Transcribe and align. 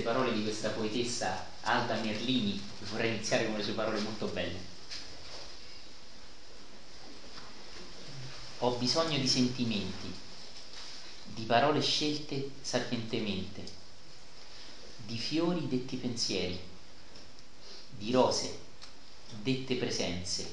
queste 0.00 0.02
parole 0.02 0.32
di 0.32 0.42
questa 0.42 0.70
poetessa 0.70 1.46
Alda 1.62 1.96
Merlini, 1.96 2.60
vorrei 2.90 3.14
iniziare 3.14 3.46
con 3.46 3.56
le 3.56 3.62
sue 3.62 3.74
parole 3.74 4.00
molto 4.00 4.26
belle. 4.28 4.58
Ho 8.60 8.70
bisogno 8.72 9.18
di 9.18 9.28
sentimenti, 9.28 10.12
di 11.24 11.42
parole 11.44 11.80
scelte 11.82 12.50
sapientemente, 12.62 13.64
di 14.96 15.18
fiori 15.18 15.68
detti 15.68 15.96
pensieri, 15.96 16.58
di 17.90 18.10
rose 18.10 18.58
dette 19.42 19.76
presenze, 19.76 20.50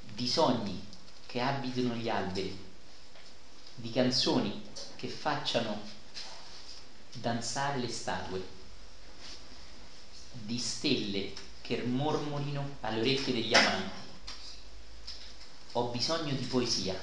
di 0.00 0.26
sogni 0.26 0.82
che 1.26 1.40
abitano 1.40 1.94
gli 1.94 2.08
alberi, 2.08 2.56
di 3.74 3.90
canzoni 3.90 4.62
che 4.96 5.08
facciano 5.08 5.93
danzare 7.24 7.78
le 7.78 7.88
statue, 7.88 8.44
di 10.30 10.58
stelle 10.58 11.32
che 11.62 11.82
mormorino 11.82 12.68
alle 12.80 13.00
orecchie 13.00 13.32
degli 13.32 13.54
amanti. 13.54 14.02
Ho 15.72 15.84
bisogno 15.84 16.34
di 16.34 16.44
poesia, 16.44 16.94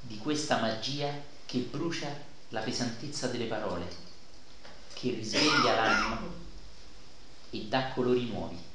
di 0.00 0.16
questa 0.16 0.56
magia 0.56 1.14
che 1.44 1.58
brucia 1.58 2.10
la 2.48 2.62
pesantezza 2.62 3.28
delle 3.28 3.46
parole, 3.46 3.86
che 4.94 5.10
risveglia 5.10 5.74
l'anima 5.74 6.26
e 7.50 7.60
dà 7.68 7.84
colori 7.88 8.24
nuovi. 8.24 8.67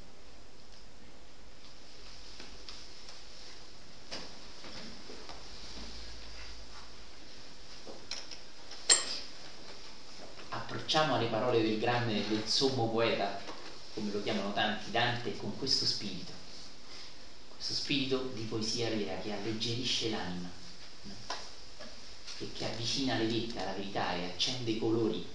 Approcciamo 10.93 11.15
alle 11.15 11.29
parole 11.31 11.63
del 11.63 11.79
grande, 11.79 12.27
del 12.27 12.43
sommo 12.45 12.87
poeta, 12.87 13.39
come 13.95 14.11
lo 14.11 14.21
chiamano 14.21 14.53
tanti, 14.53 14.91
Dante, 14.91 15.35
con 15.37 15.57
questo 15.57 15.85
spirito, 15.85 16.31
questo 17.47 17.73
spirito 17.73 18.29
di 18.35 18.43
poesia 18.43 18.89
vera 18.89 19.17
che 19.17 19.31
alleggerisce 19.31 20.11
l'anima 20.11 20.47
e 22.37 22.47
che 22.53 22.65
avvicina 22.65 23.17
le 23.17 23.25
vette 23.25 23.59
alla 23.59 23.71
verità 23.71 24.13
e 24.13 24.25
accende 24.25 24.69
i 24.69 24.77
colori 24.77 25.25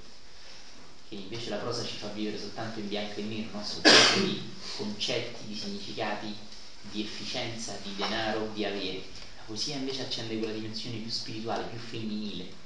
che 1.08 1.16
invece 1.16 1.50
la 1.50 1.56
prosa 1.56 1.84
ci 1.84 1.96
fa 1.96 2.06
vivere 2.06 2.38
soltanto 2.38 2.78
in 2.78 2.86
bianco 2.86 3.18
e 3.18 3.24
nero, 3.24 3.48
no? 3.50 3.64
soltanto 3.64 4.20
di 4.20 4.40
concetti, 4.76 5.44
di 5.44 5.56
significati, 5.56 6.36
di 6.82 7.02
efficienza, 7.02 7.76
di 7.82 7.96
denaro, 7.96 8.48
di 8.54 8.64
avere. 8.64 9.02
La 9.36 9.42
poesia 9.44 9.74
invece 9.74 10.02
accende 10.02 10.38
quella 10.38 10.52
dimensione 10.52 10.98
più 10.98 11.10
spirituale, 11.10 11.64
più 11.64 11.78
femminile. 11.80 12.57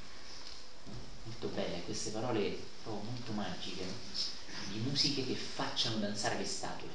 Molto 1.43 1.61
belle, 1.61 1.83
queste 1.83 2.11
parole 2.11 2.57
oh, 2.85 3.01
molto 3.01 3.33
magiche, 3.33 3.85
di 4.69 4.79
musiche 4.79 5.27
che 5.27 5.35
facciano 5.35 5.97
danzare 5.97 6.39
le 6.39 6.45
statue. 6.45 6.89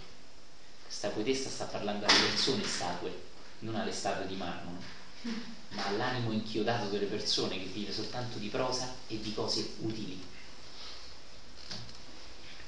Questa 0.85 1.09
poetessa 1.09 1.49
sta 1.49 1.65
parlando 1.65 2.05
alle 2.05 2.19
persone 2.29 2.63
statue, 2.63 3.13
non 3.59 3.75
alle 3.75 3.91
statue 3.91 4.25
di 4.25 4.35
marmo, 4.37 4.79
ma 5.71 5.87
all'animo 5.87 6.31
inchiodato 6.31 6.87
delle 6.87 7.07
persone 7.07 7.59
che 7.59 7.65
vive 7.65 7.91
soltanto 7.91 8.37
di 8.37 8.47
prosa 8.47 8.89
e 9.07 9.19
di 9.19 9.33
cose 9.33 9.73
utili. 9.79 10.17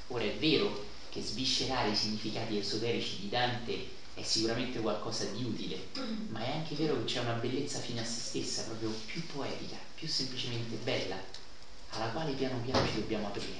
Ora 0.08 0.26
è 0.26 0.36
vero 0.36 0.84
che 1.08 1.22
sviscerare 1.22 1.92
i 1.92 1.96
significati 1.96 2.58
esoterici 2.58 3.20
di 3.22 3.30
Dante 3.30 3.88
è 4.16 4.24
sicuramente 4.24 4.80
qualcosa 4.80 5.24
di 5.24 5.46
utile, 5.46 5.88
ma 6.28 6.42
è 6.42 6.52
anche 6.52 6.76
vero 6.76 6.98
che 6.98 7.06
c'è 7.06 7.22
una 7.22 7.32
bellezza 7.36 7.80
fine 7.80 8.02
a 8.02 8.06
se 8.06 8.20
stessa, 8.20 8.64
proprio 8.64 8.90
più 9.06 9.26
poetica, 9.28 9.78
più 9.96 10.10
semplicemente 10.10 10.76
bella, 10.76 11.48
alla 11.90 12.10
quale 12.12 12.32
piano 12.34 12.60
piano 12.60 12.86
ci 12.88 12.96
dobbiamo 12.96 13.28
aprire, 13.28 13.60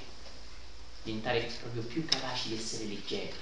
diventare 1.02 1.50
proprio 1.60 1.82
più 1.82 2.04
capaci 2.06 2.48
di 2.48 2.56
essere 2.56 2.84
leggeri, 2.84 3.34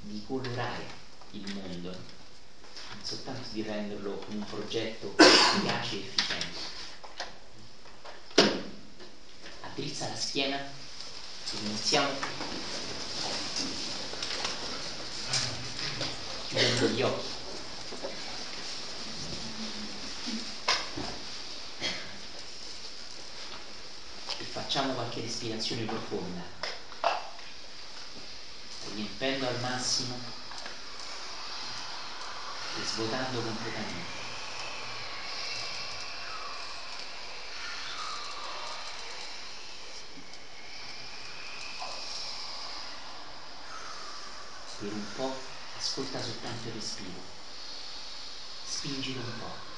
di 0.00 0.22
colorare 0.26 0.84
il 1.32 1.54
mondo, 1.54 1.90
non 1.90 3.02
soltanto 3.02 3.48
di 3.52 3.62
renderlo 3.62 4.24
un 4.28 4.44
progetto 4.44 5.14
efficace 5.16 5.96
e 5.96 5.98
efficiente. 6.00 6.58
Addrizza 9.60 10.08
la 10.08 10.16
schiena 10.16 10.80
iniziamo 11.60 12.10
chiudendo 16.48 16.86
gli 16.88 17.02
occhi 17.02 17.30
e 25.22 25.28
respirazione 25.42 25.82
profonda 25.82 26.40
riempendo 28.94 29.48
al 29.48 29.58
massimo 29.60 30.16
e 32.78 32.86
svuotando 32.86 33.40
completamente 33.40 34.20
per 44.78 44.92
un 44.92 45.14
po', 45.14 45.34
ascolta 45.78 46.20
soltanto 46.20 46.68
il 46.68 46.74
respiro. 46.74 47.20
Spingilo 48.66 49.20
un 49.20 49.38
po'. 49.38 49.71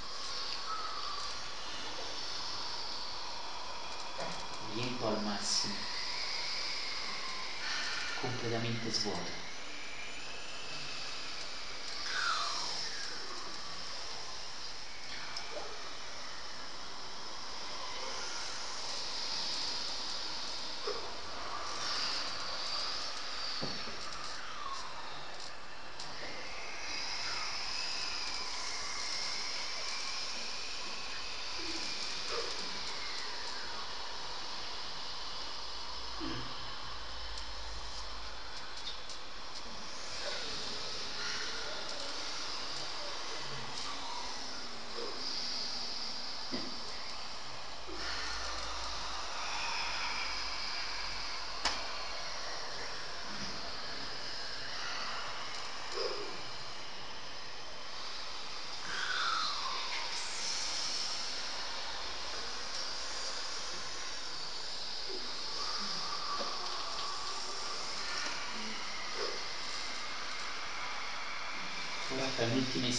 Riempo 4.75 5.07
al 5.07 5.23
massimo. 5.23 5.75
Completamente 8.21 8.91
svuoto. 8.91 9.54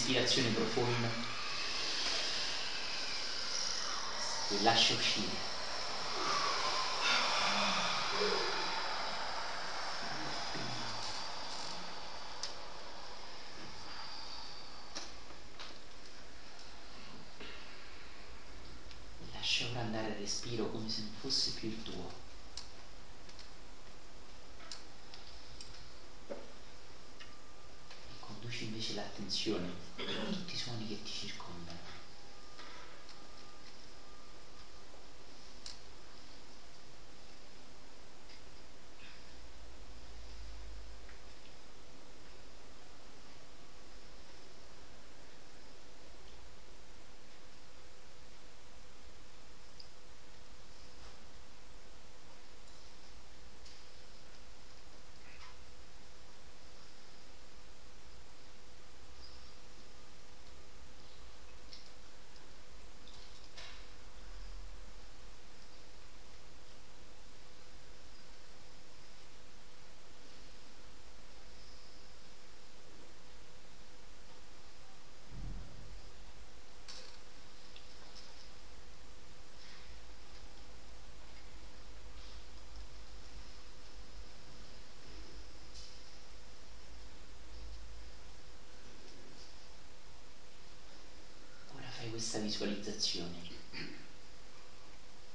Un'ultima 0.06 0.20
ispirazione 0.20 0.50
profonda 0.50 1.10
e 4.50 4.62
lascia 4.62 4.94
uscire. 4.94 5.54
Lascia 19.34 19.68
ora 19.70 19.80
andare 19.80 20.10
il 20.10 20.16
respiro 20.16 20.70
come 20.70 20.88
se 20.90 21.02
non 21.02 21.14
fosse 21.20 21.52
più 21.52 21.70
il 21.70 21.84
tuo. 21.84 22.26
invece 28.76 28.96
l'attenzione 28.96 29.68
a 29.98 30.32
tutti 30.32 30.54
i 30.54 30.58
suoni 30.58 30.88
che 30.88 31.02
ti 31.02 31.12
circondano. 31.12 31.96
Visualizzazione. 92.56 93.42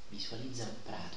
Visualizza 0.08 0.64
un 0.64 0.82
prato 0.82 1.17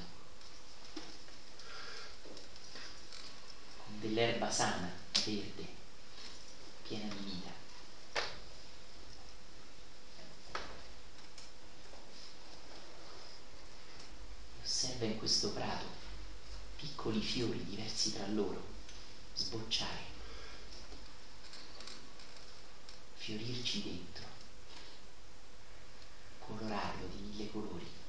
con 3.78 4.00
dell'erba 4.00 4.52
sana, 4.52 4.92
verde, 5.26 5.66
piena 6.84 7.14
di 7.14 7.24
vita. 7.24 7.52
Osserva 14.62 15.06
in 15.06 15.18
questo 15.18 15.52
prato 15.52 15.86
piccoli 16.76 17.22
fiori 17.22 17.64
diversi 17.64 18.14
tra 18.14 18.28
loro 18.28 18.62
sbocciare, 19.34 20.12
fiorirci 23.16 23.84
dentro, 23.84 24.33
colorarlo 26.58 27.08
di 27.08 27.22
mille 27.22 27.52
colori. 27.52 28.02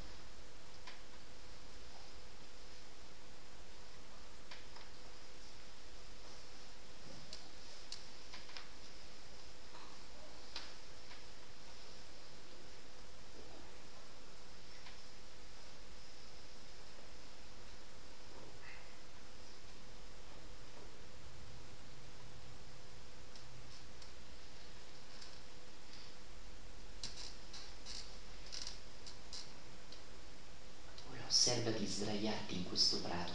osservati 31.44 31.84
sdraiarti 31.86 32.54
in 32.54 32.64
questo 32.64 33.00
prato. 33.00 33.32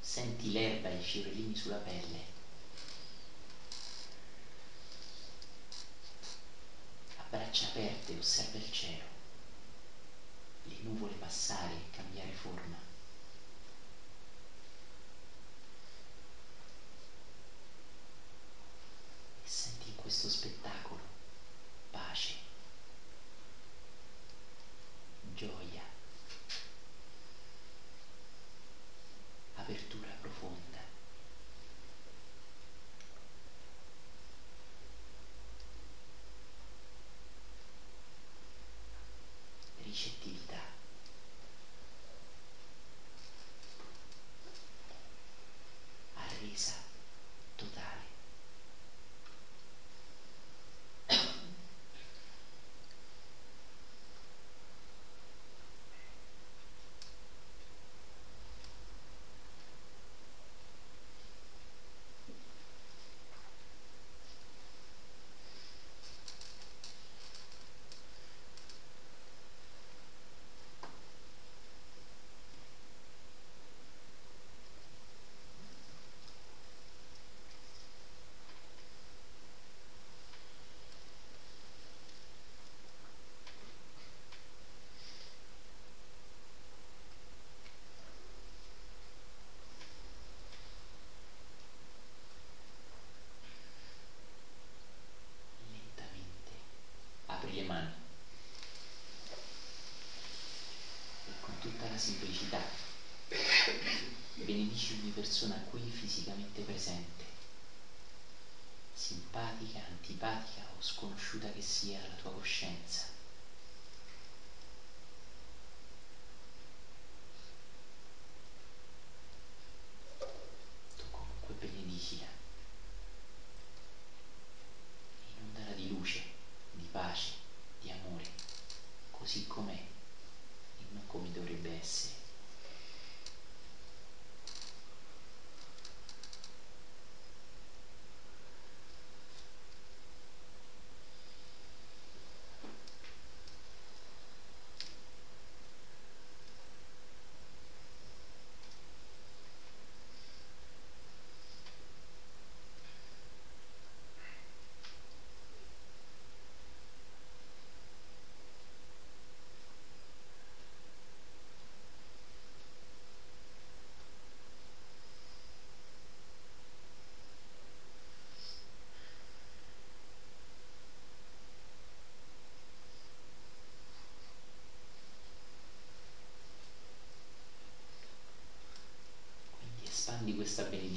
Senti 0.00 0.52
l'erba 0.52 0.90
e 0.90 0.98
i 0.98 1.02
fiorellini 1.02 1.55
sulla 1.66 1.78
pelle. 1.78 2.24
A 7.16 7.24
braccia 7.28 7.66
aperte 7.66 8.16
osserva 8.16 8.58
il 8.58 8.70
cielo, 8.70 9.05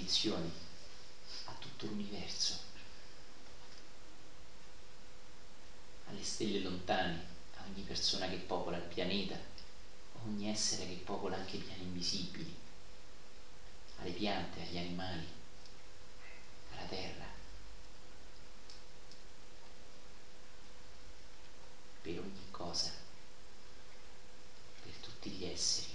benedizione 0.10 0.50
a 1.46 1.54
tutto 1.60 1.86
l'universo, 1.86 2.58
alle 6.06 6.24
stelle 6.24 6.58
lontane, 6.60 7.22
a 7.58 7.64
ogni 7.66 7.84
persona 7.84 8.28
che 8.28 8.38
popola 8.38 8.78
il 8.78 8.84
pianeta, 8.84 9.36
a 9.36 10.20
ogni 10.24 10.48
essere 10.50 10.88
che 10.88 10.96
popola 10.96 11.36
anche 11.36 11.58
i 11.58 11.60
piani 11.60 11.84
invisibili, 11.84 12.52
alle 13.98 14.12
piante, 14.12 14.62
agli 14.62 14.78
animali, 14.78 15.28
alla 16.72 16.86
terra, 16.86 17.28
per 22.02 22.18
ogni 22.18 22.48
cosa, 22.50 22.92
per 24.82 24.96
tutti 24.98 25.30
gli 25.30 25.46
esseri. 25.46 25.89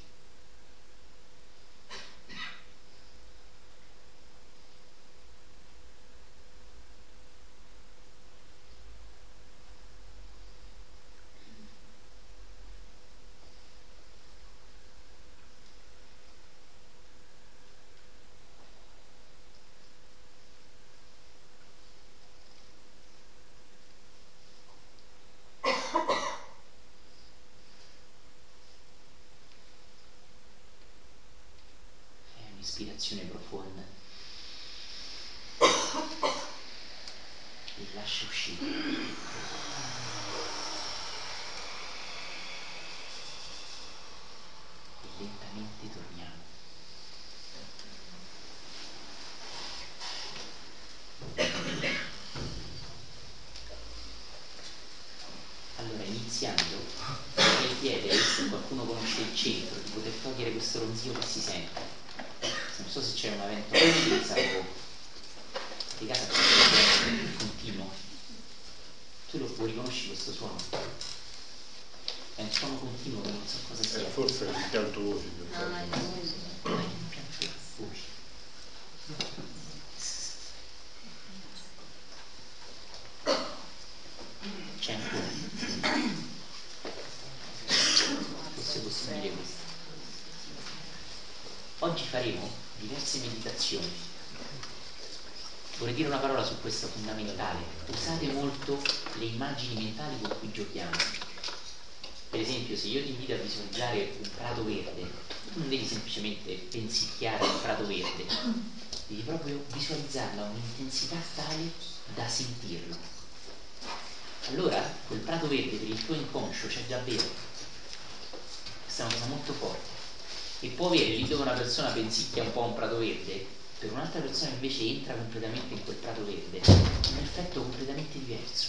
Invece 124.64 124.84
entra 124.84 125.12
completamente 125.12 125.74
in 125.74 125.84
quel 125.84 125.96
prato 125.96 126.24
verde, 126.24 126.58
un 126.64 127.18
effetto 127.18 127.60
completamente 127.60 128.18
diverso. 128.18 128.68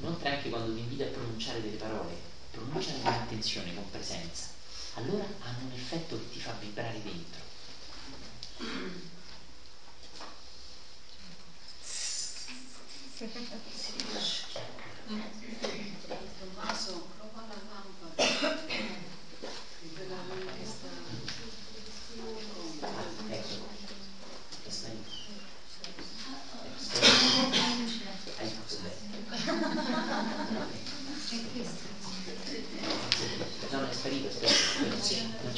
Inoltre 0.00 0.28
anche 0.28 0.50
quando 0.50 0.74
ti 0.74 0.80
invito 0.80 1.04
a 1.04 1.06
pronunciare 1.06 1.62
delle 1.62 1.76
parole, 1.76 2.14
pronunciale 2.50 3.00
con 3.00 3.12
attenzione, 3.12 3.74
con 3.74 3.90
presenza, 3.90 4.48
allora 4.94 5.24
hanno 5.40 5.64
un 5.64 5.72
effetto 5.72 6.18
che 6.18 6.30
ti 6.32 6.38
fa 6.38 6.52
vibrare 6.60 7.02
dentro. 7.02 7.46
Tommaso, 16.38 17.08
prova 17.16 17.46
la 17.48 17.54
lampada. 17.68 18.68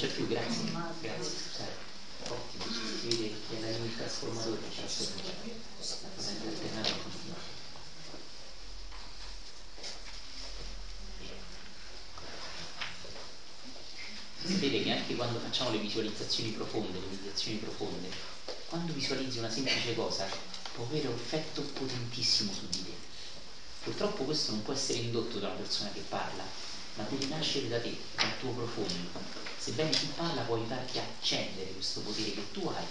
c'è 0.00 0.06
più, 0.06 0.26
grazie. 0.28 0.64
Grazie, 0.70 1.22
scusate. 1.22 1.88
Ottimo, 2.28 2.64
si 2.72 3.08
vede 3.08 3.34
che 3.48 3.58
è 3.58 3.60
la 3.60 3.68
linea 3.68 3.96
trasformatore 3.98 4.60
c'è 4.70 4.80
la 4.80 6.08
corrente 6.16 6.48
alternata 6.48 6.92
continua. 7.02 7.36
Sapete 14.42 14.82
che 14.82 14.90
anche 14.90 15.16
quando 15.16 15.38
facciamo 15.38 15.70
le 15.72 15.79
visualizzazioni 15.90 16.50
profonde, 16.50 17.00
le 17.00 17.06
meditazioni 17.10 17.58
profonde, 17.58 18.08
quando 18.68 18.92
visualizzi 18.92 19.38
una 19.38 19.50
semplice 19.50 19.94
cosa 19.96 20.28
può 20.72 20.84
avere 20.84 21.08
un 21.08 21.14
effetto 21.14 21.62
potentissimo 21.62 22.52
su 22.52 22.68
di 22.68 22.84
te. 22.84 22.94
Purtroppo 23.82 24.22
questo 24.22 24.52
non 24.52 24.62
può 24.62 24.72
essere 24.72 24.98
indotto 24.98 25.40
da 25.40 25.48
una 25.48 25.56
persona 25.56 25.90
che 25.92 26.04
parla, 26.08 26.44
ma 26.94 27.02
deve 27.08 27.26
nascere 27.26 27.68
da 27.68 27.80
te, 27.80 27.96
dal 28.14 28.38
tuo 28.38 28.52
profondo 28.52 29.38
sebbene 29.60 29.90
chi 29.90 30.06
parla 30.16 30.42
può 30.42 30.56
aiutarti 30.56 30.98
a 30.98 31.02
accendere 31.02 31.72
questo 31.72 32.00
potere 32.00 32.32
che 32.32 32.50
tu 32.52 32.66
hai, 32.66 32.84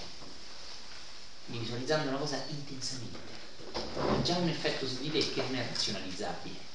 visualizzando 1.48 2.10
una 2.10 2.20
cosa 2.20 2.44
intensamente, 2.48 3.18
ha 3.98 4.22
già 4.22 4.36
un 4.38 4.50
effetto 4.50 4.88
su 4.88 5.00
di 5.00 5.10
te 5.10 5.32
che 5.32 5.41
non 5.41 5.56
è 5.56 5.65
razionalizzabile. 5.65 6.68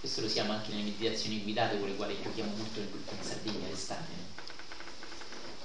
Questo 0.00 0.22
lo 0.22 0.28
siamo 0.28 0.52
anche 0.52 0.70
nelle 0.70 0.84
meditazioni 0.84 1.42
guidate 1.42 1.78
con 1.78 1.88
le 1.88 1.96
quali 1.96 2.16
giochiamo 2.22 2.54
molto 2.56 2.78
in 2.80 2.88
Sardegna 3.20 3.68
l'estate. 3.68 4.43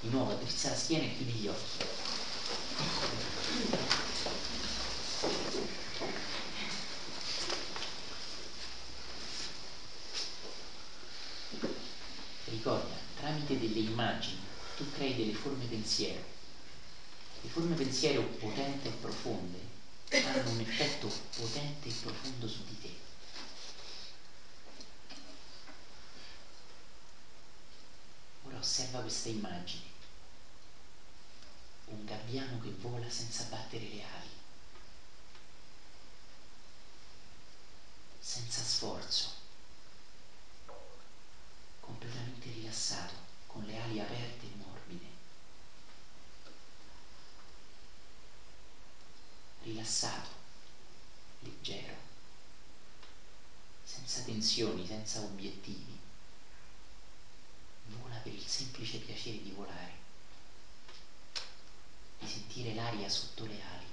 Di 0.02 0.10
nuovo, 0.10 0.32
addrizza 0.32 0.70
la 0.70 0.76
schiena 0.76 1.04
e 1.06 1.16
chiudi 1.16 1.32
gli 1.32 1.48
occhi. 1.48 1.86
Ricorda, 12.46 12.96
tramite 13.18 13.60
delle 13.60 13.80
immagini 13.80 14.48
tu 14.80 14.90
crei 14.92 15.14
delle 15.14 15.34
forme 15.34 15.66
pensiero. 15.66 16.24
Le 17.42 17.50
forme 17.50 17.76
pensiero 17.76 18.22
potenti 18.22 18.88
e 18.88 18.92
profonde 18.92 19.60
hanno 20.12 20.52
un 20.52 20.60
effetto 20.62 21.12
potente 21.36 21.90
e 21.90 21.94
profondo 22.02 22.48
su 22.48 22.64
di 22.64 22.80
te. 22.80 22.96
Ora 28.44 28.58
osserva 28.58 29.02
questa 29.02 29.28
immagine. 29.28 29.89
Un 31.90 32.06
gabbiano 32.06 32.62
che 32.62 32.72
vola 32.82 33.10
senza 33.10 33.44
battere 33.46 33.88
le 33.88 34.04
ali, 34.04 34.30
senza 38.20 38.64
sforzo 38.64 39.38
completamente 41.90 42.52
rilassato, 42.52 43.16
con 43.48 43.66
le 43.66 43.82
ali 43.82 44.00
aperte 44.00 44.46
e 44.46 44.56
morbide. 44.58 45.08
Rilassato, 49.64 50.30
leggero, 51.40 51.98
senza 53.84 54.22
tensioni, 54.22 54.86
senza 54.86 55.20
obiettivi. 55.22 56.00
Vola 57.86 58.16
per 58.18 58.34
il 58.34 58.46
semplice 58.48 59.00
piacere 59.00 59.42
di 59.42 59.52
volare, 59.52 59.99
di 62.20 62.28
sentire 62.28 62.74
l'aria 62.74 63.10
sotto 63.10 63.46
le 63.46 63.62
ali. 63.62 63.88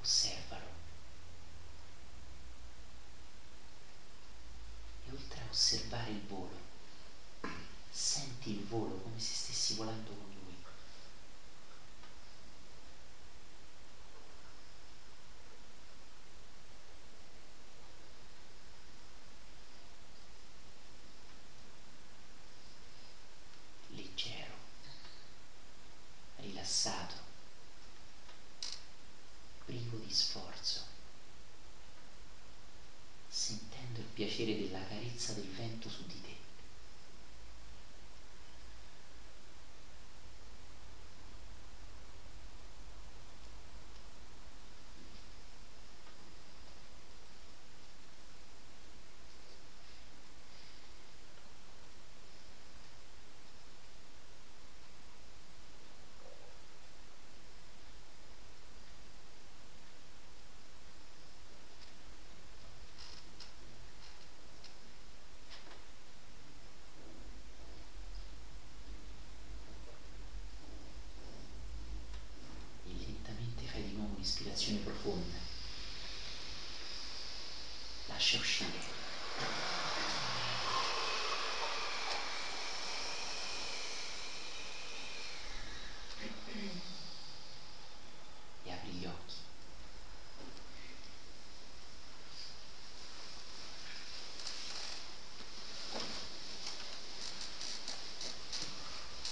Osservalo. 0.00 0.70
osservare 5.50 6.10
il 6.10 6.22
volo. 6.26 6.58
Senti 7.90 8.50
il 8.50 8.64
volo 8.66 8.96
come 9.02 9.18
se 9.18 9.34
stessi 9.34 9.74
volando 9.74 10.10
con 10.10 10.28
lui. 10.28 10.56
Leggero, 23.88 24.54
rilassato, 26.36 27.14
privo 29.66 29.98
di 29.98 30.12
sforzo 30.12 30.90
sentendo 33.40 34.00
il 34.00 34.06
piacere 34.06 34.56
della 34.56 34.84
carezza 34.86 35.32
del 35.32 35.48
vento 35.48 35.88
su 35.88 36.04
di 36.06 36.20
te. 36.20 36.40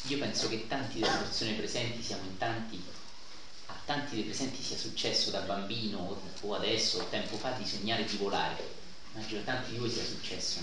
io 0.09 0.17
penso 0.39 0.49
che 0.49 0.69
tanti 0.69 1.01
delle 1.01 1.17
persone 1.17 1.55
presenti 1.55 2.01
siamo 2.01 2.23
in 2.23 2.39
tanti, 2.39 2.81
a 3.67 3.75
tanti 3.85 4.15
dei 4.15 4.23
presenti 4.23 4.63
sia 4.63 4.77
successo 4.77 5.31
da 5.31 5.41
bambino 5.41 6.17
o 6.43 6.55
adesso 6.55 6.99
o 7.01 7.07
tempo 7.07 7.37
fa 7.37 7.51
di 7.51 7.67
sognare 7.67 8.05
di 8.05 8.17
volare. 8.19 8.77
Immagino 9.13 9.43
tanti 9.43 9.73
di 9.73 9.79
voi 9.79 9.91
sia 9.91 10.05
successo. 10.05 10.61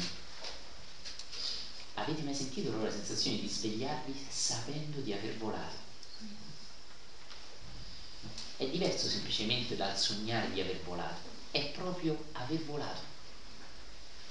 Avete 1.96 2.22
mai 2.22 2.34
sentito 2.34 2.72
la 2.82 2.90
sensazione 2.90 3.38
di 3.38 3.50
svegliarvi 3.50 4.16
sapendo 4.30 5.00
di 5.02 5.12
aver 5.12 5.36
volato? 5.36 5.76
È 8.56 8.66
diverso 8.66 9.10
semplicemente 9.10 9.76
dal 9.76 9.98
sognare 9.98 10.50
di 10.52 10.62
aver 10.62 10.80
volato, 10.84 11.28
è 11.52 11.62
proprio 11.72 12.28
aver 12.32 12.64
volato, 12.64 13.02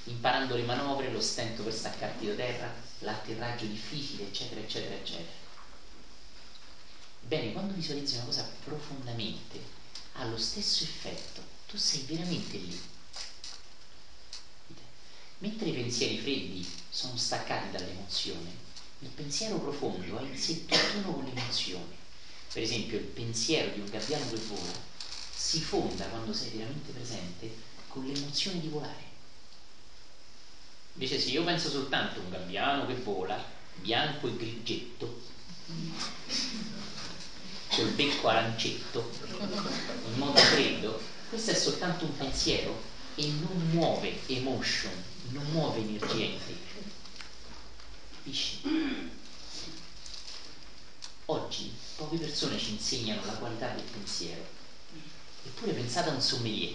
imparando 0.04 0.56
le 0.56 0.64
manovre, 0.64 1.10
lo 1.10 1.20
stento 1.20 1.62
per 1.62 1.74
staccarti 1.74 2.26
da 2.26 2.34
terra, 2.34 2.74
l'atterraggio 3.00 3.66
difficile, 3.66 4.24
eccetera, 4.24 4.60
eccetera, 4.60 4.94
eccetera. 4.94 5.42
Bene, 7.20 7.52
quando 7.52 7.74
visualizzi 7.74 8.16
una 8.16 8.24
cosa 8.24 8.50
profondamente, 8.64 9.60
ha 10.12 10.24
lo 10.26 10.36
stesso 10.36 10.84
effetto, 10.84 11.42
tu 11.66 11.76
sei 11.76 12.02
veramente 12.02 12.56
lì. 12.56 12.80
Mentre 15.38 15.68
i 15.68 15.72
pensieri 15.72 16.18
freddi 16.18 16.66
sono 16.88 17.16
staccati 17.16 17.70
dall'emozione, 17.70 18.62
il 19.00 19.08
pensiero 19.08 19.58
profondo 19.58 20.18
è 20.18 20.22
in 20.22 20.38
sé 20.38 20.64
tutt'uno 20.64 21.12
con 21.12 21.24
l'emozione 21.24 22.02
per 22.54 22.62
esempio 22.62 22.98
il 22.98 23.02
pensiero 23.02 23.68
di 23.72 23.80
un 23.80 23.86
gabbiano 23.86 24.30
che 24.30 24.38
vola 24.46 24.72
si 25.34 25.60
fonda 25.60 26.06
quando 26.06 26.32
sei 26.32 26.50
veramente 26.50 26.92
presente 26.92 27.52
con 27.88 28.06
l'emozione 28.06 28.60
di 28.60 28.68
volare. 28.68 29.13
Invece 30.94 31.18
se 31.18 31.30
io 31.30 31.42
penso 31.42 31.68
soltanto 31.70 32.20
a 32.20 32.22
un 32.22 32.30
gabbiano 32.30 32.86
che 32.86 32.94
vola, 32.94 33.42
bianco 33.74 34.28
e 34.28 34.36
grigetto, 34.36 35.22
col 37.68 37.88
becco 37.90 38.28
arancetto, 38.28 39.10
in 40.06 40.18
modo 40.18 40.38
freddo, 40.38 41.00
questo 41.28 41.50
è 41.50 41.54
soltanto 41.54 42.04
un 42.04 42.16
pensiero 42.16 42.80
e 43.16 43.26
non 43.26 43.70
muove 43.72 44.20
emotion, 44.26 44.92
non 45.30 45.44
muove 45.50 45.80
energia 45.80 46.24
in 46.24 46.38
te. 46.46 46.56
Capisci? 48.12 48.60
Oggi 51.24 51.72
poche 51.96 52.18
persone 52.18 52.56
ci 52.56 52.70
insegnano 52.70 53.24
la 53.24 53.32
qualità 53.32 53.70
del 53.70 53.82
pensiero. 53.82 54.46
Eppure 55.44 55.72
pensate 55.72 56.10
a 56.10 56.12
un 56.12 56.20
sommelier. 56.20 56.74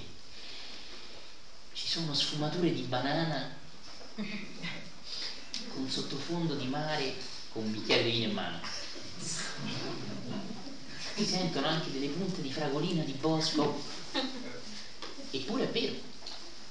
Ci 1.72 1.88
sono 1.88 2.14
sfumature 2.14 2.74
di 2.74 2.82
banana 2.82 3.59
con 5.74 5.90
sottofondo 5.90 6.56
di 6.56 6.68
mare 6.68 7.16
con 7.52 7.64
un 7.64 7.72
bicchiere 7.72 8.04
di 8.04 8.12
vino 8.12 8.28
in 8.28 8.34
mano. 8.34 8.60
Si 11.16 11.26
sentono 11.26 11.68
anche 11.68 11.92
delle 11.92 12.08
punte 12.08 12.42
di 12.42 12.52
fragolina 12.52 13.04
di 13.04 13.14
bosco. 13.14 13.82
Eppure 15.32 15.64
è 15.64 15.70
vero, 15.70 15.94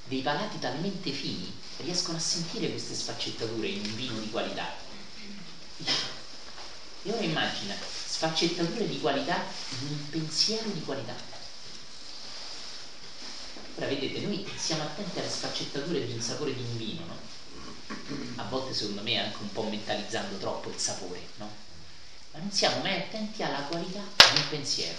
dei 0.06 0.20
palati 0.20 0.58
talmente 0.58 1.10
fini 1.10 1.52
riescono 1.78 2.16
a 2.16 2.20
sentire 2.20 2.70
queste 2.70 2.94
sfaccettature 2.94 3.66
in 3.66 3.84
un 3.84 3.94
vino 3.94 4.18
di 4.18 4.30
qualità. 4.30 4.74
E 7.02 7.12
ora 7.12 7.22
immagina 7.22 7.74
sfaccettature 7.74 8.88
di 8.88 9.00
qualità 9.00 9.44
in 9.80 9.88
un 9.88 10.10
pensiero 10.10 10.68
di 10.70 10.82
qualità. 10.82 11.14
Ora 13.76 13.86
vedete, 13.86 14.20
noi 14.20 14.44
siamo 14.56 14.82
attenti 14.82 15.20
alle 15.20 15.28
sfaccettature 15.28 16.04
di 16.04 16.12
un 16.12 16.20
sapore 16.20 16.52
di 16.52 16.60
un 16.60 16.76
vino, 16.76 17.06
no? 17.06 17.17
A 18.36 18.44
volte 18.44 18.74
secondo 18.74 19.02
me 19.02 19.18
anche 19.18 19.42
un 19.42 19.52
po' 19.52 19.64
mentalizzando 19.64 20.36
troppo 20.36 20.70
il 20.70 20.78
sapore, 20.78 21.20
no? 21.36 21.50
Ma 22.32 22.40
non 22.40 22.52
siamo 22.52 22.80
mai 22.80 22.94
attenti 22.94 23.42
alla 23.42 23.62
qualità 23.62 24.00
un 24.00 24.48
pensiero. 24.48 24.98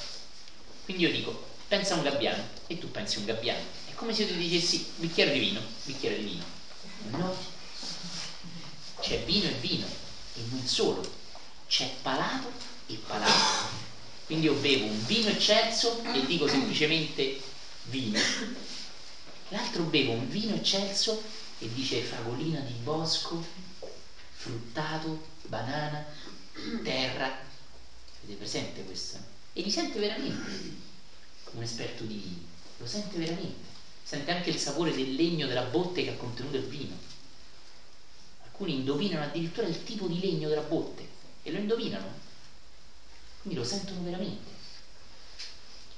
Quindi 0.86 1.04
io 1.04 1.12
dico, 1.12 1.47
pensa 1.67 1.93
a 1.93 1.97
un 1.97 2.04
gabbiano 2.04 2.43
e 2.67 2.80
tu 2.80 2.91
pensi 2.91 3.17
a 3.17 3.19
un 3.19 3.25
gabbiano. 3.25 3.62
È 3.86 3.93
come 3.93 4.13
se 4.13 4.25
ti 4.25 4.36
dicessi 4.36 4.91
bicchiere 4.95 5.32
di 5.32 5.39
vino, 5.39 5.62
bicchiere 5.84 6.17
di 6.17 6.23
vino. 6.23 6.43
No, 7.12 7.36
c'è 8.99 9.19
vino 9.23 9.47
e 9.47 9.54
vino 9.54 9.86
e 10.34 10.41
non 10.49 10.65
solo, 10.65 11.02
c'è 11.67 11.89
palato 12.02 12.52
il 12.88 12.97
palato. 12.97 13.88
Quindi 14.25 14.45
io 14.45 14.54
bevo 14.54 14.86
un 14.86 15.06
vino 15.06 15.30
eccelso 15.30 16.02
e 16.13 16.25
dico 16.25 16.47
semplicemente 16.47 17.39
vino. 17.84 18.19
L'altro 19.49 19.84
bevo 19.84 20.12
un 20.12 20.28
vino 20.28 20.56
eccelso 20.56 21.21
e 21.59 21.71
dice 21.73 22.01
fragolina 22.01 22.61
di 22.61 22.73
bosco, 22.73 23.41
fruttato, 24.33 25.19
banana, 25.43 26.03
terra. 26.81 27.25
Avete 28.21 28.37
presente 28.37 28.83
questo? 28.83 29.17
E 29.53 29.61
li 29.61 29.69
sente 29.69 29.99
veramente 29.99 30.49
un 31.51 31.61
esperto 31.61 32.03
di 32.03 32.15
vino, 32.15 32.45
lo 32.77 32.85
sente 32.85 33.17
veramente. 33.17 33.67
Sente 34.03 34.31
anche 34.31 34.49
il 34.49 34.57
sapore 34.57 34.91
del 34.93 35.13
legno 35.15 35.45
della 35.45 35.61
botte 35.61 36.03
che 36.03 36.09
ha 36.09 36.13
contenuto 36.15 36.55
il 36.55 36.63
vino. 36.63 36.97
Alcuni 38.43 38.73
indovinano 38.73 39.23
addirittura 39.23 39.65
il 39.67 39.83
tipo 39.83 40.07
di 40.07 40.19
legno 40.19 40.47
della 40.49 40.61
botte 40.61 41.07
e 41.43 41.51
lo 41.51 41.57
indovinano 41.57 42.13
quindi 43.41 43.57
lo 43.59 43.65
sentono 43.65 44.01
veramente. 44.03 44.51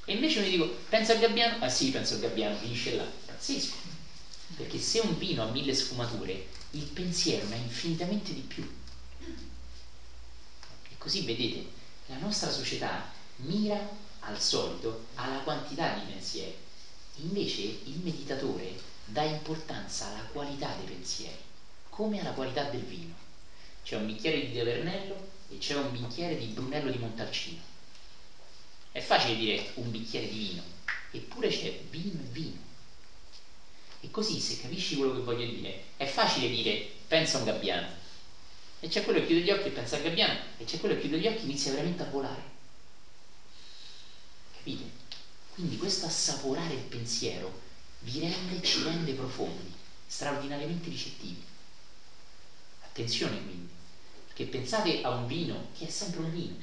E 0.06 0.12
invece 0.13 0.39
mi 0.41 0.50
dico, 0.50 0.69
pensa 0.89 1.12
al 1.13 1.19
gabbiano? 1.19 1.56
Ah 1.60 1.69
sì, 1.69 1.89
penso 1.89 2.13
al 2.13 2.19
gabbiano, 2.19 2.56
finisce 2.56 2.93
là. 2.93 3.08
Pazzesco. 3.26 3.91
Perché 4.56 4.80
se 4.80 5.00
un 5.00 5.18
vino 5.18 5.44
ha 5.44 5.52
mille 5.52 5.74
sfumature, 5.74 6.48
il 6.72 6.86
pensiero 6.86 7.48
ne 7.48 7.56
ha 7.56 7.58
infinitamente 7.58 8.34
di 8.34 8.42
più. 8.42 8.80
E 10.90 10.98
così 10.98 11.22
vedete, 11.22 11.66
la 12.08 12.18
nostra 12.18 12.50
società 12.50 13.12
mira 13.38 13.80
al 14.20 14.40
solito 14.40 15.08
alla 15.16 15.40
quantità 15.40 15.94
di 15.94 16.12
pensieri. 16.12 16.56
Invece 17.16 17.62
il 17.62 18.00
meditatore 18.02 18.76
dà 19.06 19.24
importanza 19.24 20.08
alla 20.08 20.24
qualità 20.32 20.74
dei 20.76 20.86
pensieri, 20.86 21.38
come 21.90 22.20
alla 22.20 22.32
qualità 22.32 22.64
del 22.64 22.84
vino. 22.84 23.14
C'è 23.84 23.96
un 23.96 24.06
bicchiere 24.06 24.46
di 24.46 24.56
Tavernello 24.56 25.30
e 25.50 25.58
c'è 25.58 25.76
un 25.76 25.92
bicchiere 25.92 26.38
di 26.38 26.46
Brunello 26.46 26.90
di 26.90 26.98
Montalcino. 26.98 27.60
È 28.92 29.00
facile 29.00 29.36
dire 29.36 29.72
un 29.76 29.90
bicchiere 29.90 30.28
di 30.28 30.38
vino, 30.38 30.64
eppure 31.12 31.50
c'è 31.50 31.78
vino 31.90 32.20
e 32.20 32.28
vino. 32.32 32.71
E 34.02 34.10
così, 34.12 34.40
se 34.40 34.60
capisci 34.60 34.98
quello 34.98 35.14
che 35.14 35.22
voglio 35.22 35.46
dire, 35.46 35.80
è 35.96 36.06
facile 36.06 36.50
dire 36.50 36.84
pensa 37.08 37.38
a 37.38 37.40
un 37.42 37.46
gabbiano. 37.46 37.88
E 38.80 38.88
c'è 38.88 39.04
quello 39.04 39.20
che 39.20 39.28
chiude 39.28 39.42
gli 39.42 39.52
occhi 39.52 39.68
e 39.68 39.72
pensa 39.72 39.96
al 39.96 40.02
gabbiano, 40.02 40.40
e 40.58 40.64
c'è 40.64 40.80
quello 40.80 40.96
che 40.96 41.02
chiude 41.02 41.20
gli 41.20 41.28
occhi 41.28 41.44
e 41.44 41.46
inizia 41.46 41.72
veramente 41.72 42.02
a 42.02 42.08
volare. 42.08 42.44
Capite? 44.58 44.90
Quindi 45.54 45.78
questo 45.78 46.08
assaporare 46.08 46.74
il 46.74 46.82
pensiero 46.82 47.60
vi 48.00 48.20
rende, 48.20 48.64
ci 48.64 48.82
rende 48.82 49.14
profondi, 49.14 49.72
straordinariamente 50.08 50.90
ricettivi. 50.90 51.44
Attenzione 52.82 53.40
quindi, 53.44 53.70
che 54.34 54.46
pensate 54.46 55.02
a 55.02 55.10
un 55.12 55.28
vino 55.28 55.68
che 55.78 55.86
è 55.86 55.90
sempre 55.90 56.22
un 56.22 56.32
vino, 56.32 56.56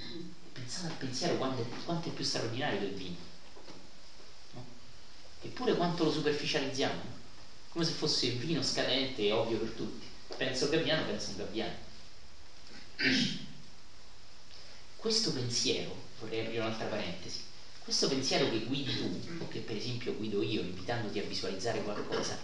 pensate 0.53 0.87
al 0.87 0.94
pensiero 0.94 1.37
quanto 1.37 1.62
è, 1.62 1.68
quanto 1.85 2.09
è 2.09 2.12
più 2.12 2.24
straordinario 2.24 2.81
del 2.81 2.92
vino. 2.92 3.16
No? 4.53 4.64
Eppure 5.42 5.77
quanto 5.77 6.03
lo 6.03 6.11
superficializziamo, 6.11 7.17
come 7.79 7.91
se 7.91 7.97
fosse 7.97 8.31
vino 8.31 8.61
scadente 8.61 9.23
e 9.23 9.31
ovvio 9.31 9.59
per 9.59 9.71
tutti. 9.71 10.05
Penso 10.37 10.69
gabbiano, 10.69 11.05
penso 11.05 11.31
un 11.31 11.37
gabbiano. 11.37 11.75
Questo 14.97 15.33
pensiero, 15.33 15.97
vorrei 16.19 16.41
aprire 16.41 16.59
un'altra 16.59 16.87
parentesi, 16.87 17.38
questo 17.79 18.09
pensiero 18.09 18.51
che 18.51 18.64
guidi 18.64 18.97
tu, 18.97 19.45
o 19.45 19.49
che 19.49 19.61
per 19.61 19.77
esempio 19.77 20.17
guido 20.17 20.43
io 20.43 20.61
invitandoti 20.61 21.21
a 21.21 21.23
visualizzare 21.23 21.81
qualcosa, 21.81 22.37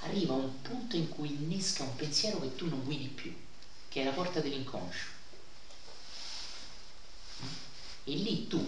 arriva 0.00 0.32
a 0.32 0.38
un 0.38 0.62
punto 0.62 0.96
in 0.96 1.10
cui 1.10 1.28
innesca 1.28 1.82
un 1.82 1.94
pensiero 1.94 2.40
che 2.40 2.56
tu 2.56 2.66
non 2.66 2.82
guidi 2.82 3.08
più 3.08 3.34
che 3.86 4.00
è 4.00 4.04
la 4.04 4.12
porta 4.12 4.40
dell'inconscio. 4.40 5.08
E 8.04 8.14
lì 8.14 8.46
tu, 8.46 8.64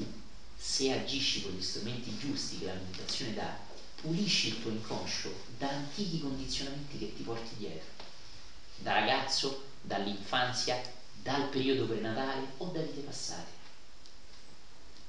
se 0.54 0.92
agisci 0.92 1.40
con 1.40 1.52
gli 1.52 1.62
strumenti 1.62 2.14
giusti 2.18 2.58
che 2.58 2.66
la 2.66 2.74
meditazione 2.74 3.32
dà, 3.32 3.56
pulisci 4.02 4.48
il 4.48 4.60
tuo 4.60 4.70
inconscio 4.70 5.32
da 5.56 5.70
antichi 5.70 6.20
condizionamenti 6.20 6.98
che 6.98 7.14
ti 7.14 7.22
porti 7.22 7.56
dietro, 7.56 7.88
da 8.76 8.92
ragazzo, 8.92 9.62
dall'infanzia, 9.80 10.78
dal 11.22 11.48
periodo 11.48 11.86
prenatale 11.86 12.48
o 12.58 12.66
da 12.66 12.80
vite 12.80 13.00
passate. 13.00 13.50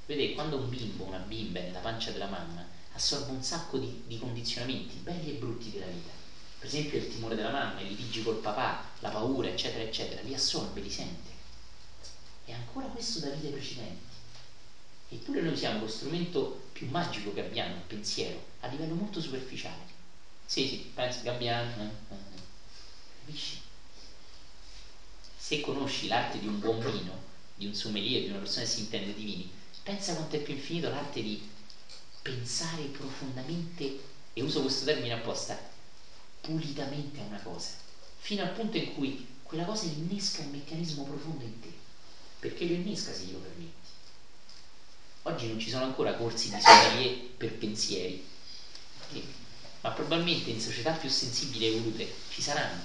Vedete, 0.05 0.33
quando 0.33 0.57
un 0.57 0.69
bimbo, 0.69 1.03
una 1.03 1.17
bimba 1.17 1.59
è 1.59 1.63
nella 1.63 1.79
pancia 1.79 2.11
della 2.11 2.27
mamma, 2.27 2.65
assorbe 2.93 3.31
un 3.31 3.43
sacco 3.43 3.77
di, 3.77 4.03
di 4.05 4.17
condizionamenti 4.17 4.95
belli 4.97 5.31
e 5.31 5.33
brutti 5.33 5.69
della 5.69 5.87
vita 5.87 6.23
per 6.63 6.71
esempio 6.71 6.97
il 6.97 7.09
timore 7.09 7.35
della 7.35 7.51
mamma, 7.51 7.81
i 7.81 7.89
litigi 7.89 8.23
col 8.23 8.37
papà, 8.37 8.85
la 8.99 9.09
paura, 9.09 9.49
eccetera, 9.49 9.83
eccetera, 9.83 10.21
li 10.21 10.33
assorbe, 10.33 10.79
li 10.79 10.89
sente. 10.89 11.29
E 12.45 12.53
ancora 12.53 12.85
questo 12.85 13.19
da 13.19 13.27
vite 13.31 13.49
precedenti. 13.49 14.13
Eppure 15.09 15.41
noi 15.41 15.57
siamo 15.57 15.81
lo 15.81 15.89
strumento 15.89 16.61
più 16.71 16.87
magico 16.87 17.33
che 17.33 17.41
abbiamo, 17.41 17.75
il 17.75 17.81
pensiero, 17.81 18.41
a 18.63 18.67
livello 18.67 18.95
molto 18.95 19.19
superficiale. 19.19 19.91
Sì, 20.45 20.65
sì, 20.65 20.81
penso 20.93 21.19
Gabbiano, 21.21 21.95
capisci? 23.19 23.59
Se 25.35 25.59
conosci 25.59 26.07
l'arte 26.07 26.39
di 26.39 26.47
un 26.47 26.59
buon 26.59 26.79
vino, 26.79 27.19
di 27.53 27.65
un 27.65 27.73
sommelier, 27.73 28.23
di 28.23 28.29
una 28.29 28.39
persona 28.39 28.65
che 28.65 28.71
si 28.71 28.79
intende 28.79 29.13
di 29.13 29.23
vini, 29.23 29.49
pensa 29.83 30.13
quanto 30.13 30.37
è 30.37 30.39
più 30.39 30.53
infinito 30.53 30.89
l'arte 30.89 31.21
di 31.21 31.41
pensare 32.21 32.83
profondamente, 32.83 33.93
e 34.33 34.41
uso 34.41 34.61
questo 34.61 34.85
termine 34.85 35.13
apposta, 35.13 35.59
pulitamente 36.39 37.19
a 37.19 37.25
una 37.25 37.41
cosa, 37.41 37.71
fino 38.17 38.43
al 38.43 38.51
punto 38.51 38.77
in 38.77 38.85
cui 38.85 39.21
quella 39.41 39.65
cosa 39.65 39.85
innesca 39.85 40.39
un 40.39 40.51
meccanismo 40.51 41.03
profondo 41.03 41.43
in 41.43 41.59
te, 41.59 41.71
perché 42.39 42.65
lo 42.65 42.71
innesca 42.71 43.11
se 43.11 43.23
glielo 43.23 43.39
permetti. 43.39 43.91
Oggi 45.23 45.47
non 45.47 45.59
ci 45.59 45.69
sono 45.69 45.83
ancora 45.83 46.13
corsi 46.13 46.49
di 46.49 46.59
sommelier 46.59 47.13
per 47.35 47.53
pensieri, 47.53 48.17
ma 49.81 49.91
probabilmente 49.91 50.49
in 50.49 50.61
società 50.61 50.91
più 50.93 51.09
sensibili 51.09 51.65
e 51.65 51.75
evolute 51.75 52.13
ci 52.29 52.41
saranno 52.41 52.81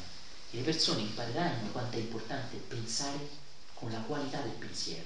e 0.51 0.57
le 0.57 0.62
persone 0.62 1.03
impareranno 1.03 1.71
quanto 1.71 1.97
è 1.97 2.01
importante 2.01 2.57
pensare 2.57 3.29
con 3.75 3.93
la 3.93 4.01
qualità 4.01 4.41
del 4.41 4.53
pensiero. 4.53 5.05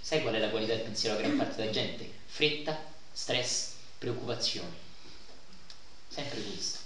Sai 0.00 0.22
qual 0.22 0.34
è 0.34 0.38
la 0.38 0.50
qualità 0.50 0.74
del 0.74 0.84
pensiero 0.84 1.16
a 1.16 1.20
gran 1.20 1.36
parte 1.38 1.56
della 1.56 1.70
gente? 1.70 2.10
Fretta, 2.26 2.76
stress, 3.12 3.68
preoccupazioni. 3.98 4.74
Sempre 6.08 6.42
questo. 6.42 6.78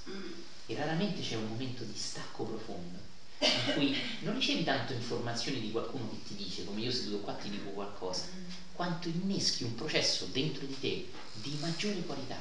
E 0.66 0.74
raramente 0.76 1.22
c'è 1.22 1.36
un 1.36 1.48
momento 1.48 1.84
di 1.84 1.96
stacco 1.96 2.44
profondo 2.44 2.98
in 3.40 3.72
cui 3.74 3.96
non 4.20 4.34
ricevi 4.34 4.64
tanto 4.64 4.92
informazioni 4.92 5.60
di 5.60 5.70
qualcuno 5.70 6.10
che 6.10 6.22
ti 6.28 6.34
dice, 6.34 6.64
come 6.64 6.80
io 6.80 6.90
seduto 6.90 7.20
qua 7.20 7.32
ti 7.34 7.48
dico 7.48 7.70
qualcosa, 7.70 8.24
quanto 8.72 9.08
inneschi 9.08 9.64
un 9.64 9.74
processo 9.74 10.26
dentro 10.26 10.66
di 10.66 10.78
te 10.78 11.06
di 11.42 11.56
maggiore 11.60 12.00
qualità. 12.04 12.40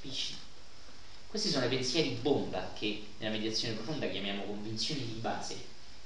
Capisci? 0.00 0.34
Questi 1.26 1.48
sono 1.48 1.66
i 1.66 1.68
pensieri 1.68 2.18
bomba 2.20 2.72
che 2.76 3.04
nella 3.18 3.36
meditazione 3.36 3.74
profonda 3.74 4.08
chiamiamo 4.08 4.44
convinzioni 4.44 5.06
di 5.06 5.18
base 5.20 5.54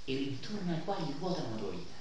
e 0.05 0.12
intorno 0.12 0.72
ai 0.72 0.85
quali 0.85 1.14
ruotano 1.18 1.50
la 1.50 1.57
tua 1.57 1.70
vita. 1.70 1.92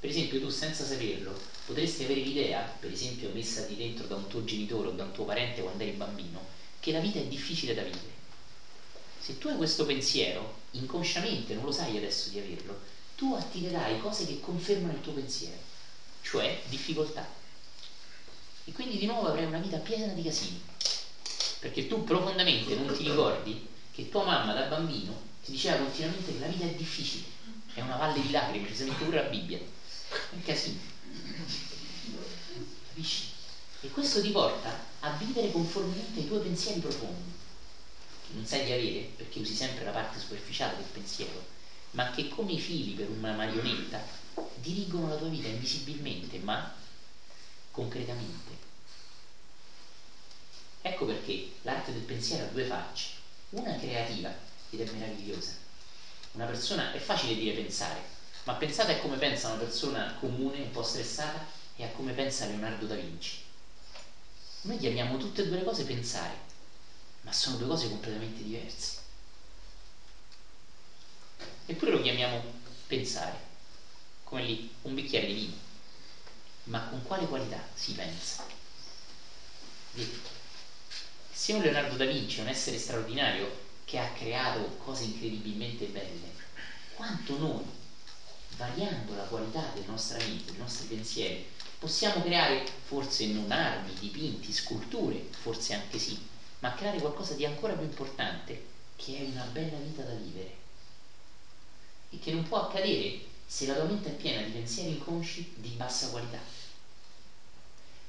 Per 0.00 0.08
esempio 0.08 0.40
tu 0.40 0.48
senza 0.48 0.84
saperlo 0.84 1.36
potresti 1.66 2.04
avere 2.04 2.20
l'idea, 2.20 2.60
per 2.78 2.92
esempio 2.92 3.30
messa 3.30 3.62
di 3.62 3.76
dentro 3.76 4.06
da 4.06 4.14
un 4.14 4.28
tuo 4.28 4.44
genitore 4.44 4.88
o 4.88 4.92
da 4.92 5.04
un 5.04 5.12
tuo 5.12 5.24
parente 5.24 5.60
quando 5.60 5.82
eri 5.82 5.92
bambino, 5.92 6.44
che 6.78 6.92
la 6.92 7.00
vita 7.00 7.18
è 7.18 7.26
difficile 7.26 7.74
da 7.74 7.82
vivere. 7.82 8.16
Se 9.18 9.36
tu 9.38 9.48
hai 9.48 9.56
questo 9.56 9.84
pensiero, 9.84 10.54
inconsciamente, 10.70 11.54
non 11.54 11.64
lo 11.64 11.72
sai 11.72 11.96
adesso 11.96 12.28
di 12.28 12.38
averlo, 12.38 12.80
tu 13.16 13.34
attirerai 13.34 13.98
cose 13.98 14.24
che 14.24 14.38
confermano 14.38 14.92
il 14.92 15.00
tuo 15.00 15.12
pensiero, 15.12 15.56
cioè 16.28 16.60
difficoltà. 16.66 17.26
E 18.64 18.72
quindi 18.72 18.98
di 18.98 19.06
nuovo 19.06 19.28
avrai 19.28 19.46
una 19.46 19.58
vita 19.58 19.78
piena 19.78 20.12
di 20.12 20.22
casini, 20.22 20.60
perché 21.58 21.86
tu 21.86 22.04
profondamente 22.04 22.74
non 22.74 22.94
ti 22.94 23.02
ricordi 23.02 23.66
che 23.90 24.10
tua 24.10 24.24
mamma 24.24 24.52
da 24.52 24.64
bambino 24.64 25.18
ti 25.42 25.52
diceva 25.52 25.78
continuamente 25.78 26.32
che 26.32 26.38
la 26.38 26.46
vita 26.46 26.64
è 26.64 26.74
difficile, 26.74 27.24
è 27.72 27.80
una 27.80 27.96
valle 27.96 28.20
di 28.20 28.30
lacrime, 28.30 28.68
ci 28.68 28.74
si 28.74 28.84
mette 28.84 29.04
pure 29.04 29.22
la 29.22 29.28
Bibbia, 29.28 29.56
è 29.56 30.34
un 30.34 30.42
casino. 30.42 30.78
Capisci? 32.88 33.24
E 33.80 33.88
questo 33.88 34.20
ti 34.20 34.30
porta 34.30 34.84
a 35.00 35.10
vivere 35.12 35.50
conformemente 35.50 36.20
ai 36.20 36.26
tuoi 36.26 36.40
pensieri 36.40 36.80
profondi, 36.80 37.32
che 38.26 38.34
non 38.34 38.44
sai 38.44 38.64
di 38.64 38.72
avere, 38.72 39.08
perché 39.16 39.38
usi 39.38 39.54
sempre 39.54 39.84
la 39.84 39.92
parte 39.92 40.18
superficiale 40.18 40.76
del 40.76 40.84
pensiero, 40.92 41.42
ma 41.92 42.10
che 42.10 42.28
come 42.28 42.52
i 42.52 42.58
fili 42.58 42.92
per 42.92 43.08
una 43.08 43.32
marionetta 43.32 44.26
dirigono 44.54 45.08
la 45.08 45.16
tua 45.16 45.28
vita 45.28 45.48
invisibilmente, 45.48 46.38
ma 46.38 46.74
concretamente. 47.70 48.66
Ecco 50.80 51.04
perché 51.04 51.48
l'arte 51.62 51.92
del 51.92 52.02
pensiero 52.02 52.44
ha 52.44 52.48
due 52.48 52.64
facce, 52.64 53.08
una 53.50 53.76
creativa 53.76 54.32
ed 54.70 54.80
è 54.80 54.90
meravigliosa. 54.90 55.54
Una 56.32 56.46
persona, 56.46 56.92
è 56.92 56.98
facile 56.98 57.34
dire 57.34 57.52
pensare, 57.52 58.02
ma 58.44 58.54
pensate 58.54 58.92
a 58.92 58.98
come 58.98 59.16
pensa 59.16 59.48
una 59.48 59.56
persona 59.56 60.14
comune, 60.14 60.60
un 60.60 60.70
po' 60.70 60.82
stressata, 60.82 61.44
e 61.76 61.84
a 61.84 61.88
come 61.90 62.12
pensa 62.12 62.46
Leonardo 62.46 62.86
da 62.86 62.94
Vinci. 62.94 63.36
Noi 64.62 64.78
chiamiamo 64.78 65.16
tutte 65.16 65.42
e 65.42 65.46
due 65.46 65.56
le 65.56 65.64
cose 65.64 65.84
pensare, 65.84 66.36
ma 67.22 67.32
sono 67.32 67.56
due 67.56 67.68
cose 67.68 67.88
completamente 67.88 68.42
diverse. 68.42 68.96
Eppure 71.66 71.90
lo 71.90 72.00
chiamiamo 72.00 72.42
pensare, 72.86 73.47
come 74.28 74.42
lì 74.42 74.68
un 74.82 74.94
bicchiere 74.94 75.26
di 75.26 75.32
vino. 75.32 75.54
Ma 76.64 76.82
con 76.82 77.02
quale 77.02 77.26
qualità 77.26 77.64
si 77.72 77.92
pensa? 77.94 78.46
Se 81.32 81.52
un 81.54 81.62
Leonardo 81.62 81.96
da 81.96 82.04
Vinci 82.04 82.38
è 82.38 82.42
un 82.42 82.48
essere 82.48 82.76
straordinario 82.76 83.50
che 83.86 83.98
ha 83.98 84.12
creato 84.12 84.76
cose 84.76 85.04
incredibilmente 85.04 85.86
belle, 85.86 86.30
quanto 86.94 87.38
noi, 87.38 87.64
variando 88.58 89.14
la 89.14 89.22
qualità 89.22 89.70
della 89.72 89.86
nostra 89.86 90.18
mente, 90.18 90.50
dei 90.50 90.60
nostri 90.60 90.86
pensieri, 90.88 91.46
possiamo 91.78 92.22
creare 92.22 92.66
forse 92.84 93.28
non 93.28 93.50
armi, 93.50 93.94
dipinti, 93.94 94.52
sculture, 94.52 95.24
forse 95.30 95.72
anche 95.72 95.98
sì, 95.98 96.22
ma 96.58 96.74
creare 96.74 97.00
qualcosa 97.00 97.32
di 97.32 97.46
ancora 97.46 97.72
più 97.72 97.86
importante, 97.86 98.62
che 98.94 99.16
è 99.16 99.22
una 99.22 99.44
bella 99.44 99.78
vita 99.78 100.02
da 100.02 100.12
vivere 100.12 100.56
e 102.10 102.18
che 102.18 102.30
non 102.30 102.42
può 102.42 102.66
accadere 102.66 103.27
se 103.50 103.64
la 103.64 103.74
tua 103.74 103.84
mente 103.84 104.10
è 104.10 104.12
piena 104.12 104.42
di 104.42 104.50
pensieri 104.52 104.90
inconsci 104.90 105.54
di 105.56 105.70
bassa 105.70 106.08
qualità. 106.08 106.38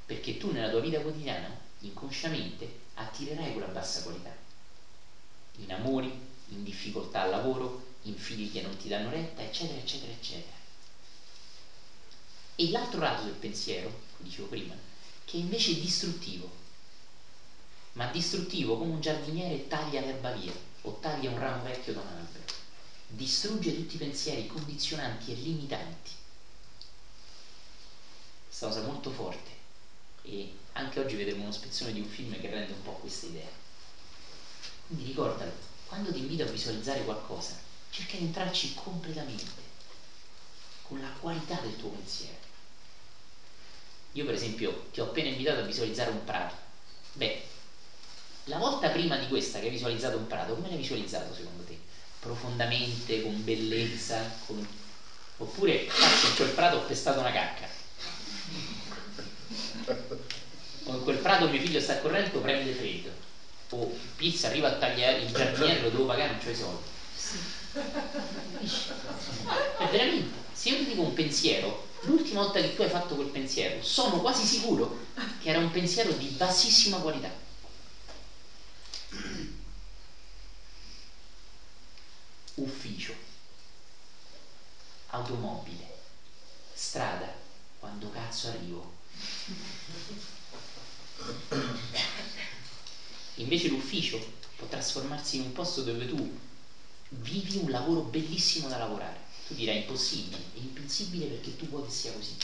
Perché 0.05 0.35
tu 0.37 0.51
nella 0.51 0.69
tua 0.69 0.81
vita 0.81 0.99
quotidiana, 0.99 1.57
inconsciamente, 1.79 2.79
attirerai 2.95 3.53
quella 3.53 3.67
bassa 3.67 4.01
qualità. 4.01 4.35
In 5.59 5.71
amori, 5.71 6.11
in 6.49 6.63
difficoltà 6.63 7.21
al 7.21 7.29
lavoro, 7.29 7.81
in 8.01 8.17
figli 8.17 8.51
che 8.51 8.59
non 8.61 8.75
ti 8.75 8.89
danno 8.89 9.09
retta, 9.09 9.41
eccetera, 9.41 9.79
eccetera, 9.79 10.11
eccetera. 10.11 10.57
E 12.55 12.69
l'altro 12.71 12.99
lato 12.99 13.23
del 13.23 13.33
pensiero, 13.33 13.87
come 14.17 14.27
dicevo 14.29 14.47
prima, 14.47 14.75
che 15.23 15.37
invece 15.37 15.71
è 15.71 15.75
distruttivo, 15.75 16.51
ma 17.93 18.07
distruttivo 18.07 18.77
come 18.77 18.91
un 18.91 18.99
giardiniere 18.99 19.67
taglia 19.67 20.01
l'erba 20.01 20.31
via 20.31 20.53
o 20.81 20.97
taglia 20.99 21.29
un 21.29 21.39
ramo 21.39 21.63
vecchio 21.63 21.93
da 21.93 22.01
un 22.01 22.07
albero 22.07 22.28
distrugge 23.09 23.73
tutti 23.73 23.95
i 23.95 23.99
pensieri 23.99 24.47
condizionanti 24.47 25.31
e 25.31 25.35
limitanti. 25.35 26.11
Questa 28.45 28.67
cosa 28.67 28.81
molto 28.81 29.09
forte 29.11 29.49
e 30.21 30.51
anche 30.73 30.99
oggi 30.99 31.15
vedremo 31.15 31.43
uno 31.43 31.51
spezzone 31.51 31.91
di 31.93 31.99
un 31.99 32.07
film 32.07 32.39
che 32.39 32.49
rende 32.49 32.73
un 32.73 32.81
po' 32.81 32.93
questa 32.93 33.25
idea. 33.25 33.49
Quindi 34.87 35.05
ricordalo, 35.05 35.51
quando 35.85 36.11
ti 36.11 36.19
invito 36.19 36.43
a 36.43 36.47
visualizzare 36.47 37.03
qualcosa, 37.03 37.55
cerca 37.89 38.17
di 38.17 38.23
entrarci 38.23 38.73
completamente, 38.73 39.63
con 40.83 40.99
la 40.99 41.09
qualità 41.11 41.59
del 41.59 41.75
tuo 41.75 41.89
pensiero. 41.89 42.37
Io 44.13 44.25
per 44.25 44.33
esempio 44.33 44.85
ti 44.91 44.99
ho 44.99 45.03
appena 45.05 45.29
invitato 45.29 45.59
a 45.59 45.63
visualizzare 45.63 46.09
un 46.09 46.23
prato. 46.23 46.55
Beh, 47.13 47.35
la 48.45 48.57
volta 48.57 48.89
prima 48.89 49.17
di 49.17 49.27
questa 49.27 49.59
che 49.59 49.65
hai 49.65 49.71
visualizzato 49.71 50.17
un 50.17 50.25
prato, 50.27 50.53
come 50.55 50.67
l'hai 50.67 50.77
visualizzato 50.77 51.33
secondo 51.33 51.63
te? 51.63 51.68
Profondamente, 52.19 53.21
con 53.21 53.43
bellezza, 53.43 54.29
con... 54.45 54.65
oppure 55.37 55.73
in 55.73 56.35
quel 56.35 56.49
prato 56.49 56.77
ho 56.77 56.85
pestato 56.85 57.19
una 57.19 57.31
cacca. 57.31 57.67
O 60.85 60.93
in 60.95 61.03
quel 61.03 61.17
prato 61.19 61.47
mio 61.47 61.61
figlio 61.61 61.79
sta 61.79 61.99
correndo, 61.99 62.39
prende 62.41 62.73
freddo. 62.73 63.11
O 63.69 63.95
pizza 64.15 64.47
arriva 64.47 64.67
a 64.67 64.77
tagliare 64.77 65.19
il 65.19 65.31
giardiniere, 65.31 65.79
lo 65.81 65.89
devo 65.89 66.05
pagare, 66.05 66.31
non 66.31 66.39
c'ho 66.41 66.49
i 66.49 66.55
soldi. 66.55 66.83
È 69.77 69.87
veramente, 69.87 70.37
se 70.51 70.69
io 70.69 70.77
ti 70.77 70.85
dico 70.85 71.01
un 71.01 71.13
pensiero, 71.13 71.87
l'ultima 72.01 72.41
volta 72.41 72.59
che 72.59 72.73
tu 72.73 72.81
hai 72.81 72.89
fatto 72.89 73.15
quel 73.15 73.27
pensiero, 73.27 73.81
sono 73.81 74.19
quasi 74.19 74.43
sicuro 74.45 74.97
che 75.37 75.49
era 75.49 75.59
un 75.59 75.71
pensiero 75.71 76.11
di 76.13 76.27
bassissima 76.27 76.99
qualità. 76.99 77.31
Ufficio, 82.61 83.13
automobile, 85.11 85.85
strada, 86.73 87.27
quando 87.79 88.09
cazzo 88.09 88.47
arrivo. 88.47 88.91
Invece 93.35 93.67
l'ufficio 93.69 94.19
può 94.55 94.67
trasformarsi 94.67 95.37
in 95.37 95.41
un 95.43 95.51
posto 95.53 95.81
dove 95.81 96.05
tu 96.05 96.37
vivi 97.09 97.57
un 97.57 97.69
lavoro 97.69 98.01
bellissimo 98.01 98.67
da 98.67 98.77
lavorare. 98.77 99.19
Tu 99.47 99.53
dirai 99.55 99.77
impossibile, 99.77 100.37
è 100.53 100.57
impensibile 100.57 101.25
perché 101.27 101.55
tu 101.55 101.67
vuoi 101.67 101.83
che 101.83 101.89
sia 101.89 102.11
così. 102.11 102.35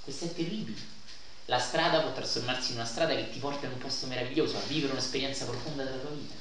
Questo 0.00 0.24
è 0.26 0.32
terribile. 0.32 0.80
La 1.46 1.58
strada 1.58 2.00
può 2.00 2.12
trasformarsi 2.12 2.72
in 2.72 2.78
una 2.78 2.86
strada 2.86 3.14
che 3.14 3.28
ti 3.30 3.38
porta 3.38 3.66
in 3.66 3.72
un 3.72 3.78
posto 3.78 4.06
meraviglioso, 4.06 4.56
a 4.58 4.60
vivere 4.62 4.92
un'esperienza 4.92 5.44
profonda 5.44 5.84
della 5.84 5.98
tua 5.98 6.10
vita. 6.10 6.34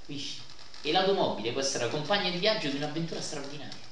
Capisci? 0.00 0.42
E 0.82 0.92
l'automobile 0.92 1.52
può 1.52 1.60
essere 1.60 1.84
la 1.84 1.90
compagna 1.90 2.30
di 2.30 2.38
viaggio 2.38 2.68
di 2.68 2.76
un'avventura 2.76 3.20
straordinaria. 3.20 3.90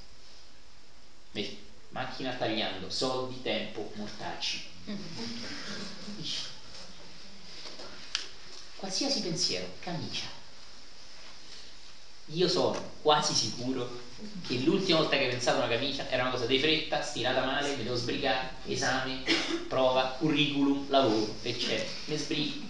Vedi, 1.31 1.57
macchina 1.89 2.33
tagliando, 2.35 2.91
soldi, 2.91 3.41
tempo, 3.43 3.91
mortacci. 3.95 4.69
qualsiasi 8.81 9.21
pensiero, 9.21 9.69
camicia. 9.81 10.27
Io 12.27 12.49
sono 12.49 12.83
quasi 13.03 13.35
sicuro 13.35 13.89
che 14.47 14.55
l'ultima 14.59 14.99
volta 14.99 15.17
che 15.17 15.25
hai 15.25 15.31
pensato 15.31 15.59
a 15.61 15.65
una 15.65 15.75
camicia 15.75 16.09
era 16.09 16.23
una 16.23 16.31
cosa 16.31 16.47
di 16.47 16.59
fretta, 16.59 17.03
stirata 17.03 17.45
male, 17.45 17.75
mi 17.77 17.83
devo 17.83 17.95
sbrigare, 17.95 18.49
esame, 18.67 19.23
prova, 19.69 20.15
curriculum, 20.19 20.85
lavoro, 20.89 21.35
eccetera. 21.43 21.89
Mi 22.07 22.17
sbrigo, 22.17 22.67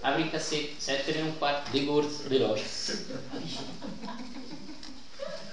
apri 0.00 0.22
il 0.22 0.30
cassetto, 0.30 0.74
sette 0.78 1.12
meno 1.12 1.26
un 1.26 1.38
quarto, 1.38 1.70
decorso, 1.70 2.28
veloce. 2.28 2.64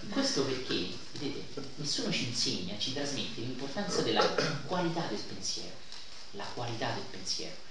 Questo 0.10 0.44
perché, 0.44 0.88
vedete, 1.14 1.70
nessuno 1.76 2.12
ci 2.12 2.28
insegna, 2.28 2.78
ci 2.78 2.94
trasmette 2.94 3.42
l'importanza 3.42 4.02
della 4.02 4.26
qualità 4.66 5.06
del 5.10 5.20
pensiero. 5.20 5.84
La 6.32 6.46
qualità 6.54 6.92
del 6.92 7.04
pensiero 7.10 7.64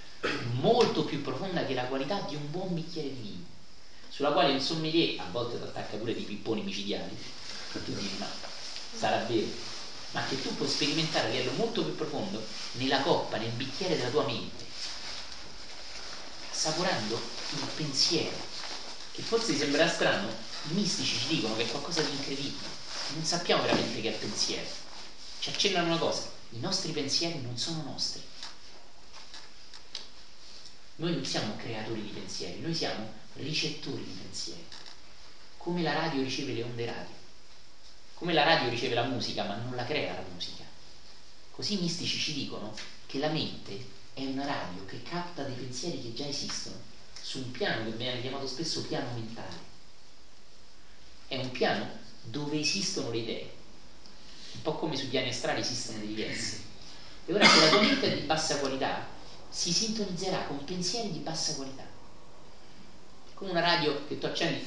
molto 0.59 1.03
più 1.03 1.21
profonda 1.21 1.65
che 1.65 1.73
la 1.73 1.83
qualità 1.83 2.21
di 2.21 2.35
un 2.35 2.49
buon 2.49 2.73
bicchiere 2.73 3.09
di 3.09 3.21
vino, 3.21 3.43
sulla 4.09 4.31
quale 4.31 4.53
un 4.53 4.61
sommelier 4.61 5.19
a 5.19 5.25
volte 5.29 5.57
ti 5.57 5.63
attacca 5.63 5.97
pure 5.97 6.13
di 6.13 6.23
pipponi 6.23 6.61
micidiali, 6.61 7.15
tu 7.71 7.93
dici 7.93 8.15
ma 8.17 8.27
sarà 8.95 9.17
vero, 9.25 9.47
ma 10.11 10.23
che 10.25 10.41
tu 10.41 10.55
puoi 10.55 10.67
sperimentare 10.67 11.27
a 11.27 11.31
livello 11.31 11.51
molto 11.51 11.83
più 11.83 11.95
profondo 11.95 12.43
nella 12.73 13.01
coppa, 13.01 13.37
nel 13.37 13.51
bicchiere 13.51 13.97
della 13.97 14.09
tua 14.09 14.25
mente, 14.25 14.64
assaporando 16.55 17.15
il 17.51 17.67
pensiero, 17.75 18.35
che 19.11 19.21
forse 19.21 19.51
ti 19.51 19.57
sembrerà 19.57 19.89
strano, 19.89 20.29
i 20.69 20.73
mistici 20.73 21.17
ci 21.17 21.27
dicono 21.35 21.55
che 21.57 21.63
è 21.63 21.69
qualcosa 21.69 22.01
di 22.01 22.11
incredibile, 22.11 22.67
non 23.13 23.25
sappiamo 23.25 23.63
veramente 23.63 24.01
che 24.01 24.15
è 24.15 24.17
pensiero, 24.17 24.65
ci 25.39 25.49
accennano 25.49 25.87
una 25.87 25.97
cosa, 25.97 26.29
i 26.51 26.59
nostri 26.59 26.93
pensieri 26.93 27.41
non 27.41 27.57
sono 27.57 27.83
nostri. 27.83 28.21
Noi 30.97 31.11
non 31.13 31.25
siamo 31.25 31.57
creatori 31.57 32.01
di 32.01 32.09
pensieri, 32.09 32.61
noi 32.61 32.73
siamo 32.73 33.11
ricettori 33.33 34.05
di 34.05 34.17
pensieri, 34.21 34.65
come 35.57 35.81
la 35.81 35.91
radio 35.91 36.23
riceve 36.23 36.53
le 36.53 36.63
onde 36.63 36.85
radio. 36.85 37.23
Come 38.13 38.31
la 38.31 38.45
radio 38.45 38.69
riceve 38.69 38.93
la 38.93 39.03
musica 39.03 39.43
ma 39.43 39.55
non 39.55 39.75
la 39.75 39.83
crea 39.83 40.13
la 40.13 40.23
musica, 40.31 40.63
così 41.51 41.73
i 41.73 41.81
mistici 41.81 42.17
ci 42.17 42.33
dicono 42.33 42.73
che 43.07 43.19
la 43.19 43.27
mente 43.27 43.94
è 44.15 44.25
una 44.25 44.45
radio 44.45 44.85
che 44.85 45.03
capta 45.03 45.43
dei 45.43 45.55
pensieri 45.55 46.01
che 46.01 46.13
già 46.13 46.25
esistono 46.25 46.77
su 47.21 47.39
un 47.39 47.51
piano 47.51 47.83
che 47.85 47.91
viene 47.97 48.21
chiamato 48.21 48.47
spesso 48.47 48.81
piano 48.81 49.11
mentale. 49.13 49.57
È 51.27 51.35
un 51.35 51.51
piano 51.51 51.91
dove 52.21 52.57
esistono 52.57 53.11
le 53.11 53.17
idee, 53.17 53.53
un 54.53 54.61
po' 54.61 54.75
come 54.75 54.95
sui 54.95 55.09
piani 55.09 55.29
astrali 55.29 55.59
esistono 55.59 55.99
degli 55.99 56.21
esseri. 56.21 56.63
E 57.25 57.33
ora 57.33 57.45
se 57.45 57.59
la 57.59 57.69
tua 57.69 57.81
mente 57.81 58.11
è 58.11 58.15
di 58.15 58.21
bassa 58.21 58.57
qualità, 58.57 59.05
si 59.49 59.73
sintonizzerà 59.73 60.45
con 60.45 60.63
pensieri 60.63 61.11
di 61.11 61.19
bassa 61.19 61.53
qualità. 61.53 61.85
Come 63.33 63.51
una 63.51 63.59
radio 63.59 64.05
che 64.05 64.17
tu 64.17 64.25
accendi, 64.25 64.65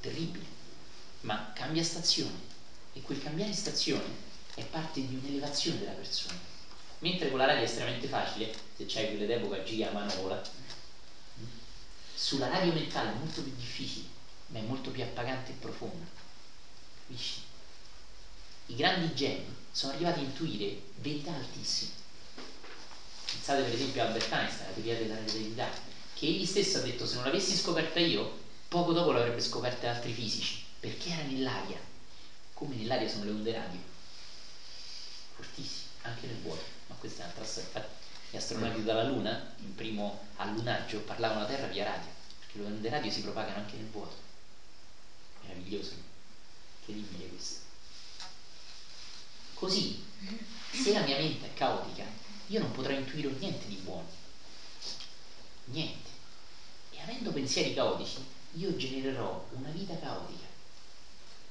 terribile 0.00 0.58
ma 1.22 1.50
cambia 1.52 1.82
stazione 1.82 2.48
e 2.92 3.02
quel 3.02 3.20
cambiare 3.20 3.52
stazione 3.52 4.28
è 4.54 4.64
parte 4.64 5.06
di 5.06 5.14
un'elevazione 5.16 5.78
della 5.78 5.92
persona. 5.92 6.49
Mentre 7.00 7.30
con 7.30 7.38
la 7.38 7.46
radio 7.46 7.62
è 7.62 7.66
estremamente 7.66 8.08
facile, 8.08 8.52
se 8.76 8.86
c'hai 8.86 9.08
quelle 9.08 9.26
d'epoca 9.26 9.62
gira 9.64 9.88
a 9.88 9.92
manovola, 9.92 10.42
sulla 12.14 12.48
radio 12.48 12.72
mentale 12.72 13.10
è 13.10 13.14
molto 13.14 13.42
più 13.42 13.52
difficile, 13.56 14.06
ma 14.48 14.58
è 14.58 14.62
molto 14.62 14.90
più 14.90 15.02
appagante 15.02 15.52
e 15.52 15.54
profonda. 15.54 16.04
Capisci? 17.06 17.40
I 18.66 18.76
grandi 18.76 19.14
geni 19.14 19.54
sono 19.72 19.92
arrivati 19.92 20.20
a 20.20 20.24
intuire 20.24 20.76
verità 20.96 21.32
altissime. 21.32 21.90
Pensate 23.30 23.62
per 23.62 23.72
esempio 23.72 24.02
a 24.02 24.06
Albert 24.06 24.30
Einstein, 24.32 24.68
la 24.68 24.74
teoria 24.74 24.96
della 24.96 25.14
relatività, 25.14 25.70
che 26.14 26.26
egli 26.26 26.44
stesso 26.44 26.78
ha 26.78 26.80
detto 26.82 27.06
se 27.06 27.14
non 27.14 27.24
l'avessi 27.24 27.56
scoperta 27.56 27.98
io, 27.98 28.30
poco 28.68 28.92
dopo 28.92 29.10
l'avrebbe 29.10 29.40
scoperta 29.40 29.88
altri 29.88 30.12
fisici 30.12 30.60
perché 30.78 31.10
era 31.10 31.22
nell'aria, 31.22 31.80
come 32.54 32.74
nell'aria 32.74 33.08
sono 33.08 33.24
le 33.24 33.30
onde 33.30 33.52
radio, 33.52 33.78
fortissime, 35.34 35.88
anche 36.02 36.26
nel 36.26 36.38
vuoto, 36.38 36.62
questa 37.00 37.22
è 37.22 37.24
un'altra 37.24 37.44
storia. 37.44 37.88
Gli 38.30 38.36
astronauti 38.36 38.84
dalla 38.84 39.04
Luna, 39.04 39.54
il 39.58 39.72
primo 39.72 40.26
allunaggio, 40.36 41.00
parlavano 41.00 41.40
la 41.40 41.46
Terra 41.46 41.66
via 41.66 41.84
radio, 41.84 42.08
perché 42.38 42.58
le 42.58 42.66
onde 42.66 42.88
radio 42.88 43.10
si 43.10 43.22
propagano 43.22 43.56
anche 43.56 43.76
nel 43.76 43.86
vuoto. 43.86 44.14
Meraviglioso, 45.42 45.94
incredibile 46.78 47.28
questo. 47.28 47.58
Così, 49.54 50.04
se 50.70 50.92
la 50.92 51.00
mia 51.00 51.18
mente 51.18 51.46
è 51.46 51.54
caotica, 51.54 52.04
io 52.46 52.60
non 52.60 52.70
potrò 52.70 52.92
intuire 52.92 53.30
niente 53.30 53.66
di 53.66 53.76
buono. 53.76 54.06
Niente. 55.64 56.08
E 56.90 57.00
avendo 57.00 57.32
pensieri 57.32 57.74
caotici, 57.74 58.24
io 58.52 58.76
genererò 58.76 59.46
una 59.50 59.70
vita 59.70 59.98
caotica 59.98 60.46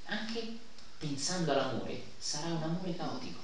anche 0.10 0.58
pensando 0.98 1.52
all'amore, 1.52 2.04
sarà 2.18 2.48
un 2.48 2.64
amore 2.64 2.96
caotico. 2.96 3.40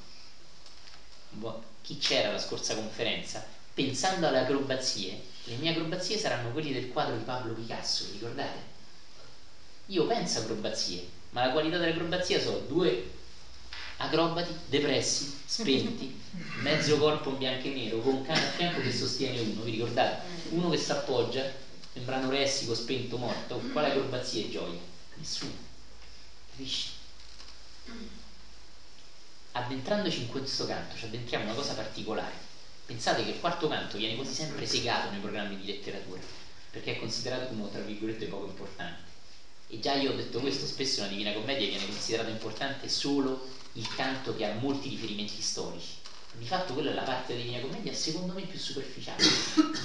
Chi 1.85 1.99
c'era 1.99 2.29
alla 2.29 2.39
scorsa 2.39 2.73
conferenza, 2.75 3.45
pensando 3.73 4.25
alle 4.27 4.39
acrobazie, 4.39 5.21
le 5.43 5.55
mie 5.57 5.69
acrobazie 5.69 6.17
saranno 6.17 6.49
quelle 6.51 6.73
del 6.73 6.87
quadro 6.87 7.15
di 7.15 7.23
Pablo 7.23 7.53
Picasso, 7.53 8.05
ricordate? 8.11 8.59
Io 9.87 10.05
penso 10.07 10.39
acrobazie, 10.39 11.05
ma 11.29 11.41
la 11.41 11.51
qualità 11.51 11.77
dell'acrobazia 11.77 12.39
sono 12.39 12.57
due 12.57 13.03
acrobati 13.97 14.53
depressi, 14.65 15.31
spenti, 15.45 16.11
mezzo 16.61 16.97
corpo 16.97 17.29
in 17.29 17.37
bianco 17.37 17.67
e 17.67 17.71
nero, 17.71 17.99
con 17.99 18.13
un 18.13 18.21
cane 18.23 18.41
a 18.41 18.47
fianco 18.47 18.81
che 18.81 18.91
sostiene 18.91 19.39
uno, 19.39 19.61
vi 19.61 19.71
ricordate? 19.71 20.17
Uno 20.49 20.69
che 20.69 20.77
si 20.77 20.91
appoggia, 20.91 21.45
sembra 21.93 22.15
anoressico, 22.15 22.73
spento, 22.73 23.17
morto. 23.17 23.59
Quale 23.71 23.89
acrobazia 23.89 24.41
e 24.41 24.49
gioia? 24.49 24.79
Nessuno. 25.13 25.53
Capisci? 26.49 26.94
Addentrandoci 29.57 30.19
in 30.19 30.27
questo 30.27 30.67
canto, 30.67 30.97
ci 30.97 31.05
addentriamo 31.05 31.45
in 31.45 31.49
una 31.51 31.57
cosa 31.57 31.75
particolare. 31.75 32.35
Pensate 32.85 33.23
che 33.23 33.31
il 33.31 33.39
quarto 33.39 33.69
canto 33.69 33.97
viene 33.97 34.15
quasi 34.15 34.33
sempre 34.33 34.65
segato 34.65 35.09
nei 35.11 35.21
programmi 35.21 35.55
di 35.57 35.65
letteratura, 35.65 36.19
perché 36.71 36.97
è 36.97 36.99
considerato 36.99 37.47
come, 37.47 37.71
tra 37.71 37.79
virgolette, 37.79 38.25
poco 38.25 38.47
importante. 38.47 39.09
E 39.67 39.79
già 39.79 39.93
io 39.93 40.11
ho 40.11 40.15
detto 40.15 40.41
questo, 40.41 40.65
spesso 40.65 40.99
nella 40.99 41.13
Divina 41.13 41.31
Commedia 41.31 41.67
viene 41.67 41.85
considerato 41.85 42.29
importante 42.31 42.89
solo 42.89 43.47
il 43.73 43.95
canto 43.95 44.35
che 44.35 44.43
ha 44.43 44.51
molti 44.55 44.89
riferimenti 44.89 45.39
storici. 45.39 45.93
Di 46.33 46.45
fatto 46.45 46.73
quella 46.73 46.91
è 46.91 46.93
la 46.93 47.03
parte 47.03 47.31
della 47.31 47.45
Divina 47.45 47.61
Commedia 47.61 47.93
secondo 47.93 48.33
me 48.33 48.41
più 48.41 48.59
superficiale. 48.59 49.23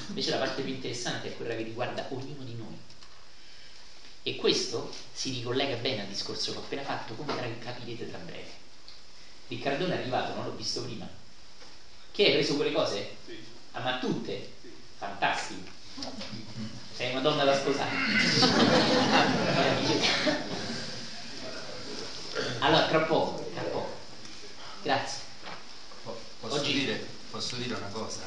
Invece 0.08 0.30
la 0.30 0.38
parte 0.38 0.62
più 0.62 0.72
interessante 0.72 1.28
è 1.28 1.36
quella 1.36 1.54
che 1.54 1.62
riguarda 1.62 2.06
ognuno 2.08 2.42
di 2.42 2.56
noi 2.56 2.76
e 4.24 4.34
questo 4.34 4.90
si 5.12 5.30
ricollega 5.30 5.76
bene 5.76 6.00
al 6.00 6.08
discorso 6.08 6.50
che 6.50 6.58
ho 6.58 6.60
appena 6.60 6.82
fatto, 6.82 7.14
come 7.14 7.56
capirete 7.60 8.08
tra 8.08 8.18
breve. 8.18 8.59
Riccardone 9.50 9.94
è 9.94 9.98
arrivato, 9.98 10.32
non 10.36 10.44
l'ho 10.44 10.54
visto 10.54 10.84
prima. 10.84 11.08
Che 12.12 12.24
hai 12.24 12.34
preso 12.34 12.54
quelle 12.54 12.70
cose? 12.70 13.16
Sì. 13.26 13.36
Ah, 13.72 13.80
ma 13.80 13.98
tutte? 13.98 14.52
Fantastico. 14.96 15.68
Sei 16.94 17.10
una 17.10 17.20
donna 17.20 17.42
da 17.42 17.56
sposare. 17.56 17.90
allora, 22.60 22.86
tra 22.86 23.00
poco, 23.00 23.50
tra 23.52 23.62
poco. 23.62 23.96
Grazie. 24.82 25.18
Posso, 26.38 26.54
Oggi... 26.54 26.72
dire, 26.72 27.04
posso 27.32 27.56
dire 27.56 27.74
una 27.74 27.88
cosa? 27.88 28.20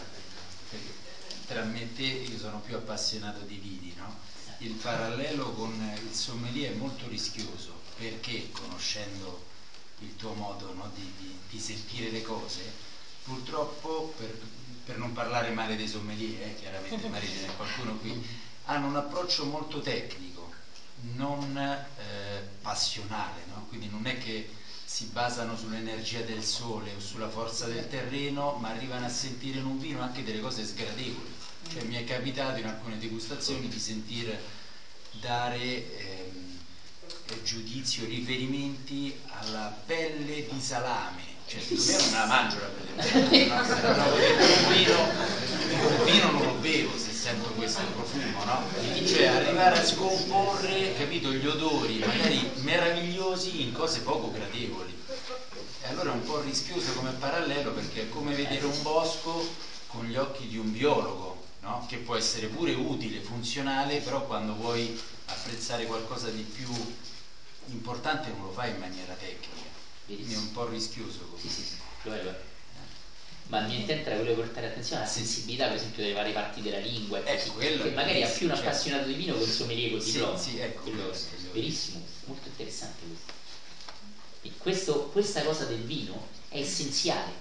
Tra 1.47 1.63
me 1.63 1.83
e 1.83 1.95
te 1.95 2.03
io 2.03 2.37
sono 2.37 2.59
più 2.59 2.75
appassionato 2.75 3.45
di 3.45 3.55
vini, 3.55 3.93
no? 3.95 4.19
il 4.57 4.73
parallelo 4.73 5.51
con 5.51 5.73
il 6.03 6.13
sommelier 6.13 6.73
è 6.73 6.75
molto 6.75 7.07
rischioso 7.07 7.79
perché 7.97 8.49
conoscendo 8.51 9.51
il 10.03 10.15
tuo 10.15 10.33
modo 10.33 10.73
no, 10.73 10.91
di, 10.93 11.11
di, 11.17 11.37
di, 11.49 11.59
sentire 11.59 12.09
le 12.09 12.21
cose, 12.21 12.61
purtroppo 13.23 14.13
per, 14.17 14.37
per, 14.85 14.97
non 14.97 15.13
parlare 15.13 15.51
male 15.51 15.75
dei 15.75 15.87
sommelier, 15.87 16.47
eh, 16.47 16.55
chiaramente 16.55 17.07
magari 17.07 17.27
ce 17.27 17.45
n'è 17.45 17.55
qualcuno 17.55 17.97
qui, 17.97 18.25
hanno 18.65 18.87
un 18.87 18.95
approccio 18.95 19.45
molto 19.45 19.81
tecnico, 19.81 20.51
non 21.15 21.57
eh, 21.57 22.41
passionale, 22.61 23.43
no? 23.47 23.65
quindi 23.67 23.89
non 23.89 24.05
è 24.05 24.17
che 24.17 24.49
si 24.85 25.05
basano 25.05 25.57
sull'energia 25.57 26.21
del 26.21 26.43
sole 26.43 26.93
o 26.93 26.99
sulla 26.99 27.29
forza 27.29 27.65
del 27.65 27.87
terreno, 27.89 28.53
ma 28.59 28.69
arrivano 28.69 29.05
a 29.05 29.09
sentire 29.09 29.59
in 29.59 29.65
un 29.65 29.79
vino 29.79 30.01
anche 30.01 30.23
delle 30.23 30.39
cose 30.39 30.65
sgradevoli 30.65 31.41
cioè, 31.71 31.83
mi 31.83 31.95
è 31.95 32.03
capitato 32.03 32.59
in 32.59 32.65
alcune 32.65 32.97
degustazioni 32.97 33.67
di 33.67 33.79
sentire 33.79 34.39
dare 35.11 35.97
ehm, 35.97 36.22
giudizio, 37.43 38.05
riferimenti 38.05 39.15
alla 39.27 39.75
pelle 39.85 40.47
di 40.47 40.61
salame. 40.61 41.31
Cioè, 41.45 41.59
secondo 41.59 41.91
me 41.91 41.97
non 41.97 42.11
la 42.11 42.25
mangio 42.25 42.59
la 42.59 42.67
pelle 42.67 43.27
di 43.29 43.47
salame, 43.47 43.97
no? 43.97 44.05
un 44.05 44.73
vino, 44.73 44.99
un 45.97 46.03
vino 46.05 46.31
non 46.31 46.45
lo 46.45 46.53
bevo 46.53 46.97
se 46.97 47.11
sento 47.11 47.49
questo 47.49 47.81
profumo, 47.93 48.43
no? 48.43 48.63
Cioè 49.05 49.25
arrivare 49.27 49.79
a 49.79 49.85
scomporre, 49.85 50.93
capito, 50.95 51.31
gli 51.31 51.45
odori 51.45 51.99
magari 51.99 52.51
meravigliosi 52.55 53.61
in 53.61 53.71
cose 53.71 53.99
poco 54.01 54.31
gradevoli. 54.31 55.01
E 55.81 55.87
allora 55.87 56.11
è 56.11 56.13
un 56.13 56.23
po' 56.23 56.39
rischioso 56.41 56.93
come 56.93 57.11
parallelo 57.11 57.71
perché 57.71 58.03
è 58.03 58.09
come 58.09 58.33
vedere 58.33 58.65
un 58.65 58.81
bosco 58.81 59.45
con 59.87 60.05
gli 60.05 60.15
occhi 60.15 60.47
di 60.47 60.57
un 60.57 60.71
biologo 60.71 61.43
no? 61.59 61.85
che 61.87 61.97
può 61.97 62.15
essere 62.15 62.47
pure 62.47 62.73
utile, 62.73 63.19
funzionale, 63.19 63.99
però 63.99 64.25
quando 64.25 64.53
vuoi 64.55 64.99
apprezzare 65.25 65.85
qualcosa 65.85 66.29
di 66.29 66.41
più 66.41 66.67
importante 67.67 68.29
non 68.29 68.43
lo 68.43 68.51
fai 68.51 68.71
in 68.71 68.77
maniera 68.77 69.13
tecnica. 69.13 69.81
Quindi 70.05 70.33
è 70.33 70.37
un 70.37 70.51
po' 70.51 70.67
rischioso 70.67 71.19
comunque. 71.19 71.49
Sì, 71.49 71.61
sì, 71.61 71.63
sì, 71.63 71.75
lo 72.03 72.13
è, 72.13 72.23
lo 72.23 72.29
è. 72.29 72.39
Ma 73.47 73.59
il 73.59 73.67
mio 73.67 73.79
intento 73.79 74.07
era 74.07 74.15
quello 74.17 74.33
di 74.33 74.39
portare 74.39 74.67
attenzione 74.67 75.01
alla 75.01 75.11
sensibilità, 75.11 75.67
per 75.67 75.75
esempio, 75.75 76.01
delle 76.01 76.13
varie 76.13 76.31
parti 76.31 76.61
della 76.61 76.77
lingua, 76.77 77.21
e 77.23 77.31
ecco, 77.33 77.51
così, 77.51 77.77
che 77.77 77.89
magari 77.89 78.23
ha 78.23 78.29
più 78.29 78.47
un 78.47 78.53
certo. 78.53 78.69
appassionato 78.69 79.05
di 79.05 79.13
vino 79.15 79.35
che 79.35 79.41
un 79.43 79.49
sommelier 79.49 79.91
con 79.91 79.99
sì, 79.99 80.11
diploma. 80.11 80.37
Sì, 80.37 80.57
ecco, 80.57 80.81
quello, 80.83 81.09
quello, 81.09 81.51
verissimo, 81.51 82.01
molto 82.25 82.47
interessante 82.47 83.05
questo. 83.05 83.33
E 84.41 84.51
questo, 84.57 85.09
questa 85.11 85.41
cosa 85.43 85.65
del 85.65 85.81
vino 85.81 86.27
è 86.47 86.59
essenziale, 86.59 87.31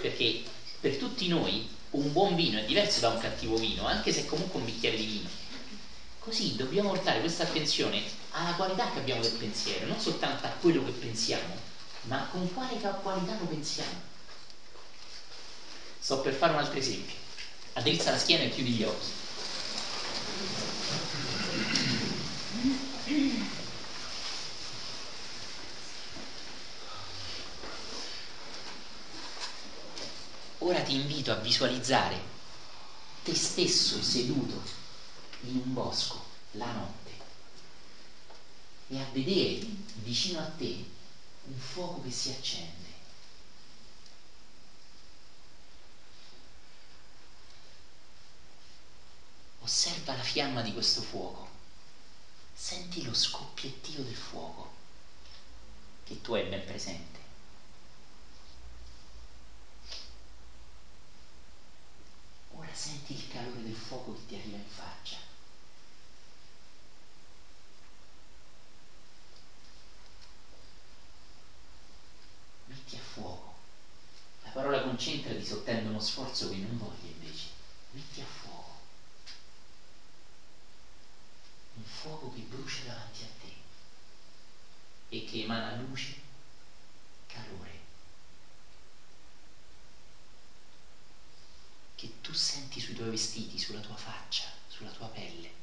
perché 0.00 0.42
per 0.78 0.96
tutti 0.96 1.26
noi 1.28 1.66
un 1.90 2.12
buon 2.12 2.34
vino 2.34 2.58
è 2.58 2.64
diverso 2.64 3.00
da 3.00 3.08
un 3.08 3.18
cattivo 3.18 3.56
vino, 3.56 3.86
anche 3.86 4.12
se 4.12 4.20
è 4.20 4.24
comunque 4.26 4.58
un 4.60 4.66
bicchiere 4.66 4.96
di 4.96 5.04
vino. 5.04 5.28
Così 6.30 6.54
dobbiamo 6.54 6.90
portare 6.90 7.18
questa 7.18 7.42
attenzione 7.42 8.04
alla 8.30 8.54
qualità 8.54 8.88
che 8.92 9.00
abbiamo 9.00 9.20
del 9.20 9.32
pensiero, 9.32 9.86
non 9.86 9.98
soltanto 9.98 10.46
a 10.46 10.50
quello 10.60 10.84
che 10.84 10.92
pensiamo, 10.92 11.56
ma 12.02 12.28
con 12.30 12.54
quale 12.54 12.78
qualità 13.02 13.36
lo 13.36 13.46
pensiamo. 13.46 14.00
Sto 15.98 16.20
per 16.20 16.32
fare 16.34 16.52
un 16.52 16.60
altro 16.60 16.78
esempio. 16.78 17.16
Addrizza 17.72 18.12
la 18.12 18.18
schiena 18.18 18.44
e 18.44 18.50
chiudi 18.50 18.70
gli 18.70 18.84
occhi. 18.84 19.06
Ora 30.58 30.80
ti 30.82 30.94
invito 30.94 31.32
a 31.32 31.36
visualizzare 31.36 32.22
te 33.24 33.34
stesso 33.34 34.00
seduto 34.00 34.78
in 35.42 35.56
un 35.56 35.72
bosco 35.72 36.19
la 36.52 36.72
notte 36.72 37.10
e 38.88 38.98
a 38.98 39.04
vedere 39.12 39.64
vicino 40.02 40.40
a 40.40 40.46
te 40.46 40.84
un 41.44 41.58
fuoco 41.58 42.02
che 42.02 42.10
si 42.10 42.30
accende. 42.30 42.88
Osserva 49.60 50.16
la 50.16 50.22
fiamma 50.22 50.62
di 50.62 50.72
questo 50.72 51.00
fuoco, 51.00 51.48
senti 52.52 53.02
lo 53.02 53.14
scoppiettio 53.14 54.02
del 54.02 54.16
fuoco 54.16 54.72
che 56.04 56.20
tu 56.20 56.34
hai 56.34 56.48
ben 56.48 56.64
presente. 56.64 57.18
Ora 62.52 62.74
senti 62.74 63.14
il 63.14 63.28
calore 63.28 63.62
del 63.62 63.76
fuoco 63.76 64.14
che 64.14 64.26
ti 64.26 64.34
arriva 64.34 64.56
in 64.56 64.66
faccia. 64.66 65.29
Metti 72.90 72.96
a 72.96 73.12
fuoco. 73.12 73.54
La 74.42 74.50
parola 74.50 74.82
concentrati 74.82 75.44
sottende 75.44 75.90
uno 75.90 76.00
sforzo 76.00 76.48
che 76.48 76.56
non 76.56 76.76
voglio 76.76 77.06
invece. 77.06 77.46
Metti 77.92 78.20
a 78.20 78.24
fuoco. 78.24 78.78
Un 81.74 81.84
fuoco 81.84 82.32
che 82.32 82.40
brucia 82.40 82.82
davanti 82.82 83.22
a 83.22 83.28
te 83.40 83.52
e 85.16 85.24
che 85.24 85.42
emana 85.42 85.76
luce, 85.76 86.14
calore. 87.26 87.78
che 91.94 92.12
tu 92.22 92.32
senti 92.32 92.80
sui 92.80 92.94
tuoi 92.94 93.10
vestiti, 93.10 93.58
sulla 93.58 93.80
tua 93.80 93.94
faccia, 93.94 94.50
sulla 94.68 94.90
tua 94.90 95.06
pelle. 95.08 95.60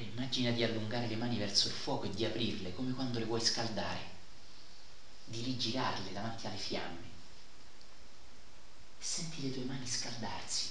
Ora 0.00 0.08
immagina 0.40 0.50
di 0.52 0.64
allungare 0.64 1.06
le 1.06 1.16
mani 1.16 1.36
verso 1.38 1.68
il 1.68 1.74
fuoco 1.74 2.06
e 2.06 2.10
di 2.10 2.24
aprirle 2.24 2.74
come 2.74 2.92
quando 2.92 3.18
le 3.18 3.26
vuoi 3.26 3.40
scaldare 3.40 4.18
di 5.24 5.42
rigirarle 5.42 6.12
davanti 6.12 6.46
alle 6.46 6.56
fiamme 6.56 7.08
senti 8.98 9.42
le 9.42 9.52
tue 9.52 9.64
mani 9.64 9.86
scaldarsi. 9.86 10.68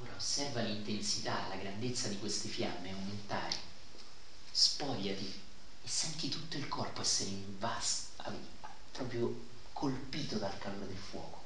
Ora 0.00 0.14
osserva 0.16 0.60
l'intensità, 0.62 1.46
la 1.48 1.56
grandezza 1.56 2.08
di 2.08 2.18
queste 2.18 2.48
fiamme 2.48 2.92
aumentare. 2.92 3.47
Spogliati 4.60 5.40
e 5.84 5.88
senti 5.88 6.28
tutto 6.28 6.56
il 6.56 6.66
corpo 6.66 7.02
essere 7.02 7.30
invasto, 7.30 8.24
proprio 8.90 9.32
colpito 9.72 10.36
dal 10.36 10.58
calore 10.58 10.88
del 10.88 10.96
fuoco. 10.96 11.44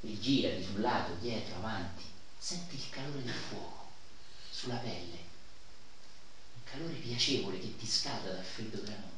Rigirati 0.00 0.64
sul 0.64 0.80
lato, 0.80 1.14
dietro, 1.20 1.54
avanti, 1.58 2.02
senti 2.36 2.74
il 2.74 2.90
calore 2.90 3.22
del 3.22 3.34
fuoco 3.34 3.92
sulla 4.50 4.78
pelle, 4.78 5.18
un 6.54 6.64
calore 6.64 6.94
piacevole 6.94 7.60
che 7.60 7.76
ti 7.76 7.86
scalda 7.86 8.32
dal 8.32 8.44
freddo 8.44 8.78
della 8.78 8.96
notte. 8.96 9.16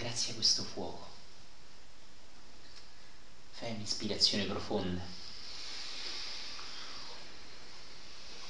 ringrazia 0.00 0.34
questo 0.34 0.62
fuoco. 0.62 1.08
Fai 3.90 4.06
un'ispirazione 4.06 4.44
profonda. 4.44 5.00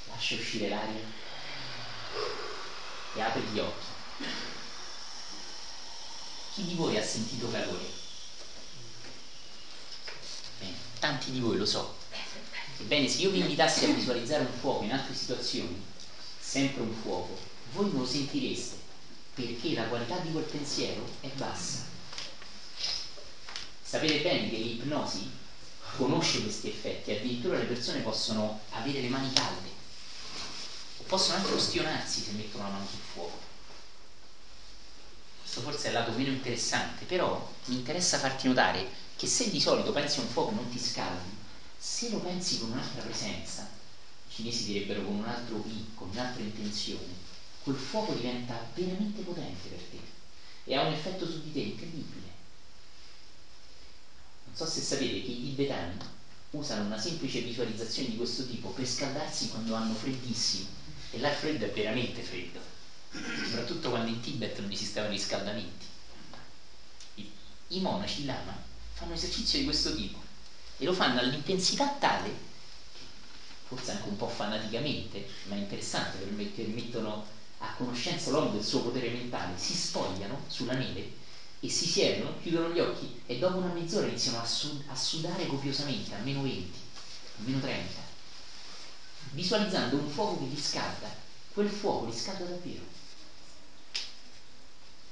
Lascia 0.07 0.35
uscire 0.35 0.69
l'aria 0.69 1.01
e 3.15 3.21
apri 3.21 3.41
gli 3.41 3.59
occhi. 3.59 3.85
Chi 6.53 6.65
di 6.65 6.75
voi 6.75 6.97
ha 6.97 7.03
sentito 7.03 7.49
calore? 7.49 7.89
Bene, 10.59 10.75
tanti 10.99 11.31
di 11.31 11.39
voi 11.39 11.57
lo 11.57 11.65
so. 11.65 11.97
Ebbene, 12.77 13.07
se 13.07 13.21
io 13.21 13.31
vi 13.31 13.39
invitassi 13.39 13.85
a 13.85 13.93
visualizzare 13.93 14.43
un 14.43 14.53
fuoco 14.53 14.83
in 14.83 14.91
altre 14.91 15.15
situazioni, 15.15 15.81
sempre 16.39 16.81
un 16.81 16.93
fuoco, 16.93 17.37
voi 17.71 17.89
non 17.89 18.01
lo 18.01 18.05
sentireste 18.05 18.77
perché 19.33 19.73
la 19.73 19.85
qualità 19.85 20.17
di 20.17 20.31
quel 20.31 20.43
pensiero 20.43 21.03
è 21.21 21.27
bassa. 21.29 21.99
Sapete 23.91 24.21
bene 24.21 24.49
che 24.49 24.55
l'ipnosi 24.55 25.29
conosce 25.97 26.39
questi 26.39 26.69
effetti, 26.69 27.11
addirittura 27.11 27.57
le 27.57 27.65
persone 27.65 27.99
possono 27.99 28.59
avere 28.69 29.01
le 29.01 29.09
mani 29.09 29.33
calde, 29.33 29.69
o 30.95 31.03
possono 31.03 31.39
anche 31.39 31.51
ostionarsi 31.51 32.21
se 32.21 32.31
mettono 32.31 32.63
la 32.63 32.69
mano 32.69 32.87
sul 32.87 32.99
fuoco. 32.99 33.37
Questo 35.41 35.59
forse 35.59 35.83
è 35.83 35.87
il 35.87 35.95
lato 35.95 36.13
meno 36.13 36.31
interessante, 36.31 37.03
però 37.03 37.45
mi 37.65 37.75
interessa 37.75 38.17
farti 38.17 38.47
notare 38.47 38.87
che 39.17 39.27
se 39.27 39.49
di 39.49 39.59
solito 39.59 39.91
pensi 39.91 40.19
a 40.19 40.21
un 40.21 40.29
fuoco 40.29 40.51
e 40.51 40.53
non 40.53 40.69
ti 40.69 40.79
scaldi, 40.79 41.35
se 41.77 42.07
lo 42.07 42.19
pensi 42.19 42.59
con 42.59 42.69
un'altra 42.71 43.01
presenza, 43.01 43.67
i 44.25 44.31
cinesi 44.31 44.63
direbbero 44.63 45.03
con 45.03 45.15
un 45.15 45.25
altro 45.25 45.61
I, 45.65 45.87
con 45.95 46.07
un'altra 46.07 46.41
intenzione, 46.41 47.13
quel 47.61 47.75
fuoco 47.75 48.13
diventa 48.13 48.57
veramente 48.73 49.21
potente 49.21 49.67
per 49.67 49.81
te 49.81 49.99
e 50.63 50.75
ha 50.75 50.81
un 50.81 50.93
effetto 50.93 51.25
su 51.25 51.41
di 51.41 51.51
te 51.51 51.59
incredibile. 51.59 52.30
Non 54.51 54.59
so 54.59 54.65
se 54.65 54.81
sapete 54.81 55.23
che 55.23 55.31
i 55.31 55.39
tibetani 55.41 55.97
usano 56.51 56.83
una 56.85 56.97
semplice 56.97 57.39
visualizzazione 57.39 58.09
di 58.09 58.17
questo 58.17 58.45
tipo 58.45 58.69
per 58.71 58.85
scaldarsi 58.85 59.47
quando 59.47 59.75
hanno 59.75 59.93
freddissimo. 59.93 60.67
E 61.09 61.19
là 61.19 61.29
il 61.29 61.35
freddo 61.35 61.63
è 61.65 61.69
veramente 61.69 62.21
freddo. 62.21 62.59
Soprattutto 63.45 63.89
quando 63.89 64.09
in 64.09 64.19
Tibet 64.19 64.59
non 64.59 64.71
esistevano 64.71 65.13
riscaldamenti 65.13 65.85
i, 67.15 67.25
i 67.67 67.79
monaci 67.79 68.25
lama 68.25 68.57
fanno 68.93 69.13
esercizio 69.13 69.57
di 69.57 69.63
questo 69.63 69.93
tipo 69.93 70.19
e 70.77 70.83
lo 70.85 70.93
fanno 70.93 71.19
all'intensità 71.19 71.87
tale 71.97 72.33
forse 73.63 73.91
anche 73.91 74.07
un 74.07 74.15
po' 74.15 74.27
fanaticamente 74.27 75.25
ma 75.43 75.55
interessante 75.55 76.17
perché 76.17 76.63
mettono 76.65 77.21
a 77.59 77.71
conoscenza 77.73 78.29
l'uomo 78.29 78.49
del 78.49 78.63
suo 78.63 78.81
potere 78.81 79.09
mentale 79.09 79.57
si 79.57 79.73
spogliano 79.73 80.41
sulla 80.47 80.73
neve 80.73 81.07
e 81.63 81.69
si 81.69 81.85
siedono, 81.85 82.39
chiudono 82.41 82.71
gli 82.71 82.79
occhi 82.79 83.21
e 83.27 83.37
dopo 83.37 83.57
una 83.57 83.67
mezz'ora 83.69 84.07
iniziano 84.07 84.39
a, 84.39 84.45
sud- 84.45 84.81
a 84.87 84.95
sudare 84.95 85.45
copiosamente, 85.45 86.15
a 86.15 86.17
meno 86.17 86.41
20, 86.41 86.79
a 87.37 87.41
meno 87.43 87.59
30, 87.59 88.01
visualizzando 89.29 89.95
un 89.95 90.07
fuoco 90.07 90.39
che 90.39 90.45
li 90.45 90.57
scalda, 90.57 91.13
quel 91.53 91.69
fuoco 91.69 92.05
li 92.05 92.13
scalda 92.13 92.45
davvero. 92.45 92.81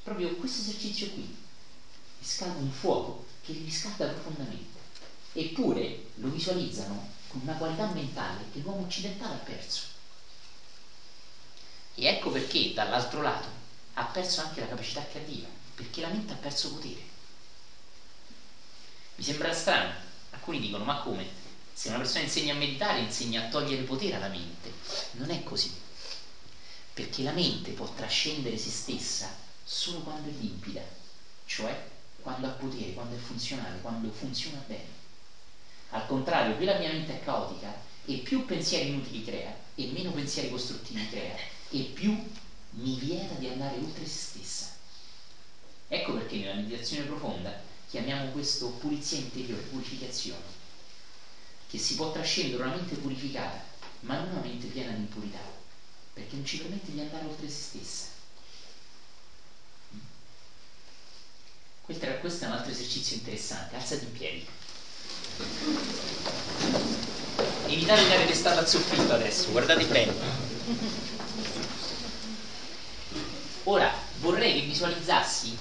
Proprio 0.01 0.33
questo 0.37 0.61
esercizio 0.61 1.09
qui, 1.09 1.21
li 1.21 2.25
scalda 2.25 2.59
un 2.61 2.71
fuoco 2.71 3.21
che 3.43 3.51
li 3.53 3.69
scalda 3.69 4.07
profondamente, 4.07 4.79
eppure 5.33 5.99
lo 6.15 6.29
visualizzano 6.29 7.05
con 7.27 7.41
una 7.41 7.53
qualità 7.53 7.85
mentale 7.85 8.47
che 8.51 8.57
l'uomo 8.57 8.81
occidentale 8.81 9.35
ha 9.35 9.37
perso. 9.37 9.81
E 11.93 12.05
ecco 12.07 12.31
perché 12.31 12.73
dall'altro 12.73 13.21
lato 13.21 13.51
ha 13.93 14.03
perso 14.03 14.39
anche 14.41 14.59
la 14.59 14.67
capacità 14.67 15.03
creativa 15.05 15.59
perché 15.80 16.01
la 16.01 16.09
mente 16.09 16.34
ha 16.34 16.36
perso 16.36 16.73
potere. 16.73 17.01
Mi 19.15 19.23
sembra 19.23 19.53
strano, 19.53 19.93
alcuni 20.32 20.59
dicono 20.59 20.84
ma 20.84 20.99
come? 20.99 21.25
Se 21.71 21.88
una 21.88 21.99
persona 21.99 22.25
insegna 22.25 22.53
a 22.53 22.57
meditare 22.57 22.99
insegna 22.99 23.45
a 23.45 23.47
togliere 23.47 23.84
potere 23.84 24.15
alla 24.15 24.27
mente. 24.27 24.73
Non 25.11 25.30
è 25.30 25.41
così, 25.41 25.71
perché 26.93 27.23
la 27.23 27.32
mente 27.32 27.71
può 27.71 27.88
trascendere 27.93 28.57
se 28.57 28.69
stessa 28.69 29.34
solo 29.63 30.01
quando 30.01 30.27
è 30.27 30.34
limpida, 30.34 30.82
cioè 31.45 31.82
quando 32.19 32.47
ha 32.47 32.49
potere, 32.49 32.91
quando 32.91 33.15
è 33.15 33.19
funzionale, 33.19 33.80
quando 33.80 34.11
funziona 34.11 34.61
bene. 34.67 34.97
Al 35.91 36.05
contrario, 36.07 36.55
più 36.55 36.65
la 36.65 36.77
mia 36.77 36.91
mente 36.91 37.13
è 37.13 37.23
caotica 37.23 37.73
e 38.03 38.15
più 38.15 38.43
pensieri 38.43 38.89
inutili 38.89 39.23
crea 39.23 39.55
e 39.75 39.86
meno 39.93 40.11
pensieri 40.11 40.49
costruttivi 40.49 41.07
crea 41.07 41.38
e 41.69 41.80
più 41.84 42.11
mi 42.71 42.95
vieta 42.95 43.36
di 43.36 43.47
andare 43.47 43.77
oltre 43.77 44.05
se 44.05 44.17
stessa. 44.17 44.78
Ecco 45.91 46.13
perché 46.13 46.37
nella 46.37 46.53
meditazione 46.53 47.03
profonda 47.03 47.51
chiamiamo 47.89 48.29
questo 48.29 48.67
pulizia 48.67 49.17
interiore, 49.17 49.63
purificazione, 49.63 50.43
che 51.67 51.79
si 51.79 51.95
può 51.95 52.11
trascendere 52.11 52.61
una 52.61 52.75
mente 52.75 52.95
purificata, 52.95 53.59
ma 54.01 54.17
non 54.17 54.29
una 54.29 54.39
mente 54.39 54.67
piena 54.67 54.91
di 54.91 54.99
impurità, 54.99 55.41
perché 56.13 56.35
non 56.35 56.45
ci 56.45 56.57
permette 56.57 56.91
di 56.93 56.99
andare 56.99 57.25
oltre 57.25 57.49
se 57.49 57.61
stessa. 57.61 58.05
Questo 61.81 62.43
è 62.43 62.47
un 62.47 62.53
altro 62.53 62.71
esercizio 62.71 63.15
interessante, 63.15 63.75
alzati 63.75 64.03
in 64.05 64.11
piedi. 64.11 64.45
Evitate 67.65 68.03
di 68.03 68.09
dare 68.09 68.25
testata 68.27 68.59
al 68.59 68.67
soffitto 68.67 69.11
adesso, 69.11 69.49
guardate 69.49 69.85
bene. 69.85 70.13
Ora 73.63 73.91
vorrei 74.19 74.53
che 74.53 74.61
visualizzassi 74.67 75.57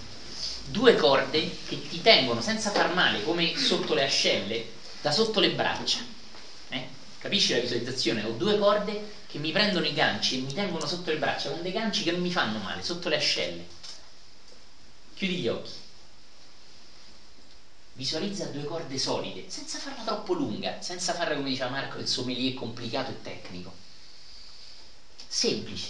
due 0.70 0.94
corde 0.94 1.50
che 1.66 1.88
ti 1.88 2.00
tengono 2.00 2.40
senza 2.40 2.70
far 2.70 2.92
male, 2.92 3.22
come 3.22 3.56
sotto 3.56 3.94
le 3.94 4.04
ascelle, 4.04 4.70
da 5.00 5.10
sotto 5.10 5.40
le 5.40 5.50
braccia. 5.50 5.98
Eh? 6.68 6.86
Capisci 7.18 7.52
la 7.52 7.60
visualizzazione? 7.60 8.24
Ho 8.24 8.32
due 8.32 8.58
corde 8.58 9.16
che 9.26 9.38
mi 9.38 9.52
prendono 9.52 9.86
i 9.86 9.92
ganci 9.92 10.36
e 10.36 10.40
mi 10.40 10.52
tengono 10.52 10.86
sotto 10.86 11.10
le 11.10 11.18
braccia, 11.18 11.50
con 11.50 11.62
dei 11.62 11.72
ganci 11.72 12.02
che 12.02 12.10
non 12.10 12.20
mi 12.20 12.30
fanno 12.30 12.58
male, 12.58 12.82
sotto 12.82 13.08
le 13.08 13.16
ascelle. 13.16 13.66
Chiudi 15.14 15.36
gli 15.36 15.48
occhi. 15.48 15.72
Visualizza 17.94 18.44
due 18.44 18.64
corde 18.64 18.96
solide, 18.96 19.46
senza 19.48 19.78
farla 19.78 20.04
troppo 20.04 20.32
lunga, 20.32 20.80
senza 20.80 21.14
farla 21.14 21.34
come 21.34 21.48
diceva 21.48 21.68
Marco, 21.68 21.98
il 21.98 22.06
sommelier 22.06 22.54
complicato 22.54 23.10
e 23.10 23.20
tecnico. 23.22 23.74
Semplice. 25.26 25.88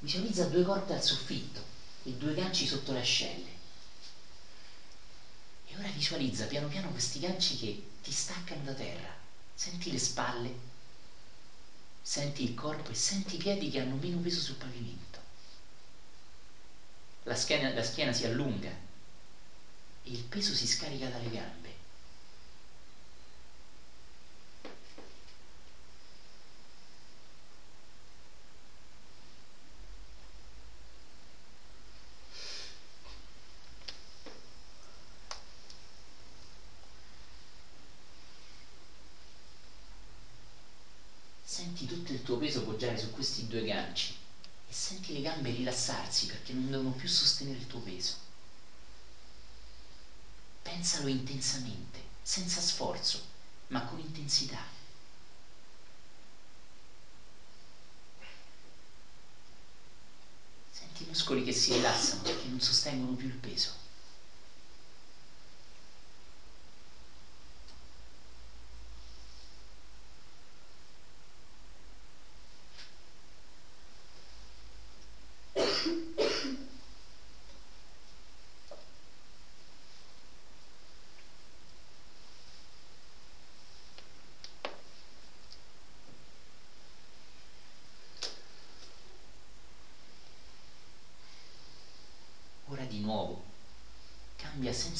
Visualizza 0.00 0.44
due 0.44 0.62
corde 0.62 0.94
al 0.94 1.02
soffitto 1.02 1.62
e 2.02 2.10
due 2.10 2.34
ganci 2.34 2.66
sotto 2.66 2.92
le 2.92 3.00
ascelle. 3.00 3.49
E 5.70 5.76
ora 5.76 5.88
visualizza 5.90 6.46
piano 6.46 6.66
piano 6.66 6.90
questi 6.90 7.20
ganci 7.20 7.54
che 7.56 7.80
ti 8.02 8.10
staccano 8.10 8.60
da 8.62 8.74
terra. 8.74 9.14
Senti 9.54 9.92
le 9.92 9.98
spalle, 9.98 10.52
senti 12.02 12.42
il 12.42 12.54
corpo 12.54 12.90
e 12.90 12.94
senti 12.94 13.36
i 13.36 13.38
piedi 13.38 13.68
che 13.68 13.78
hanno 13.78 13.94
meno 13.94 14.18
peso 14.18 14.40
sul 14.40 14.56
pavimento. 14.56 15.20
La 17.22 17.36
schiena, 17.36 17.72
la 17.72 17.84
schiena 17.84 18.12
si 18.12 18.24
allunga 18.24 18.68
e 20.02 20.10
il 20.10 20.24
peso 20.24 20.52
si 20.54 20.66
scarica 20.66 21.06
dalle 21.06 21.30
gambe. 21.30 21.80
senti 41.60 41.79
tutto 41.90 42.12
il 42.12 42.22
tuo 42.22 42.36
peso 42.36 42.62
poggiare 42.62 42.96
su 42.96 43.10
questi 43.10 43.48
due 43.48 43.64
ganci 43.64 44.14
e 44.68 44.72
senti 44.72 45.12
le 45.12 45.20
gambe 45.20 45.50
rilassarsi 45.50 46.26
perché 46.26 46.52
non 46.52 46.70
devono 46.70 46.90
più 46.90 47.08
sostenere 47.08 47.58
il 47.58 47.66
tuo 47.66 47.80
peso. 47.80 48.12
Pensalo 50.62 51.08
intensamente, 51.08 52.00
senza 52.22 52.60
sforzo, 52.60 53.20
ma 53.68 53.82
con 53.82 53.98
intensità. 53.98 54.62
Senti 60.70 61.02
i 61.02 61.06
muscoli 61.06 61.42
che 61.42 61.50
si 61.50 61.72
rilassano 61.72 62.22
perché 62.22 62.46
non 62.46 62.60
sostengono 62.60 63.14
più 63.14 63.26
il 63.26 63.34
peso. 63.34 63.70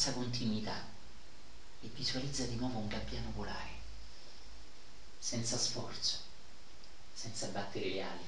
Senza 0.00 0.18
continuità 0.18 0.82
e 1.82 1.88
visualizza 1.88 2.46
di 2.46 2.56
nuovo 2.56 2.78
un 2.78 2.88
gabbiano 2.88 3.32
volare, 3.34 3.68
senza 5.18 5.58
sforzo, 5.58 6.16
senza 7.12 7.48
battere 7.48 7.90
le 7.90 8.02
ali. 8.02 8.24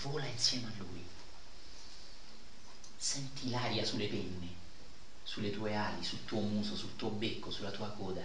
Vola 0.00 0.26
insieme 0.26 0.66
a 0.68 0.76
lui. 0.78 1.04
Senti 2.96 3.50
l'aria 3.50 3.84
sulle 3.84 4.06
penne, 4.06 4.54
sulle 5.24 5.50
tue 5.50 5.74
ali, 5.74 6.04
sul 6.04 6.24
tuo 6.24 6.42
muso, 6.42 6.76
sul 6.76 6.94
tuo 6.94 7.10
becco, 7.10 7.50
sulla 7.50 7.72
tua 7.72 7.88
coda. 7.88 8.24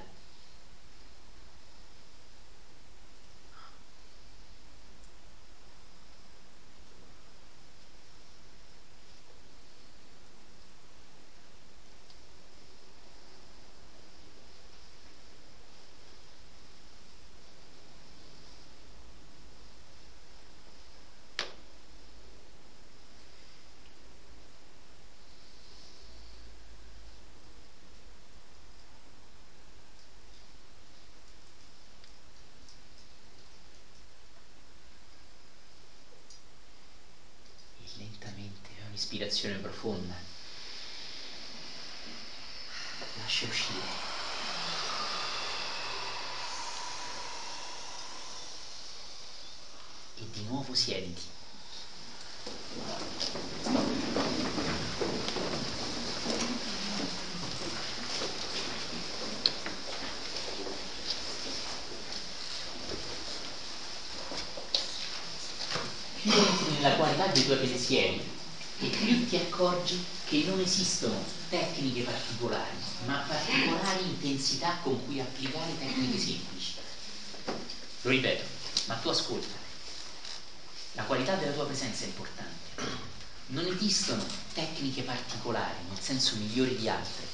Respirazione 39.24 39.56
profonda. 39.56 40.14
Lascia 43.20 43.46
uscire. 43.46 44.02
E 50.16 50.28
di 50.32 50.44
nuovo 50.44 50.74
siediti. 50.74 51.32
nella 66.80 66.96
qualità 66.96 67.28
dei 67.28 67.46
tuoi 67.46 67.58
pensieri 67.58 68.33
e 68.84 68.90
più 68.90 69.26
ti 69.28 69.38
accorgi 69.38 70.04
che 70.26 70.44
non 70.46 70.60
esistono 70.60 71.16
tecniche 71.48 72.02
particolari, 72.02 72.76
ma 73.06 73.24
particolari 73.26 74.04
intensità 74.04 74.78
con 74.82 75.06
cui 75.06 75.22
applicare 75.22 75.78
tecniche 75.78 76.20
semplici. 76.20 76.74
Lo 78.02 78.10
ripeto, 78.10 78.44
ma 78.86 78.96
tu 78.96 79.08
ascolta. 79.08 79.56
La 80.94 81.04
qualità 81.04 81.36
della 81.36 81.54
tua 81.54 81.66
presenza 81.66 82.04
è 82.04 82.08
importante. 82.08 82.52
Non 83.48 83.66
esistono 83.66 84.24
tecniche 84.54 85.04
particolari, 85.04 85.80
nel 85.88 86.00
senso 86.00 86.36
migliori 86.36 86.76
di 86.76 86.90
altre, 86.90 87.26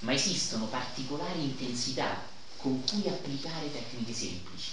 ma 0.00 0.14
esistono 0.14 0.64
particolari 0.66 1.42
intensità 1.42 2.24
con 2.56 2.82
cui 2.84 3.06
applicare 3.06 3.70
tecniche 3.70 4.14
semplici. 4.14 4.70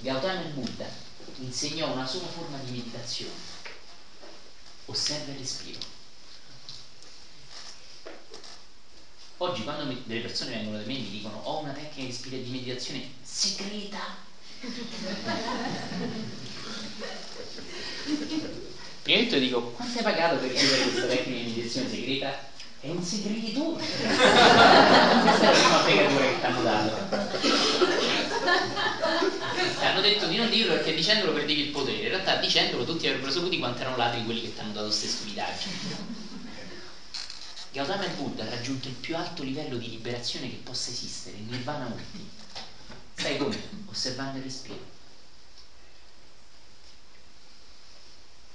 Gautama 0.00 0.40
il 0.40 0.52
Buddha 0.52 1.03
insegnò 1.36 1.92
una 1.92 2.06
sola 2.06 2.26
forma 2.26 2.58
di 2.58 2.70
meditazione. 2.70 3.32
Osserva 4.86 5.32
il 5.32 5.38
respiro. 5.38 5.80
Oggi 9.38 9.64
quando 9.64 9.84
mi, 9.86 10.00
delle 10.04 10.20
persone 10.20 10.52
vengono 10.52 10.78
da 10.78 10.84
me 10.84 10.96
e 10.96 11.00
mi 11.00 11.10
dicono 11.10 11.40
ho 11.42 11.58
una 11.58 11.72
tecnica 11.72 12.36
di 12.36 12.50
meditazione 12.50 13.10
segreta. 13.22 14.22
Prima 19.02 19.18
di 19.18 19.24
tutto 19.24 19.38
dico 19.38 19.62
quanto 19.70 19.98
hai 19.98 20.04
pagato 20.04 20.36
per 20.36 20.50
ricevere 20.50 20.82
questa 20.82 21.06
tecnica 21.06 21.38
di 21.38 21.44
meditazione 21.44 21.88
segreta? 21.88 22.52
È 22.80 22.88
un 22.88 23.02
segreto. 23.02 23.72
questa 23.80 24.00
è 25.40 25.52
la 25.52 25.58
prima 25.58 25.78
fregatura 25.80 26.24
che 26.26 26.38
ti 26.38 26.44
hanno 26.44 26.62
dato 26.62 27.04
hanno 29.94 30.02
detto 30.02 30.26
di 30.26 30.36
non 30.36 30.50
dirlo 30.50 30.74
perché 30.74 30.92
dicendolo 30.92 31.32
perdevi 31.32 31.66
il 31.66 31.70
potere, 31.70 31.98
in 31.98 32.08
realtà 32.08 32.36
dicendolo 32.36 32.84
tutti 32.84 33.06
avrebbero 33.06 33.30
saputo 33.30 33.56
quanto 33.58 33.80
erano 33.80 33.96
ladri 33.96 34.24
quelli 34.24 34.42
che 34.42 34.52
ti 34.52 34.58
hanno 34.58 34.72
dato 34.72 34.86
queste 34.86 35.06
stupidaggini. 35.06 35.78
Gautama 37.70 38.04
il 38.04 38.12
Buddha 38.14 38.42
ha 38.42 38.48
raggiunto 38.50 38.88
il 38.88 38.94
più 38.94 39.16
alto 39.16 39.44
livello 39.44 39.76
di 39.76 39.90
liberazione 39.90 40.50
che 40.50 40.56
possa 40.56 40.90
esistere, 40.90 41.36
il 41.36 41.42
nirvana 41.44 41.86
ultimo. 41.86 42.24
Sai 43.14 43.36
come? 43.36 43.56
Osservando 43.86 44.38
il 44.38 44.44
respiro. 44.44 44.92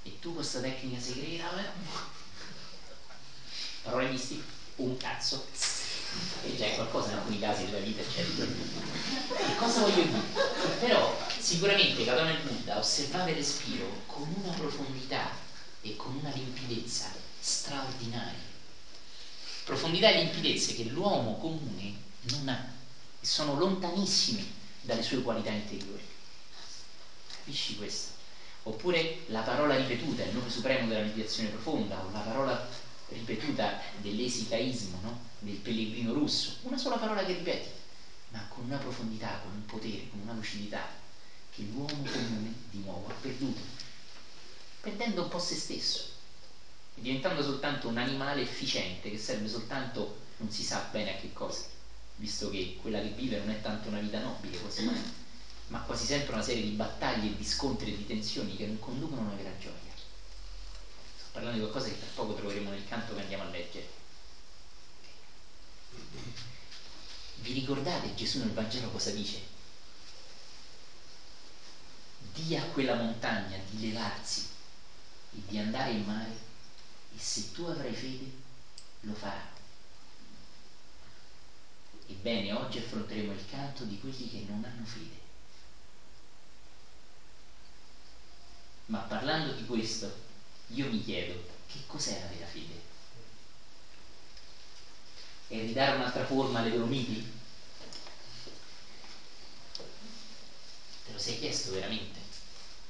E 0.04 0.20
tu 0.20 0.34
questa 0.34 0.60
tecnica 0.60 1.00
segreta, 1.00 1.58
eh? 1.58 1.70
parole 3.84 4.10
mistiche, 4.10 4.44
un 4.78 4.98
cazzo 4.98 5.46
e 6.42 6.56
già 6.56 6.66
è 6.66 6.76
qualcosa 6.76 7.10
in 7.12 7.18
alcuni 7.18 7.40
casi 7.40 7.66
della 7.66 7.80
vita 7.80 8.02
eccetera 8.02 8.48
che 8.48 9.56
cosa 9.58 9.82
voglio 9.82 10.04
dire? 10.04 10.22
però 10.80 11.14
sicuramente 11.38 12.04
Gautama 12.04 12.32
il 12.32 12.40
Buddha 12.40 12.78
osservava 12.78 13.30
il 13.30 13.36
respiro 13.36 14.02
con 14.06 14.28
una 14.42 14.54
profondità 14.56 15.30
e 15.82 15.96
con 15.96 16.14
una 16.16 16.30
limpidezza 16.30 17.10
straordinarie 17.40 18.48
profondità 19.64 20.10
e 20.10 20.16
limpidezze 20.16 20.74
che 20.74 20.84
l'uomo 20.84 21.36
comune 21.36 21.94
non 22.32 22.48
ha 22.48 22.60
e 23.22 23.26
sono 23.26 23.56
lontanissime 23.56 24.44
dalle 24.82 25.02
sue 25.02 25.22
qualità 25.22 25.52
interiori 25.52 26.04
capisci 27.28 27.76
questo? 27.76 28.18
oppure 28.64 29.22
la 29.28 29.42
parola 29.42 29.74
ripetuta, 29.76 30.24
il 30.24 30.32
nome 30.32 30.50
supremo 30.50 30.86
della 30.86 31.00
meditazione 31.00 31.50
profonda 31.50 32.02
o 32.02 32.10
la 32.12 32.20
parola 32.20 32.62
ripetuta 33.08 33.74
dell'esicaismo, 33.96 35.00
no? 35.02 35.29
Del 35.40 35.56
pellegrino 35.56 36.14
russo, 36.14 36.58
una 36.62 36.78
sola 36.78 36.98
parola 36.98 37.26
che 37.26 37.34
ripeti, 37.34 37.70
ma 38.30 38.46
con 38.50 38.66
una 38.66 38.78
profondità, 38.78 39.40
con 39.44 39.54
un 39.54 39.66
potere, 39.66 40.08
con 40.10 40.20
una 40.20 40.34
lucidità 40.34 40.88
che 41.50 41.64
l'uomo 41.64 42.04
comune 42.04 42.54
di 42.70 42.80
nuovo 42.80 43.10
ha 43.10 43.14
perduto, 43.14 43.62
perdendo 44.82 45.24
un 45.24 45.30
po' 45.30 45.40
se 45.40 45.56
stesso 45.56 46.00
e 46.96 47.02
diventando 47.02 47.42
soltanto 47.42 47.88
un 47.88 47.98
animale 47.98 48.42
efficiente 48.42 49.10
che 49.10 49.18
serve 49.18 49.48
soltanto 49.48 50.18
non 50.38 50.52
si 50.52 50.64
sa 50.64 50.88
bene 50.92 51.16
a 51.16 51.20
che 51.20 51.34
cosa, 51.34 51.64
visto 52.16 52.50
che 52.50 52.76
quella 52.80 53.02
che 53.02 53.10
vive 53.10 53.38
non 53.38 53.50
è 53.50 53.60
tanto 53.62 53.88
una 53.88 54.00
vita 54.00 54.20
nobile 54.20 54.58
quasi 54.58 54.84
mai, 54.86 55.02
ma 55.68 55.80
quasi 55.80 56.06
sempre 56.06 56.34
una 56.34 56.42
serie 56.42 56.64
di 56.64 56.70
battaglie, 56.70 57.36
di 57.36 57.44
scontri 57.44 57.92
e 57.92 57.96
di 57.96 58.06
tensioni 58.06 58.56
che 58.56 58.66
non 58.66 58.80
conducono 58.80 59.22
a 59.22 59.26
una 59.26 59.36
vera 59.36 59.56
gioia. 59.58 59.94
Sto 61.18 61.28
parlando 61.32 61.58
di 61.58 61.64
qualcosa 61.64 61.92
che 61.92 62.00
tra 62.00 62.08
poco 62.14 62.34
troveremo 62.34 62.70
nel 62.70 62.84
canto 62.86 63.14
che 63.14 63.22
andiamo 63.22 63.44
a 63.44 63.48
leggere. 63.48 63.99
Vi 67.36 67.52
ricordate 67.54 68.14
Gesù 68.16 68.40
nel 68.40 68.52
Vangelo 68.52 68.90
cosa 68.90 69.12
dice? 69.12 69.40
Dì 72.34 72.56
a 72.56 72.66
quella 72.66 72.94
montagna 72.96 73.58
di 73.70 73.80
levarsi 73.80 74.46
e 75.32 75.38
di 75.48 75.58
andare 75.58 75.92
in 75.92 76.04
mare 76.04 76.38
e 77.16 77.18
se 77.18 77.52
tu 77.52 77.64
avrai 77.66 77.94
fede 77.94 78.30
lo 79.02 79.14
farà. 79.14 79.48
Ebbene, 82.08 82.52
oggi 82.52 82.78
affronteremo 82.80 83.32
il 83.32 83.46
canto 83.46 83.84
di 83.84 83.98
quelli 84.00 84.30
che 84.30 84.40
non 84.42 84.64
hanno 84.64 84.84
fede. 84.86 85.18
Ma 88.88 89.00
parlando 89.00 89.52
di 89.52 89.64
questo, 89.64 90.12
io 90.68 90.88
mi 90.88 91.02
chiedo 91.02 91.40
che 91.68 91.84
cos'è 91.86 92.20
la 92.20 92.26
vera 92.28 92.46
fede? 92.46 92.89
E 95.50 95.60
ridare 95.62 95.98
un'altra 95.98 96.26
forma 96.26 96.60
alle 96.60 96.70
Dolomiti? 96.70 97.26
Te 101.06 101.12
lo 101.12 101.18
sei 101.20 101.38
chiesto 101.40 101.72
veramente? 101.72 102.20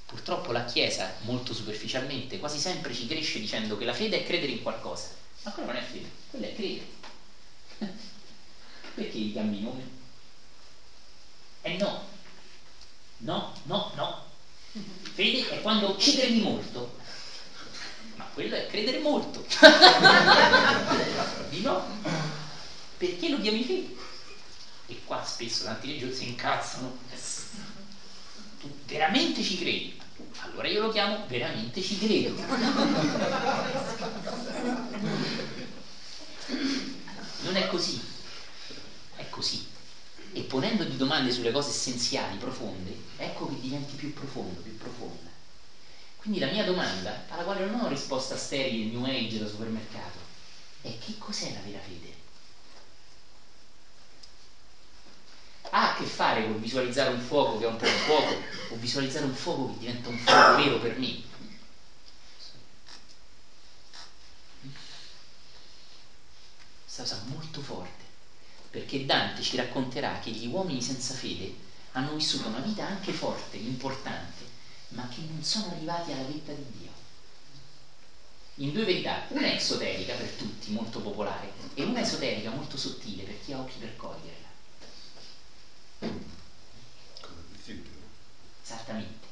Purtroppo 0.06 0.52
la 0.52 0.66
Chiesa, 0.66 1.14
molto 1.20 1.54
superficialmente, 1.54 2.40
quasi 2.40 2.60
sempre 2.60 2.94
ci 2.94 3.08
cresce 3.08 3.40
dicendo 3.40 3.78
che 3.78 3.86
la 3.86 3.94
fede 3.94 4.18
è 4.18 4.24
credere 4.24 4.52
in 4.52 4.62
qualcosa. 4.62 5.08
Ma 5.44 5.52
quello 5.52 5.70
non 5.72 5.78
è 5.78 5.84
fede, 5.84 6.10
quello 6.30 6.46
è 6.46 6.54
credere. 6.54 6.88
Perché 8.96 9.20
gli 9.20 9.34
cambi 9.34 9.62
nome? 9.62 9.88
Eh 11.62 11.78
no. 11.78 12.02
No, 13.20 13.54
no, 13.64 13.92
no. 13.96 14.18
Fede 15.14 15.48
è 15.48 15.62
quando 15.62 15.96
ci 15.98 16.14
credi 16.14 16.40
molto. 16.40 16.94
Ma 18.16 18.26
quello 18.34 18.56
è 18.56 18.66
credere 18.66 18.98
molto. 18.98 19.44
Di 21.50 21.62
no 21.62 21.84
perché 23.00 23.30
lo 23.30 23.40
chiami 23.40 23.64
fede? 23.64 23.96
E 24.88 25.02
qua 25.06 25.24
spesso 25.24 25.64
tanti 25.64 25.88
religiosi 25.88 26.24
si 26.24 26.30
incazzano. 26.30 26.98
Tu 28.60 28.70
veramente 28.86 29.42
ci 29.42 29.58
credi? 29.58 29.98
Allora 30.42 30.68
io 30.68 30.82
lo 30.82 30.92
chiamo 30.92 31.26
veramente 31.28 31.82
ci 31.82 31.98
credo. 31.98 32.36
Non 37.44 37.56
è 37.56 37.68
così. 37.68 38.02
È 39.16 39.30
così. 39.30 39.66
E 40.34 40.42
ponendoti 40.42 40.98
domande 40.98 41.32
sulle 41.32 41.52
cose 41.52 41.70
essenziali, 41.70 42.36
profonde, 42.36 42.96
ecco 43.16 43.48
che 43.48 43.62
diventi 43.62 43.96
più 43.96 44.14
profondo, 44.14 44.60
più 44.60 44.78
profonda. 44.78 45.30
Quindi 46.18 46.40
la 46.40 46.52
mia 46.52 46.66
domanda, 46.66 47.24
alla 47.30 47.44
quale 47.44 47.66
non 47.66 47.80
ho 47.80 47.88
risposta 47.88 48.36
sterile, 48.36 48.92
new 48.92 49.06
age 49.06 49.40
da 49.40 49.48
supermercato, 49.48 50.20
è 50.82 50.94
che 51.00 51.16
cos'è 51.18 51.54
la 51.54 51.62
vera 51.62 51.80
fede? 51.80 52.19
Ha 55.72 55.94
a 55.94 55.96
che 55.96 56.06
fare 56.06 56.44
con 56.44 56.60
visualizzare 56.60 57.10
un 57.10 57.20
fuoco 57.20 57.58
che 57.60 57.66
è 57.66 57.68
un 57.68 57.78
po' 57.78 57.86
un 57.86 57.92
fuoco 57.92 58.42
o 58.70 58.76
visualizzare 58.78 59.26
un 59.26 59.34
fuoco 59.34 59.68
che 59.68 59.80
diventa 59.80 60.10
un 60.10 60.18
fuoco 60.18 60.56
vero 60.56 60.80
per 60.80 60.98
me. 60.98 61.22
Questa 66.84 67.04
cosa 67.04 67.22
molto 67.28 67.62
forte, 67.62 68.04
perché 68.70 69.06
Dante 69.06 69.42
ci 69.42 69.56
racconterà 69.56 70.20
che 70.20 70.32
gli 70.32 70.48
uomini 70.48 70.82
senza 70.82 71.14
fede 71.14 71.68
hanno 71.94 72.14
vissuto 72.14 72.48
una 72.48 72.60
vita 72.60 72.86
anche 72.86 73.12
forte, 73.12 73.58
importante, 73.58 74.46
ma 74.90 75.08
che 75.08 75.22
non 75.22 75.42
sono 75.44 75.72
arrivati 75.72 76.12
alla 76.12 76.24
vetta 76.24 76.52
di 76.52 76.66
Dio. 76.78 76.92
In 78.56 78.74
due 78.74 78.84
verità, 78.84 79.24
una 79.30 79.54
esoterica 79.54 80.16
per 80.16 80.30
tutti, 80.32 80.72
molto 80.72 81.00
popolare, 81.00 81.52
e 81.74 81.84
una 81.84 82.02
esoterica 82.02 82.50
molto 82.50 82.76
sottile 82.76 83.24
per 83.24 83.40
chi 83.42 83.54
ha 83.54 83.60
occhi 83.60 83.78
per 83.78 83.96
coglierla. 86.00 87.84
Esattamente. 88.64 89.28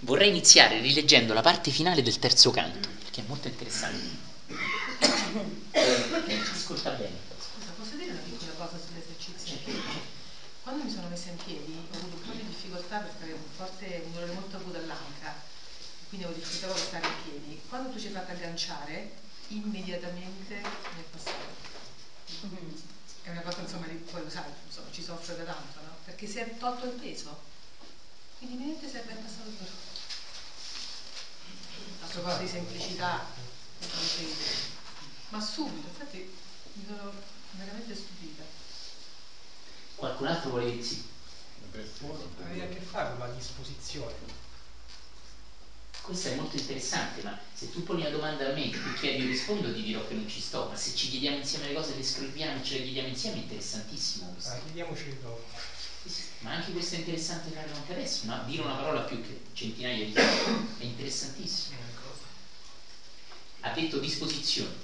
vorrei 0.00 0.28
iniziare 0.28 0.80
rileggendo 0.80 1.32
la 1.32 1.40
parte 1.40 1.70
finale 1.70 2.02
del 2.02 2.18
terzo 2.18 2.50
canto, 2.50 2.88
perché 3.00 3.22
è 3.22 3.24
molto 3.26 3.48
interessante. 3.48 4.32
Ascolta 6.52 6.90
bene. 6.90 7.16
Scusa, 7.38 7.72
posso 7.76 7.96
dire 7.96 8.10
una 8.10 8.20
piccola 8.20 8.52
cosa 8.52 8.78
sull'esercizio? 8.84 9.56
Quando 10.62 10.84
mi 10.84 10.90
sono 10.90 11.08
messa 11.08 11.30
in 11.30 11.36
piedi 11.36 11.86
ho 11.90 11.96
avuto 11.96 12.16
un 12.16 12.22
po' 12.22 12.32
di 12.32 12.46
difficoltà 12.46 12.98
perché 12.98 13.22
avevo 13.24 13.38
un 13.38 13.54
forte, 13.54 14.02
un 14.06 14.12
dolore 14.12 14.32
molto 14.32 14.56
acuto 14.56 14.78
all'anca, 14.78 15.42
quindi 16.08 16.26
avevo 16.26 16.40
difficoltà 16.40 16.74
a 16.74 16.84
stare 16.84 17.06
in 17.06 17.12
piedi. 17.24 17.60
Quando 17.68 17.90
tu 17.90 17.98
ci 17.98 18.06
hai 18.06 18.12
fatto 18.12 18.32
agganciare, 18.32 19.12
immediatamente 19.48 20.54
mi 20.54 21.00
è 21.00 21.04
passato. 21.10 21.72
È 23.24 23.30
una 23.30 23.40
cosa, 23.40 23.60
insomma, 23.62 23.86
di, 23.86 23.94
poi 23.94 24.22
lo 24.22 24.28
sai, 24.28 24.52
insomma, 24.66 24.90
ci 24.90 25.02
soffre 25.02 25.34
da 25.34 25.44
tanto, 25.44 25.80
no? 25.80 25.96
Perché 26.04 26.26
si 26.26 26.38
è 26.38 26.58
tolto 26.58 26.84
il 26.84 26.92
peso. 26.92 27.40
Quindi 28.36 28.56
immediatamente 28.56 28.98
si 28.98 29.02
è 29.02 29.04
ben 29.06 29.24
passato 29.24 29.48
il 29.48 29.54
dolore. 29.54 29.92
A 32.02 32.06
proposito 32.06 32.42
di 32.42 32.48
semplicità, 32.48 33.26
ma 35.30 35.40
subito, 35.40 35.88
infatti 35.88 36.36
mi 36.74 36.84
sono 36.86 37.12
veramente 37.52 37.94
stupita. 37.94 38.42
Qualcun 39.94 40.26
altro 40.26 40.50
vuole 40.50 40.70
dire 40.70 40.82
sì? 40.82 41.02
Aveva 41.72 42.64
a 42.64 42.68
che 42.68 42.80
fare 42.80 43.08
con 43.16 43.26
la 43.26 43.32
disposizione. 43.32 44.43
Questo 46.04 46.28
è 46.28 46.34
molto 46.34 46.56
interessante, 46.56 47.22
ma 47.22 47.38
se 47.54 47.72
tu 47.72 47.82
poni 47.82 48.02
una 48.02 48.10
domanda 48.10 48.46
a 48.46 48.52
me 48.52 48.70
e 48.70 48.94
chiedi 48.98 49.22
io 49.22 49.26
rispondo 49.26 49.72
ti 49.72 49.82
dirò 49.82 50.06
che 50.06 50.12
non 50.12 50.28
ci 50.28 50.38
sto, 50.38 50.66
ma 50.66 50.76
se 50.76 50.94
ci 50.94 51.08
chiediamo 51.08 51.38
insieme 51.38 51.68
le 51.68 51.72
cose, 51.72 51.94
le 51.94 52.04
scriviamo 52.04 52.60
e 52.60 52.62
ce 52.62 52.76
le 52.76 52.82
chiediamo 52.82 53.08
insieme 53.08 53.36
è 53.36 53.40
interessantissimo 53.40 54.28
questo. 54.32 54.50
Ah, 54.50 54.58
chiediamoci 54.58 55.18
dopo. 55.18 55.42
Ma 56.40 56.50
anche 56.50 56.72
questo 56.72 56.96
è 56.96 56.98
interessante 56.98 57.48
farlo 57.48 57.74
anche 57.74 57.92
adesso, 57.92 58.26
no? 58.26 58.42
dire 58.44 58.60
una 58.60 58.74
parola 58.74 59.00
più 59.00 59.22
che 59.22 59.40
centinaia 59.54 60.04
di 60.04 60.12
anni 60.14 60.68
è 60.76 60.82
interessantissimo. 60.82 61.78
Ha 63.60 63.70
detto 63.70 63.96
disposizione. 63.96 64.74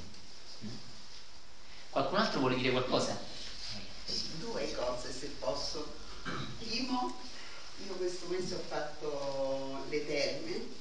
Qualcun 1.90 2.16
altro 2.16 2.38
vuole 2.38 2.54
dire 2.54 2.70
qualcosa? 2.70 3.14
Due 4.38 4.72
cose 4.72 5.12
se 5.12 5.26
posso. 5.38 5.86
Primo, 6.56 7.12
io 7.84 7.94
questo 7.96 8.24
mese 8.26 8.54
ho 8.54 8.62
fatto 8.66 9.84
le 9.90 10.06
terme 10.06 10.78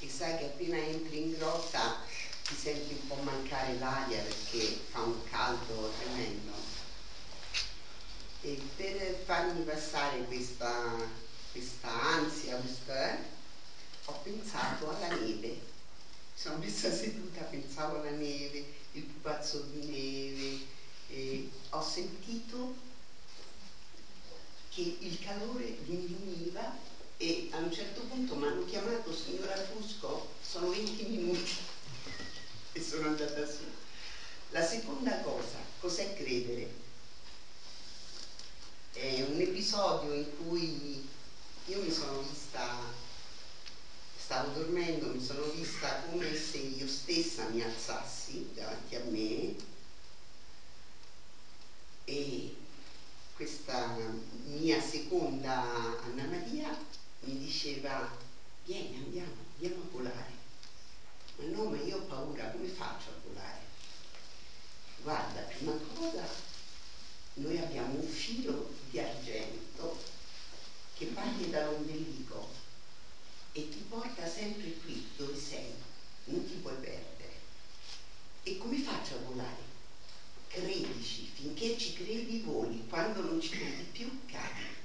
e 0.00 0.08
sai 0.08 0.38
che 0.38 0.46
appena 0.46 0.78
entri 0.78 1.20
in 1.20 1.36
grotta 1.36 1.98
ti 2.42 2.54
senti 2.54 2.94
un 2.94 3.06
po' 3.06 3.22
mancare 3.22 3.78
l'aria 3.78 4.22
perché 4.22 4.80
fa 4.90 5.02
un 5.02 5.22
caldo 5.28 5.92
tremendo. 6.00 6.52
E 8.40 8.60
per 8.76 9.22
farmi 9.24 9.62
passare 9.62 10.24
questa, 10.24 10.96
questa 11.52 11.90
ansia, 11.90 12.56
questa, 12.56 13.12
eh, 13.12 13.18
ho 14.06 14.12
pensato 14.22 14.88
alla 14.88 15.08
neve. 15.08 15.48
Mi 15.48 15.58
sono 16.34 16.56
messa 16.56 16.90
seduta, 16.90 17.42
pensavo 17.42 18.00
alla 18.00 18.10
neve, 18.10 18.72
il 18.92 19.02
pupazzo 19.02 19.60
di 19.70 19.86
neve 19.86 20.66
e 21.08 21.50
ho 21.70 21.82
sentito 21.82 22.74
che 24.70 24.96
il 25.00 25.18
calore 25.20 25.76
diminuiva 25.84 26.89
e 27.22 27.50
a 27.50 27.58
un 27.58 27.70
certo 27.70 28.00
punto 28.00 28.34
mi 28.34 28.46
hanno 28.46 28.64
chiamato 28.64 29.14
signora 29.14 29.54
Fusco, 29.54 30.26
sono 30.40 30.70
20 30.70 31.02
minuti 31.02 31.52
e 32.72 32.80
sono 32.80 33.08
andata 33.08 33.46
su. 33.46 33.60
La 34.48 34.62
seconda 34.62 35.18
cosa, 35.18 35.58
cos'è 35.80 36.14
credere? 36.14 36.72
È 38.94 39.22
un 39.28 39.38
episodio 39.38 40.14
in 40.14 40.34
cui 40.38 41.06
io 41.66 41.82
mi 41.82 41.90
sono 41.90 42.22
vista 42.22 42.90
stavo 44.16 44.52
dormendo, 44.52 45.10
mi 45.10 45.22
sono 45.22 45.42
vista 45.50 45.96
come 45.96 46.34
se 46.34 46.56
io 46.56 46.88
stessa 46.88 47.48
mi 47.48 47.60
alzassi 47.60 48.48
davanti 48.54 48.94
a 48.94 49.00
me 49.00 49.54
e 52.04 52.56
questa 53.34 53.94
mia 54.44 54.80
seconda 54.80 56.00
Anna 56.00 56.24
Maria 56.24 56.98
mi 57.30 57.38
diceva 57.38 58.10
vieni 58.64 58.96
andiamo, 58.96 59.36
andiamo 59.54 59.82
a 59.82 59.88
volare. 59.90 60.38
Ma 61.36 61.44
no, 61.44 61.64
ma 61.70 61.80
io 61.80 61.98
ho 61.98 62.00
paura, 62.00 62.50
come 62.50 62.68
faccio 62.68 63.10
a 63.10 63.28
volare? 63.28 63.58
Guarda, 65.02 65.40
prima 65.42 65.72
cosa 65.94 66.28
noi 67.34 67.56
abbiamo 67.58 67.94
un 67.94 68.08
filo 68.08 68.74
di 68.90 68.98
argento 68.98 69.96
che 70.96 71.06
parte 71.06 71.48
dall'ombelico 71.48 72.48
e 73.52 73.68
ti 73.68 73.78
porta 73.88 74.26
sempre 74.26 74.72
qui 74.82 75.06
dove 75.16 75.36
sei, 75.36 75.72
non 76.24 76.46
ti 76.46 76.54
puoi 76.54 76.74
perdere. 76.74 77.38
E 78.42 78.58
come 78.58 78.78
faccio 78.78 79.14
a 79.14 79.18
volare? 79.18 79.68
Credici, 80.48 81.30
finché 81.32 81.78
ci 81.78 81.92
credi 81.92 82.40
voli, 82.40 82.86
quando 82.88 83.22
non 83.22 83.40
ci 83.40 83.50
credi 83.50 83.84
più 83.84 84.26
cadi. 84.26 84.79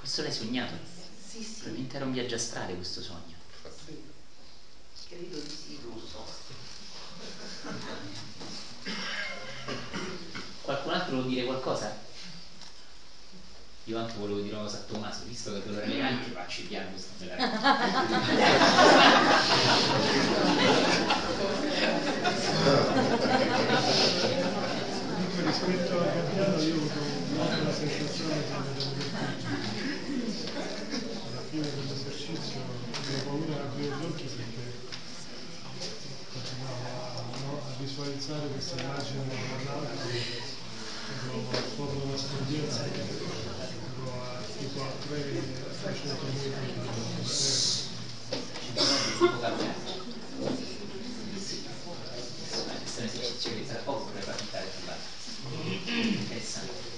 Questo 0.00 0.22
l'hai 0.22 0.32
sognato? 0.32 0.74
Sì, 1.28 1.42
sì. 1.42 1.54
Probabilmente 1.58 1.96
era 1.96 2.04
un 2.06 2.12
viaggio 2.12 2.34
astrale 2.34 2.74
questo 2.74 3.02
sogno. 3.02 3.36
Sì. 3.84 4.02
Credo 5.08 5.38
di 5.38 5.48
sì, 5.50 5.78
non 5.84 5.94
lo 5.98 6.06
so. 6.06 6.24
Qualcun 10.62 10.92
altro 10.92 11.14
vuole 11.16 11.28
dire 11.28 11.44
qualcosa? 11.44 11.94
Io 13.84 13.98
anche 13.98 14.14
volevo 14.18 14.40
dire 14.40 14.54
una 14.54 14.64
cosa 14.64 14.76
a 14.76 14.80
Tommaso, 14.80 15.24
visto 15.26 15.52
che 15.52 15.62
dolore 15.66 15.84
alle 15.84 16.00
anche, 16.00 16.30
facci 16.30 16.62
piano 16.62 16.90
questa 16.90 17.12
me 17.18 17.26
la 17.26 17.36
Comunque 25.10 25.42
rispetto 25.44 25.98
al 25.98 26.12
Gabbiano 26.12 26.62
io 26.62 26.74
ho 26.74 26.78
avuto 26.78 27.64
la 27.64 27.72
sensazione 27.72 28.44
che 28.46 28.52
alla 31.32 31.42
fine 31.50 31.68
dell'esercizio 31.74 32.60
avevo 32.60 33.22
paura 33.24 33.44
di 33.44 33.52
aprire 33.60 33.96
gli 33.96 34.04
occhi 34.04 34.24
perché 34.24 34.78
continuavo 36.32 36.84
a, 37.16 37.22
no, 37.44 37.52
a 37.66 37.70
visualizzare 37.78 38.46
questa 38.70 38.82
immagine 38.82 39.24
dell'alto 39.26 40.08
ero 40.08 41.48
al 41.50 41.64
fondo 41.74 42.04
della 42.04 42.16
scogliera 42.16 42.72
tipo 44.58 44.82
a 44.82 44.92
300 45.82 46.26
metri 46.26 46.60
Questa 52.78 53.00
è 53.00 53.02
un'esercizio 53.02 53.50
che 53.54 53.66
tra 53.66 53.78
poco 53.78 54.04
vorrei 54.04 54.22
partire 54.22 54.68
Interessante. 55.96 56.88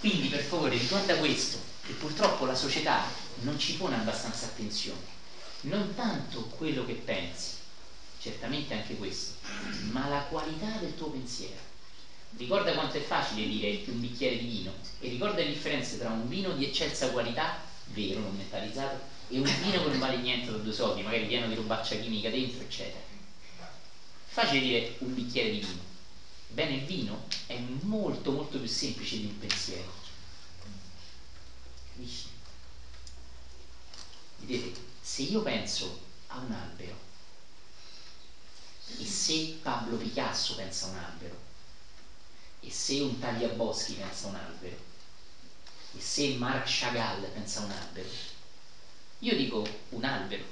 Quindi 0.00 0.28
per 0.28 0.42
favore 0.42 0.76
ricorda 0.76 1.16
questo, 1.16 1.58
che 1.86 1.92
purtroppo 1.94 2.44
la 2.44 2.54
società 2.54 3.04
non 3.40 3.58
ci 3.58 3.76
pone 3.76 3.96
abbastanza 3.96 4.44
attenzione. 4.46 5.14
Non 5.62 5.94
tanto 5.94 6.42
quello 6.56 6.84
che 6.84 6.92
pensi, 6.92 7.54
certamente 8.26 8.74
anche 8.74 8.96
questo, 8.96 9.34
ma 9.90 10.08
la 10.08 10.22
qualità 10.22 10.78
del 10.78 10.96
tuo 10.96 11.10
pensiero. 11.10 11.74
Ricorda 12.36 12.74
quanto 12.74 12.96
è 12.96 13.02
facile 13.02 13.46
dire 13.46 13.84
un 13.86 14.00
bicchiere 14.00 14.38
di 14.38 14.46
vino 14.46 14.72
e 14.98 15.08
ricorda 15.08 15.42
le 15.42 15.48
differenze 15.48 15.98
tra 15.98 16.10
un 16.10 16.28
vino 16.28 16.52
di 16.52 16.64
eccelsa 16.64 17.10
qualità, 17.10 17.62
vero, 17.86 18.20
non 18.20 18.36
metallizzato, 18.36 18.98
e 19.28 19.38
un 19.38 19.44
vino 19.62 19.82
che 19.82 19.88
non 19.88 19.98
vale 19.98 20.16
niente 20.18 20.50
da 20.50 20.58
due 20.58 20.72
soldi, 20.72 21.02
magari 21.02 21.26
pieno 21.26 21.46
di 21.46 21.54
robaccia 21.54 21.96
chimica 21.96 22.28
dentro, 22.28 22.62
eccetera. 22.62 23.04
Facile 24.26 24.60
dire 24.60 24.94
un 24.98 25.14
bicchiere 25.14 25.50
di 25.50 25.58
vino. 25.60 25.94
Bene, 26.48 26.74
il 26.74 26.84
vino 26.84 27.24
è 27.46 27.58
molto 27.58 28.32
molto 28.32 28.58
più 28.58 28.68
semplice 28.68 29.18
di 29.18 29.24
un 29.24 29.38
pensiero. 29.38 29.92
Capisci? 31.92 32.24
Vedete, 34.38 34.72
se 35.00 35.22
io 35.22 35.40
penso 35.40 35.98
a 36.28 36.38
un 36.38 36.52
albero 36.52 37.05
e 38.98 39.04
se 39.04 39.58
Pablo 39.62 39.96
Picasso 39.96 40.54
pensa 40.54 40.86
a 40.86 40.88
un 40.90 40.96
albero, 40.96 41.38
e 42.60 42.70
se 42.70 43.00
un 43.00 43.18
tagliaboschi 43.18 43.94
pensa 43.94 44.26
a 44.26 44.30
un 44.30 44.36
albero, 44.36 44.76
e 45.92 46.00
se 46.00 46.34
Marc 46.34 46.64
Chagall 46.66 47.30
pensa 47.32 47.60
a 47.60 47.64
un 47.64 47.70
albero, 47.70 48.08
io 49.20 49.34
dico 49.34 49.64
un 49.90 50.04
albero, 50.04 50.44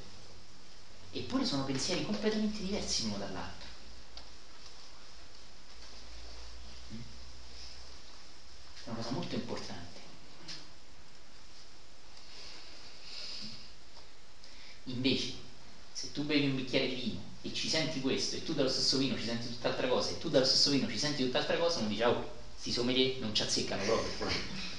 eppure 1.10 1.44
sono 1.44 1.64
pensieri 1.64 2.04
completamente 2.04 2.62
diversi 2.62 3.02
l'uno 3.02 3.18
dall'altro. 3.18 3.68
È 8.84 8.88
una 8.90 8.96
cosa 8.96 9.10
molto 9.10 9.34
importante. 9.34 10.00
Invece, 14.84 15.32
se 15.92 16.12
tu 16.12 16.24
bevi 16.24 16.46
un 16.46 16.56
bicchiere 16.56 16.86
di 16.86 16.94
vino 16.94 17.33
e 17.44 17.52
ci 17.52 17.68
senti 17.68 18.00
questo, 18.00 18.36
e 18.36 18.42
tu 18.42 18.54
dallo 18.54 18.70
stesso 18.70 18.96
vino 18.96 19.18
ci 19.18 19.24
senti 19.24 19.50
tutt'altra 19.50 19.86
cosa, 19.86 20.10
e 20.10 20.18
tu 20.18 20.30
dallo 20.30 20.46
stesso 20.46 20.70
vino 20.70 20.88
ci 20.88 20.96
senti 20.96 21.22
tutt'altra 21.22 21.58
cosa, 21.58 21.80
non 21.80 21.88
dici, 21.88 22.02
oh, 22.02 22.24
sti 22.56 22.72
sommelier 22.72 23.16
non 23.18 23.34
ci 23.34 23.42
azzeccano 23.42 23.82
proprio. 23.82 24.28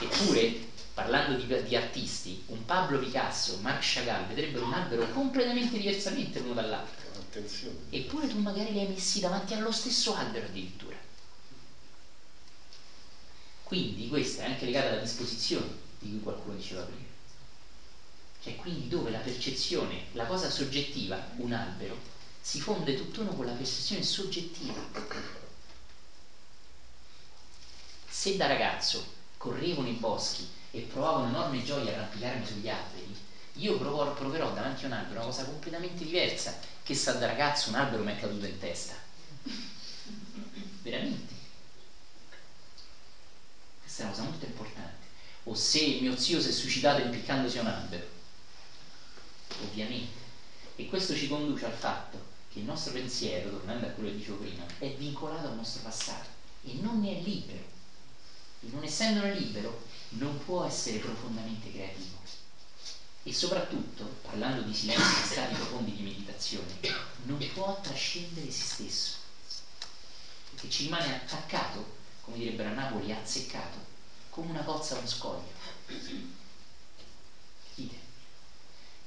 Eppure 0.00 0.68
parlando 0.92 1.34
di, 1.34 1.62
di, 1.62 1.74
artisti, 1.74 2.42
un 2.46 2.66
Pablo 2.66 2.98
Picasso, 2.98 3.56
Marc 3.56 3.80
Chagall 3.80 4.26
vedrebbero 4.26 4.66
un 4.66 4.74
albero 4.74 5.08
completamente 5.08 5.78
diversamente 5.78 6.38
l'uno 6.40 6.52
dall'altro. 6.52 7.08
Attenzione. 7.14 7.76
Eppure 7.88 8.28
tu 8.28 8.38
magari 8.38 8.70
li 8.70 8.80
hai 8.80 8.86
messi 8.86 9.20
davanti 9.20 9.54
allo 9.54 9.72
stesso 9.72 10.12
albero 10.12 10.46
addirittura. 10.46 10.96
Quindi 13.62 14.08
questa 14.08 14.42
è 14.42 14.46
anche 14.46 14.66
legata 14.66 14.88
alla 14.88 14.98
disposizione 14.98 15.68
di 15.98 16.10
cui 16.10 16.20
qualcuno 16.20 16.56
diceva 16.56 16.82
prima. 16.82 17.09
Cioè 18.42 18.56
quindi 18.56 18.88
dove 18.88 19.10
la 19.10 19.18
percezione, 19.18 20.06
la 20.12 20.24
cosa 20.24 20.48
soggettiva, 20.48 21.32
un 21.36 21.52
albero, 21.52 21.98
si 22.40 22.58
fonde 22.60 22.96
tutt'uno 22.96 23.34
con 23.34 23.44
la 23.44 23.52
percezione 23.52 24.02
soggettiva. 24.02 24.74
Se 28.08 28.36
da 28.36 28.46
ragazzo 28.46 29.04
correvo 29.36 29.82
nei 29.82 29.92
boschi 29.92 30.46
e 30.70 30.80
provavo 30.80 31.20
un'enorme 31.20 31.62
gioia 31.62 31.90
a 31.90 31.94
arrampicarmi 31.94 32.46
sugli 32.46 32.68
alberi, 32.68 33.14
io 33.54 33.76
provo, 33.76 34.10
proverò 34.12 34.52
davanti 34.52 34.84
a 34.84 34.88
un 34.88 34.94
albero 34.94 35.20
una 35.20 35.28
cosa 35.28 35.44
completamente 35.44 36.04
diversa 36.04 36.58
che 36.82 36.94
sa 36.94 37.12
da 37.12 37.26
ragazzo 37.26 37.68
un 37.68 37.74
albero 37.74 38.02
mi 38.02 38.12
è 38.12 38.16
caduto 38.16 38.46
in 38.46 38.56
testa. 38.58 38.94
Veramente. 40.82 41.34
Questa 43.80 44.02
è 44.02 44.04
una 44.04 44.14
cosa 44.14 44.22
molto 44.24 44.44
importante. 44.44 45.06
O 45.44 45.54
se 45.54 45.96
mio 46.00 46.16
zio 46.16 46.40
si 46.40 46.48
è 46.48 46.50
suicidato 46.52 47.00
impiccandosi 47.00 47.58
a 47.58 47.60
un 47.62 47.66
albero. 47.66 48.18
Ovviamente. 49.62 50.18
E 50.76 50.86
questo 50.86 51.14
ci 51.14 51.28
conduce 51.28 51.66
al 51.66 51.72
fatto 51.72 52.18
che 52.50 52.60
il 52.60 52.64
nostro 52.64 52.92
pensiero, 52.92 53.50
tornando 53.50 53.86
a 53.86 53.90
quello 53.90 54.08
che 54.10 54.16
dicevo 54.16 54.38
prima, 54.38 54.64
è 54.78 54.90
vincolato 54.94 55.48
al 55.48 55.56
nostro 55.56 55.82
passato 55.82 56.28
e 56.64 56.72
non 56.80 57.00
ne 57.00 57.18
è 57.18 57.20
libero. 57.22 57.62
E 58.62 58.68
non 58.70 58.82
essendone 58.82 59.34
libero, 59.34 59.82
non 60.10 60.42
può 60.44 60.64
essere 60.64 60.98
profondamente 60.98 61.70
creativo. 61.70 62.18
E 63.22 63.32
soprattutto, 63.32 64.04
parlando 64.22 64.62
di 64.62 64.74
silenzi 64.74 65.20
e 65.20 65.26
stati 65.26 65.54
profondi 65.54 65.94
di 65.94 66.02
meditazione, 66.02 66.78
non 67.24 67.38
può 67.52 67.78
trascendere 67.80 68.50
se 68.50 68.62
stesso, 68.64 69.12
perché 70.50 70.70
ci 70.70 70.84
rimane 70.84 71.14
attaccato, 71.14 71.84
come 72.22 72.38
direbbero 72.38 72.70
a 72.70 72.72
Napoli, 72.72 73.12
azzeccato, 73.12 73.78
come 74.30 74.50
una 74.50 74.62
cozza 74.62 74.96
a 74.96 75.00
un 75.00 75.06
scoglio. 75.06 76.39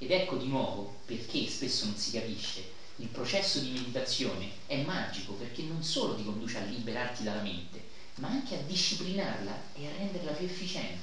Ed 0.04 0.10
ecco 0.10 0.36
di 0.36 0.48
nuovo 0.48 0.96
perché 1.06 1.48
spesso 1.48 1.86
non 1.86 1.96
si 1.96 2.10
capisce. 2.10 2.62
Il 2.96 3.06
processo 3.06 3.58
di 3.60 3.70
meditazione 3.70 4.50
è 4.66 4.76
magico 4.82 5.32
perché 5.32 5.62
non 5.62 5.82
solo 5.82 6.14
ti 6.14 6.24
conduce 6.24 6.58
a 6.58 6.60
liberarti 6.60 7.22
dalla 7.22 7.40
mente, 7.40 7.82
ma 8.16 8.28
anche 8.28 8.54
a 8.54 8.58
disciplinarla 8.58 9.58
e 9.72 9.86
a 9.86 9.92
renderla 9.92 10.32
più 10.32 10.44
efficiente, 10.44 11.00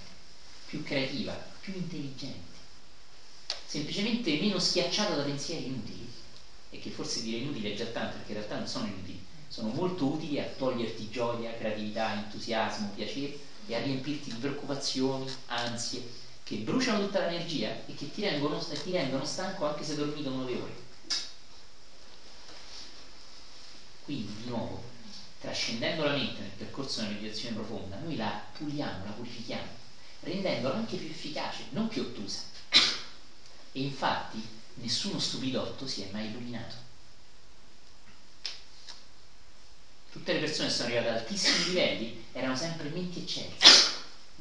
più 0.67 0.83
creativa, 0.83 1.33
più 1.61 1.73
intelligente, 1.73 2.59
semplicemente 3.65 4.37
meno 4.37 4.59
schiacciata 4.59 5.15
da 5.15 5.23
pensieri 5.23 5.65
inutili, 5.65 6.07
e 6.69 6.77
che 6.77 6.91
forse 6.91 7.23
dire 7.23 7.37
inutili 7.37 7.71
è 7.71 7.75
già 7.75 7.85
tanto 7.85 8.17
perché 8.17 8.33
in 8.33 8.37
realtà 8.37 8.57
non 8.57 8.67
sono 8.67 8.85
inutili, 8.85 9.19
sono 9.47 9.69
molto 9.69 10.05
utili 10.05 10.37
a 10.37 10.45
toglierti 10.45 11.09
gioia, 11.09 11.55
creatività, 11.55 12.13
entusiasmo, 12.13 12.91
piacere 12.93 13.35
e 13.65 13.73
a 13.73 13.79
riempirti 13.79 14.29
di 14.29 14.37
preoccupazioni, 14.37 15.27
ansie, 15.47 16.19
che 16.51 16.57
bruciano 16.57 17.05
tutta 17.05 17.21
l'energia 17.21 17.69
e 17.85 17.95
che 17.95 18.11
ti 18.11 18.23
rendono, 18.23 18.59
ti 18.59 18.91
rendono 18.91 19.23
stanco 19.23 19.65
anche 19.65 19.85
se 19.85 19.91
hai 19.91 19.97
dormito 19.99 20.31
9 20.31 20.55
ore. 20.55 20.75
Quindi, 24.03 24.35
di 24.35 24.49
nuovo, 24.49 24.83
trascendendo 25.39 26.03
la 26.03 26.11
mente 26.11 26.41
nel 26.41 26.51
percorso 26.51 26.99
della 26.99 27.13
meditazione 27.13 27.55
profonda, 27.55 27.95
noi 27.95 28.17
la 28.17 28.37
puliamo, 28.51 29.05
la 29.05 29.11
purifichiamo, 29.11 29.69
rendendola 30.19 30.75
anche 30.75 30.97
più 30.97 31.07
efficace, 31.07 31.67
non 31.69 31.87
più 31.87 32.01
ottusa. 32.01 32.39
E 33.71 33.79
infatti 33.79 34.45
nessuno 34.73 35.19
stupidotto 35.19 35.85
si 35.85 36.01
è 36.01 36.07
mai 36.11 36.25
illuminato. 36.25 36.75
Tutte 40.09 40.33
le 40.33 40.39
persone 40.39 40.67
che 40.67 40.73
sono 40.73 40.89
arrivate 40.89 41.07
ad 41.07 41.17
altissimi 41.17 41.63
livelli 41.63 42.13
erano 42.33 42.55
sempre 42.55 42.89
menti 42.89 43.19
eccelse. 43.19 43.90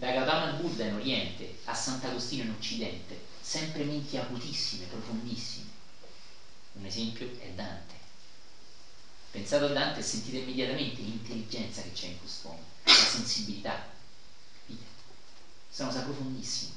Da 0.01 0.12
Gautama 0.12 0.53
Buddha 0.53 0.86
in 0.86 0.94
Oriente 0.94 1.59
a 1.64 1.74
Sant'Agostino 1.74 2.44
in 2.44 2.51
Occidente, 2.53 3.20
sempre 3.38 3.84
menti 3.84 4.16
acutissime, 4.16 4.86
profondissime. 4.86 5.66
Un 6.72 6.86
esempio 6.86 7.30
è 7.36 7.48
Dante 7.48 7.96
Pensate 9.30 9.66
a 9.66 9.68
Dante 9.68 10.01
e 10.01 10.03
sentite 10.03 10.38
immediatamente 10.38 11.03
l'intelligenza 11.03 11.82
che 11.82 11.92
c'è 11.92 12.07
in 12.07 12.18
quest'uomo, 12.18 12.64
la 12.84 12.92
sensibilità. 12.92 13.84
Capite? 14.61 14.84
Una 15.76 15.88
cosa 15.88 16.01
profondissima. 16.01 16.72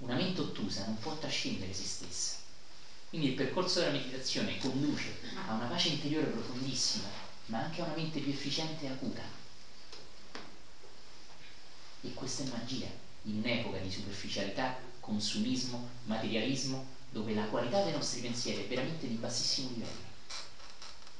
Una 0.00 0.16
mente 0.16 0.42
ottusa 0.42 0.84
non 0.84 0.98
può 0.98 1.14
trascendere 1.14 1.72
se 1.72 1.84
stessa. 1.84 2.32
Quindi 3.08 3.28
il 3.28 3.32
percorso 3.32 3.78
della 3.78 3.90
meditazione 3.90 4.58
conduce 4.58 5.16
a 5.46 5.54
una 5.54 5.64
pace 5.64 5.88
interiore 5.88 6.26
profondissima, 6.26 7.08
ma 7.46 7.56
anche 7.60 7.80
a 7.80 7.84
una 7.84 7.94
mente 7.94 8.20
più 8.20 8.30
efficiente 8.30 8.84
e 8.84 8.88
acuta. 8.88 9.39
E 12.02 12.14
questa 12.14 12.42
è 12.42 12.48
magia 12.48 12.88
in 13.22 13.38
un'epoca 13.38 13.78
di 13.78 13.90
superficialità, 13.90 14.76
consumismo, 15.00 15.86
materialismo, 16.04 16.86
dove 17.10 17.34
la 17.34 17.44
qualità 17.44 17.82
dei 17.82 17.92
nostri 17.92 18.20
pensieri 18.20 18.64
è 18.64 18.66
veramente 18.66 19.08
di 19.08 19.14
bassissimo 19.14 19.68
livello 19.68 20.10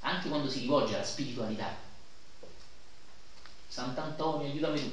anche 0.00 0.28
quando 0.28 0.48
si 0.48 0.60
rivolge 0.60 0.94
alla 0.94 1.04
spiritualità. 1.04 1.74
Sant'Antonio, 3.68 4.46
aiutami 4.46 4.80
tu. 4.80 4.90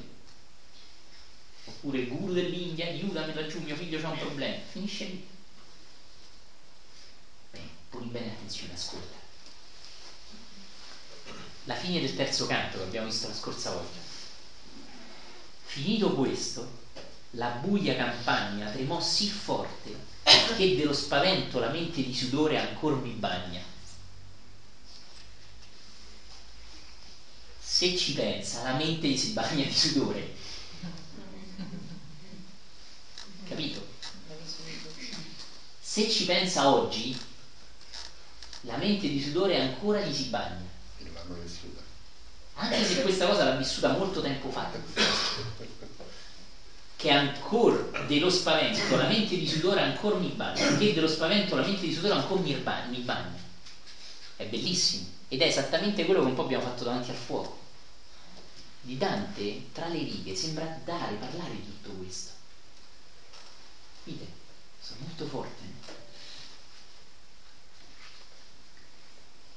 Oppure 1.66 2.00
il 2.00 2.08
guru 2.08 2.34
dell'India, 2.34 2.86
aiutami 2.86 3.34
laggiù, 3.34 3.62
mio 3.62 3.76
figlio 3.76 4.00
c'ha 4.00 4.10
un 4.10 4.18
problema. 4.18 4.58
Finisce 4.58 5.06
lì. 5.06 5.22
Bene, 7.52 7.68
poni 7.90 8.08
bene 8.08 8.30
attenzione, 8.30 8.74
ascolta. 8.74 9.16
La 11.66 11.76
fine 11.76 12.00
del 12.00 12.14
terzo 12.14 12.46
canto 12.46 12.78
che 12.78 12.84
abbiamo 12.84 13.06
visto 13.06 13.28
la 13.28 13.34
scorsa 13.34 13.72
volta. 13.72 14.07
Finito 15.78 16.16
questo, 16.16 16.68
la 17.32 17.50
buia 17.50 17.96
campagna 17.96 18.68
tremò 18.72 19.00
sì 19.00 19.30
forte 19.30 20.06
che 20.56 20.76
dello 20.76 20.92
spavento 20.92 21.60
la 21.60 21.70
mente 21.70 22.02
di 22.02 22.16
sudore 22.16 22.58
ancora 22.58 22.96
mi 22.96 23.12
bagna 23.12 23.62
se 27.60 27.96
ci 27.96 28.14
pensa, 28.14 28.64
la 28.64 28.74
mente 28.74 29.16
si 29.16 29.34
bagna 29.34 29.66
di 29.66 29.72
sudore. 29.72 30.34
Capito? 33.48 33.86
Se 35.80 36.10
ci 36.10 36.26
pensa 36.26 36.70
oggi, 36.74 37.16
la 38.62 38.78
mente 38.78 39.08
di 39.10 39.22
sudore 39.22 39.62
ancora 39.62 40.02
gli 40.02 40.12
si 40.12 40.24
bagna. 40.24 40.66
Anche 42.60 42.86
se 42.86 43.02
questa 43.02 43.28
cosa 43.28 43.44
l'ha 43.44 43.56
vissuta 43.56 43.90
molto 43.90 44.22
tempo 44.22 44.50
fa. 44.50 44.70
Che 46.96 47.10
ancora 47.12 48.06
dello 48.06 48.30
spavento 48.30 48.96
la 48.96 49.08
mente 49.08 49.38
di 49.38 49.48
sudore 49.48 49.82
ancora 49.82 50.16
mi 50.16 50.30
bagna. 50.30 50.78
Che 50.78 50.94
dello 50.94 51.08
spavento 51.08 51.56
la 51.56 51.64
mente 51.64 51.88
di 51.88 51.94
sudore 51.94 52.16
ancora 52.16 52.42
mi 52.42 53.00
bagna. 53.00 53.40
È 54.36 54.46
bellissimo. 54.46 55.06
Ed 55.28 55.42
è 55.42 55.46
esattamente 55.46 56.06
quello 56.06 56.22
che 56.22 56.28
un 56.28 56.34
po' 56.34 56.44
abbiamo 56.44 56.64
fatto 56.64 56.84
davanti 56.84 57.12
al 57.12 57.18
fuoco 57.18 57.66
di 58.88 58.98
Dante, 58.98 59.64
tra 59.74 59.88
le 59.88 60.02
righe, 60.02 60.34
sembra 60.34 60.72
dare, 60.84 61.16
parlare 61.16 61.52
di 61.52 61.66
tutto 61.66 61.92
questo. 61.92 62.32
Vite, 64.04 64.28
sono 64.80 65.02
molto 65.02 65.26
forte. 65.26 65.64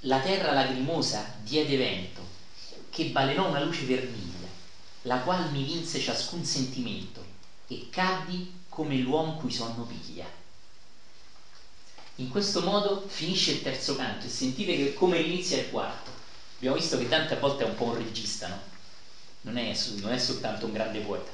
La 0.00 0.18
terra 0.18 0.50
lagrimosa 0.50 1.30
diede 1.36 1.76
vento, 1.76 2.26
che 2.90 3.06
balenò 3.06 3.48
una 3.48 3.64
luce 3.64 3.84
vermiglia, 3.84 4.48
la 5.02 5.18
qual 5.20 5.50
mi 5.50 5.62
vinse 5.62 6.00
ciascun 6.00 6.44
sentimento, 6.44 7.24
e 7.68 7.86
caddi 7.88 8.52
come 8.68 8.96
l'uomo 8.98 9.34
cui 9.34 9.52
sonno 9.52 9.84
piglia. 9.84 10.26
In 12.16 12.28
questo 12.28 12.60
modo 12.60 13.02
finisce 13.06 13.52
il 13.52 13.62
terzo 13.62 13.96
canto 13.96 14.26
e 14.26 14.28
sentite 14.28 14.76
che 14.76 14.92
come 14.92 15.18
inizia 15.18 15.56
il 15.56 15.70
quarto. 15.70 16.10
Abbiamo 16.56 16.76
visto 16.76 16.98
che 16.98 17.08
Dante 17.08 17.34
a 17.34 17.38
volte 17.38 17.62
è 17.62 17.66
un 17.66 17.74
po' 17.74 17.84
un 17.84 17.94
regista, 17.94 18.48
no? 18.48 18.60
non 19.42 19.56
è, 19.56 19.74
non 20.00 20.12
è 20.12 20.18
soltanto 20.18 20.66
un 20.66 20.72
grande 20.72 21.00
poeta. 21.00 21.30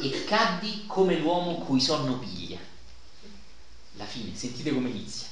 E 0.00 0.24
caddi 0.24 0.84
come 0.86 1.16
l'uomo 1.16 1.58
cui 1.58 1.80
sonno 1.80 2.16
piglia. 2.16 2.58
La 3.96 4.06
fine, 4.06 4.34
sentite 4.34 4.72
come 4.72 4.88
inizia. 4.88 5.31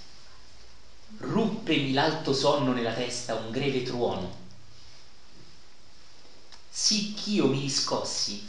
Ruppemi 1.19 1.93
l'alto 1.93 2.33
sonno 2.33 2.73
nella 2.73 2.93
testa 2.93 3.35
un 3.35 3.51
greve 3.51 3.83
truono, 3.85 4.31
sì 6.71 7.13
ch'io 7.13 7.49
mi 7.49 7.61
riscossi 7.61 8.43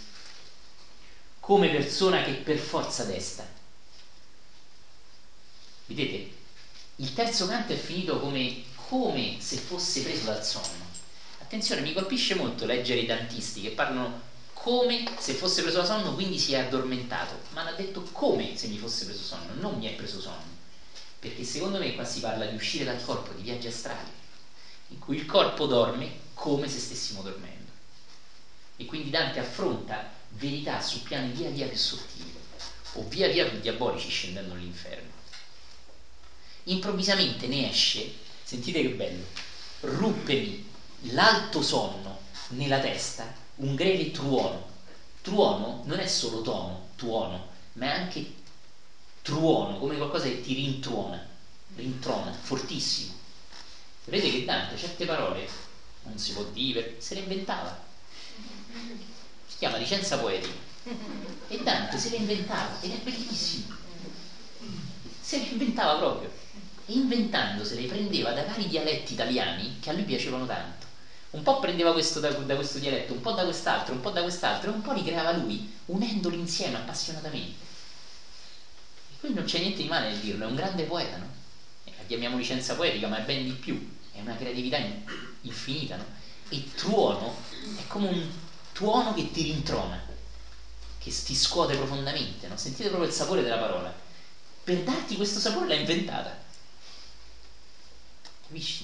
come 1.41 1.70
persona 1.70 2.22
che 2.24 2.36
per 2.36 2.57
forza 2.57 3.03
desta. 3.03 3.45
Vedete? 5.86 6.30
Il 6.95 7.14
terzo 7.14 7.45
canto 7.47 7.74
è 7.74 7.76
finito 7.76 8.20
come 8.20 8.70
come 8.88 9.36
se 9.39 9.57
fosse 9.57 10.01
preso 10.01 10.26
dal 10.26 10.43
sonno. 10.43 10.86
Attenzione, 11.39 11.82
mi 11.82 11.93
colpisce 11.93 12.34
molto 12.34 12.66
leggere 12.66 12.99
i 12.99 13.05
dantisti 13.05 13.62
che 13.62 13.72
parlano 13.72 14.30
come 14.53 15.03
se 15.18 15.34
fosse 15.34 15.62
preso 15.62 15.84
sonno, 15.86 16.14
quindi 16.14 16.38
si 16.38 16.53
è 16.53 16.57
addormentato, 16.57 17.41
ma 17.49 17.66
ha 17.66 17.72
detto 17.72 18.03
come 18.12 18.55
se 18.55 18.68
mi 18.68 18.78
fosse 18.78 19.05
preso 19.05 19.22
sonno, 19.24 19.53
non 19.53 19.78
mi 19.78 19.86
è 19.86 19.93
preso 19.93 20.20
sonno. 20.20 20.51
Perché 21.22 21.44
secondo 21.44 21.78
me 21.78 21.94
qua 21.94 22.04
si 22.04 22.20
parla 22.20 22.48
di 22.48 22.56
uscire 22.56 22.84
dal 22.84 23.00
corpo, 23.00 23.32
di 23.34 23.44
viaggi 23.44 23.68
astrali, 23.68 24.12
in 24.88 24.98
cui 24.98 25.16
il 25.18 25.28
corpo 25.28 25.68
dorme 25.68 26.12
come 26.34 26.68
se 26.68 26.80
stessimo 26.80 27.22
dormendo. 27.22 27.72
E 28.76 28.86
quindi 28.86 29.12
Dante 29.12 29.38
affronta 29.38 30.10
verità 30.30 30.82
su 30.82 31.04
piani 31.04 31.30
via 31.30 31.52
via 31.52 31.68
più 31.68 31.78
sottili, 31.78 32.34
o 32.94 33.04
via 33.04 33.28
via 33.28 33.46
più 33.46 33.60
diabolici 33.60 34.10
scendendo 34.10 34.54
all'inferno. 34.56 35.12
Improvvisamente 36.64 37.46
ne 37.46 37.70
esce, 37.70 38.10
sentite 38.42 38.82
che 38.82 38.90
bello, 38.90 39.24
ruppemi 39.82 40.60
l'alto 41.02 41.62
sonno 41.62 42.18
nella 42.48 42.80
testa 42.80 43.32
un 43.58 43.76
greve 43.76 44.10
truono. 44.10 44.70
Truono 45.22 45.82
non 45.84 46.00
è 46.00 46.08
solo 46.08 46.42
tono, 46.42 46.82
tuono, 46.96 47.46
ma 47.74 47.86
è 47.86 47.90
anche 47.90 48.26
truono, 49.22 49.78
come 49.78 49.98
qualcosa 49.98 50.26
che 50.26 50.42
ti 50.42 50.54
rintruona, 50.54 51.26
rintrona, 51.76 52.32
fortissimo. 52.32 53.14
Vedete 54.06 54.32
che 54.32 54.46
Dante 54.46 54.78
certe 54.78 55.06
parole, 55.06 55.48
non 56.04 56.18
si 56.18 56.34
può 56.34 56.44
dire, 56.44 56.96
se 56.98 57.16
le 57.16 57.22
inventava. 57.22 57.80
Si 59.48 59.58
chiama 59.58 59.78
licenza 59.78 60.18
poetica. 60.18 60.70
E 61.48 61.58
Dante 61.62 61.98
se 61.98 62.10
le 62.10 62.18
inventava 62.18 62.80
ed 62.82 62.92
è 62.92 62.98
bellissimo. 62.98 63.76
Se 65.22 65.38
le 65.38 65.48
inventava 65.50 65.98
proprio. 65.98 66.32
Inventandosele 66.86 67.88
prendeva 67.88 68.32
da 68.32 68.44
vari 68.44 68.68
dialetti 68.68 69.14
italiani 69.14 69.78
che 69.80 69.92
a 69.92 69.94
lui 69.94 70.04
piacevano 70.04 70.46
tanto 70.46 70.90
un 71.32 71.44
po' 71.44 71.60
prendeva 71.60 71.94
questo 71.94 72.20
da, 72.20 72.30
da, 72.30 72.56
questo 72.56 72.80
dialetto, 72.80 73.14
un 73.14 73.22
po' 73.22 73.32
da 73.32 73.44
quest'altro, 73.44 73.94
un 73.94 74.02
po' 74.02 74.10
da 74.10 74.22
quest'altro, 74.22 74.70
e 74.70 74.74
un 74.74 74.82
po' 74.82 74.92
li 74.92 75.04
creava 75.04 75.32
lui, 75.32 75.72
unendoli 75.86 76.38
insieme 76.38 76.78
appassionatamente. 76.78 77.70
E 79.22 79.28
qui 79.28 79.34
non 79.36 79.46
c'è 79.46 79.60
niente 79.60 79.84
di 79.84 79.88
male 79.88 80.10
nel 80.10 80.20
dirlo, 80.20 80.46
è 80.46 80.48
un 80.48 80.56
grande 80.56 80.84
poeta, 80.86 81.18
no? 81.18 81.32
Eh, 81.84 81.94
la 81.96 82.04
chiamiamo 82.06 82.38
licenza 82.38 82.74
poetica, 82.76 83.08
ma 83.08 83.20
è 83.20 83.22
ben 83.22 83.44
di 83.44 83.52
più, 83.52 83.80
è 84.12 84.20
una 84.20 84.36
creatività 84.36 84.78
infinita, 85.42 85.96
no? 85.96 86.06
E 86.50 86.64
tuono 86.74 87.32
è 87.78 87.86
come 87.86 88.08
un 88.08 88.28
tuono 88.72 89.14
che 89.14 89.30
ti 89.30 89.44
rintrona, 89.44 90.04
che 90.98 91.12
ti 91.12 91.36
scuote 91.36 91.76
profondamente, 91.76 92.48
no? 92.48 92.58
Sentite 92.58 92.90
proprio 92.90 93.08
il 93.08 93.14
sapore 93.14 93.44
della 93.44 93.60
parola. 93.60 93.96
Per 94.64 94.82
darti 94.82 95.16
questo 95.16 95.40
sapore 95.40 95.68
l'ha 95.68 95.76
inventata. 95.76 96.36
Capisci? 98.48 98.84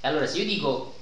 E 0.00 0.06
allora 0.06 0.26
se 0.26 0.36
io 0.36 0.44
dico 0.44 0.92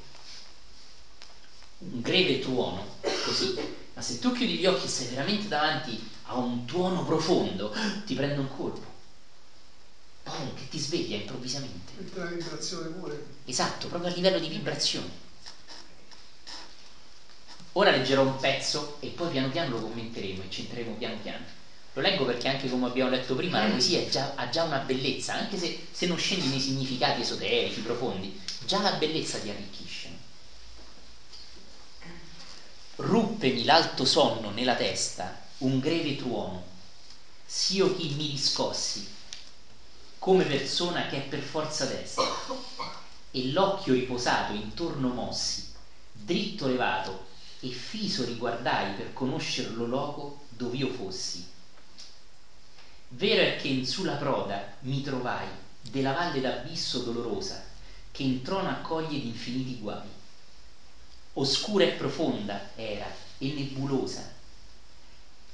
un 1.78 2.00
greve 2.00 2.38
tuono, 2.38 2.86
così, 3.24 3.52
ma 3.94 4.00
se 4.00 4.20
tu 4.20 4.30
chiudi 4.30 4.58
gli 4.58 4.66
occhi 4.66 4.86
e 4.86 4.88
sei 4.88 5.06
veramente 5.08 5.48
davanti 5.48 6.00
a 6.34 6.38
un 6.38 6.64
tuono 6.64 7.04
profondo, 7.04 7.74
ti 8.04 8.14
prende 8.14 8.40
un 8.40 8.54
colpo. 8.54 8.92
Boom, 10.24 10.54
che 10.54 10.68
ti 10.68 10.78
sveglia 10.78 11.16
improvvisamente. 11.16 11.92
Mette 11.96 12.18
la 12.18 12.24
vibrazione 12.26 12.88
pure. 12.88 13.24
Esatto, 13.44 13.88
proprio 13.88 14.10
a 14.10 14.14
livello 14.14 14.38
di 14.38 14.48
vibrazione. 14.48 15.22
Ora 17.72 17.90
leggerò 17.90 18.22
un 18.22 18.36
pezzo 18.38 18.96
e 19.00 19.08
poi 19.08 19.30
piano 19.30 19.50
piano 19.50 19.70
lo 19.70 19.80
commenteremo 19.80 20.42
e 20.42 20.50
ci 20.50 20.62
entreremo 20.62 20.94
piano 20.94 21.16
piano. 21.16 21.44
Lo 21.92 22.02
leggo 22.02 22.24
perché 22.24 22.48
anche 22.48 22.68
come 22.68 22.86
abbiamo 22.86 23.10
letto 23.10 23.34
prima 23.34 23.62
la 23.62 23.70
poesia 23.70 24.08
già, 24.08 24.32
ha 24.34 24.48
già 24.48 24.64
una 24.64 24.78
bellezza, 24.78 25.34
anche 25.34 25.56
se, 25.56 25.86
se 25.90 26.06
non 26.06 26.18
scendi 26.18 26.48
nei 26.48 26.60
significati 26.60 27.20
esoterici, 27.20 27.80
profondi, 27.80 28.40
già 28.64 28.80
la 28.80 28.92
bellezza 28.92 29.38
ti 29.38 29.50
arricchisce. 29.50 30.22
ruppemi 32.96 33.64
l'alto 33.64 34.04
sonno 34.04 34.50
nella 34.50 34.74
testa 34.76 35.43
un 35.64 35.80
greve 35.80 36.16
tuono 36.16 36.62
s'io 37.46 37.96
chi 37.96 38.14
mi 38.16 38.26
riscossi 38.26 39.08
come 40.18 40.44
persona 40.44 41.06
che 41.06 41.24
è 41.24 41.26
per 41.26 41.40
forza 41.40 41.86
destra. 41.86 42.30
E 43.30 43.50
l'occhio 43.50 43.94
riposato 43.94 44.52
intorno 44.52 45.08
mossi 45.08 45.66
dritto 46.12 46.68
levato 46.68 47.24
e 47.60 47.70
fiso 47.70 48.24
riguardai 48.24 48.92
per 48.92 49.14
conoscer 49.14 49.74
lo 49.74 49.86
loco 49.86 50.42
dov'io 50.50 50.90
fossi. 50.90 51.42
Vero 53.08 53.42
è 53.42 53.56
che 53.56 53.68
in 53.68 53.86
su 53.86 54.04
la 54.04 54.16
proda 54.16 54.76
mi 54.80 55.00
trovai 55.00 55.48
della 55.80 56.12
valle 56.12 56.40
d'abisso 56.40 56.98
dolorosa 57.00 57.64
che 58.10 58.22
in 58.22 58.42
trono 58.42 58.68
accoglie 58.68 59.18
d'infiniti 59.18 59.78
guai. 59.78 60.08
Oscura 61.32 61.84
e 61.84 61.92
profonda 61.92 62.68
era 62.76 63.10
e 63.38 63.50
nebulosa 63.50 64.33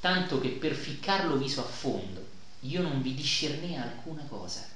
tanto 0.01 0.41
che 0.41 0.51
per 0.51 0.75
ficcarlo 0.75 1.37
viso 1.37 1.61
a 1.61 1.67
fondo 1.67 2.27
io 2.61 2.83
non 2.83 3.03
vi 3.03 3.15
discernei 3.15 3.77
alcuna 3.77 4.25
cosa. 4.25 4.67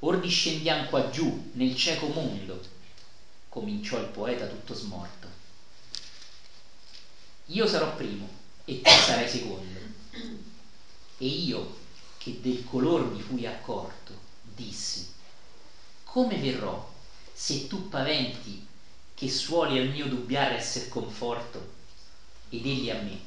Or 0.00 0.20
discendiam 0.20 0.88
qua 0.88 1.10
giù 1.10 1.50
nel 1.52 1.74
cieco 1.74 2.08
mondo 2.08 2.60
cominciò 3.48 3.98
il 3.98 4.06
poeta 4.06 4.46
tutto 4.46 4.74
smorto. 4.74 5.28
Io 7.46 7.66
sarò 7.66 7.94
primo 7.96 8.28
e 8.64 8.82
tu 8.82 8.90
sarai 8.90 9.28
secondo. 9.28 9.80
E 11.18 11.26
io 11.26 11.76
che 12.18 12.40
del 12.40 12.64
color 12.64 13.10
mi 13.10 13.20
fui 13.20 13.46
accorto 13.46 14.26
dissi 14.42 15.16
come 16.04 16.36
verrò 16.38 16.90
se 17.32 17.68
tu 17.68 17.88
paventi 17.88 18.66
che 19.14 19.28
suoli 19.28 19.78
al 19.78 19.88
mio 19.88 20.06
dubbiare 20.06 20.56
esser 20.56 20.88
conforto 20.88 21.77
ed 22.50 22.66
egli 22.66 22.90
a 22.90 22.96
me. 22.96 23.18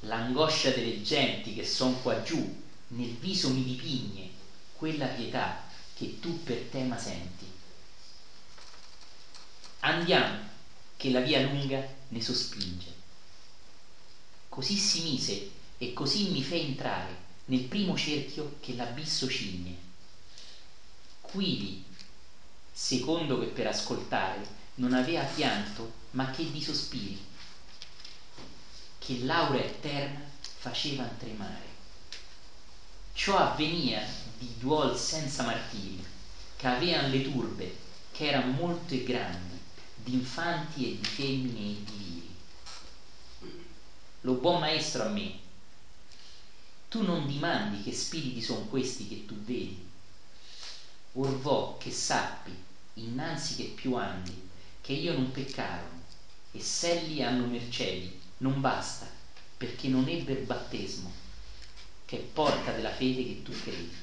L'angoscia 0.00 0.70
delle 0.70 1.02
genti 1.02 1.54
che 1.54 1.64
son 1.64 2.00
qua 2.02 2.22
giù 2.22 2.66
nel 2.88 3.14
viso 3.16 3.50
mi 3.50 3.64
dipigne 3.64 4.30
quella 4.76 5.06
pietà 5.06 5.66
che 5.94 6.20
tu 6.20 6.42
per 6.42 6.58
tema 6.70 6.98
senti. 6.98 7.50
Andiamo 9.80 10.38
che 10.96 11.10
la 11.10 11.20
via 11.20 11.40
lunga 11.40 11.84
ne 12.08 12.20
sospinge. 12.20 12.94
Così 14.48 14.76
si 14.76 15.00
mise 15.00 15.46
e 15.78 15.92
così 15.92 16.24
mi 16.24 16.42
fe 16.42 16.56
entrare 16.56 17.26
nel 17.46 17.62
primo 17.62 17.96
cerchio 17.96 18.56
che 18.60 18.74
l'abisso 18.74 19.28
cigne. 19.28 19.86
Quivi 21.20 21.82
secondo 22.72 23.38
che 23.38 23.46
per 23.46 23.66
ascoltare 23.66 24.48
non 24.74 24.92
avea 24.92 25.24
pianto 25.24 25.96
ma 26.10 26.30
che 26.30 26.50
di 26.50 26.62
sospiri 26.62 27.20
che 29.08 29.20
l'aura 29.20 29.60
eterna 29.60 30.22
facevan 30.58 31.16
tremare. 31.16 31.66
Ciò 33.14 33.38
avvenia 33.38 34.06
di 34.36 34.58
duol 34.58 34.98
senza 34.98 35.44
martiri 35.44 36.06
ch'avean 36.58 37.08
le 37.08 37.22
turbe 37.22 37.74
ch'eran 38.12 38.54
molto 38.54 38.92
e 38.92 39.02
grandi 39.02 39.58
d'infanti 39.94 40.84
e 40.92 40.98
di 40.98 41.04
femmine 41.06 41.58
e 41.70 41.82
di 41.84 41.96
viri. 41.96 42.34
Lo 44.20 44.34
buon 44.34 44.58
maestro 44.58 45.04
a 45.04 45.06
me 45.06 45.32
tu 46.90 47.02
non 47.02 47.24
dimandi 47.24 47.80
che 47.80 47.92
spiriti 47.92 48.42
son 48.42 48.68
questi 48.68 49.08
che 49.08 49.24
tu 49.24 49.36
vedi. 49.36 49.86
Or 51.12 51.34
vo 51.34 51.76
che 51.78 51.90
sappi 51.90 52.54
innanzi 52.94 53.54
che 53.54 53.70
più 53.74 53.94
andi 53.94 54.38
che 54.82 54.92
io 54.92 55.14
non 55.14 55.30
peccarono 55.30 56.04
e 56.50 56.60
s'elli 56.60 57.22
hanno 57.22 57.46
mercedi 57.46 58.17
non 58.38 58.60
basta 58.60 59.06
perché 59.56 59.88
non 59.88 60.08
ebber 60.08 60.40
battesmo 60.42 61.10
che 62.04 62.16
è 62.16 62.20
porta 62.20 62.72
della 62.72 62.90
fede 62.90 63.24
che 63.26 63.42
tu 63.42 63.52
credi. 63.52 63.96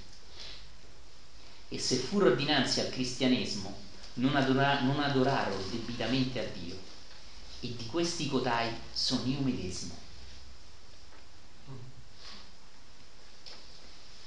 E 1.70 1.80
se 1.80 1.96
furono 1.96 2.36
dinanzi 2.36 2.80
al 2.80 2.90
cristianesimo 2.90 3.74
non, 4.16 4.36
adora- 4.36 4.82
non 4.82 5.00
adorarono 5.00 5.62
debitamente 5.64 6.40
a 6.40 6.44
Dio 6.44 6.78
e 7.62 7.74
di 7.76 7.86
questi 7.86 8.28
codai 8.28 8.72
son 8.94 9.26
io 9.26 9.40
medesimo. 9.40 9.98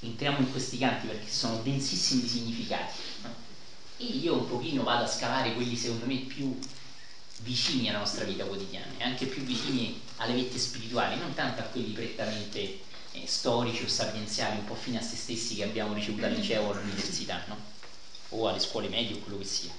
Entriamo 0.01 0.39
in 0.39 0.49
questi 0.49 0.77
canti 0.77 1.07
perché 1.07 1.29
sono 1.29 1.57
densissimi 1.57 2.21
di 2.21 2.27
significati 2.27 2.93
e 3.97 4.05
io 4.05 4.33
un 4.33 4.45
pochino 4.45 4.83
vado 4.83 5.03
a 5.03 5.07
scavare 5.07 5.51
quelli 5.51 5.75
secondo 5.75 6.05
me 6.05 6.17
più 6.17 6.57
vicini 7.39 7.89
alla 7.89 7.99
nostra 7.99 8.25
vita 8.25 8.43
quotidiana 8.43 8.91
e 8.97 9.03
anche 9.03 9.25
più 9.25 9.41
vicini 9.43 10.01
alle 10.17 10.33
vette 10.33 10.57
spirituali, 10.57 11.17
non 11.17 11.33
tanto 11.33 11.61
a 11.61 11.65
quelli 11.65 11.91
prettamente 11.91 12.79
eh, 13.11 13.25
storici 13.25 13.83
o 13.83 13.87
sapienziali, 13.87 14.57
un 14.57 14.65
po' 14.65 14.75
fini 14.75 14.97
a 14.97 15.01
se 15.01 15.15
stessi 15.15 15.55
che 15.55 15.63
abbiamo 15.63 15.93
ricevuto 15.93 16.25
al 16.25 16.33
liceo 16.33 16.63
o 16.63 16.71
all'università, 16.71 17.43
no? 17.47 17.57
o 18.29 18.47
alle 18.47 18.59
scuole 18.59 18.89
medie 18.89 19.15
o 19.15 19.19
quello 19.19 19.37
che 19.39 19.45
sia. 19.45 19.71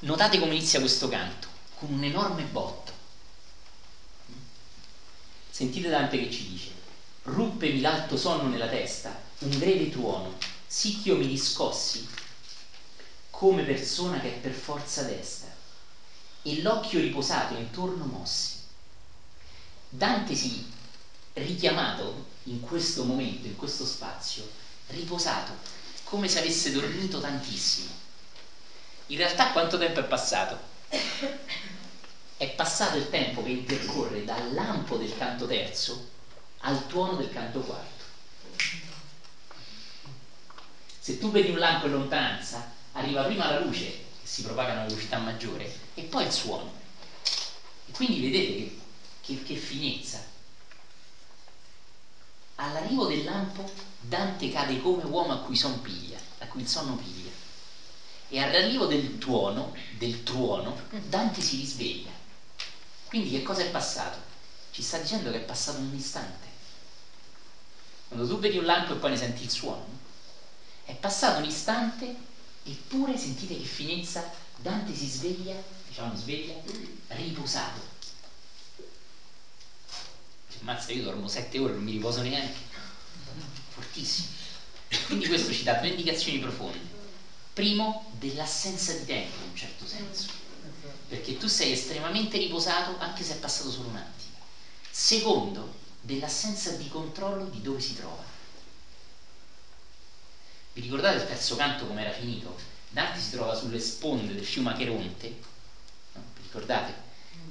Notate 0.00 0.38
come 0.38 0.54
inizia 0.54 0.80
questo 0.80 1.08
canto, 1.08 1.48
con 1.78 1.92
un 1.92 2.04
enorme 2.04 2.44
botto. 2.44 2.92
Sentite 5.50 5.88
Dante 5.88 6.18
che 6.18 6.30
ci 6.30 6.48
dice, 6.48 6.70
ruppemi 7.24 7.80
l'alto 7.80 8.16
sonno 8.16 8.48
nella 8.48 8.68
testa, 8.68 9.20
un 9.40 9.50
greve 9.50 9.90
tuono, 9.90 10.36
sì 10.66 11.00
ch'io 11.00 11.16
mi 11.16 11.26
riscossi 11.26 12.06
come 13.30 13.62
persona 13.62 14.20
che 14.20 14.34
è 14.34 14.38
per 14.38 14.52
forza 14.52 15.02
destra 15.02 15.39
e 16.42 16.62
l'occhio 16.62 17.00
riposato 17.00 17.54
intorno 17.54 18.04
mossi. 18.04 18.58
Dante 19.88 20.34
si 20.34 20.72
richiamato 21.34 22.26
in 22.44 22.60
questo 22.60 23.04
momento, 23.04 23.46
in 23.46 23.56
questo 23.56 23.84
spazio, 23.84 24.48
riposato, 24.88 25.52
come 26.04 26.28
se 26.28 26.38
avesse 26.38 26.72
dormito 26.72 27.20
tantissimo. 27.20 27.90
In 29.06 29.16
realtà 29.16 29.50
quanto 29.50 29.78
tempo 29.78 30.00
è 30.00 30.04
passato? 30.04 30.58
È 32.36 32.48
passato 32.54 32.96
il 32.96 33.10
tempo 33.10 33.42
che 33.42 33.50
intercorre 33.50 34.24
dal 34.24 34.54
lampo 34.54 34.96
del 34.96 35.16
canto 35.16 35.46
terzo 35.46 36.08
al 36.60 36.86
tuono 36.86 37.16
del 37.16 37.30
canto 37.30 37.60
quarto. 37.60 38.04
Se 40.98 41.18
tu 41.18 41.30
vedi 41.30 41.50
un 41.50 41.58
lampo 41.58 41.86
in 41.86 41.92
lontananza, 41.92 42.70
arriva 42.92 43.24
prima 43.24 43.50
la 43.50 43.60
luce, 43.60 43.86
che 43.86 44.26
si 44.26 44.42
propaga 44.42 44.70
a 44.70 44.74
una 44.74 44.84
velocità 44.86 45.18
maggiore, 45.18 45.72
e 46.00 46.04
poi 46.04 46.24
il 46.24 46.32
suono. 46.32 46.72
E 47.86 47.92
quindi 47.92 48.20
vedete 48.20 48.54
che, 48.56 48.78
che, 49.20 49.42
che 49.42 49.56
finezza. 49.56 50.18
All'arrivo 52.56 53.06
del 53.06 53.24
lampo 53.24 53.68
Dante 53.98 54.50
cade 54.50 54.80
come 54.80 55.04
uomo 55.04 55.32
a 55.32 55.38
cui 55.38 55.56
son 55.56 55.82
piglia, 55.82 56.18
a 56.38 56.46
cui 56.46 56.62
il 56.62 56.68
sonno 56.68 56.94
piglia. 56.96 57.30
E 58.28 58.40
all'arrivo 58.40 58.86
del 58.86 59.18
tuono, 59.18 59.74
del 59.98 60.22
tuono, 60.22 60.78
Dante 60.88 61.40
si 61.42 61.56
risveglia. 61.56 62.12
Quindi 63.06 63.30
che 63.30 63.42
cosa 63.42 63.62
è 63.62 63.70
passato? 63.70 64.18
Ci 64.70 64.82
sta 64.82 64.98
dicendo 64.98 65.30
che 65.30 65.38
è 65.38 65.44
passato 65.44 65.78
un 65.78 65.94
istante. 65.94 66.48
Quando 68.08 68.26
tu 68.26 68.38
vedi 68.38 68.56
un 68.56 68.64
lampo 68.64 68.94
e 68.94 68.96
poi 68.96 69.10
ne 69.10 69.16
senti 69.16 69.42
il 69.42 69.50
suono, 69.50 69.84
è 70.84 70.94
passato 70.94 71.38
un 71.38 71.44
istante 71.44 72.28
eppure 72.62 73.16
sentite 73.16 73.56
che 73.56 73.64
finezza, 73.64 74.28
Dante 74.56 74.94
si 74.94 75.06
sveglia, 75.06 75.56
diciamo 75.90 76.14
sveglia, 76.14 76.54
riposato. 77.08 77.98
Mazza, 80.60 80.92
io 80.92 81.02
dormo 81.02 81.26
sette 81.26 81.58
ore, 81.58 81.72
non 81.72 81.82
mi 81.82 81.92
riposo 81.92 82.22
neanche 82.22 82.60
fortissimo. 83.70 84.28
Quindi 85.06 85.26
questo 85.26 85.52
ci 85.52 85.64
dà 85.64 85.74
due 85.74 85.88
indicazioni 85.88 86.38
profonde. 86.38 86.98
Primo, 87.52 88.06
dell'assenza 88.10 88.92
di 88.92 89.04
tempo 89.04 89.36
in 89.42 89.48
un 89.48 89.56
certo 89.56 89.84
senso, 89.84 90.28
perché 91.08 91.36
tu 91.36 91.48
sei 91.48 91.72
estremamente 91.72 92.38
riposato 92.38 92.96
anche 92.98 93.24
se 93.24 93.34
è 93.34 93.36
passato 93.36 93.70
solo 93.70 93.88
un 93.88 93.96
attimo. 93.96 94.38
Secondo, 94.90 95.74
dell'assenza 96.00 96.70
di 96.70 96.88
controllo 96.88 97.44
di 97.46 97.60
dove 97.60 97.80
si 97.80 97.94
trova. 97.94 98.22
Vi 100.72 100.80
ricordate 100.80 101.16
il 101.16 101.26
terzo 101.26 101.56
canto 101.56 101.86
come 101.86 102.02
era 102.02 102.12
finito? 102.12 102.56
Dante 102.88 103.18
si 103.18 103.30
trova 103.30 103.54
sulle 103.54 103.80
sponde 103.80 104.34
del 104.34 104.44
fiume 104.44 104.70
Acheronte, 104.70 105.34
ricordate? 106.50 106.94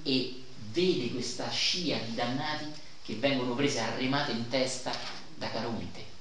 E 0.04 0.44
vede 0.72 1.12
questa 1.12 1.50
scia 1.50 1.98
di 1.98 2.14
dannati 2.14 2.72
che 3.04 3.16
vengono 3.16 3.56
prese 3.56 3.80
a 3.80 3.98
in 4.00 4.48
testa 4.50 4.92
da 5.36 5.50
Caronte 5.50 6.18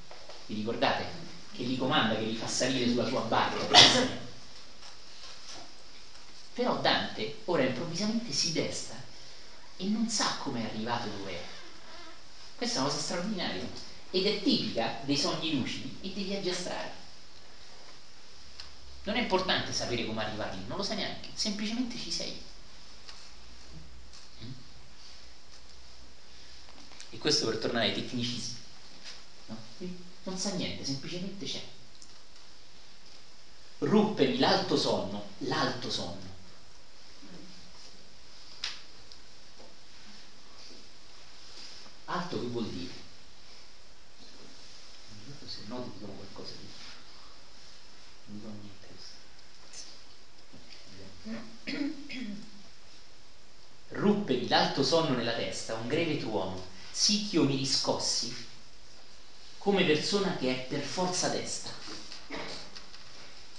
vi 0.49 0.55
ricordate? 0.55 1.07
Che 1.53 1.63
li 1.63 1.77
comanda, 1.77 2.17
che 2.17 2.25
li 2.25 2.35
fa 2.35 2.47
salire 2.47 2.89
sulla 2.89 3.07
sua 3.07 3.21
barca. 3.21 3.67
Però 6.55 6.77
Dante 6.77 7.35
ora 7.45 7.63
improvvisamente 7.63 8.33
si 8.33 8.53
desta 8.53 8.95
e 9.77 9.85
non 9.85 10.09
sa 10.09 10.37
come 10.39 10.63
è 10.63 10.65
arrivato 10.65 11.09
dove 11.09 11.33
è. 11.33 11.41
Questa 12.57 12.79
è 12.79 12.81
una 12.81 12.91
cosa 12.91 13.01
straordinaria 13.01 13.69
ed 14.11 14.27
è 14.27 14.43
tipica 14.43 14.97
dei 15.01 15.17
sogni 15.17 15.53
lucidi 15.55 15.99
e 16.01 16.11
dei 16.11 16.25
viaggi 16.25 16.49
astrali. 16.49 16.89
Non 19.05 19.17
è 19.17 19.21
importante 19.21 19.73
sapere 19.73 20.05
come 20.05 20.23
arrivare 20.23 20.57
lì, 20.57 20.65
non 20.67 20.79
lo 20.79 20.83
sai 20.83 20.97
neanche, 20.97 21.29
semplicemente 21.35 21.97
ci 21.99 22.11
sei. 22.11 22.37
E 27.11 27.19
questo 27.19 27.47
per 27.47 27.59
tornare 27.59 27.87
ai 27.87 27.95
tecnicismi. 27.95 28.57
No? 29.47 29.59
non 30.25 30.37
sa 30.37 30.51
niente, 30.51 30.85
semplicemente 30.85 31.47
c'è. 31.47 31.63
Ruppemi 33.79 34.39
l'alto 34.39 34.77
sonno, 34.77 35.25
l'alto 35.39 35.91
sonno. 35.91 36.37
Alto 42.07 42.41
che 42.41 42.47
vuol 42.47 42.67
dire? 42.69 42.93
Se 45.47 45.61
no 45.67 45.83
ti 45.83 45.91
dicono 45.93 46.13
qualcosa 46.13 46.53
di... 46.59 46.67
Non 48.27 48.37
dicono 48.39 48.55
niente. 48.61 48.77
Ruppemi 53.89 54.49
l'alto 54.49 54.83
sonno 54.83 55.15
nella 55.15 55.35
testa, 55.35 55.75
un 55.75 55.87
greve 55.87 56.19
tuono, 56.19 56.68
sì 56.99 57.29
che 57.29 57.37
io 57.37 57.45
mi 57.45 57.55
riscossi 57.55 58.35
come 59.59 59.85
persona 59.85 60.37
che 60.37 60.51
è 60.51 60.67
per 60.67 60.83
forza 60.83 61.29
destra. 61.29 61.73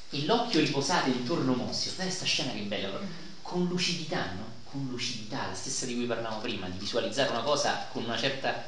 E 0.10 0.26
l'occhio 0.26 0.60
riposato 0.60 1.10
intorno 1.10 1.54
Mossio, 1.54 1.92
guardate 1.94 2.18
questa 2.18 2.26
scena 2.26 2.52
che 2.52 2.64
bella, 2.64 3.00
con 3.42 3.66
lucidità, 3.68 4.26
no? 4.34 4.52
Con 4.66 4.88
lucidità, 4.90 5.48
la 5.48 5.54
stessa 5.54 5.86
di 5.86 5.94
cui 5.94 6.06
parlavamo 6.06 6.42
prima, 6.42 6.68
di 6.68 6.78
visualizzare 6.80 7.30
una 7.30 7.42
cosa 7.42 7.86
con 7.88 8.04
una 8.04 8.18
certa 8.18 8.62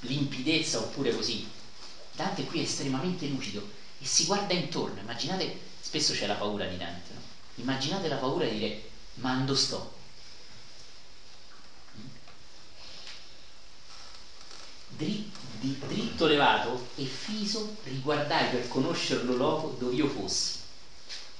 limpidezza 0.00 0.78
oppure 0.78 1.14
così. 1.14 1.42
Dante 2.12 2.44
qui 2.44 2.58
è 2.58 2.62
estremamente 2.62 3.26
lucido 3.26 3.66
e 3.98 4.04
si 4.04 4.26
guarda 4.26 4.52
intorno, 4.52 5.00
immaginate, 5.00 5.56
spesso 5.80 6.12
c'è 6.12 6.26
la 6.26 6.34
paura 6.34 6.66
di 6.66 6.76
Dante, 6.76 7.12
no? 7.14 7.22
Immaginate 7.54 8.08
la 8.08 8.16
paura 8.16 8.44
di 8.44 8.52
dire, 8.52 8.78
ma 9.14 9.30
ando 9.30 9.54
sto? 9.54 9.95
Dritto 14.96 15.40
di 15.60 15.76
dritto 15.78 16.26
levato 16.26 16.88
e 16.96 17.04
fiso 17.04 17.76
riguardai 17.84 18.48
per 18.48 18.68
conoscerlo 18.68 19.36
loco 19.36 19.76
dove 19.78 19.94
io 19.94 20.08
fossi. 20.08 20.58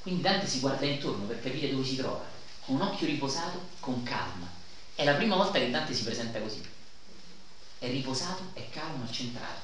Quindi 0.02 0.22
Dante 0.22 0.46
si 0.46 0.60
guarda 0.60 0.84
intorno 0.84 1.26
per 1.26 1.40
capire 1.40 1.70
dove 1.70 1.84
si 1.84 1.96
trova, 1.96 2.24
con 2.64 2.74
un 2.74 2.82
occhio 2.82 3.06
riposato, 3.06 3.62
con 3.80 4.02
calma. 4.02 4.46
È 4.94 5.04
la 5.04 5.14
prima 5.14 5.36
volta 5.36 5.58
che 5.58 5.70
Dante 5.70 5.94
si 5.94 6.02
presenta 6.02 6.38
così. 6.38 6.62
È 7.78 7.88
riposato, 7.88 8.50
è 8.52 8.68
calmo, 8.70 9.06
è 9.06 9.10
centrato. 9.10 9.60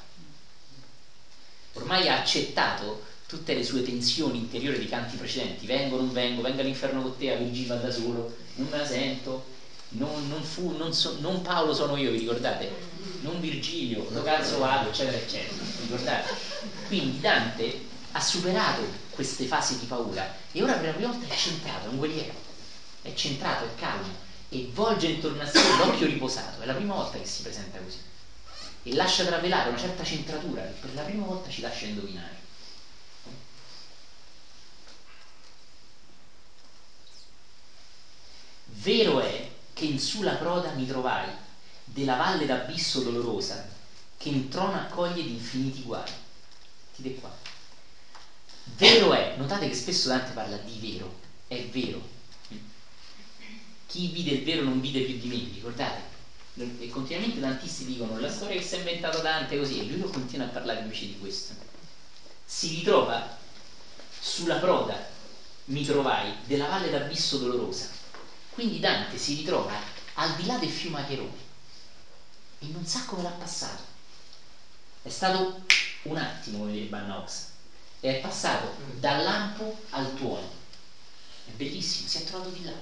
Ormai 1.75 2.09
ha 2.09 2.17
accettato 2.17 3.01
tutte 3.27 3.55
le 3.55 3.63
sue 3.63 3.83
tensioni 3.83 4.39
interiori 4.39 4.79
di 4.79 4.87
canti 4.87 5.17
precedenti. 5.17 5.67
Vengo, 5.67 5.97
non 5.97 6.13
vengo, 6.13 6.43
venga 6.43 6.63
all'inferno 6.63 7.03
con 7.03 7.17
te, 7.17 7.31
a 7.31 7.37
Virgilio 7.37 7.75
va 7.75 7.81
da 7.81 7.91
solo, 7.91 8.31
non 8.55 8.69
me 8.69 8.79
la 8.79 8.87
sento, 8.87 9.52
non, 9.93 10.29
non, 10.29 10.43
fu, 10.43 10.77
non, 10.77 10.93
so, 10.93 11.17
non 11.21 11.43
Paolo 11.43 11.75
sono 11.75 11.97
io, 11.97 12.11
vi 12.11 12.19
ricordate? 12.19 12.91
non 13.23 13.41
Virgilio, 13.41 14.07
lo 14.11 14.23
cazzo 14.23 14.59
vado, 14.59 14.89
eccetera, 14.89 15.17
eccetera. 15.17 15.63
Ricordate? 15.81 16.35
Quindi 16.87 17.21
Dante 17.21 17.89
ha 18.13 18.21
superato 18.21 18.83
queste 19.11 19.47
fasi 19.47 19.79
di 19.79 19.87
paura 19.87 20.29
e 20.51 20.63
ora 20.63 20.75
per 20.75 20.87
la 20.87 20.93
prima 20.93 21.11
volta 21.11 21.27
è 21.27 21.37
centrato, 21.37 21.87
è 21.87 21.89
un 21.89 21.97
guerriero, 21.97 22.35
è 23.03 23.13
centrato, 23.15 23.65
è 23.65 23.75
calmo 23.75 24.13
e 24.49 24.69
volge 24.73 25.07
intorno 25.07 25.43
a 25.43 25.47
sé 25.47 25.61
l'occhio 25.77 26.07
riposato, 26.07 26.61
è 26.61 26.67
la 26.67 26.75
prima 26.75 26.95
volta 26.95 27.19
che 27.19 27.25
si 27.25 27.43
presenta 27.43 27.79
così 27.79 27.99
e 28.85 28.95
lascia 28.95 29.25
travelare 29.25 29.69
una 29.69 29.79
certa 29.79 30.03
centratura 30.05 30.63
che 30.63 30.73
per 30.81 30.93
la 30.95 31.03
prima 31.03 31.25
volta 31.25 31.49
ci 31.49 31.61
lascia 31.61 31.87
indovinare. 31.87 32.41
Vero 38.65 39.21
è 39.21 39.52
che 39.73 39.85
in 39.85 39.99
sulla 39.99 40.35
proda 40.35 40.73
mi 40.73 40.87
trovai 40.87 41.31
della 41.85 42.17
valle 42.17 42.47
d'abisso 42.47 43.01
dolorosa 43.01 43.65
che 44.17 44.29
in 44.29 44.49
trono 44.49 44.77
accoglie 44.77 45.25
di 45.25 45.33
infiniti 45.33 45.83
guai. 45.83 46.11
Dite 46.95 47.21
qua. 47.21 47.35
Vero 48.77 49.13
è, 49.13 49.35
notate 49.37 49.69
che 49.69 49.75
spesso 49.75 50.09
Dante 50.09 50.33
parla 50.33 50.57
di 50.59 50.79
vero, 50.93 51.13
è 51.49 51.61
vero. 51.65 52.11
Chi 53.87 54.07
vide 54.09 54.31
il 54.31 54.43
vero 54.45 54.63
non 54.63 54.81
vide 54.81 55.01
più 55.01 55.19
di 55.19 55.27
me, 55.27 55.51
ricordate? 55.53 56.11
E 56.55 56.89
continuamente 56.89 57.39
i 57.39 57.41
dantisti 57.41 57.85
dicono 57.85 58.19
la 58.19 58.31
storia 58.31 58.57
che 58.57 58.63
si 58.63 58.77
è 58.77 58.79
inventato 58.79 59.21
Dante 59.21 59.59
così, 59.59 59.81
e 59.81 59.85
lui 59.85 60.09
continua 60.09 60.47
a 60.47 60.51
parlare 60.51 60.81
invece 60.81 61.07
di 61.07 61.19
questo. 61.19 61.55
Si 62.45 62.69
ritrova 62.69 63.37
sulla 64.21 64.57
proda, 64.57 65.05
mi 65.65 65.85
trovai, 65.85 66.33
della 66.45 66.67
valle 66.67 66.91
d'abisso 66.91 67.39
dolorosa. 67.39 67.89
Quindi 68.53 68.81
Dante 68.81 69.17
si 69.17 69.35
ritrova 69.35 69.79
al 70.15 70.35
di 70.37 70.47
là 70.47 70.59
del 70.59 70.71
fiume 70.71 71.01
Acherone 71.01 71.51
e 72.59 72.67
non 72.67 72.85
sa 72.87 73.05
come 73.07 73.23
l'ha 73.23 73.31
passato. 73.31 73.83
È 75.03 75.09
stato 75.09 75.65
un 76.03 76.17
attimo, 76.19 76.59
come 76.59 76.73
direbbe 76.73 76.91
Bannox, 76.91 77.45
e 78.01 78.19
è 78.19 78.21
passato 78.21 78.75
dal 78.99 79.23
lampo 79.23 79.81
al 79.91 80.15
tuono. 80.15 80.49
È 81.47 81.51
bellissimo, 81.51 82.07
si 82.07 82.19
è 82.19 82.25
trovato 82.25 82.51
di 82.51 82.65
là. 82.65 82.75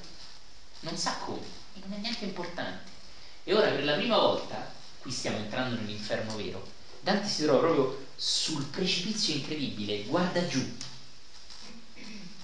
Non 0.81 0.97
sa 0.97 1.15
come, 1.15 1.47
e 1.75 1.81
non 1.81 1.93
è 1.93 1.97
neanche 1.99 2.25
importante. 2.25 2.91
E 3.45 3.55
ora 3.55 3.71
per 3.71 3.85
la 3.85 3.95
prima 3.95 4.19
volta, 4.19 4.69
qui 4.99 5.11
stiamo 5.11 5.39
entrando 5.39 5.77
nell'inferno 5.77 6.35
vero, 6.35 6.67
Dante 7.01 7.29
si 7.29 7.43
trova 7.43 7.61
proprio 7.61 8.09
sul 8.17 8.67
precipizio 8.67 9.35
incredibile, 9.35 10.03
guarda 10.03 10.47
giù. 10.47 10.77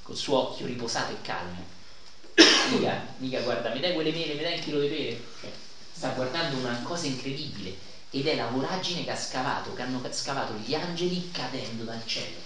col 0.03 0.17
suo 0.17 0.37
occhio 0.37 0.67
riposato 0.67 1.13
e 1.13 1.21
calmo. 1.21 1.76
Mica, 2.71 3.07
mica 3.17 3.41
guarda, 3.41 3.71
mi 3.71 3.81
dai 3.81 3.95
quelle 3.95 4.13
mele, 4.13 4.35
mi 4.35 4.43
dai 4.43 4.57
un 4.57 4.61
chilo 4.61 4.81
di 4.81 4.89
pere? 4.89 5.21
Cioè, 5.41 5.51
sta 5.93 6.11
guardando 6.11 6.57
una 6.57 6.79
cosa 6.83 7.07
incredibile 7.07 7.75
ed 8.11 8.27
è 8.27 8.37
la 8.37 8.47
voragine 8.47 9.05
che 9.05 9.11
ha 9.11 9.17
scavato, 9.17 9.73
che 9.73 9.83
hanno 9.83 10.03
scavato 10.11 10.53
gli 10.55 10.75
angeli 10.75 11.31
cadendo 11.31 11.85
dal 11.85 12.05
cielo. 12.07 12.39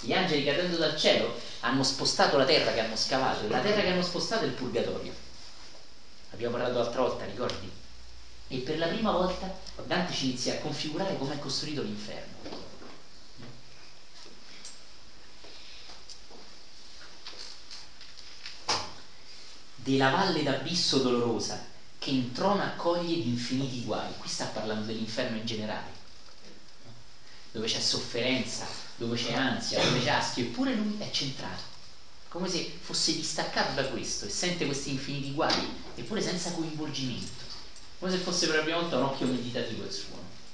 Gli 0.00 0.12
angeli 0.12 0.44
cadendo 0.44 0.76
dal 0.76 0.96
cielo 0.96 1.34
hanno 1.60 1.82
spostato 1.82 2.36
la 2.36 2.44
terra 2.44 2.72
che 2.72 2.80
hanno 2.80 2.96
scavato 2.96 3.44
e 3.44 3.48
la 3.48 3.60
terra 3.60 3.82
che 3.82 3.90
hanno 3.90 4.02
spostato 4.02 4.44
è 4.44 4.46
il 4.46 4.52
purgatorio. 4.52 5.12
Abbiamo 6.30 6.56
parlato 6.56 6.78
l'altra 6.78 7.02
volta, 7.02 7.24
ricordi? 7.24 7.70
E 8.48 8.58
per 8.58 8.78
la 8.78 8.86
prima 8.86 9.10
volta 9.10 9.52
Dante 9.84 10.12
ci 10.12 10.26
inizia 10.26 10.54
a 10.54 10.58
configurare 10.58 11.16
come 11.16 11.34
è 11.34 11.38
costruito 11.38 11.82
l'inferno. 11.82 12.65
Della 19.86 20.10
valle 20.10 20.42
d'abisso 20.42 20.98
dolorosa 20.98 21.62
che 21.96 22.10
in 22.10 22.32
trono 22.32 22.64
accoglie 22.64 23.18
di 23.18 23.28
infiniti 23.28 23.84
guai. 23.84 24.16
Qui 24.16 24.28
sta 24.28 24.46
parlando 24.46 24.86
dell'inferno 24.86 25.36
in 25.36 25.46
generale, 25.46 25.92
dove 27.52 27.68
c'è 27.68 27.78
sofferenza, 27.78 28.66
dove 28.96 29.16
c'è 29.16 29.32
ansia, 29.34 29.80
dove 29.80 30.02
c'è 30.02 30.10
astio, 30.10 30.42
eppure 30.42 30.74
lui 30.74 30.96
è 30.98 31.08
centrato, 31.12 31.62
come 32.26 32.48
se 32.48 32.68
fosse 32.80 33.14
distaccato 33.14 33.74
da 33.74 33.86
questo 33.86 34.24
e 34.24 34.28
sente 34.28 34.64
questi 34.64 34.90
infiniti 34.90 35.30
guai, 35.30 35.72
eppure 35.94 36.20
senza 36.20 36.50
coinvolgimento 36.50 37.44
come 37.98 38.10
se 38.10 38.18
fosse 38.18 38.46
per 38.46 38.56
la 38.56 38.62
prima 38.62 38.78
volta 38.78 38.96
un 38.96 39.04
occhio 39.04 39.26
meditativo 39.26 39.84
il 39.84 39.92
suono. 39.92 40.44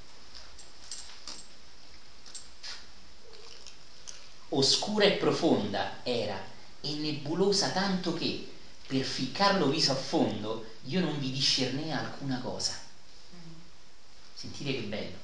Oscura 4.50 5.06
e 5.06 5.12
profonda 5.12 5.88
era 6.02 6.38
e 6.80 6.92
nebulosa 6.92 7.70
tanto 7.70 8.12
che 8.12 8.51
per 8.86 9.04
ficcarlo 9.04 9.68
viso 9.68 9.92
a 9.92 9.96
fondo 9.96 10.64
io 10.84 11.00
non 11.00 11.18
vi 11.18 11.30
discernei 11.30 11.92
alcuna 11.92 12.38
cosa. 12.38 12.78
Sentite 14.34 14.74
che 14.74 14.80
bello. 14.80 15.16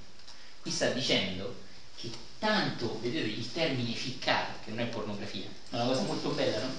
Qui 0.61 0.71
sta 0.71 0.89
dicendo 0.91 1.55
che 1.97 2.11
tanto, 2.39 2.99
vedete 3.01 3.29
il 3.29 3.53
termine 3.53 3.95
ficcare, 3.95 4.61
che 4.65 4.71
non 4.71 4.81
è 4.81 4.87
pornografia, 4.87 5.49
è 5.71 5.75
una 5.75 5.85
cosa 5.85 6.03
molto 6.03 6.31
bella, 6.31 6.61
no? 6.61 6.71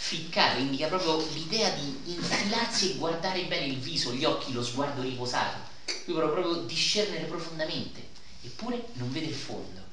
ficcare 0.00 0.60
indica 0.60 0.88
proprio 0.88 1.20
l'idea 1.34 1.70
di 1.70 1.94
infilarsi 2.04 2.90
e 2.90 2.94
guardare 2.94 3.44
bene 3.44 3.66
il 3.66 3.78
viso, 3.78 4.12
gli 4.12 4.24
occhi, 4.24 4.52
lo 4.52 4.62
sguardo 4.62 5.02
riposato. 5.02 5.60
Qui 5.84 6.14
però 6.14 6.30
proprio 6.30 6.56
discernere 6.56 7.24
profondamente, 7.26 8.08
eppure 8.42 8.86
non 8.92 9.10
vede 9.12 9.26
il 9.26 9.34
fondo. 9.34 9.84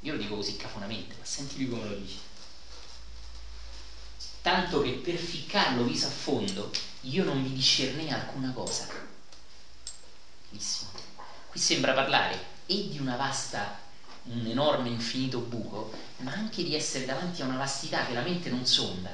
Io 0.00 0.12
lo 0.12 0.18
dico 0.18 0.36
così 0.36 0.56
cafonamente, 0.56 1.16
ma 1.18 1.24
senti 1.24 1.56
lui 1.56 1.68
come 1.68 1.86
lo 1.86 1.94
dice. 1.94 2.25
Tanto 4.46 4.80
che 4.80 4.92
per 4.92 5.16
ficcarlo 5.16 5.82
viso 5.82 6.06
a 6.06 6.10
fondo 6.10 6.70
io 7.00 7.24
non 7.24 7.42
vi 7.42 7.52
discernei 7.52 8.12
alcuna 8.12 8.52
cosa. 8.52 8.86
Bellissimo. 10.48 10.90
Qui 11.48 11.58
sembra 11.58 11.92
parlare 11.92 12.38
e 12.66 12.86
di 12.86 13.00
una 13.00 13.16
vasta, 13.16 13.76
un 14.26 14.46
enorme 14.46 14.88
infinito 14.88 15.40
buco, 15.40 15.90
ma 16.18 16.30
anche 16.30 16.62
di 16.62 16.76
essere 16.76 17.04
davanti 17.04 17.42
a 17.42 17.46
una 17.46 17.56
vastità 17.56 18.06
che 18.06 18.12
la 18.12 18.20
mente 18.20 18.48
non 18.48 18.64
sonda. 18.64 19.12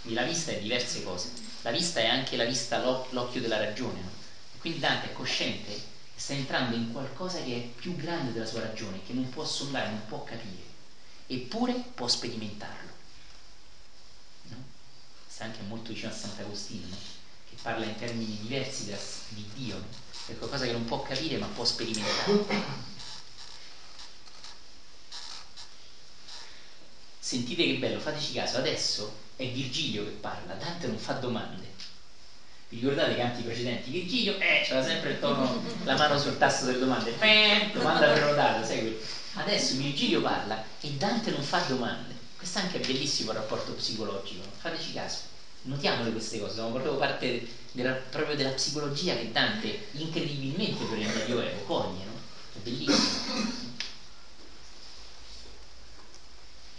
Quindi 0.00 0.18
la 0.18 0.26
vista 0.26 0.50
è 0.50 0.58
diverse 0.58 1.04
cose. 1.04 1.30
La 1.62 1.70
vista 1.70 2.00
è 2.00 2.06
anche 2.06 2.34
la 2.36 2.46
vista, 2.46 2.78
l'occhio 2.78 3.40
della 3.40 3.58
ragione. 3.58 4.00
No? 4.00 4.10
Quindi 4.58 4.80
Dante 4.80 5.10
è 5.10 5.12
cosciente 5.12 5.70
che 5.70 6.18
sta 6.18 6.32
entrando 6.32 6.74
in 6.74 6.90
qualcosa 6.90 7.40
che 7.40 7.56
è 7.56 7.60
più 7.60 7.94
grande 7.94 8.32
della 8.32 8.46
sua 8.46 8.62
ragione, 8.62 9.04
che 9.04 9.12
non 9.12 9.28
può 9.28 9.44
sondare, 9.44 9.90
non 9.90 10.04
può 10.06 10.24
capire, 10.24 10.64
eppure 11.28 11.72
può 11.94 12.08
sperimentarlo. 12.08 12.83
Sta 15.34 15.42
anche 15.42 15.62
molto 15.62 15.92
vicino 15.92 16.12
a 16.12 16.14
Sant'Agostino, 16.14 16.86
no? 16.86 16.96
che 17.48 17.56
parla 17.60 17.86
in 17.86 17.96
termini 17.96 18.38
diversi 18.38 18.84
della, 18.84 19.00
di 19.30 19.44
Dio, 19.52 19.74
no? 19.78 19.88
è 20.26 20.36
qualcosa 20.38 20.64
che 20.64 20.70
non 20.70 20.84
può 20.84 21.02
capire 21.02 21.38
ma 21.38 21.46
può 21.46 21.64
sperimentare. 21.64 22.44
Sentite 27.18 27.66
che 27.66 27.74
bello, 27.78 27.98
fateci 27.98 28.32
caso, 28.32 28.58
adesso 28.58 29.12
è 29.34 29.48
Virgilio 29.48 30.04
che 30.04 30.10
parla, 30.10 30.54
Dante 30.54 30.86
non 30.86 30.98
fa 30.98 31.14
domande. 31.14 31.72
Vi 32.68 32.78
ricordate 32.78 33.14
i 33.14 33.16
canti 33.16 33.42
precedenti? 33.42 33.90
Virgilio, 33.90 34.38
eh, 34.38 34.62
c'era 34.64 34.84
sempre 34.84 35.10
il 35.10 35.18
tono, 35.18 35.60
la 35.82 35.96
mano 35.96 36.16
sul 36.16 36.38
tasto 36.38 36.66
delle 36.66 36.78
domande, 36.78 37.12
eh, 37.18 37.70
domanda 37.72 38.12
prenotata, 38.12 38.64
segui. 38.64 38.96
Adesso 39.32 39.74
Virgilio 39.74 40.20
parla 40.20 40.62
e 40.80 40.90
Dante 40.92 41.32
non 41.32 41.42
fa 41.42 41.58
domande. 41.58 42.13
Questo 42.44 42.60
anche 42.60 42.78
è 42.78 42.86
bellissimo 42.86 43.30
il 43.30 43.38
rapporto 43.38 43.72
psicologico, 43.72 44.42
fateci 44.58 44.92
caso. 44.92 45.20
Notiamole 45.62 46.12
queste 46.12 46.38
cose, 46.38 46.56
sono 46.56 46.72
proprio 46.72 46.96
parte 46.96 47.48
della, 47.72 47.92
proprio 47.92 48.36
della 48.36 48.50
psicologia 48.50 49.16
che 49.16 49.32
Dante 49.32 49.86
incredibilmente 49.92 50.84
per 50.84 50.98
il 50.98 51.08
Medioevo 51.08 51.62
coglie, 51.62 52.04
no? 52.04 52.12
È 52.52 52.58
bellissimo. 52.58 53.64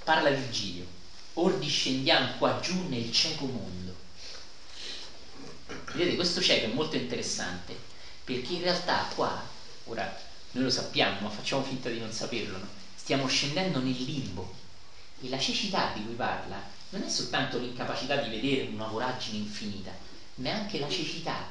Parla 0.04 0.30
Virgilio, 0.30 0.86
or 1.34 1.58
discendiamo 1.58 2.34
qua 2.38 2.60
giù 2.60 2.88
nel 2.88 3.12
cieco 3.12 3.46
mondo. 3.48 3.96
Vedete, 5.94 6.16
questo 6.16 6.42
cieco 6.42 6.68
è 6.68 6.74
molto 6.74 6.96
interessante 6.96 7.76
perché 8.24 8.54
in 8.54 8.62
realtà 8.62 9.10
qua, 9.16 9.44
ora 9.86 10.16
noi 10.52 10.64
lo 10.66 10.70
sappiamo, 10.70 11.22
ma 11.22 11.30
facciamo 11.32 11.64
finta 11.64 11.90
di 11.90 11.98
non 11.98 12.12
saperlo, 12.12 12.56
no? 12.56 12.68
stiamo 12.94 13.26
scendendo 13.26 13.80
nel 13.80 14.04
limbo 14.04 14.64
e 15.26 15.30
la 15.30 15.40
cecità 15.40 15.92
di 15.94 16.04
cui 16.04 16.14
parla 16.14 16.62
non 16.90 17.04
è 17.04 17.10
soltanto 17.10 17.58
l'incapacità 17.58 18.18
di 18.18 18.30
vedere 18.30 18.70
una 18.72 18.86
voragine 18.86 19.38
infinita, 19.38 19.92
ma 20.36 20.50
è 20.50 20.52
anche 20.52 20.80
la 20.80 20.88
cecità 20.88 21.48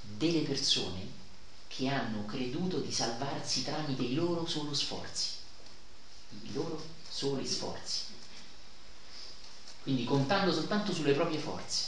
delle 0.00 0.42
persone 0.42 1.24
che 1.66 1.88
hanno 1.88 2.24
creduto 2.26 2.78
di 2.78 2.92
salvarsi 2.92 3.62
tramite 3.62 4.02
i 4.02 4.14
loro 4.14 4.46
solo 4.46 4.72
sforzi, 4.74 5.28
i 6.42 6.52
loro 6.52 6.80
soli 7.08 7.46
sforzi. 7.46 8.00
Quindi 9.82 10.04
contando 10.04 10.52
soltanto 10.52 10.92
sulle 10.92 11.12
proprie 11.12 11.38
forze, 11.38 11.84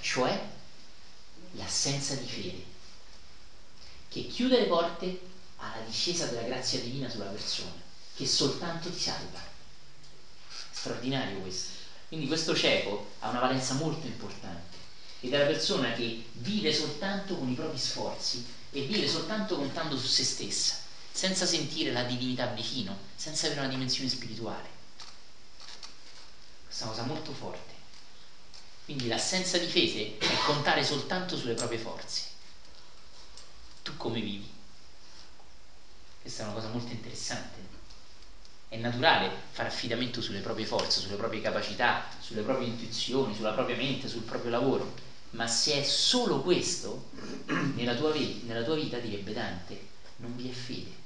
cioè 0.00 0.46
l'assenza 1.52 2.14
di 2.14 2.26
fede, 2.26 2.64
che 4.08 4.26
chiude 4.26 4.58
le 4.58 4.66
porte 4.66 5.20
alla 5.56 5.80
discesa 5.80 6.26
della 6.26 6.42
grazia 6.42 6.78
divina 6.78 7.08
sulla 7.08 7.26
persona, 7.26 7.85
che 8.16 8.26
soltanto 8.26 8.90
ti 8.90 8.98
salva. 8.98 9.40
Straordinario 10.70 11.38
questo. 11.40 11.70
Quindi 12.08 12.26
questo 12.26 12.56
cieco 12.56 13.10
ha 13.20 13.28
una 13.28 13.40
valenza 13.40 13.74
molto 13.74 14.06
importante 14.06 14.76
ed 15.20 15.32
è 15.32 15.38
la 15.38 15.46
persona 15.46 15.92
che 15.92 16.24
vive 16.32 16.72
soltanto 16.72 17.36
con 17.36 17.50
i 17.50 17.54
propri 17.54 17.78
sforzi 17.78 18.44
e 18.70 18.82
vive 18.82 19.08
soltanto 19.08 19.56
contando 19.56 19.96
su 19.96 20.06
se 20.06 20.22
stessa 20.24 20.84
senza 21.16 21.46
sentire 21.46 21.92
la 21.92 22.02
divinità 22.02 22.44
vicino, 22.48 22.94
senza 23.16 23.46
avere 23.46 23.62
una 23.62 23.70
dimensione 23.70 24.06
spirituale. 24.06 24.68
Questa 26.66 26.84
è 26.84 26.86
una 26.88 26.96
cosa 26.96 27.06
molto 27.06 27.32
forte. 27.32 27.72
Quindi 28.84 29.08
l'assenza 29.08 29.56
di 29.56 29.66
fede 29.66 30.18
è 30.18 30.38
contare 30.44 30.84
soltanto 30.84 31.38
sulle 31.38 31.54
proprie 31.54 31.78
forze. 31.78 32.24
Tu 33.82 33.96
come 33.96 34.20
vivi? 34.20 34.52
Questa 36.20 36.42
è 36.42 36.44
una 36.44 36.54
cosa 36.54 36.68
molto 36.68 36.92
interessante. 36.92 37.75
È 38.68 38.76
naturale 38.76 39.30
fare 39.50 39.68
affidamento 39.68 40.20
sulle 40.20 40.40
proprie 40.40 40.66
forze, 40.66 41.00
sulle 41.00 41.16
proprie 41.16 41.40
capacità, 41.40 42.08
sulle 42.18 42.42
proprie 42.42 42.68
intuizioni, 42.68 43.34
sulla 43.34 43.52
propria 43.52 43.76
mente, 43.76 44.08
sul 44.08 44.22
proprio 44.22 44.50
lavoro. 44.50 44.94
Ma 45.30 45.46
se 45.46 45.80
è 45.80 45.82
solo 45.82 46.40
questo, 46.40 47.08
nella 47.74 47.94
tua, 47.94 48.12
nella 48.40 48.62
tua 48.62 48.74
vita, 48.74 48.98
direbbe 48.98 49.32
Dante, 49.32 49.84
non 50.16 50.36
vi 50.36 50.48
è 50.48 50.52
fede 50.52 51.04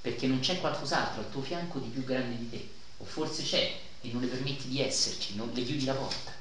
perché 0.00 0.26
non 0.26 0.40
c'è 0.40 0.58
qualcos'altro 0.58 1.20
al 1.20 1.28
tuo 1.28 1.42
fianco 1.42 1.78
di 1.78 1.88
più 1.88 2.04
grande 2.04 2.36
di 2.36 2.48
te, 2.48 2.66
o 2.98 3.04
forse 3.04 3.42
c'è 3.42 3.78
e 4.00 4.08
non 4.08 4.20
le 4.20 4.26
permetti 4.28 4.68
di 4.68 4.80
esserci, 4.80 5.34
non 5.34 5.50
le 5.52 5.62
chiudi 5.62 5.84
la 5.84 5.94
porta, 5.94 6.32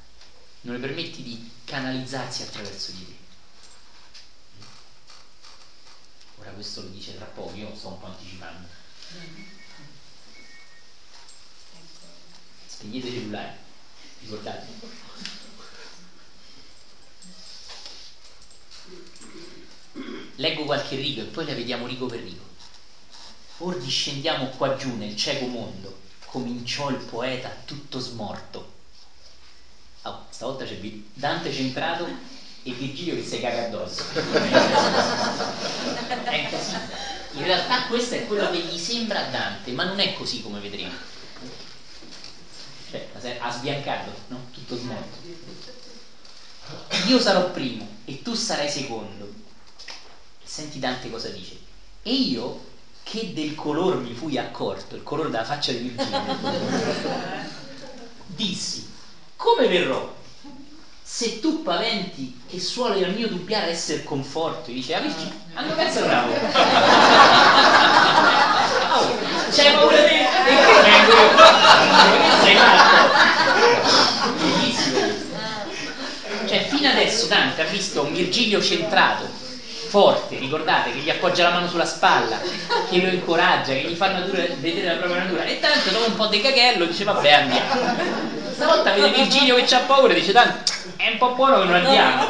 non 0.62 0.76
le 0.76 0.80
permetti 0.80 1.22
di 1.24 1.44
canalizzarsi 1.66 2.44
attraverso 2.44 2.92
di 2.92 3.06
te. 3.06 3.16
Ora 6.40 6.52
questo 6.52 6.82
lo 6.82 6.88
dice 6.88 7.16
tra 7.16 7.26
poco, 7.26 7.56
io 7.56 7.74
sto 7.76 7.90
un 7.90 8.00
po' 8.00 8.06
anticipando. 8.06 8.68
Spegnete 12.78 13.08
i 13.08 13.12
cellulari, 13.12 13.54
ricordatevi. 14.20 14.72
Leggo 20.36 20.64
qualche 20.66 20.96
rigo 20.96 21.22
e 21.22 21.26
poi 21.26 21.48
la 21.48 21.56
vediamo 21.56 21.88
rigo 21.88 22.06
per 22.06 22.22
rigo. 22.22 22.46
Or 23.58 23.76
discendiamo 23.78 24.50
qua 24.50 24.76
giù 24.76 24.96
nel 24.96 25.16
cieco 25.16 25.48
mondo, 25.48 25.98
cominciò 26.26 26.92
il 26.92 26.98
poeta 26.98 27.52
tutto 27.66 27.98
smorto. 27.98 28.70
Oh, 30.04 30.26
stavolta 30.30 30.66
c'è 30.66 30.78
Dante 31.14 31.52
centrato 31.52 32.06
e 32.62 32.72
Virgilio 32.74 33.16
che 33.16 33.24
si 33.24 33.40
caga 33.40 33.64
addosso. 33.66 34.04
È 36.26 36.50
così. 36.52 36.76
In 37.32 37.44
realtà 37.44 37.88
questo 37.88 38.16
è 38.16 38.26
quello 38.26 38.52
che 38.52 38.60
gli 38.60 38.78
sembra 38.78 39.26
a 39.26 39.30
Dante, 39.30 39.72
ma 39.72 39.84
non 39.84 40.00
è 40.00 40.14
così 40.14 40.42
come 40.42 40.60
vedremo. 40.60 41.17
Cioè, 42.90 43.38
ha 43.40 43.52
sbiancato, 43.52 44.12
no? 44.28 44.46
Tutto 44.52 44.78
smorto. 44.78 45.18
Io 47.08 47.20
sarò 47.20 47.52
primo 47.52 47.86
e 48.06 48.22
tu 48.22 48.34
sarai 48.34 48.70
secondo. 48.70 49.30
Senti 50.42 50.80
Dante 50.80 51.10
cosa 51.10 51.28
dice. 51.30 51.58
E 52.04 52.14
io, 52.14 52.64
che 53.04 53.34
del 53.34 53.56
color 53.56 53.98
mi 53.98 54.14
fui 54.14 54.38
accorto, 54.38 54.96
il 54.96 55.04
colore 55.04 55.30
della 55.30 55.44
faccia 55.44 55.74
di 55.74 55.80
Virgilio, 55.80 56.22
dissi, 58.28 58.90
come 59.36 59.68
verrò? 59.68 60.16
Se 61.02 61.40
tu 61.40 61.64
paventi 61.64 62.40
che 62.48 62.60
suole 62.60 63.04
al 63.04 63.14
mio 63.14 63.28
dubbiare 63.28 63.68
essere 63.68 64.04
conforto, 64.04 64.72
dice, 64.72 64.94
ah, 64.94 65.02
Virgilio, 65.02 65.36
hanno 65.54 65.74
pensato 65.74 66.06
bravo. 66.06 66.34
oh, 68.98 69.18
c'hai 69.52 69.72
paura 69.74 69.98
di 69.98 70.26
sei 72.44 72.56
matto? 72.56 73.10
Bellissimo. 74.38 75.26
Cioè, 76.46 76.68
fino 76.68 76.90
adesso 76.90 77.26
Dante 77.28 77.62
ha 77.62 77.66
visto 77.66 78.04
un 78.04 78.14
Virgilio 78.14 78.62
centrato, 78.62 79.28
forte, 79.90 80.38
ricordate, 80.38 80.94
che 80.94 81.00
gli 81.00 81.10
appoggia 81.10 81.44
la 81.44 81.50
mano 81.50 81.68
sulla 81.68 81.86
spalla, 81.86 82.40
che 82.90 83.02
lo 83.02 83.10
incoraggia, 83.10 83.74
che 83.74 83.82
gli 83.82 83.96
fa 83.96 84.08
natura, 84.08 84.44
vedere 84.60 84.88
la 84.88 84.96
propria 84.96 85.24
natura. 85.24 85.44
E 85.44 85.60
tanto 85.60 85.90
dopo 85.90 86.06
un 86.06 86.16
po' 86.16 86.28
di 86.28 86.40
caghello 86.42 86.86
dice 86.86 87.04
vabbè 87.04 87.32
andiamo. 87.32 88.36
Stavolta 88.54 88.92
vede 88.92 89.10
Virgilio 89.10 89.56
che 89.56 89.66
c'ha 89.66 89.80
paura 89.80 90.14
dice 90.14 90.32
tanto 90.32 90.76
è 90.98 91.10
un 91.12 91.18
po' 91.18 91.30
buono 91.34 91.60
che 91.60 91.66
non 91.66 91.76
andiamo. 91.76 92.28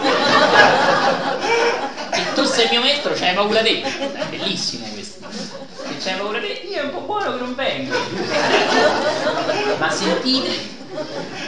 e 2.11 2.33
tu 2.33 2.43
sei 2.43 2.65
il 2.65 2.69
mio 2.71 2.81
maestro, 2.81 3.13
c'hai 3.13 3.33
paura 3.33 3.61
di 3.61 3.81
te. 3.81 3.97
È 3.97 4.25
bellissimo 4.25 4.85
questo. 4.87 5.65
C'hai 5.99 6.17
paura 6.17 6.39
di 6.39 6.47
te, 6.47 6.53
io 6.69 6.81
è 6.81 6.83
un 6.83 6.91
po' 6.91 7.01
buono 7.01 7.33
che 7.33 7.39
non 7.39 7.55
vengo. 7.55 7.95
Ma 9.77 9.89
sentite, 9.89 10.49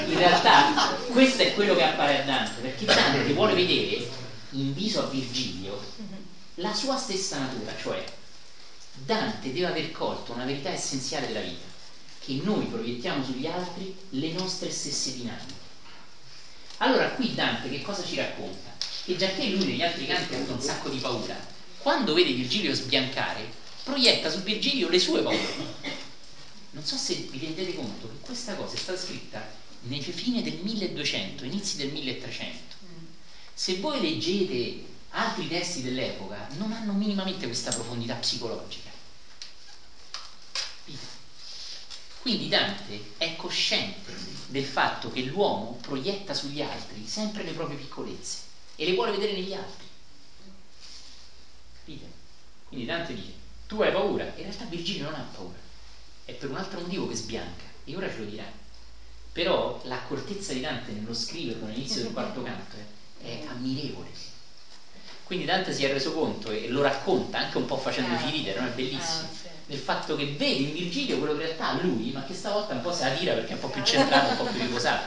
in 0.06 0.18
realtà 0.18 0.96
questo 1.12 1.44
è 1.44 1.54
quello 1.54 1.76
che 1.76 1.84
appare 1.84 2.22
a 2.22 2.26
Dante, 2.26 2.62
perché 2.62 2.86
Dante 2.86 3.34
vuole 3.34 3.54
vedere 3.54 4.10
in 4.52 4.74
viso 4.74 5.04
a 5.04 5.08
Virgilio 5.08 5.80
la 6.56 6.74
sua 6.74 6.98
stessa 6.98 7.38
natura, 7.38 7.76
cioè 7.78 8.04
Dante 8.94 9.54
deve 9.54 9.68
aver 9.68 9.92
colto 9.92 10.34
una 10.34 10.46
verità 10.46 10.70
essenziale 10.70 11.28
della 11.28 11.40
vita, 11.40 11.66
che 12.20 12.40
noi 12.42 12.66
proiettiamo 12.66 13.24
sugli 13.24 13.48
altri 13.48 13.96
le 14.10 14.32
nostre 14.34 14.70
stesse 14.70 15.14
dinamiche. 15.14 15.68
Allora 16.78 17.10
qui 17.10 17.34
Dante 17.34 17.70
che 17.70 17.82
cosa 17.82 18.04
ci 18.04 18.16
racconta? 18.16 18.76
Che 19.04 19.16
già 19.16 19.28
che 19.28 19.50
lui 19.50 19.66
negli 19.66 19.82
altri 19.82 20.06
canti 20.06 20.34
ha 20.34 20.38
avuto 20.38 20.54
un 20.54 20.62
sacco 20.62 20.90
di 20.90 20.98
paura, 20.98 21.38
quando 21.78 22.14
vede 22.14 22.34
Virgilio 22.34 22.74
sbiancare, 22.74 23.58
proietta 23.90 24.30
su 24.30 24.42
Virgilio 24.44 24.88
le 24.90 25.00
sue 25.00 25.22
paure. 25.22 25.98
Non 26.72 26.86
so 26.86 26.96
se 26.96 27.16
vi 27.16 27.40
rendete 27.40 27.76
conto 27.76 28.08
che 28.08 28.20
questa 28.22 28.56
cosa 28.56 28.76
è 28.76 28.78
stata 28.78 29.00
scritta 29.00 29.46
nei 29.82 30.02
fine 30.02 30.42
del 30.42 30.56
1200, 30.56 31.44
inizi 31.44 31.78
del 31.78 31.92
1300. 31.92 32.76
Se 33.54 33.76
voi 33.80 34.00
leggete 34.00 34.86
altri 35.10 35.48
testi 35.48 35.82
dell'epoca, 35.82 36.48
non 36.58 36.72
hanno 36.72 36.94
minimamente 36.94 37.48
questa 37.48 37.72
profondità 37.72 38.14
psicologica. 38.16 38.90
Quindi 42.22 42.50
Dante 42.50 43.14
è 43.18 43.36
cosciente 43.36 44.14
del 44.48 44.66
fatto 44.66 45.12
che 45.12 45.22
l'uomo 45.22 45.78
proietta 45.82 46.34
sugli 46.34 46.62
altri 46.62 47.08
sempre 47.08 47.44
le 47.44 47.54
proprie 47.54 47.78
piccolezze 47.78 48.38
e 48.76 48.86
le 48.86 48.94
vuole 48.94 49.12
vedere 49.12 49.34
negli 49.34 49.54
altri. 49.54 49.88
Quindi 52.68 52.86
Dante 52.86 53.14
dice, 53.16 53.34
tu 53.70 53.80
hai 53.84 53.92
paura, 53.92 54.24
in 54.36 54.42
realtà 54.42 54.66
Virgilio 54.66 55.04
non 55.04 55.14
ha 55.14 55.28
paura, 55.32 55.60
è 56.26 56.32
per 56.32 56.50
un 56.50 56.58
altro 56.58 56.80
motivo 56.80 57.08
che 57.08 57.14
sbianca, 57.14 57.66
e 57.84 57.96
ora 57.96 58.10
ce 58.10 58.18
lo 58.18 58.26
dirà. 58.26 58.52
Però 59.32 59.80
l'accortezza 59.84 60.54
di 60.54 60.60
Dante 60.60 60.92
nello 60.92 61.14
scriverlo 61.14 61.68
all'inizio 61.68 62.02
del 62.02 62.12
quarto 62.12 62.42
canto 62.42 62.78
è 63.22 63.42
ammirevole. 63.48 64.10
Quindi 65.22 65.46
Dante 65.46 65.72
si 65.72 65.84
è 65.84 65.92
reso 65.92 66.14
conto 66.14 66.50
e 66.50 66.68
lo 66.68 66.82
racconta 66.82 67.38
anche 67.38 67.58
un 67.58 67.68
po' 67.68 67.78
facendoci 67.78 68.32
ridere, 68.32 68.60
non 68.60 68.70
è 68.70 68.72
bellissimo 68.72 69.28
ah, 69.28 69.50
del 69.68 69.78
fatto 69.78 70.16
che 70.16 70.26
vede 70.26 70.64
in 70.64 70.74
Virgilio 70.74 71.20
quello 71.20 71.36
che 71.36 71.42
in 71.42 71.46
realtà 71.46 71.68
ha 71.68 71.80
lui, 71.80 72.10
ma 72.10 72.24
che 72.24 72.34
stavolta 72.34 72.74
un 72.74 72.82
po' 72.82 72.92
se 72.92 73.04
la 73.04 73.12
tira 73.12 73.36
perché 73.36 73.52
è 73.52 73.54
un 73.54 73.60
po' 73.60 73.70
più 73.70 73.84
centrato, 73.84 74.32
un 74.32 74.38
po' 74.38 74.52
più 74.52 74.62
riposato. 74.62 75.06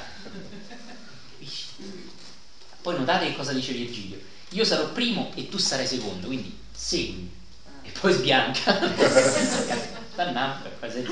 Poi 2.81 2.97
notate 2.97 3.27
che 3.27 3.35
cosa 3.35 3.53
dice 3.53 3.73
Virgilio. 3.73 4.21
Io 4.51 4.63
sarò 4.63 4.87
primo 4.93 5.33
e 5.35 5.49
tu 5.49 5.59
sarai 5.59 5.89
secondo, 5.89 6.29
quindi 6.29 6.57
segui. 6.73 7.41
E 7.83 7.91
poi 7.91 8.13
sbianca. 8.13 8.79
Dannampo, 10.15 10.69
è 10.69 10.79
quasi 10.79 11.05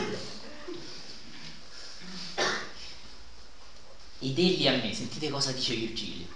Ed 4.23 4.39
egli 4.39 4.69
a 4.69 4.73
me, 4.73 4.93
sentite 4.95 5.31
cosa 5.31 5.53
dice 5.53 5.75
Virgilio. 5.75 6.27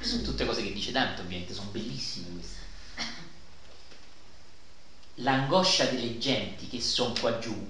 Sono 0.00 0.22
tutte 0.22 0.46
cose 0.46 0.62
che 0.62 0.72
dice 0.72 0.92
Dante, 0.92 1.22
ovviamente, 1.22 1.54
sono 1.54 1.70
bellissime 1.70 2.30
queste 2.32 2.64
l'angoscia 5.18 5.84
delle 5.86 6.18
genti 6.18 6.66
che 6.66 6.80
son 6.80 7.16
qua 7.18 7.38
giù, 7.38 7.64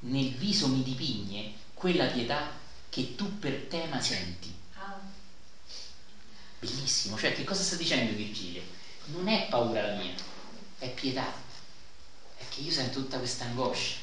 nel 0.00 0.30
viso 0.30 0.68
mi 0.68 0.82
dipigne 0.82 1.50
quella 1.74 2.06
pietà 2.06 2.48
che 2.88 3.14
tu 3.14 3.38
per 3.38 3.64
tema 3.68 4.00
senti. 4.00 4.54
Bellissimo, 6.60 7.16
cioè 7.16 7.32
che 7.32 7.44
cosa 7.44 7.62
sta 7.62 7.76
dicendo 7.76 8.12
Virgilio? 8.12 8.62
Non 9.06 9.28
è 9.28 9.46
paura 9.48 9.80
la 9.82 9.94
mia, 9.94 10.12
è 10.78 10.90
pietà, 10.90 11.32
è 12.36 12.42
che 12.48 12.60
io 12.60 12.70
sento 12.70 13.00
tutta 13.00 13.18
questa 13.18 13.44
angoscia 13.44 13.96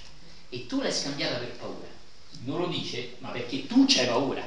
e 0.50 0.68
tu 0.68 0.82
l'hai 0.82 0.94
scambiata 0.94 1.38
per 1.38 1.52
paura. 1.52 1.88
Non 2.40 2.60
lo 2.60 2.68
dice, 2.68 3.16
ma 3.20 3.30
perché 3.30 3.66
tu 3.66 3.86
c'hai 3.88 4.08
paura. 4.08 4.44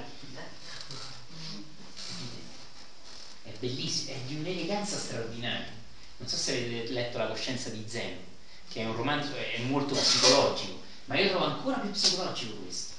È 3.43 3.51
bellissimo, 3.59 4.13
è 4.13 4.19
di 4.27 4.35
un'eleganza 4.37 4.97
straordinaria. 4.99 5.77
Non 6.19 6.29
so 6.29 6.37
se 6.37 6.51
avete 6.51 6.93
letto 6.93 7.19
La 7.19 7.29
coscienza 7.29 7.71
di 7.71 7.85
Zeno, 7.87 8.19
che 8.69 8.83
è 8.83 8.87
un 8.87 8.95
romanzo, 8.95 9.35
è 9.35 9.61
molto 9.61 9.95
psicologico, 9.95 10.81
ma 11.07 11.17
io 11.17 11.29
trovo 11.29 11.45
ancora 11.45 11.79
più 11.79 11.91
psicologico 11.91 12.53
questo. 12.55 12.93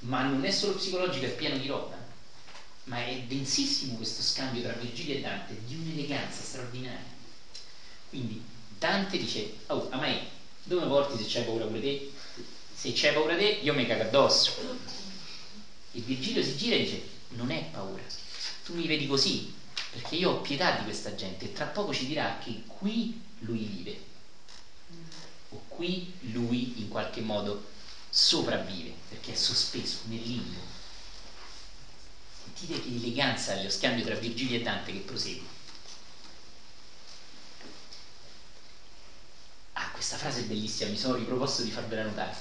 Ma 0.00 0.22
non 0.22 0.44
è 0.44 0.50
solo 0.50 0.74
psicologico, 0.74 1.26
è 1.26 1.34
pieno 1.34 1.56
di 1.56 1.66
roba, 1.66 1.96
ma 2.84 3.04
è 3.04 3.16
densissimo 3.20 3.94
questo 3.94 4.22
scambio 4.22 4.62
tra 4.62 4.72
Virgilio 4.72 5.14
e 5.14 5.20
Dante, 5.20 5.56
di 5.64 5.74
un'eleganza 5.74 6.42
straordinaria. 6.42 7.14
Quindi 8.08 8.40
Dante 8.78 9.16
dice, 9.18 9.54
oh, 9.66 9.86
a 9.90 9.98
me, 9.98 10.24
dove 10.62 10.86
porti 10.86 11.16
se 11.16 11.24
c'hai 11.26 11.44
paura 11.44 11.66
pure 11.66 11.80
te? 11.80 12.10
Se 12.74 12.92
c'hai 12.92 13.12
paura 13.12 13.36
te, 13.36 13.58
io 13.62 13.72
mi 13.74 13.86
cago 13.86 14.02
addosso. 14.02 14.52
E 15.92 16.00
Virgilio 16.00 16.42
si 16.42 16.56
gira 16.56 16.74
e 16.76 16.78
dice, 16.78 17.02
non 17.28 17.50
è 17.50 17.62
paura, 17.70 18.04
tu 18.64 18.74
mi 18.74 18.86
vedi 18.86 19.06
così, 19.06 19.50
perché 19.90 20.14
io 20.16 20.30
ho 20.30 20.40
pietà 20.40 20.72
di 20.72 20.82
questa 20.82 21.14
gente 21.14 21.46
e 21.46 21.52
tra 21.52 21.66
poco 21.66 21.92
ci 21.92 22.06
dirà 22.06 22.36
che 22.38 22.62
qui 22.66 23.18
lui 23.38 23.64
vive 23.64 23.98
o 25.50 25.62
qui 25.68 26.06
lui 26.32 26.72
in 26.74 26.88
qualche 26.88 27.20
modo 27.20 27.62
sopravvive 28.08 28.92
perché 29.08 29.32
è 29.32 29.34
sospeso 29.34 29.98
nel 30.04 30.22
limbo 30.22 30.60
sentite 32.42 32.80
che 32.80 32.88
eleganza 32.88 33.54
lo 33.54 33.68
scambio 33.68 34.02
tra 34.02 34.14
Virgilio 34.14 34.56
e 34.56 34.60
Dante 34.60 34.92
che 34.92 35.00
prosegue 35.00 35.46
ah 39.74 39.85
questa 39.96 40.18
frase 40.18 40.40
è 40.40 40.44
bellissima 40.44 40.90
mi 40.90 40.98
sono 40.98 41.14
riproposto 41.14 41.62
di 41.62 41.70
farvela 41.70 42.02
notare 42.02 42.36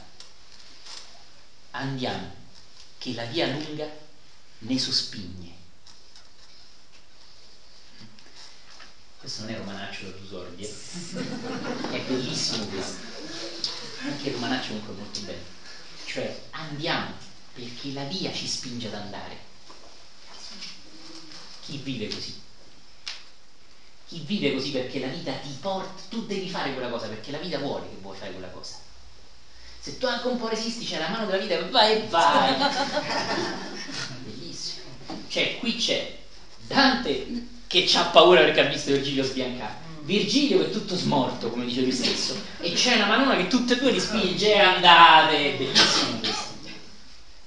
andiamo 1.71 2.29
che 2.97 3.13
la 3.13 3.23
via 3.23 3.47
lunga 3.47 3.87
ne 4.57 4.77
sospigne 4.77 5.55
questo 9.25 9.41
non 9.41 9.51
è 9.51 9.57
romanaccio 9.57 10.03
da 10.03 10.17
Dusordi, 10.17 10.63
eh? 10.63 10.69
è 10.69 11.99
bellissimo 12.03 12.65
questo. 12.65 13.01
Anche 14.03 14.27
il 14.27 14.33
romanaccio 14.33 14.67
comunque 14.67 14.93
è 14.93 14.97
molto 14.97 15.19
bello. 15.21 15.43
Cioè 16.05 16.41
andiamo 16.51 17.11
perché 17.51 17.91
la 17.93 18.03
via 18.03 18.31
ci 18.31 18.45
spinge 18.45 18.85
ad 18.85 18.93
andare. 18.93 19.37
Chi 21.61 21.77
vive 21.77 22.07
così? 22.07 22.44
Chi 24.07 24.19
vive 24.19 24.53
così 24.53 24.69
perché 24.71 24.99
la 24.99 25.07
vita 25.07 25.31
ti 25.33 25.55
porta, 25.59 26.03
tu 26.09 26.25
devi 26.25 26.49
fare 26.49 26.73
quella 26.73 26.89
cosa 26.89 27.07
perché 27.07 27.31
la 27.31 27.39
vita 27.39 27.57
vuole 27.57 27.89
che 27.89 27.95
vuoi 28.01 28.15
fare 28.15 28.31
quella 28.31 28.49
cosa. 28.49 28.75
Se 29.79 29.97
tu 29.97 30.05
anche 30.05 30.27
un 30.27 30.37
po' 30.37 30.47
resisti, 30.47 30.85
c'è 30.85 30.97
la 30.97 31.09
mano 31.09 31.25
della 31.25 31.37
vita, 31.37 31.63
vai 31.65 31.93
e 31.93 32.03
vai. 32.09 32.55
Bellissimo. 34.23 34.83
Cioè, 35.27 35.57
qui 35.57 35.75
c'è 35.75 36.11
Dante 36.57 37.43
che 37.67 37.87
ha 37.93 38.05
paura 38.05 38.41
perché 38.41 38.61
ha 38.61 38.67
visto 38.67 38.91
Virgilio 38.91 39.23
sbiancare. 39.23 39.83
Virgilio 40.01 40.59
che 40.59 40.65
è 40.65 40.69
tutto 40.69 40.95
smorto, 40.95 41.49
come 41.49 41.65
dice 41.65 41.81
lui 41.81 41.91
stesso, 41.91 42.35
e 42.59 42.71
c'è 42.71 42.95
una 42.95 43.05
manona 43.05 43.35
che 43.35 43.47
tutte 43.47 43.73
e 43.73 43.77
due 43.77 43.91
li 43.91 43.99
spinge 43.99 44.53
e 44.53 44.59
andate, 44.59 45.55
bellissimo 45.57 46.19
questo. 46.19 46.53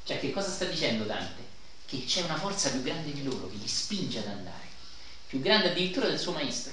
Cioè, 0.05 0.19
che 0.19 0.31
cosa 0.31 0.51
sta 0.51 0.65
dicendo 0.65 1.05
Dante? 1.05 1.47
Che 1.87 2.05
c'è 2.05 2.23
una 2.23 2.37
forza 2.37 2.71
più 2.71 2.83
grande 2.83 3.13
di 3.13 3.23
loro 3.23 3.49
che 3.49 3.57
li 3.57 3.67
spinge 3.67 4.19
ad 4.19 4.27
andare, 4.27 4.68
più 5.29 5.41
grande 5.41 5.71
addirittura 5.71 6.09
del 6.09 6.19
suo 6.19 6.33
maestro. 6.33 6.73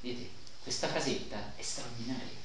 Vedete? 0.00 0.36
questa 0.68 0.88
frasetta 0.88 1.54
è 1.56 1.62
straordinaria. 1.62 2.36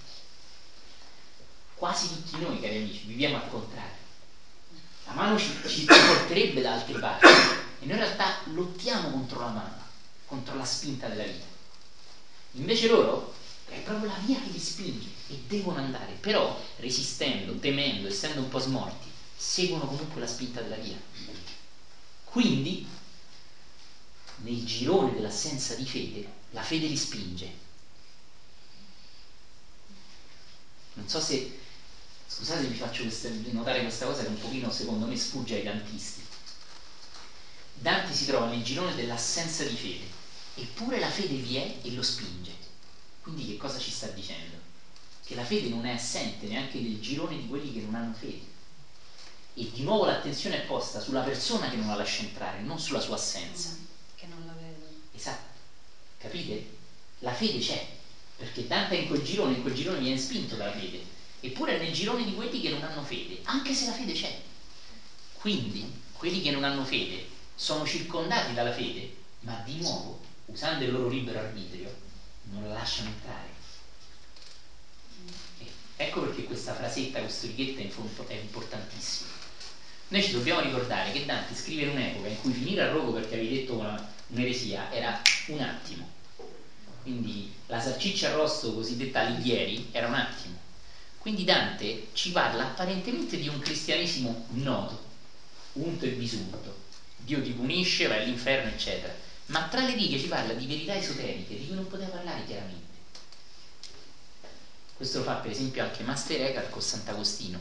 Quasi 1.75 2.07
tutti 2.07 2.39
noi, 2.39 2.61
cari 2.61 2.77
amici, 2.77 3.03
viviamo 3.05 3.35
al 3.35 3.49
contrario. 3.49 4.01
La 5.05 5.11
mano 5.11 5.37
ci, 5.37 5.51
ci 5.67 5.83
porterebbe 5.83 6.61
da 6.61 6.71
altre 6.71 6.97
parti 6.99 7.25
e 7.25 7.85
noi 7.85 7.97
in 7.97 7.97
realtà 7.97 8.39
lottiamo 8.45 9.09
contro 9.09 9.39
la 9.41 9.49
mano, 9.49 9.83
contro 10.25 10.55
la 10.55 10.63
spinta 10.63 11.09
della 11.09 11.25
vita. 11.25 11.43
Invece 12.51 12.87
loro 12.87 13.33
è 13.67 13.79
proprio 13.79 14.07
la 14.07 14.17
via 14.23 14.39
che 14.39 14.49
li 14.49 14.59
spinge 14.59 15.09
e 15.27 15.41
devono 15.45 15.79
andare, 15.79 16.13
però 16.13 16.57
resistendo, 16.77 17.59
temendo, 17.59 18.07
essendo 18.07 18.39
un 18.39 18.47
po' 18.47 18.59
smorti, 18.59 19.11
seguono 19.35 19.85
comunque 19.85 20.21
la 20.21 20.27
spinta 20.27 20.61
della 20.61 20.77
via. 20.77 20.97
Quindi, 22.23 22.87
nel 24.37 24.63
girone 24.65 25.13
dell'assenza 25.13 25.75
di 25.75 25.87
fede, 25.87 26.27
la 26.51 26.61
fede 26.63 26.87
li 26.87 26.97
spinge. 26.97 27.61
Non 30.93 31.07
so 31.07 31.19
se, 31.19 31.59
scusate 32.27 32.67
vi 32.67 32.75
faccio 32.75 33.03
questa, 33.03 33.29
notare 33.51 33.81
questa 33.81 34.05
cosa 34.05 34.21
che 34.21 34.29
un 34.29 34.39
pochino 34.39 34.69
secondo 34.71 35.05
me 35.05 35.15
sfugge 35.17 35.55
ai 35.55 35.63
dantisti. 35.63 36.23
Dante 37.73 38.13
si 38.13 38.25
trova 38.25 38.47
nel 38.47 38.63
girone 38.63 38.93
dell'assenza 38.93 39.63
di 39.63 39.75
fede, 39.75 40.07
eppure 40.55 40.99
la 40.99 41.09
fede 41.09 41.35
vi 41.35 41.55
è 41.55 41.79
e 41.81 41.91
lo 41.91 42.01
spinge. 42.03 42.55
Quindi 43.21 43.45
che 43.45 43.57
cosa 43.57 43.79
ci 43.79 43.89
sta 43.89 44.07
dicendo? 44.07 44.57
Che 45.23 45.33
la 45.33 45.43
fede 45.43 45.69
non 45.69 45.85
è 45.85 45.91
assente 45.93 46.47
neanche 46.47 46.79
nel 46.79 46.99
girone 46.99 47.37
di 47.37 47.47
quelli 47.47 47.71
che 47.71 47.81
non 47.81 47.95
hanno 47.95 48.13
fede. 48.13 48.51
E 49.55 49.69
di 49.71 49.81
nuovo 49.81 50.05
l'attenzione 50.05 50.61
è 50.61 50.65
posta 50.65 50.99
sulla 50.99 51.21
persona 51.21 51.69
che 51.69 51.75
non 51.75 51.87
la 51.87 51.95
lascia 51.95 52.21
entrare, 52.21 52.59
non 52.59 52.79
sulla 52.79 52.99
sua 52.99 53.15
assenza. 53.15 53.69
Mm, 53.69 53.83
che 54.15 54.25
non 54.25 54.45
la 54.45 54.53
Esatto. 55.23 55.57
Capite? 56.17 56.67
La 57.19 57.31
fede 57.31 57.59
c'è, 57.59 57.81
perché 58.35 58.67
Dante 58.67 58.95
è 58.95 58.97
in 58.97 59.07
quel 59.07 59.23
girone, 59.23 59.53
in 59.53 59.61
quel 59.61 59.73
girone 59.73 59.99
viene 59.99 60.17
spinto 60.17 60.57
dalla 60.57 60.73
fede. 60.73 60.99
Eppure 61.39 61.75
è 61.75 61.79
nel 61.79 61.93
girone 61.93 62.25
di 62.25 62.33
quelli 62.33 62.59
che 62.59 62.69
non 62.69 62.83
hanno 62.83 63.03
fede, 63.03 63.39
anche 63.43 63.73
se 63.73 63.85
la 63.85 63.93
fede 63.93 64.11
c'è. 64.11 64.35
Quindi 65.31 65.89
quelli 66.11 66.41
che 66.41 66.51
non 66.51 66.65
hanno 66.65 66.83
fede 66.83 67.23
sono 67.55 67.85
circondati 67.85 68.51
dalla 68.51 68.73
fede, 68.73 69.07
ma 69.39 69.61
di 69.63 69.77
nuovo, 69.77 70.19
usando 70.45 70.83
il 70.83 70.91
loro 70.91 71.07
libero 71.07 71.39
arbitrio, 71.39 71.93
non 72.43 72.67
la 72.67 72.73
lasciano 72.73 73.07
entrare. 73.07 73.61
Ecco 75.95 76.19
perché 76.19 76.43
questa 76.43 76.73
frasetta, 76.73 77.21
questo 77.21 77.45
righetta 77.45 77.79
è 77.79 78.33
importantissimo. 78.33 79.29
Noi 80.13 80.21
ci 80.21 80.33
dobbiamo 80.33 80.61
ricordare 80.61 81.11
che 81.11 81.25
Dante 81.25 81.55
scrive 81.55 81.81
in 81.81 81.89
un'epoca 81.89 82.27
in 82.27 82.39
cui 82.39 82.53
finire 82.53 82.83
a 82.83 82.89
rogo 82.91 83.13
perché 83.13 83.33
avevi 83.33 83.57
detto 83.57 83.73
una, 83.73 84.13
un'eresia 84.27 84.91
era 84.91 85.19
un 85.47 85.59
attimo. 85.59 86.07
Quindi 87.01 87.51
la 87.65 87.81
salciccia 87.81 88.29
arrosto 88.29 88.75
cosiddetta 88.75 89.21
Alighieri 89.21 89.87
era 89.89 90.05
un 90.05 90.13
attimo. 90.13 90.55
Quindi 91.17 91.43
Dante 91.43 92.09
ci 92.13 92.29
parla 92.29 92.65
apparentemente 92.65 93.39
di 93.39 93.47
un 93.47 93.57
cristianesimo 93.57 94.45
noto, 94.49 95.01
unto 95.73 96.05
e 96.05 96.09
bisunto. 96.09 96.81
Dio 97.15 97.41
ti 97.41 97.49
punisce, 97.49 98.05
vai 98.05 98.21
all'inferno, 98.21 98.69
eccetera 98.69 99.11
ma 99.47 99.63
tra 99.63 99.81
le 99.81 99.95
righe 99.95 100.19
ci 100.19 100.27
parla 100.27 100.53
di 100.53 100.67
verità 100.67 100.95
esoteriche 100.95 101.57
di 101.57 101.65
cui 101.65 101.75
non 101.75 101.87
poteva 101.87 102.11
parlare 102.11 102.45
chiaramente. 102.45 102.97
Questo 104.95 105.17
lo 105.17 105.23
fa 105.23 105.33
per 105.33 105.49
esempio 105.49 105.83
anche 105.83 106.03
Master 106.03 106.39
Eckhart 106.39 106.69
con 106.69 106.81
Sant'Agostino. 106.81 107.59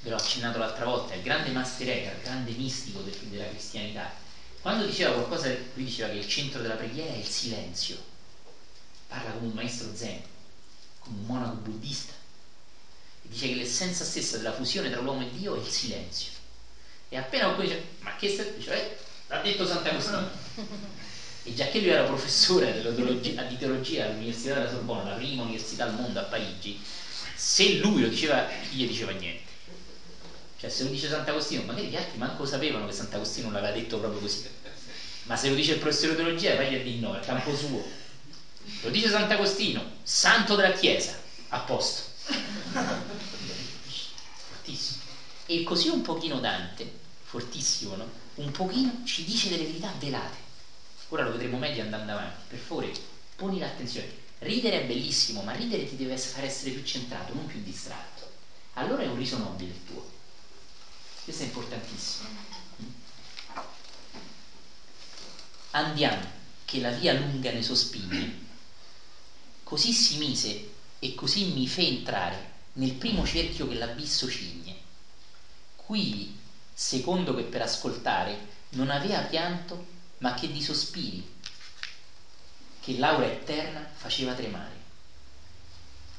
Ve 0.00 0.10
l'ho 0.10 0.16
accennato 0.16 0.58
l'altra 0.58 0.84
volta, 0.84 1.14
il 1.14 1.22
grande 1.22 1.50
Master 1.50 1.88
Eckhart, 1.88 2.22
grande 2.22 2.52
mistico 2.52 3.00
del, 3.00 3.14
della 3.14 3.48
cristianità. 3.48 4.12
Quando 4.60 4.86
diceva 4.86 5.12
qualcosa, 5.12 5.48
lui 5.48 5.84
diceva 5.84 6.10
che 6.10 6.18
il 6.18 6.28
centro 6.28 6.60
della 6.60 6.74
preghiera 6.74 7.12
è 7.12 7.16
il 7.16 7.26
silenzio. 7.26 7.96
Parla 9.08 9.30
come 9.30 9.46
un 9.46 9.52
maestro 9.52 9.94
zen, 9.94 10.20
come 10.98 11.16
un 11.18 11.26
monaco 11.26 11.56
buddista. 11.56 12.12
E 13.22 13.28
dice 13.28 13.48
che 13.48 13.54
l'essenza 13.54 14.04
stessa 14.04 14.36
della 14.36 14.52
fusione 14.52 14.90
tra 14.90 15.00
l'uomo 15.00 15.22
e 15.22 15.30
Dio 15.30 15.56
è 15.56 15.58
il 15.58 15.68
silenzio. 15.68 16.30
E 17.08 17.16
appena 17.16 17.44
qualcuno 17.44 17.68
dice, 17.68 17.84
ma 18.00 18.14
che 18.16 18.28
stai... 18.28 18.54
Dice, 18.56 18.72
eh, 18.74 18.96
l'ha 19.28 19.40
detto 19.40 19.66
Sant'Agostino. 19.66 20.30
E 21.44 21.54
già 21.54 21.66
che 21.68 21.78
lui 21.80 21.88
era 21.88 22.04
professore 22.04 22.82
di 22.92 23.56
teologia 23.56 24.04
all'Università 24.04 24.54
della 24.54 24.68
Sorbona, 24.68 25.04
la 25.04 25.14
prima 25.14 25.44
università 25.44 25.84
al 25.84 25.94
mondo 25.94 26.20
a 26.20 26.24
Parigi, 26.24 26.78
se 27.34 27.76
lui 27.76 28.02
lo 28.02 28.08
diceva, 28.08 28.46
chi 28.68 28.76
gli 28.76 28.86
diceva 28.86 29.12
niente. 29.12 29.47
Cioè 30.58 30.68
se 30.68 30.82
lo 30.82 30.90
dice 30.90 31.08
Sant'Agostino, 31.08 31.62
magari 31.62 31.86
gli 31.86 31.94
altri 31.94 32.18
manco 32.18 32.44
sapevano 32.44 32.86
che 32.86 32.92
Sant'Agostino 32.92 33.50
l'aveva 33.52 33.72
detto 33.72 33.98
proprio 33.98 34.20
così. 34.20 34.44
Ma 35.24 35.36
se 35.36 35.50
lo 35.50 35.54
dice 35.54 35.72
il 35.72 35.78
professore 35.78 36.16
di 36.16 36.22
teologia, 36.22 36.56
vai 36.56 36.74
a 36.74 36.82
dire 36.82 36.98
no, 36.98 37.16
è 37.16 37.20
campo 37.20 37.54
suo. 37.54 37.86
Lo 38.82 38.90
dice 38.90 39.08
Sant'Agostino, 39.08 39.84
santo 40.02 40.56
della 40.56 40.72
Chiesa, 40.72 41.16
a 41.48 41.60
posto. 41.60 42.02
Fortissimo. 44.48 44.98
E 45.46 45.62
così 45.62 45.88
un 45.88 46.02
pochino 46.02 46.40
Dante, 46.40 46.90
fortissimo, 47.22 47.94
no? 47.94 48.10
un 48.34 48.50
pochino 48.50 49.02
ci 49.04 49.24
dice 49.24 49.48
delle 49.48 49.64
verità 49.64 49.92
velate. 49.96 50.36
Ora 51.10 51.22
lo 51.22 51.30
vedremo 51.30 51.56
meglio 51.56 51.82
andando 51.82 52.12
avanti. 52.12 52.42
Per 52.48 52.58
favore, 52.58 52.92
poni 53.36 53.58
l'attenzione. 53.58 54.10
Ridere 54.38 54.82
è 54.82 54.84
bellissimo, 54.84 55.42
ma 55.42 55.52
ridere 55.52 55.88
ti 55.88 55.96
deve 55.96 56.16
far 56.16 56.44
essere 56.44 56.70
più 56.72 56.82
centrato, 56.82 57.32
non 57.32 57.46
più 57.46 57.60
distratto. 57.62 58.28
Allora 58.74 59.02
è 59.02 59.06
un 59.06 59.16
riso 59.16 59.38
nobile 59.38 59.70
il 59.70 59.84
tuo. 59.84 60.17
Questo 61.28 61.44
è 61.44 61.48
importantissimo. 61.48 62.28
Andiamo, 65.72 66.26
che 66.64 66.80
la 66.80 66.90
via 66.90 67.12
lunga 67.12 67.50
ne 67.50 67.62
sospigli. 67.62 68.46
Così 69.62 69.92
si 69.92 70.16
mise 70.16 70.64
e 70.98 71.14
così 71.14 71.44
mi 71.44 71.68
fe 71.68 71.82
entrare 71.82 72.48
nel 72.72 72.94
primo 72.94 73.26
cerchio 73.26 73.68
che 73.68 73.74
l'abisso 73.74 74.26
cigne. 74.26 74.74
Qui 75.76 76.34
secondo 76.72 77.34
che 77.34 77.42
per 77.42 77.60
ascoltare 77.60 78.40
non 78.70 78.88
avea 78.88 79.20
pianto 79.20 79.84
ma 80.20 80.32
che 80.32 80.50
di 80.50 80.62
sospiri, 80.62 81.30
che 82.80 82.96
l'aura 82.96 83.26
eterna 83.26 83.86
faceva 83.92 84.32
tremare. 84.32 84.80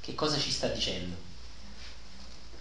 Che 0.01 0.13
cosa 0.13 0.37
ci 0.37 0.51
sta 0.51 0.67
dicendo? 0.67 1.28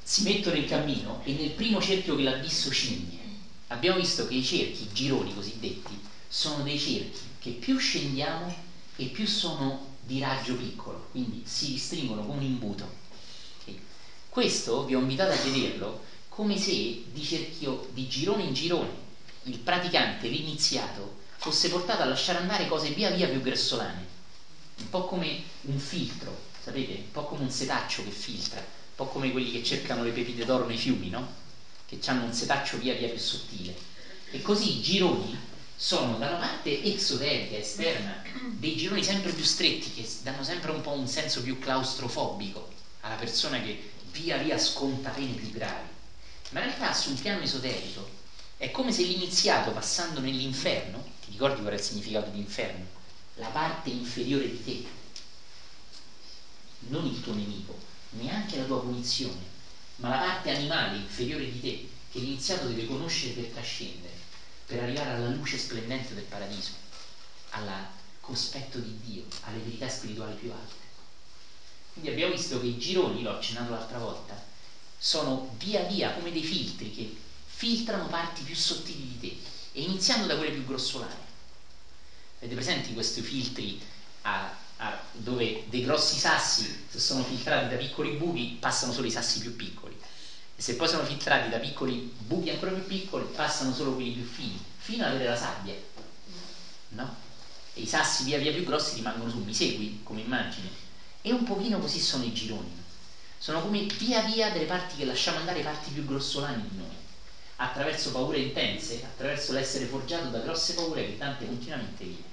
Si 0.09 0.23
mettono 0.23 0.57
in 0.57 0.67
cammino 0.67 1.21
e 1.25 1.35
nel 1.35 1.51
primo 1.51 1.83
cerchio 1.83 2.17
che 2.17 2.23
l'abisso 2.23 2.71
cigne. 2.71 3.19
Abbiamo 3.67 3.99
visto 3.99 4.27
che 4.27 4.37
i 4.37 4.43
cerchi, 4.43 4.85
i 4.85 4.93
gironi 4.95 5.35
cosiddetti, 5.35 6.01
sono 6.27 6.63
dei 6.63 6.79
cerchi 6.79 7.21
che 7.39 7.51
più 7.51 7.77
scendiamo 7.77 8.57
e 8.97 9.05
più 9.05 9.27
sono 9.27 9.87
di 10.01 10.19
raggio 10.19 10.57
piccolo, 10.57 11.09
quindi 11.11 11.43
si 11.45 11.67
ristringono 11.73 12.25
come 12.25 12.39
un 12.39 12.43
imbuto. 12.43 12.91
Questo 14.31 14.87
vi 14.87 14.95
ho 14.95 15.01
invitato 15.01 15.33
a 15.33 15.43
vederlo 15.43 16.01
come 16.31 16.57
se 16.57 17.03
di 17.05 17.23
cerchio, 17.23 17.87
di 17.93 18.09
girone 18.09 18.45
in 18.45 18.55
girone, 18.55 18.91
il 19.43 19.59
praticante, 19.59 20.27
l'iniziato, 20.29 21.17
fosse 21.37 21.69
portato 21.69 22.01
a 22.01 22.07
lasciare 22.07 22.39
andare 22.39 22.67
cose 22.67 22.93
via 22.93 23.11
via 23.11 23.29
più 23.29 23.43
grossolane, 23.43 24.07
un 24.79 24.89
po' 24.89 25.05
come 25.05 25.39
un 25.63 25.79
filtro, 25.79 26.35
sapete? 26.63 26.95
Un 26.95 27.11
po' 27.13 27.25
come 27.25 27.43
un 27.43 27.51
setaccio 27.51 28.03
che 28.03 28.11
filtra, 28.11 28.65
po' 28.99 29.07
come 29.07 29.31
quelli 29.31 29.53
che 29.53 29.63
cercano 29.63 30.03
le 30.03 30.11
pepite 30.11 30.45
d'oro 30.45 30.67
nei 30.67 30.77
fiumi, 30.77 31.09
no? 31.09 31.25
Che 31.87 32.01
hanno 32.07 32.25
un 32.25 32.33
setaccio 32.33 32.79
via 32.79 32.95
via 32.95 33.09
più 33.09 33.21
sottile. 33.21 33.73
E 34.33 34.43
così 34.43 34.79
i 34.79 34.83
gironi 34.83 35.39
sono 35.77 36.17
da 36.19 36.27
una 36.27 36.39
parte 36.39 36.83
esoterica, 36.83 37.57
esterna, 37.57 38.21
dei 38.57 38.75
gironi 38.75 39.05
sempre 39.05 39.31
più 39.31 39.45
stretti 39.45 39.93
che 39.93 40.05
danno 40.23 40.43
sempre 40.43 40.73
un 40.73 40.81
po' 40.81 40.91
un 40.91 41.07
senso 41.07 41.41
più 41.43 41.61
claustrofobico 41.61 42.69
alla 43.03 43.15
persona 43.15 43.61
che 43.61 43.79
via 44.11 44.37
via 44.37 44.59
sconta 44.59 45.11
pene 45.11 45.35
più 45.35 45.51
gravi 45.51 45.87
ma 46.51 46.61
in 46.61 46.67
realtà 46.67 46.93
su 46.93 47.11
un 47.11 47.21
piano 47.21 47.43
esoterico 47.43 48.09
è 48.57 48.73
come 48.73 48.91
se 48.91 49.05
l'iniziato 49.05 49.71
passando 49.71 50.19
nell'inferno, 50.19 51.05
ti 51.25 51.31
ricordi 51.31 51.61
qual 51.61 51.75
è 51.75 51.77
il 51.77 51.83
significato 51.83 52.31
di 52.31 52.41
inferno? 52.41 52.85
La 53.35 53.47
parte 53.51 53.91
inferiore 53.91 54.51
di 54.51 54.65
te, 54.65 54.83
non 56.89 57.07
il 57.07 57.21
tuo 57.21 57.35
nemico, 57.35 57.79
neanche 58.11 58.57
la 58.57 58.65
tua 58.65 58.81
punizione, 58.81 59.57
ma 59.97 60.09
la 60.09 60.19
parte 60.19 60.51
animale 60.51 60.97
inferiore 60.97 61.51
di 61.51 61.61
te 61.61 61.89
che 62.11 62.19
l'iniziato 62.21 62.67
deve 62.67 62.87
conoscere 62.87 63.33
per 63.33 63.47
trascendere, 63.47 64.15
per 64.67 64.81
arrivare 64.81 65.13
alla 65.13 65.29
luce 65.29 65.59
splendente 65.59 66.15
del 66.15 66.25
paradiso, 66.25 66.73
al 67.51 67.87
cospetto 68.21 68.79
di 68.79 68.99
Dio, 69.01 69.25
alle 69.41 69.61
verità 69.61 69.89
spirituali 69.89 70.35
più 70.35 70.51
alte. 70.51 70.87
Quindi 71.93 72.11
abbiamo 72.11 72.33
visto 72.33 72.61
che 72.61 72.67
i 72.67 72.79
gironi, 72.79 73.23
l'ho 73.23 73.33
accennato 73.33 73.71
l'altra 73.71 73.99
volta, 73.99 74.41
sono 74.99 75.47
via 75.59 75.83
via 75.83 76.13
come 76.13 76.33
dei 76.33 76.43
filtri 76.43 76.93
che 76.93 77.13
filtrano 77.47 78.07
parti 78.07 78.43
più 78.43 78.55
sottili 78.55 79.07
di 79.07 79.19
te 79.19 79.37
e 79.73 79.83
iniziando 79.83 80.27
da 80.27 80.37
quelle 80.37 80.53
più 80.53 80.65
grossolane. 80.65 81.27
Avete 82.39 82.55
presenti 82.55 82.93
questi 82.93 83.21
filtri 83.21 83.81
a, 84.23 84.53
dove 85.13 85.65
dei 85.67 85.81
grossi 85.83 86.17
sassi, 86.17 86.85
se 86.89 86.99
sono 86.99 87.25
filtrati 87.25 87.69
da 87.69 87.77
piccoli 87.77 88.11
buchi, 88.11 88.57
passano 88.59 88.93
solo 88.93 89.07
i 89.07 89.11
sassi 89.11 89.39
più 89.41 89.57
piccoli 89.57 89.97
e 90.55 90.61
se 90.63 90.75
poi 90.75 90.89
sono 90.89 91.05
filtrati 91.05 91.49
da 91.49 91.59
piccoli 91.59 92.13
buchi 92.17 92.51
ancora 92.51 92.73
più 92.73 92.85
piccoli, 92.85 93.25
passano 93.25 93.73
solo 93.73 93.95
quelli 93.95 94.11
più 94.11 94.25
fini, 94.25 94.61
fino 94.77 95.05
ad 95.05 95.11
avere 95.11 95.27
la 95.27 95.37
sabbia. 95.37 95.75
No? 96.91 97.15
e 97.75 97.83
i 97.83 97.87
sassi 97.87 98.25
via 98.25 98.39
via 98.39 98.51
più 98.51 98.65
grossi 98.65 98.95
rimangono 98.95 99.29
su, 99.31 99.39
mi 99.39 99.55
segui 99.55 100.01
come 100.03 100.21
immagine? 100.21 100.69
E 101.21 101.33
un 101.33 101.43
pochino 101.45 101.79
così 101.79 101.99
sono 102.01 102.25
i 102.25 102.33
gironi, 102.33 102.73
sono 103.39 103.61
come 103.61 103.87
via 103.99 104.21
via 104.21 104.51
delle 104.51 104.65
parti 104.67 104.97
che 104.97 105.05
lasciamo 105.05 105.39
andare, 105.39 105.61
parti 105.61 105.91
più 105.91 106.05
grossolane 106.05 106.63
di 106.69 106.77
noi, 106.77 106.97
attraverso 107.57 108.11
paure 108.11 108.39
intense, 108.39 109.03
attraverso 109.05 109.53
l'essere 109.53 109.85
forgiato 109.87 110.29
da 110.29 110.41
grosse 110.41 110.75
paure 110.75 111.05
che 111.05 111.17
Dante 111.17 111.47
continuamente 111.47 112.05
vive. 112.05 112.28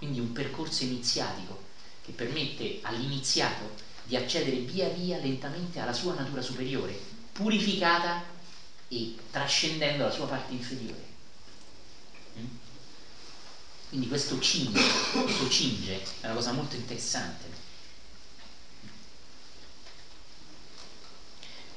Quindi 0.00 0.18
un 0.18 0.32
percorso 0.32 0.82
iniziatico 0.82 1.60
che 2.02 2.12
permette 2.12 2.78
all'iniziato 2.84 3.74
di 4.02 4.16
accedere 4.16 4.60
via 4.60 4.88
via 4.88 5.18
lentamente 5.18 5.78
alla 5.78 5.92
sua 5.92 6.14
natura 6.14 6.40
superiore, 6.40 6.98
purificata 7.32 8.24
e 8.88 9.14
trascendendo 9.30 10.04
la 10.04 10.10
sua 10.10 10.24
parte 10.24 10.54
inferiore. 10.54 11.04
Mm? 12.38 12.46
Quindi 13.90 14.08
questo 14.08 14.40
cinge, 14.40 14.80
questo 15.22 15.46
cinge 15.50 16.02
è 16.20 16.24
una 16.24 16.34
cosa 16.34 16.52
molto 16.52 16.76
interessante. 16.76 17.50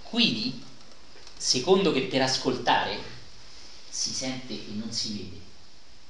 Quindi, 0.04 0.58
secondo 1.36 1.92
che 1.92 2.04
per 2.04 2.22
ascoltare 2.22 2.98
si 3.90 4.14
sente 4.14 4.54
e 4.54 4.72
non 4.72 4.94
si 4.94 5.12
vede, 5.12 5.42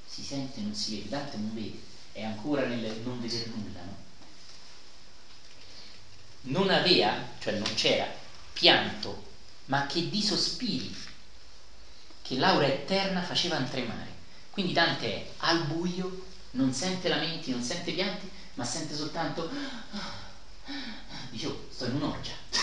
si 0.06 0.22
sente 0.22 0.60
e 0.60 0.62
non 0.62 0.76
si 0.76 0.94
vede, 0.94 1.08
Dante 1.08 1.36
non 1.38 1.52
vede, 1.52 1.92
è 2.14 2.22
ancora 2.22 2.64
nel 2.64 3.00
non 3.04 3.20
vedere 3.20 3.50
nulla, 3.54 3.80
no? 3.80 3.96
Non 6.42 6.70
aveva, 6.70 7.12
cioè 7.40 7.54
non 7.54 7.74
c'era, 7.74 8.06
pianto, 8.52 9.24
ma 9.66 9.86
che 9.86 10.08
di 10.08 10.22
sospiri, 10.22 10.94
che 12.22 12.36
l'aura 12.36 12.66
eterna 12.66 13.20
faceva 13.20 13.56
tremare. 13.62 14.12
Quindi 14.50 14.72
Dante 14.72 15.06
è 15.06 15.26
al 15.38 15.64
buio, 15.64 16.26
non 16.52 16.72
sente 16.72 17.08
lamenti, 17.08 17.50
non 17.50 17.62
sente 17.62 17.92
pianti, 17.92 18.30
ma 18.54 18.64
sente 18.64 18.94
soltanto 18.94 19.50
dicevo, 21.30 21.66
sto 21.70 21.86
in 21.86 21.96
un'orgia. 21.96 22.32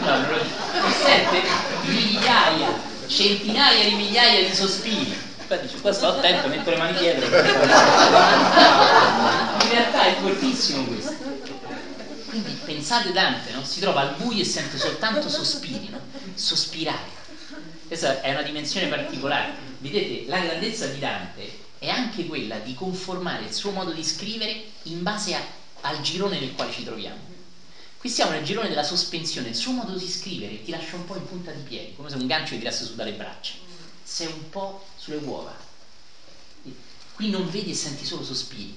no, 0.00 0.16
non 0.16 0.30
lo 0.30 0.90
sente 0.90 1.42
migliaia, 1.84 2.80
centinaia 3.06 3.88
di 3.88 3.94
migliaia 3.94 4.48
di 4.48 4.54
sospiri. 4.54 5.21
Qua 5.52 5.60
dice, 5.60 5.80
qua 5.82 5.92
sto 5.92 6.06
attento, 6.06 6.48
metto 6.48 6.70
le 6.70 6.78
mani 6.78 6.96
dietro. 6.96 7.26
in 7.26 7.32
realtà 9.68 10.06
è 10.06 10.14
fortissimo 10.18 10.84
questo. 10.84 11.14
Quindi 12.24 12.58
pensate 12.64 13.12
Dante, 13.12 13.52
no? 13.52 13.62
si 13.62 13.80
trova 13.80 14.00
al 14.00 14.14
buio 14.16 14.40
e 14.40 14.46
sente 14.46 14.78
soltanto 14.78 15.28
sospiri, 15.28 15.90
no? 15.90 16.00
sospirare. 16.32 17.06
Questa 17.86 18.22
è 18.22 18.30
una 18.30 18.40
dimensione 18.40 18.86
particolare. 18.86 19.52
Vedete, 19.76 20.26
la 20.26 20.38
grandezza 20.38 20.86
di 20.86 20.98
Dante 20.98 21.52
è 21.76 21.90
anche 21.90 22.24
quella 22.24 22.56
di 22.56 22.72
conformare 22.72 23.44
il 23.44 23.52
suo 23.52 23.72
modo 23.72 23.92
di 23.92 24.02
scrivere 24.02 24.58
in 24.84 25.02
base 25.02 25.34
a 25.34 25.42
al 25.82 26.00
girone 26.00 26.40
nel 26.40 26.54
quale 26.54 26.72
ci 26.72 26.82
troviamo. 26.82 27.20
Qui 27.98 28.08
siamo 28.08 28.30
nel 28.30 28.42
girone 28.42 28.70
della 28.70 28.84
sospensione, 28.84 29.48
il 29.48 29.54
suo 29.54 29.72
modo 29.72 29.94
di 29.98 30.08
scrivere 30.08 30.62
ti 30.62 30.70
lascia 30.70 30.96
un 30.96 31.04
po' 31.04 31.16
in 31.16 31.26
punta 31.26 31.50
di 31.50 31.60
piedi, 31.60 31.92
come 31.94 32.08
se 32.08 32.16
un 32.16 32.26
gancio 32.26 32.52
ti 32.54 32.58
tirasse 32.60 32.84
su 32.84 32.94
dalle 32.94 33.12
braccia. 33.12 33.52
Sei 34.02 34.28
un 34.28 34.48
po' 34.48 34.82
sulle 35.02 35.16
uova. 35.16 35.52
Qui 37.14 37.28
non 37.28 37.50
vedi 37.50 37.70
e 37.70 37.74
senti 37.74 38.04
solo 38.04 38.22
sospiri. 38.22 38.76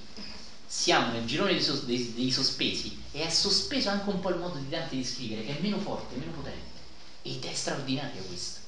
Siamo 0.66 1.12
nel 1.12 1.24
girone 1.24 1.52
dei, 1.52 1.62
sos- 1.62 1.84
dei, 1.84 2.14
dei 2.14 2.32
sospesi 2.32 3.00
e 3.12 3.24
è 3.24 3.30
sospeso 3.30 3.90
anche 3.90 4.10
un 4.10 4.18
po' 4.18 4.30
il 4.30 4.38
modo 4.38 4.58
di 4.58 4.68
Dante 4.68 4.96
di 4.96 5.04
scrivere, 5.04 5.44
che 5.44 5.56
è 5.56 5.60
meno 5.60 5.78
forte, 5.78 6.16
meno 6.16 6.32
potente. 6.32 6.80
Ed 7.22 7.44
è 7.44 7.54
straordinario 7.54 8.22
questo. 8.24 8.58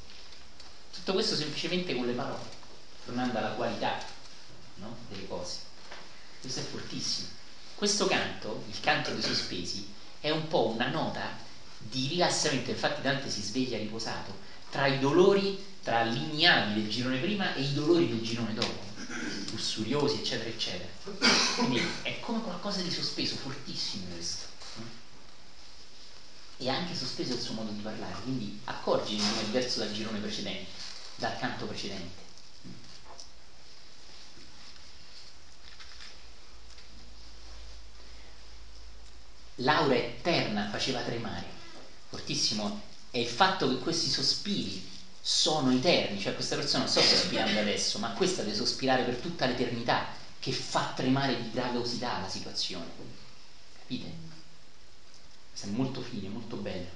Tutto 0.93 1.13
questo 1.13 1.35
semplicemente 1.35 1.97
con 1.97 2.07
le 2.07 2.13
parole, 2.13 2.49
tornando 3.05 3.39
alla 3.39 3.51
qualità 3.51 3.99
no? 4.77 4.97
delle 5.09 5.27
cose. 5.27 5.57
Questo 6.41 6.61
è 6.61 6.63
fortissimo. 6.63 7.27
Questo 7.75 8.07
canto, 8.07 8.63
il 8.69 8.79
canto 8.81 9.11
dei 9.11 9.23
sospesi, 9.23 9.87
è 10.21 10.31
un 10.31 10.47
po' 10.47 10.69
una 10.69 10.89
nota 10.89 11.37
di 11.79 12.07
rilassamento, 12.07 12.71
infatti 12.71 13.03
Dante 13.03 13.29
si 13.29 13.43
sveglia 13.43 13.79
riposato, 13.79 14.37
tra 14.71 14.87
i 14.87 14.99
dolori, 14.99 15.65
tra 15.89 16.03
l'ignavi 16.03 16.83
del 16.83 16.91
girone 16.91 17.19
prima 17.19 17.55
e 17.55 17.63
i 17.63 17.73
dolori 17.73 18.09
del 18.09 18.21
girone 18.21 18.53
dopo, 18.53 18.85
lussuriosi, 19.53 20.19
eccetera, 20.19 20.51
eccetera. 20.51 20.87
Quindi 21.57 21.83
è 22.03 22.21
come 22.21 22.43
qualcosa 22.43 22.83
di 22.83 22.91
sospeso, 22.91 23.37
fortissimo 23.37 24.05
questo. 24.13 24.45
E 26.59 26.69
anche 26.69 26.95
sospeso 26.95 27.33
il 27.33 27.41
suo 27.41 27.55
modo 27.55 27.71
di 27.71 27.81
parlare, 27.81 28.21
quindi 28.21 28.61
accorgi 28.65 29.17
come 29.17 29.41
è 29.41 29.45
diverso 29.45 29.79
dal 29.79 29.91
girone 29.91 30.19
precedente, 30.19 30.67
dal 31.15 31.39
canto 31.39 31.65
precedente. 31.65 32.27
l'aura 39.61 39.95
eterna 39.95 40.69
faceva 40.69 41.01
tremare. 41.01 41.47
Fortissimo 42.11 42.79
è 43.11 43.19
il 43.19 43.27
fatto 43.27 43.67
che 43.69 43.79
questi 43.79 44.09
sospiri 44.09 44.97
sono 45.29 45.71
eterni, 45.71 46.19
cioè 46.19 46.35
questa 46.35 46.55
persona 46.55 46.85
non 46.85 46.91
sta 46.91 47.03
sospirando 47.03 47.61
adesso, 47.61 47.99
ma 47.99 48.13
questa 48.13 48.43
deve 48.43 48.57
sospirare 48.57 49.03
per 49.03 49.17
tutta 49.17 49.45
l'eternità, 49.45 50.07
che 50.41 50.53
fa 50.53 50.93
tremare 50.95 51.37
di 51.37 51.51
gravosità 51.51 52.19
la 52.19 52.29
situazione. 52.31 52.87
Capite? 53.79 54.11
Questo 55.51 55.67
è 55.67 55.71
molto 55.71 56.01
fine, 56.01 56.29
molto 56.29 56.57
bello. 56.57 56.87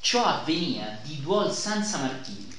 Ciò 0.00 0.26
avveniva 0.26 0.98
di 1.02 1.18
duol 1.22 1.50
senza 1.50 1.96
martiri, 1.96 2.54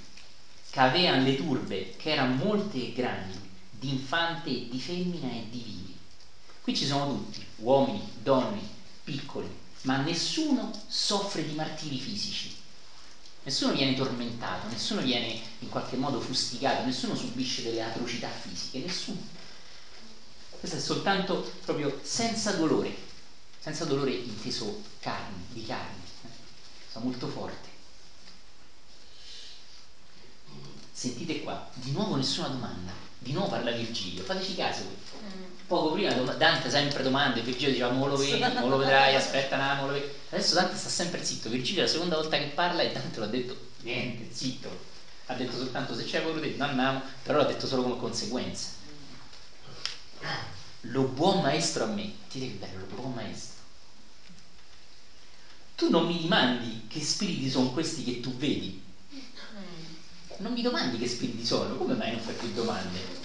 che 0.72 0.80
avevano 0.80 1.22
le 1.22 1.36
turbe, 1.36 1.96
che 1.96 2.12
erano 2.12 2.34
molte 2.34 2.78
e 2.78 2.92
grandi, 2.92 3.40
di 3.70 3.90
infante 3.90 4.50
e 4.50 4.68
di 4.68 4.80
femmina 4.80 5.32
e 5.32 5.46
di 5.48 5.62
vivi 5.62 6.00
Qui 6.62 6.76
ci 6.76 6.88
sono 6.88 7.08
tutti, 7.08 7.46
uomini, 7.58 8.02
donne, 8.18 8.62
piccoli, 9.04 9.61
ma 9.82 9.98
nessuno 9.98 10.72
soffre 10.88 11.46
di 11.46 11.54
martiri 11.54 11.98
fisici. 12.00 12.56
Nessuno 13.44 13.74
viene 13.74 13.96
tormentato, 13.96 14.68
nessuno 14.68 15.02
viene 15.02 15.42
in 15.60 15.70
qualche 15.70 15.98
modo 15.98 16.20
fustigato, 16.20 16.86
nessuno 16.86 17.16
subisce 17.16 17.64
delle 17.64 17.82
atrocità 17.82 18.30
fisiche, 18.30 18.80
nessuno. 18.80 19.20
Questo 20.60 20.78
è 20.78 20.80
soltanto 20.80 21.52
proprio 21.66 22.00
senza 22.04 22.52
dolore, 22.52 22.96
senza 23.60 23.86
dolore 23.86 24.12
inteso 24.12 24.84
carne, 25.00 25.46
di 25.50 25.66
carne, 25.66 26.04
eh? 26.24 27.00
molto 27.00 27.28
forte. 27.28 27.70
Sentite 30.92 31.42
qua, 31.42 31.68
di 31.74 31.92
nuovo 31.94 32.16
nessuna 32.16 32.50
domanda, 32.50 32.94
di 33.18 33.32
nuovo 33.32 33.50
parla 33.50 33.72
Virgilio, 33.72 34.24
fateci 34.24 34.54
caso 34.54 34.84
poco 35.72 35.94
prima 35.94 36.12
Dante 36.36 36.70
sempre 36.70 37.02
domande, 37.02 37.40
Virgilio 37.40 37.72
diceva 37.72 37.92
mo 37.92 38.06
lo 38.06 38.18
vedi, 38.18 38.44
mo 38.60 38.68
lo 38.68 38.76
vedrai, 38.76 39.16
aspetta 39.16 39.56
un 39.56 39.62
attimo, 39.62 39.88
lo 39.88 39.94
vedi. 39.94 40.06
Adesso 40.32 40.54
Dante 40.54 40.76
sta 40.76 40.90
sempre 40.90 41.24
zitto, 41.24 41.48
Virgilio 41.48 41.80
è 41.80 41.86
la 41.86 41.90
seconda 41.90 42.16
volta 42.18 42.38
che 42.38 42.48
parla 42.54 42.82
e 42.82 42.92
Dante 42.92 43.20
l'ha 43.22 43.28
detto 43.28 43.56
niente, 43.84 44.28
zitto. 44.30 44.90
Ha 45.28 45.34
detto 45.34 45.56
soltanto 45.56 45.96
se 45.96 46.04
c'è 46.04 46.22
voluto 46.22 46.42
detto 46.42 46.62
andiamo, 46.62 47.02
però 47.24 47.38
l'ha 47.38 47.46
detto 47.46 47.68
solo 47.68 47.84
come 47.84 47.96
conseguenza. 47.96 48.68
Lo 50.86 51.04
buon 51.04 51.40
maestro 51.40 51.86
a 51.86 51.88
me, 51.88 52.10
ti 52.28 52.40
che 52.40 52.48
bello, 52.48 52.80
lo 52.80 52.96
buon 52.96 53.14
maestro. 53.14 53.60
Tu 55.76 55.90
non 55.90 56.06
mi 56.06 56.18
dimandi 56.18 56.84
che 56.88 57.02
spiriti 57.02 57.50
sono 57.50 57.70
questi 57.70 58.04
che 58.04 58.20
tu 58.20 58.36
vedi. 58.36 58.78
Non 60.38 60.52
mi 60.52 60.62
domandi 60.62 60.98
che 60.98 61.08
spiriti 61.08 61.46
sono, 61.46 61.76
come 61.76 61.94
mai 61.94 62.12
non 62.12 62.20
fai 62.20 62.34
più 62.34 62.52
domande? 62.52 63.21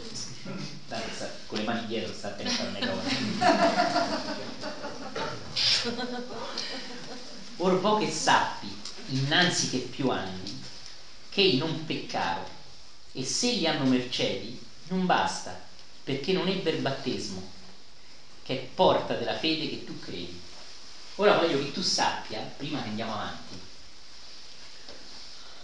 Sta, 0.86 1.30
con 1.46 1.58
le 1.58 1.64
mani 1.64 1.86
dietro 1.86 2.14
sta 2.14 2.28
attento 2.28 2.62
alle 2.62 2.86
cose. 2.86 3.16
Or 7.58 7.80
vo 7.80 7.98
che 7.98 8.10
sappi 8.10 8.74
innanzi 9.08 9.70
che 9.70 9.78
più 9.78 10.10
anni 10.10 10.62
che 11.30 11.56
non 11.58 11.84
peccaro 11.84 12.46
e 13.12 13.24
se 13.24 13.54
gli 13.54 13.66
hanno 13.66 13.84
mercedi 13.84 14.58
non 14.88 15.06
basta 15.06 15.58
perché 16.04 16.32
non 16.32 16.48
ebbe 16.48 16.70
il 16.70 16.80
battesimo 16.80 17.42
che 18.42 18.54
è 18.54 18.62
porta 18.74 19.14
della 19.14 19.34
fede 19.34 19.68
che 19.68 19.84
tu 19.84 19.98
credi. 19.98 20.38
Ora 21.16 21.34
voglio 21.34 21.58
che 21.58 21.72
tu 21.72 21.82
sappia 21.82 22.40
prima 22.56 22.82
che 22.82 22.88
andiamo 22.88 23.14
avanti 23.14 23.58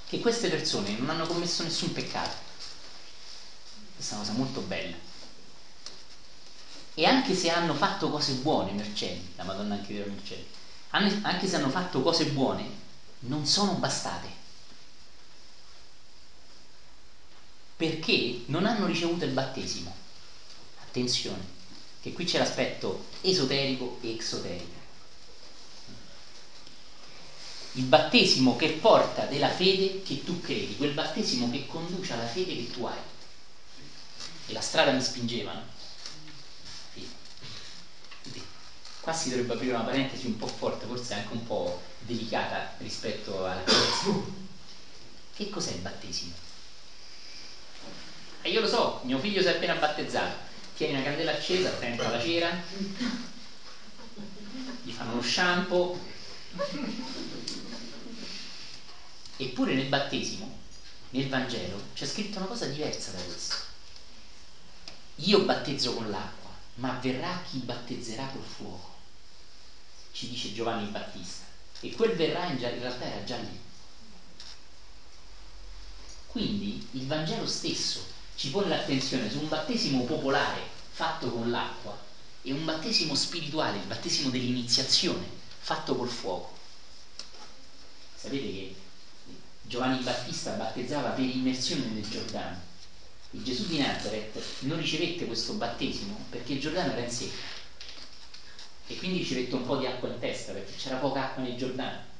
che 0.08 0.18
queste 0.20 0.48
persone 0.48 0.92
non 0.92 1.08
hanno 1.08 1.26
commesso 1.26 1.62
nessun 1.62 1.92
peccato 1.92 2.50
questa 4.02 4.16
è 4.16 4.18
una 4.18 4.26
cosa 4.26 4.38
molto 4.38 4.60
bella 4.62 4.96
e 6.94 7.06
anche 7.06 7.34
se 7.34 7.50
hanno 7.50 7.74
fatto 7.74 8.10
cose 8.10 8.34
buone, 8.34 8.72
Mercedi, 8.72 9.32
la 9.36 9.44
Madonna 9.44 9.76
anche 9.76 9.94
della 9.94 10.06
Mercedi, 10.06 10.44
anche 10.90 11.46
se 11.46 11.56
hanno 11.56 11.70
fatto 11.70 12.02
cose 12.02 12.26
buone, 12.26 12.70
non 13.20 13.46
sono 13.46 13.72
bastate. 13.74 14.40
Perché 17.76 18.42
non 18.46 18.66
hanno 18.66 18.86
ricevuto 18.86 19.24
il 19.24 19.30
battesimo. 19.30 19.94
Attenzione, 20.82 21.42
che 22.02 22.12
qui 22.12 22.24
c'è 22.24 22.38
l'aspetto 22.38 23.04
esoterico 23.22 23.96
e 24.02 24.10
exoterico. 24.10 24.80
il 27.74 27.84
battesimo 27.84 28.54
che 28.54 28.68
porta 28.68 29.24
della 29.24 29.48
fede 29.48 30.02
che 30.02 30.22
tu 30.22 30.38
credi, 30.42 30.76
quel 30.76 30.92
battesimo 30.92 31.48
che 31.48 31.64
conduce 31.64 32.12
alla 32.12 32.26
fede 32.26 32.54
che 32.54 32.70
tu 32.70 32.84
hai. 32.84 33.00
La 34.52 34.60
strada 34.60 34.92
mi 34.92 35.00
spingeva, 35.00 35.52
no? 35.52 35.80
Qua 39.00 39.12
si 39.12 39.30
dovrebbe 39.30 39.54
aprire 39.54 39.72
una 39.72 39.82
parentesi 39.82 40.26
un 40.26 40.36
po' 40.36 40.46
forte, 40.46 40.86
forse 40.86 41.14
anche 41.14 41.32
un 41.32 41.44
po' 41.44 41.80
delicata 41.98 42.72
rispetto 42.78 43.44
alla 43.44 43.62
creazione. 43.64 44.40
Che 45.34 45.50
cos'è 45.50 45.72
il 45.72 45.78
battesimo? 45.78 46.30
E 48.42 48.50
io 48.50 48.60
lo 48.60 48.68
so, 48.68 49.00
mio 49.02 49.18
figlio 49.18 49.40
si 49.40 49.48
è 49.48 49.52
appena 49.52 49.74
battezzato, 49.74 50.36
tiene 50.76 50.92
una 50.94 51.02
candela 51.02 51.32
accesa, 51.32 51.68
attento 51.70 52.06
alla 52.06 52.20
cera, 52.20 52.56
gli 54.82 54.90
fanno 54.92 55.14
lo 55.14 55.22
shampoo. 55.22 55.98
Eppure 59.36 59.74
nel 59.74 59.86
battesimo, 59.86 60.58
nel 61.10 61.26
Vangelo, 61.28 61.80
c'è 61.94 62.04
scritto 62.04 62.38
una 62.38 62.46
cosa 62.46 62.66
diversa 62.66 63.10
da 63.10 63.20
questo. 63.22 63.61
Io 65.16 65.44
battezzo 65.44 65.94
con 65.94 66.10
l'acqua, 66.10 66.50
ma 66.74 66.98
verrà 67.00 67.42
chi 67.48 67.58
battezzerà 67.58 68.26
col 68.26 68.42
fuoco 68.44 68.92
ci 70.12 70.28
dice 70.28 70.52
Giovanni 70.52 70.88
Battista. 70.90 71.44
E 71.80 71.94
quel 71.94 72.14
verrà 72.14 72.46
in, 72.46 72.58
realtà 72.58 73.04
era 73.04 73.24
già 73.24 73.36
lì. 73.36 73.58
Quindi 76.26 76.86
il 76.92 77.06
Vangelo 77.06 77.46
stesso 77.46 78.04
ci 78.36 78.50
pone 78.50 78.68
l'attenzione 78.68 79.30
su 79.30 79.40
un 79.40 79.48
battesimo 79.48 80.04
popolare 80.04 80.64
fatto 80.90 81.30
con 81.30 81.50
l'acqua 81.50 81.98
e 82.42 82.52
un 82.52 82.64
battesimo 82.64 83.14
spirituale, 83.14 83.78
il 83.78 83.86
battesimo 83.86 84.30
dell'iniziazione 84.30 85.28
fatto 85.58 85.96
col 85.96 86.08
fuoco. 86.08 86.50
Sapete 88.14 88.50
che 88.52 88.74
Giovanni 89.62 90.02
Battista 90.02 90.52
battezzava 90.52 91.10
per 91.10 91.24
immersione 91.24 91.86
nel 91.86 92.08
Giordano. 92.08 92.70
Il 93.34 93.42
Gesù 93.42 93.66
di 93.66 93.78
Nazareth 93.78 94.60
non 94.60 94.76
ricevette 94.76 95.24
questo 95.24 95.54
battesimo 95.54 96.26
perché 96.28 96.52
il 96.52 96.60
Giordano 96.60 96.92
era 96.92 97.00
in 97.00 97.10
secca 97.10 97.60
e 98.86 98.96
quindi 98.96 99.24
ci 99.24 99.34
mette 99.34 99.54
un 99.54 99.64
po' 99.64 99.78
di 99.78 99.86
acqua 99.86 100.08
in 100.08 100.18
testa 100.18 100.52
perché 100.52 100.74
c'era 100.74 100.96
poca 100.96 101.28
acqua 101.28 101.42
nel 101.42 101.56
Giordano. 101.56 102.10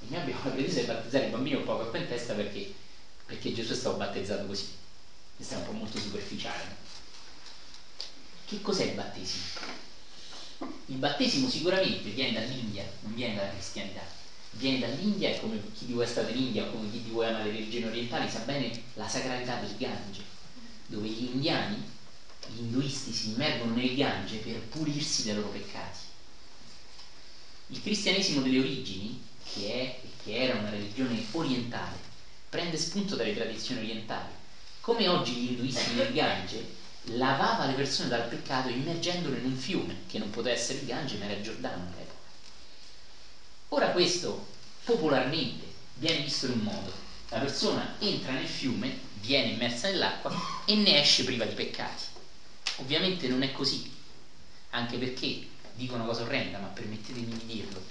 E 0.00 0.06
noi 0.08 0.20
abbiamo 0.20 0.44
la 0.44 0.50
pretesa 0.50 0.80
di 0.80 0.86
battezzare 0.86 1.24
i 1.26 1.30
bambini 1.30 1.56
con 1.56 1.64
poca 1.64 1.82
acqua 1.82 1.98
in 1.98 2.06
testa 2.06 2.32
perché, 2.34 2.68
perché 3.26 3.52
Gesù 3.52 3.72
è 3.72 3.74
stato 3.74 3.96
battezzato 3.96 4.46
così. 4.46 4.66
Questo 5.34 5.54
è 5.54 5.56
un 5.56 5.64
po' 5.64 5.72
molto 5.72 5.98
superficiale. 5.98 6.64
Che 8.44 8.60
cos'è 8.60 8.84
il 8.84 8.92
battesimo? 8.92 9.42
Il 10.86 10.96
battesimo 10.96 11.48
sicuramente 11.48 12.10
viene 12.10 12.32
dall'India, 12.32 12.86
non 13.00 13.14
viene 13.14 13.34
dalla 13.34 13.48
cristianità. 13.48 14.04
Viene 14.54 14.80
dall'India 14.80 15.30
e 15.30 15.38
come 15.38 15.60
chi 15.74 15.86
di 15.86 15.92
voi 15.94 16.04
è 16.04 16.08
stato 16.08 16.30
in 16.30 16.36
India 16.36 16.66
come 16.66 16.90
chi 16.90 17.02
di 17.02 17.10
voi 17.10 17.26
ama 17.26 17.42
le 17.42 17.50
religioni 17.50 17.86
orientali 17.86 18.28
sa 18.28 18.40
bene 18.40 18.70
la 18.94 19.08
sacralità 19.08 19.56
del 19.56 19.74
Gange, 19.76 20.22
dove 20.86 21.08
gli 21.08 21.24
indiani 21.24 21.82
gli 22.46 22.58
induisti 22.58 23.12
si 23.12 23.28
immergono 23.28 23.72
nel 23.72 23.94
Gange 23.94 24.36
per 24.38 24.60
pulirsi 24.60 25.22
dai 25.22 25.34
loro 25.34 25.48
peccati. 25.48 25.98
Il 27.68 27.80
cristianesimo 27.80 28.42
delle 28.42 28.58
origini, 28.58 29.18
che 29.42 29.70
è 29.70 29.96
e 30.04 30.08
che 30.22 30.42
era 30.42 30.54
una 30.54 30.68
religione 30.68 31.22
orientale, 31.30 31.98
prende 32.48 32.76
spunto 32.76 33.16
dalle 33.16 33.32
tradizioni 33.32 33.80
orientali. 33.80 34.30
Come 34.80 35.08
oggi 35.08 35.32
gli 35.32 35.46
induisti 35.46 35.92
nel 35.92 36.12
Gange 36.12 36.66
lavava 37.06 37.64
le 37.64 37.72
persone 37.72 38.08
dal 38.08 38.26
peccato 38.26 38.68
immergendolo 38.68 39.36
in 39.36 39.44
un 39.44 39.54
fiume, 39.54 39.96
che 40.06 40.18
non 40.18 40.28
poteva 40.28 40.54
essere 40.54 40.78
il 40.78 40.84
Gange 40.84 41.16
ma 41.16 41.24
era 41.24 41.32
il 41.32 41.40
Giordano 41.40 41.84
all'epoca. 41.84 42.11
Ora 43.74 43.90
questo 43.92 44.48
popolarmente 44.84 45.66
viene 45.94 46.20
visto 46.20 46.44
in 46.44 46.52
un 46.52 46.58
modo. 46.58 46.92
La 47.30 47.38
persona 47.38 47.94
entra 48.00 48.32
nel 48.32 48.46
fiume, 48.46 48.94
viene 49.14 49.52
immersa 49.52 49.88
nell'acqua 49.88 50.30
e 50.66 50.74
ne 50.74 51.00
esce 51.00 51.24
priva 51.24 51.46
di 51.46 51.54
peccati. 51.54 52.02
Ovviamente 52.76 53.28
non 53.28 53.42
è 53.42 53.50
così, 53.50 53.90
anche 54.70 54.98
perché, 54.98 55.46
dico 55.72 55.94
una 55.94 56.04
cosa 56.04 56.20
orrenda, 56.20 56.58
ma 56.58 56.66
permettetemi 56.66 57.34
di 57.34 57.46
dirlo, 57.46 57.82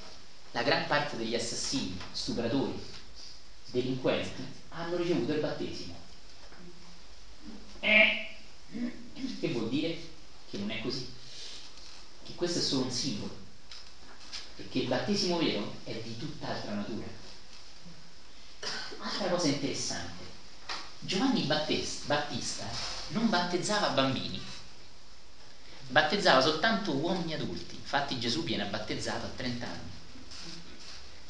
la 0.52 0.62
gran 0.62 0.86
parte 0.86 1.18
degli 1.18 1.34
assassini, 1.34 1.98
stupratori, 2.12 2.80
delinquenti 3.72 4.46
hanno 4.70 4.98
ricevuto 4.98 5.34
il 5.34 5.40
battesimo. 5.40 5.98
Eh? 7.80 8.28
Che 9.40 9.48
vuol 9.48 9.68
dire 9.68 9.98
che 10.48 10.60
non 10.60 10.70
è 10.70 10.80
così, 10.80 11.10
che 12.22 12.36
questo 12.36 12.60
è 12.60 12.62
solo 12.62 12.84
un 12.84 12.92
simbolo 12.92 13.41
che 14.70 14.80
il 14.80 14.88
battesimo 14.88 15.38
vero 15.38 15.76
è 15.84 15.94
di 15.94 16.18
tutt'altra 16.18 16.74
natura. 16.74 17.06
Altra 19.00 19.30
cosa 19.30 19.48
interessante, 19.48 20.24
Giovanni 21.00 21.42
Battista 21.44 22.70
non 23.10 23.30
battezzava 23.30 23.90
bambini, 23.90 24.40
battezzava 25.88 26.42
soltanto 26.42 26.92
uomini 26.94 27.34
adulti, 27.34 27.76
infatti 27.76 28.20
Gesù 28.20 28.44
viene 28.44 28.66
battezzato 28.66 29.26
a 29.26 29.30
30 29.36 29.66
anni. 29.66 29.90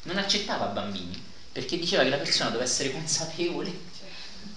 Non 0.02 0.18
accettava 0.18 0.66
bambini 0.66 1.20
perché 1.50 1.78
diceva 1.78 2.02
che 2.02 2.10
la 2.10 2.18
persona 2.18 2.50
doveva 2.50 2.68
essere 2.68 2.90
consapevole, 2.90 3.72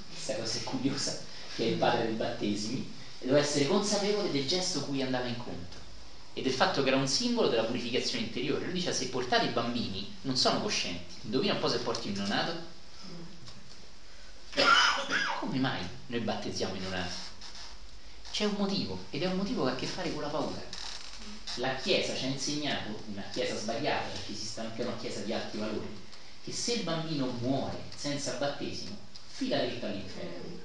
questa 0.09 0.35
cosa 0.35 0.57
è 0.57 0.63
curiosa, 0.63 1.17
che 1.55 1.63
è 1.63 1.67
il 1.67 1.77
padre 1.77 2.07
dei 2.07 2.15
battesimi, 2.15 2.91
doveva 3.19 3.39
essere 3.39 3.67
consapevole 3.67 4.31
del 4.31 4.45
gesto 4.45 4.81
cui 4.81 5.01
andava 5.01 5.27
incontro 5.27 5.74
e 6.37 6.41
del 6.41 6.51
fatto 6.51 6.83
che 6.83 6.89
era 6.89 6.97
un 6.97 7.07
simbolo 7.07 7.47
della 7.47 7.63
purificazione 7.63 8.25
interiore. 8.25 8.65
Lui 8.65 8.73
diceva 8.73 8.91
se 8.91 9.07
portate 9.07 9.45
i 9.45 9.51
bambini 9.51 10.17
non 10.23 10.35
sono 10.35 10.59
coscienti, 10.61 11.15
indovina 11.21 11.53
un 11.53 11.59
po' 11.59 11.69
se 11.69 11.77
porti 11.77 12.09
un 12.09 12.15
neonato? 12.15 12.73
Come 15.39 15.57
mai 15.59 15.81
noi 16.07 16.19
battezziamo 16.19 16.75
i 16.75 16.79
neonati? 16.79 17.13
C'è 18.31 18.43
un 18.43 18.55
motivo 18.57 19.05
ed 19.11 19.23
è 19.23 19.27
un 19.27 19.37
motivo 19.37 19.63
che 19.63 19.69
ha 19.69 19.73
a 19.73 19.75
che 19.77 19.85
fare 19.85 20.11
con 20.11 20.21
la 20.21 20.27
paura. 20.27 20.61
La 21.55 21.75
Chiesa 21.75 22.13
ci 22.13 22.25
ha 22.25 22.27
insegnato, 22.27 23.01
una 23.05 23.23
Chiesa 23.31 23.55
sbagliata 23.55 24.09
perché 24.09 24.33
esiste 24.33 24.59
anche 24.59 24.81
una 24.81 24.97
Chiesa 24.97 25.21
di 25.21 25.31
alti 25.31 25.57
valori, 25.57 26.03
che 26.43 26.51
se 26.51 26.73
il 26.73 26.83
bambino 26.83 27.27
muore 27.39 27.81
senza 27.95 28.33
battesimo, 28.33 28.97
fila 29.25 29.59
dritta 29.59 29.87
all'inferno. 29.87 30.63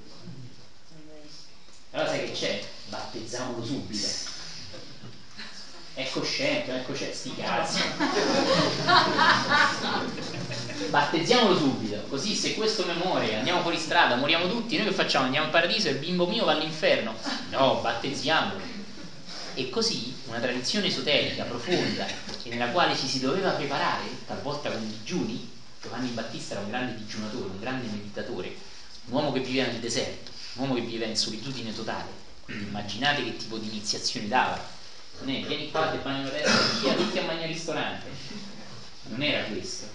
Allora 1.91 2.09
sai 2.09 2.25
che 2.25 2.31
c'è? 2.33 2.67
Battezziamolo 2.89 3.63
subito. 3.63 4.40
È 6.01 6.09
cosciente, 6.09 6.75
è 6.75 6.83
cosciente, 6.83 7.13
sti 7.13 7.35
cazzi. 7.35 7.79
Battezziamolo 10.89 11.55
subito, 11.55 12.01
così 12.09 12.33
se 12.33 12.55
questo 12.55 12.87
me 12.87 12.93
muore, 12.93 13.35
andiamo 13.35 13.61
fuori 13.61 13.77
strada, 13.77 14.15
moriamo 14.15 14.49
tutti, 14.49 14.77
noi 14.77 14.87
che 14.87 14.93
facciamo? 14.93 15.25
Andiamo 15.25 15.45
in 15.45 15.51
paradiso 15.51 15.89
e 15.89 15.91
il 15.91 15.99
bimbo 15.99 16.25
mio 16.25 16.43
va 16.43 16.53
all'inferno. 16.53 17.13
No, 17.51 17.81
battezziamolo. 17.83 18.59
E 19.53 19.69
così 19.69 20.15
una 20.25 20.39
tradizione 20.39 20.87
esoterica 20.87 21.43
profonda 21.43 22.07
e 22.07 22.49
nella 22.49 22.69
quale 22.69 22.95
ci 22.95 23.07
si 23.07 23.19
doveva 23.19 23.51
preparare, 23.51 24.05
talvolta 24.25 24.71
con 24.71 24.89
digiuni, 24.89 25.47
Giovanni 25.79 26.09
Battista 26.09 26.55
era 26.55 26.63
un 26.63 26.71
grande 26.71 26.95
digiunatore, 26.95 27.45
un 27.45 27.59
grande 27.59 27.85
meditatore, 27.91 28.55
un 29.05 29.13
uomo 29.13 29.31
che 29.31 29.41
viveva 29.41 29.69
nel 29.69 29.79
deserto, 29.79 30.31
un 30.53 30.63
uomo 30.63 30.73
che 30.73 30.81
viveva 30.81 31.05
in 31.05 31.15
solitudine 31.15 31.75
totale. 31.75 32.09
Quindi 32.43 32.63
immaginate 32.63 33.23
che 33.23 33.37
tipo 33.37 33.57
di 33.57 33.67
iniziazione 33.67 34.27
dava. 34.27 34.79
È 35.21 35.23
vieni 35.23 35.69
qua, 35.69 35.89
te 35.89 35.97
bagno 35.97 36.31
via 36.31 36.95
tutti 36.95 37.19
a 37.19 37.21
mangiare 37.21 37.43
al 37.43 37.53
ristorante. 37.53 38.09
Non 39.03 39.21
era 39.21 39.43
questo. 39.43 39.85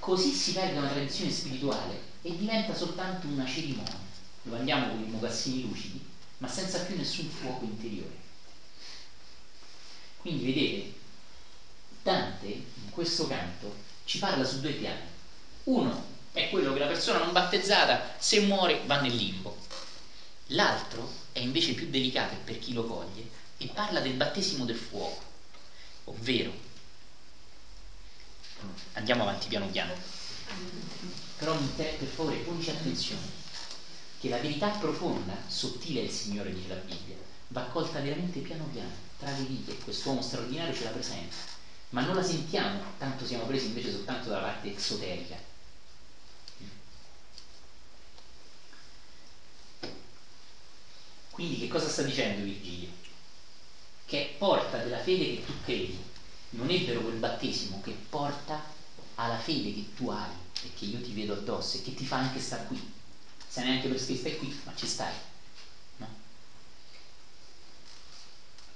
Così 0.00 0.32
si 0.32 0.52
perde 0.52 0.78
una 0.78 0.88
tradizione 0.88 1.30
spirituale 1.30 2.00
e 2.22 2.36
diventa 2.36 2.74
soltanto 2.74 3.28
una 3.28 3.46
cerimonia. 3.46 4.10
Lo 4.42 4.56
andiamo 4.56 4.88
con 4.88 5.00
i 5.00 5.08
mocassini 5.08 5.62
lucidi, 5.62 6.04
ma 6.38 6.48
senza 6.48 6.80
più 6.80 6.96
nessun 6.96 7.28
fuoco 7.28 7.64
interiore. 7.64 8.16
Quindi 10.16 10.44
vedete, 10.46 10.92
Dante 12.02 12.46
in 12.46 12.90
questo 12.90 13.28
canto 13.28 13.72
ci 14.04 14.18
parla 14.18 14.44
su 14.44 14.58
due 14.58 14.72
piani. 14.72 15.06
Uno 15.64 16.06
è 16.32 16.50
quello 16.50 16.72
che 16.72 16.80
la 16.80 16.86
persona 16.86 17.18
non 17.18 17.30
battezzata, 17.30 18.16
se 18.18 18.40
muore, 18.40 18.82
va 18.86 19.00
nel 19.00 19.14
limbo. 19.14 19.56
L'altro 20.48 21.08
è 21.30 21.38
invece 21.38 21.74
più 21.74 21.88
delicato 21.88 22.34
per 22.44 22.58
chi 22.58 22.72
lo 22.72 22.84
coglie 22.84 23.40
e 23.62 23.68
parla 23.68 24.00
del 24.00 24.14
battesimo 24.14 24.64
del 24.64 24.76
fuoco, 24.76 25.22
ovvero, 26.04 26.52
andiamo 28.94 29.22
avanti 29.22 29.46
piano 29.46 29.66
piano, 29.66 29.94
però 31.38 31.56
per 31.76 32.08
favore 32.08 32.36
ponici 32.38 32.70
attenzione, 32.70 33.40
che 34.18 34.28
la 34.28 34.38
verità 34.38 34.68
profonda, 34.70 35.36
sottile 35.46 36.00
è 36.00 36.04
il 36.04 36.10
Signore, 36.10 36.52
dice 36.52 36.68
la 36.68 36.74
Bibbia, 36.74 37.16
va 37.48 37.62
colta 37.62 38.00
veramente 38.00 38.40
piano 38.40 38.64
piano, 38.64 38.90
tra 39.18 39.30
le 39.30 39.44
righe, 39.44 39.78
quest'uomo 39.78 40.22
straordinario 40.22 40.74
ce 40.74 40.84
la 40.84 40.90
presenta, 40.90 41.36
ma 41.90 42.02
non 42.02 42.16
la 42.16 42.22
sentiamo, 42.22 42.82
tanto 42.98 43.24
siamo 43.24 43.44
presi 43.44 43.66
invece 43.66 43.92
soltanto 43.92 44.28
dalla 44.28 44.42
parte 44.42 44.74
esoterica. 44.74 45.50
Quindi 51.30 51.58
che 51.58 51.68
cosa 51.68 51.88
sta 51.88 52.02
dicendo 52.02 52.42
Virgilio? 52.42 53.01
Che 54.12 54.34
porta 54.36 54.76
della 54.76 54.98
fede 54.98 55.36
che 55.36 55.42
tu 55.42 55.54
credi, 55.64 55.98
non 56.50 56.68
è 56.68 56.82
vero 56.84 57.00
quel 57.00 57.14
battesimo 57.14 57.80
che 57.82 57.96
porta 58.10 58.62
alla 59.14 59.38
fede 59.38 59.72
che 59.72 59.94
tu 59.94 60.10
hai 60.10 60.28
e 60.64 60.70
che 60.74 60.84
io 60.84 61.00
ti 61.00 61.14
vedo 61.14 61.32
addosso 61.32 61.78
e 61.78 61.80
che 61.80 61.94
ti 61.94 62.04
fa 62.04 62.18
anche 62.18 62.38
star 62.38 62.66
qui. 62.66 62.78
Sai 63.46 63.64
neanche 63.64 63.88
perché 63.88 64.14
stai 64.14 64.36
qui, 64.36 64.54
ma 64.64 64.74
ci 64.74 64.84
stai. 64.84 65.14
No? 65.96 66.10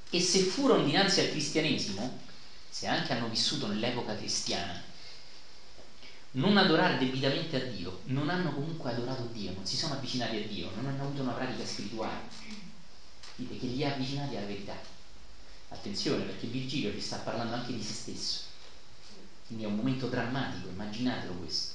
E 0.08 0.20
se 0.20 0.40
furono 0.40 0.82
dinanzi 0.82 1.20
al 1.20 1.28
cristianesimo, 1.28 2.16
se 2.70 2.86
anche 2.86 3.12
hanno 3.12 3.28
vissuto 3.28 3.66
nell'epoca 3.66 4.14
cristiana, 4.14 4.74
non 6.30 6.56
adorare 6.56 6.96
debitamente 6.96 7.56
a 7.56 7.60
Dio, 7.60 7.98
non 8.04 8.30
hanno 8.30 8.54
comunque 8.54 8.88
adorato 8.88 9.26
Dio, 9.26 9.52
non 9.52 9.66
si 9.66 9.76
sono 9.76 9.92
avvicinati 9.92 10.36
a 10.36 10.40
Dio, 10.40 10.70
non 10.70 10.86
hanno 10.86 11.02
avuto 11.02 11.20
una 11.20 11.32
pratica 11.32 11.62
spirituale. 11.62 12.22
Che 13.34 13.66
li 13.66 13.84
ha 13.84 13.88
avvicinati 13.88 14.34
alla 14.34 14.46
verità. 14.46 14.94
Attenzione 15.68 16.24
perché 16.24 16.46
Virgilio 16.46 16.90
vi 16.90 17.00
sta 17.00 17.18
parlando 17.18 17.54
anche 17.54 17.72
di 17.72 17.82
se 17.82 17.92
stesso. 17.92 18.40
Quindi 19.46 19.64
è 19.64 19.68
un 19.68 19.76
momento 19.76 20.06
drammatico, 20.06 20.68
immaginatelo 20.68 21.34
questo. 21.34 21.74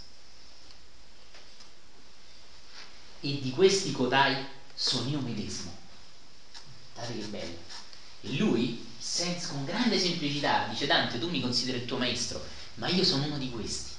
E 3.21 3.39
di 3.39 3.49
questi 3.51 3.91
codai 3.91 4.35
sono 4.73 5.09
io 5.09 5.19
medesimo. 5.21 5.73
Guardate 6.93 7.19
che 7.19 7.25
bello. 7.27 7.57
E 8.21 8.35
lui, 8.35 8.83
senza, 8.97 9.47
con 9.47 9.63
grande 9.65 9.97
semplicità, 9.99 10.65
dice 10.65 10.85
Dante, 10.85 11.17
tu 11.19 11.27
mi 11.29 11.39
consideri 11.39 11.77
il 11.79 11.85
tuo 11.85 11.97
maestro, 11.97 12.41
ma 12.75 12.87
io 12.87 13.03
sono 13.03 13.25
uno 13.25 13.37
di 13.37 13.49
questi. 13.49 13.91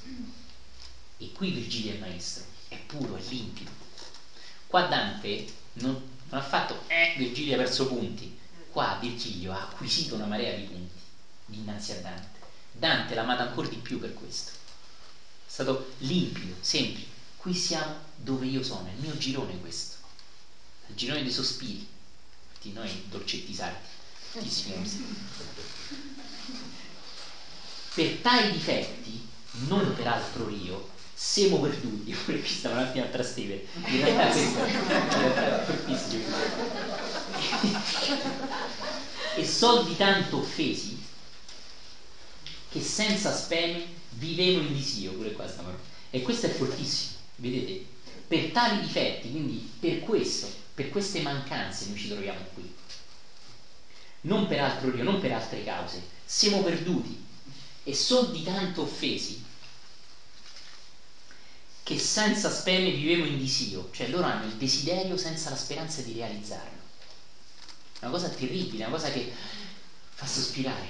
E 1.18 1.30
qui 1.32 1.50
Virgilio 1.50 1.92
è 1.92 1.96
maestro, 1.96 2.44
è 2.68 2.76
puro, 2.78 3.16
è 3.16 3.20
limpido. 3.20 3.70
Qua 4.66 4.82
Dante 4.82 5.44
non, 5.74 5.92
non 6.24 6.40
ha 6.40 6.42
fatto, 6.42 6.82
eh, 6.88 7.12
Virgilio 7.16 7.54
ha 7.54 7.56
perso 7.56 7.86
punti. 7.86 8.30
Qua 8.72 8.96
Virgilio 8.98 9.52
ha 9.52 9.68
acquisito 9.68 10.14
una 10.14 10.24
marea 10.24 10.56
di 10.56 10.62
punti 10.62 11.00
dinanzi 11.44 11.92
a 11.92 11.96
Dante. 11.96 12.38
Dante 12.72 13.14
l'ha 13.14 13.20
amata 13.20 13.42
ancora 13.42 13.68
di 13.68 13.76
più 13.76 14.00
per 14.00 14.14
questo. 14.14 14.50
È 14.50 15.50
stato 15.50 15.92
limpido, 15.98 16.54
semplice. 16.60 17.06
Qui 17.36 17.52
siamo 17.52 17.96
dove 18.16 18.46
io 18.46 18.62
sono, 18.62 18.88
è 18.88 18.92
il 18.92 19.00
mio 19.00 19.16
girone 19.18 19.60
questo. 19.60 19.96
Il 20.86 20.94
girone 20.94 21.22
dei 21.22 21.30
sospiri. 21.30 21.86
Infatti 22.48 22.72
noi 22.72 23.04
dolcetti 23.08 23.52
sardi, 23.52 23.86
Per 27.94 28.14
tali 28.22 28.52
difetti, 28.52 29.28
non 29.66 29.92
per 29.94 30.06
altro 30.06 30.48
io, 30.48 30.88
siamo 31.12 31.60
perduti, 31.60 32.12
pure 32.24 32.40
qui 32.40 32.48
stava 32.48 32.76
un 32.76 32.86
attimo 32.86 33.04
a 33.04 33.08
trastevere, 33.08 33.66
in 33.74 34.02
realtà 34.02 34.32
questo 34.32 34.64
è 34.64 35.64
fortissimo. 35.66 36.24
e 39.36 39.44
soldi 39.44 39.96
tanto 39.96 40.36
offesi 40.36 40.96
che 42.68 42.80
senza 42.80 43.30
speme 43.32 43.86
vivevo 44.10 44.58
in 44.58 44.72
disio, 44.72 45.12
pure 45.12 45.32
qua 45.32 45.46
sta 45.46 45.62
E 46.10 46.22
questo 46.22 46.46
è 46.46 46.48
fortissimo, 46.48 47.12
vedete? 47.36 47.78
Per 48.26 48.46
tali 48.46 48.78
difetti, 48.78 49.28
quindi 49.30 49.62
per 49.78 49.98
questo, 49.98 50.50
per 50.72 50.88
queste 50.88 51.20
mancanze 51.20 51.84
noi 51.84 51.96
ci 51.96 52.08
troviamo 52.08 52.44
qui. 52.52 52.66
Non 54.22 54.46
per 54.46 54.60
altro 54.60 54.88
io, 54.88 55.02
non 55.02 55.18
per 55.18 55.32
altre 55.32 55.62
cause. 55.62 56.02
Siamo 56.24 56.60
perduti 56.60 57.18
e 57.82 57.92
soldi 57.92 58.40
tanto 58.40 58.80
offesi 58.82 59.38
che 61.82 61.98
senza 61.98 62.48
speme 62.48 62.90
vivevamo 62.90 63.26
in 63.26 63.36
disio, 63.36 63.88
cioè 63.90 64.06
loro 64.06 64.26
hanno 64.26 64.44
il 64.44 64.54
desiderio 64.54 65.16
senza 65.16 65.48
la 65.50 65.56
speranza 65.56 66.00
di 66.00 66.12
realizzarlo. 66.12 66.71
È 68.02 68.06
una 68.06 68.14
cosa 68.18 68.30
terribile, 68.30 68.82
una 68.84 68.96
cosa 68.96 69.12
che 69.12 69.32
fa 70.10 70.26
sospirare. 70.26 70.88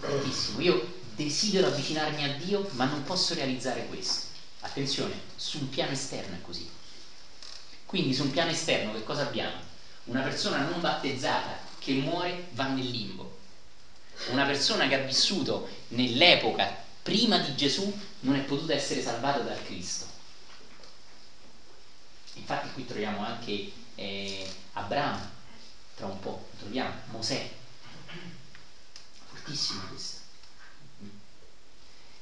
Tantissimo. 0.00 0.60
Io 0.60 1.00
desidero 1.16 1.66
avvicinarmi 1.66 2.22
a 2.22 2.36
Dio, 2.36 2.68
ma 2.74 2.84
non 2.84 3.02
posso 3.02 3.34
realizzare 3.34 3.86
questo. 3.86 4.26
Attenzione, 4.60 5.20
su 5.34 5.58
un 5.58 5.68
piano 5.68 5.90
esterno 5.90 6.36
è 6.36 6.40
così. 6.40 6.70
Quindi 7.86 8.14
su 8.14 8.22
un 8.22 8.30
piano 8.30 8.52
esterno 8.52 8.92
che 8.92 9.02
cosa 9.02 9.22
abbiamo? 9.22 9.56
Una 10.04 10.20
persona 10.20 10.58
non 10.58 10.80
battezzata 10.80 11.58
che 11.80 11.94
muore 11.94 12.46
va 12.52 12.68
nel 12.68 12.88
limbo. 12.88 13.38
Una 14.28 14.44
persona 14.44 14.86
che 14.86 14.94
ha 14.94 15.04
vissuto 15.04 15.68
nell'epoca 15.88 16.84
prima 17.02 17.38
di 17.38 17.56
Gesù 17.56 17.92
non 18.20 18.36
è 18.36 18.42
potuta 18.42 18.74
essere 18.74 19.02
salvata 19.02 19.40
dal 19.40 19.60
Cristo. 19.64 20.06
Infatti 22.34 22.70
qui 22.74 22.86
troviamo 22.86 23.24
anche 23.24 23.72
eh, 23.96 24.48
Abramo, 24.74 25.31
tra 26.02 26.10
un 26.10 26.18
po', 26.18 26.48
troviamo 26.58 26.94
Mosè. 27.10 27.48
Fortissimo 29.28 29.82
questo. 29.86 30.16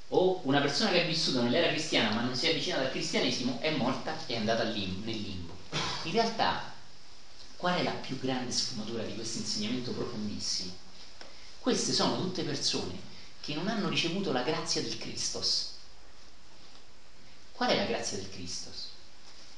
O 0.09 0.40
una 0.43 0.61
persona 0.61 0.90
che 0.90 1.02
ha 1.02 1.07
vissuto 1.07 1.40
nell'era 1.40 1.69
cristiana 1.69 2.15
ma 2.15 2.20
non 2.20 2.36
si 2.36 2.47
è 2.47 2.51
avvicinata 2.51 2.82
al 2.82 2.90
cristianesimo 2.90 3.59
è 3.61 3.70
morta 3.70 4.15
e 4.27 4.35
è 4.35 4.36
andata 4.36 4.65
nel 4.65 4.74
limbo. 4.74 5.57
In 6.02 6.12
realtà, 6.12 6.70
qual 7.57 7.78
è 7.78 7.82
la 7.82 7.93
più 7.93 8.19
grande 8.20 8.52
sfumatura 8.52 9.02
di 9.02 9.15
questo 9.15 9.39
insegnamento 9.39 9.93
profondissimo? 9.93 10.74
Queste 11.59 11.93
sono 11.94 12.20
tutte 12.20 12.43
persone 12.43 13.09
che 13.40 13.55
non 13.55 13.69
hanno 13.69 13.89
ricevuto 13.89 14.31
la 14.31 14.43
grazia 14.43 14.82
del 14.82 14.98
Christos. 14.98 15.69
Qual 17.52 17.70
è 17.70 17.77
la 17.77 17.86
grazia 17.86 18.19
del 18.19 18.28
Christos? 18.28 18.89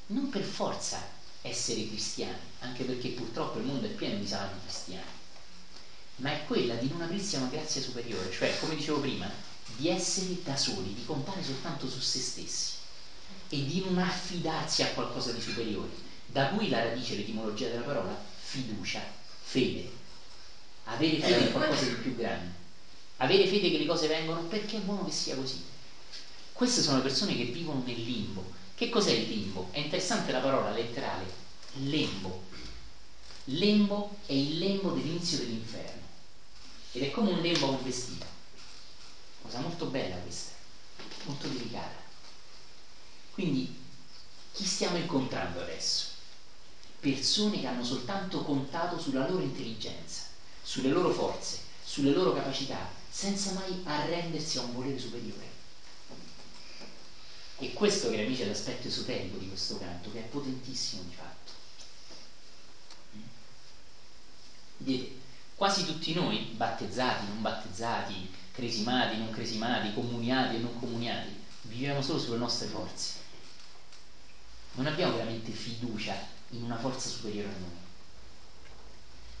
Non 0.07 0.29
per 0.29 0.43
forza 0.43 1.21
essere 1.43 1.85
cristiani, 1.87 2.41
anche 2.61 2.83
perché 2.85 3.09
purtroppo 3.11 3.59
il 3.59 3.65
mondo 3.65 3.85
è 3.87 3.91
pieno 3.91 4.17
di 4.17 4.25
salvi 4.27 4.59
cristiani, 4.61 5.11
ma 6.17 6.31
è 6.31 6.43
quella 6.45 6.75
di 6.75 6.87
non 6.87 7.01
aprirsi 7.01 7.35
a 7.35 7.39
una 7.39 7.49
grazia 7.49 7.81
superiore, 7.81 8.31
cioè, 8.31 8.55
come 8.57 8.75
dicevo 8.75 8.99
prima, 8.99 9.29
di 9.75 9.87
essere 9.89 10.41
da 10.43 10.55
soli, 10.55 10.93
di 10.93 11.03
contare 11.03 11.43
soltanto 11.43 11.87
su 11.87 11.99
se 11.99 12.19
stessi 12.19 12.71
e 13.49 13.63
di 13.65 13.79
non 13.81 13.97
affidarsi 13.97 14.81
a 14.83 14.89
qualcosa 14.91 15.31
di 15.31 15.41
superiore, 15.41 15.95
da 16.25 16.47
cui 16.47 16.67
la 16.69 16.79
radice, 16.79 17.15
l'etimologia 17.15 17.67
della 17.67 17.83
parola, 17.83 18.19
fiducia, 18.35 19.05
fede, 19.39 19.89
avere 20.83 21.19
fede 21.19 21.41
in 21.41 21.49
qualcosa 21.49 21.85
di 21.85 21.95
più 21.95 22.13
grande 22.13 22.61
avere 23.17 23.45
fede 23.47 23.69
che 23.69 23.77
le 23.77 23.85
cose 23.85 24.07
vengono 24.07 24.43
perché 24.43 24.77
è 24.77 24.81
buono 24.81 25.03
che 25.03 25.11
sia 25.11 25.35
così. 25.35 25.63
Queste 26.51 26.81
sono 26.81 27.01
persone 27.01 27.35
che 27.35 27.43
vivono 27.45 27.81
nel 27.81 28.01
limbo. 28.01 28.47
Che 28.75 28.89
cos'è 28.89 29.11
il 29.11 29.27
limbo? 29.27 29.67
È 29.69 29.77
interessante 29.77 30.31
la 30.31 30.39
parola 30.39 30.71
letterale, 30.71 31.29
lembo. 31.73 32.41
Lembo 33.45 34.17
è 34.25 34.31
il 34.33 34.57
lembo 34.57 34.89
dell'inizio 34.91 35.37
dell'inferno 35.37 36.01
ed 36.91 37.03
è 37.03 37.11
come 37.11 37.29
un 37.29 37.39
lembo 37.41 37.67
a 37.67 37.69
un 37.69 37.83
vestito. 37.83 38.25
Cosa 39.41 39.59
molto 39.59 39.85
bella 39.85 40.17
questa, 40.17 40.51
molto 41.25 41.47
delicata. 41.47 42.01
Quindi 43.31 43.69
chi 44.53 44.63
stiamo 44.63 44.97
incontrando 44.97 45.59
adesso? 45.59 46.05
Persone 46.99 47.59
che 47.59 47.67
hanno 47.67 47.83
soltanto 47.83 48.41
contato 48.41 48.97
sulla 48.97 49.23
loro 49.23 49.41
intelligenza, 49.41 50.23
sulle 50.63 50.89
loro 50.89 51.11
forze, 51.11 51.59
sulle 51.83 52.11
loro 52.11 52.31
capacità, 52.31 52.87
senza 53.07 53.51
mai 53.51 53.77
arrendersi 53.83 54.57
a 54.57 54.61
un 54.61 54.71
volere 54.71 54.97
superiore. 54.97 55.52
E 57.59 57.73
questo, 57.73 58.09
cari 58.09 58.23
amici, 58.23 58.41
è 58.41 58.47
l'aspetto 58.47 58.87
esoterico 58.87 59.37
di 59.37 59.47
questo 59.47 59.77
canto, 59.77 60.11
che 60.11 60.19
è 60.19 60.27
potentissimo 60.27 61.03
di 61.03 61.13
fatto. 61.13 61.51
Vedete, 64.77 65.15
quasi 65.55 65.85
tutti 65.85 66.13
noi, 66.13 66.51
battezzati, 66.55 67.27
non 67.27 67.41
battezzati, 67.41 68.29
cresimati, 68.51 69.17
non 69.17 69.31
cresimati, 69.31 69.93
comuniati 69.93 70.55
e 70.55 70.59
non 70.59 70.77
comuniati, 70.77 71.29
viviamo 71.63 72.01
solo 72.01 72.19
sulle 72.19 72.37
nostre 72.37 72.67
forze. 72.67 73.21
Non 74.73 74.87
abbiamo 74.87 75.13
veramente 75.13 75.51
fiducia 75.51 76.15
in 76.49 76.63
una 76.63 76.77
forza 76.77 77.07
superiore 77.07 77.49
a 77.49 77.59
noi. 77.59 77.81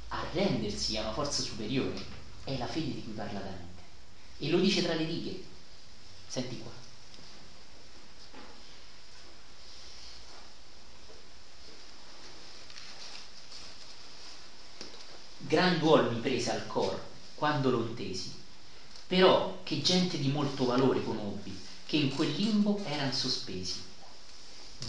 Arrendersi 0.09 0.97
a 0.97 1.01
una 1.01 1.13
forza 1.13 1.41
superiore 1.41 2.05
è 2.43 2.57
la 2.57 2.67
fede 2.67 2.93
di 2.93 3.03
cui 3.03 3.13
parla 3.13 3.39
Dante. 3.39 3.81
E 4.37 4.49
lo 4.49 4.59
dice 4.59 4.83
tra 4.83 4.93
le 4.93 5.05
righe. 5.05 5.43
Senti 6.27 6.59
qua. 6.59 6.72
Gran 15.45 15.77
duolo 15.77 16.09
mi 16.09 16.19
prese 16.19 16.49
al 16.51 16.65
cor 16.65 16.97
quando 17.35 17.69
lo 17.69 17.81
intesi, 17.81 18.31
però 19.05 19.59
che 19.63 19.81
gente 19.81 20.17
di 20.17 20.29
molto 20.29 20.63
valore 20.65 21.03
conobbi, 21.03 21.53
che 21.85 21.97
in 21.97 22.13
quel 22.15 22.31
limbo 22.31 22.79
erano 22.83 23.11
sospesi. 23.11 23.77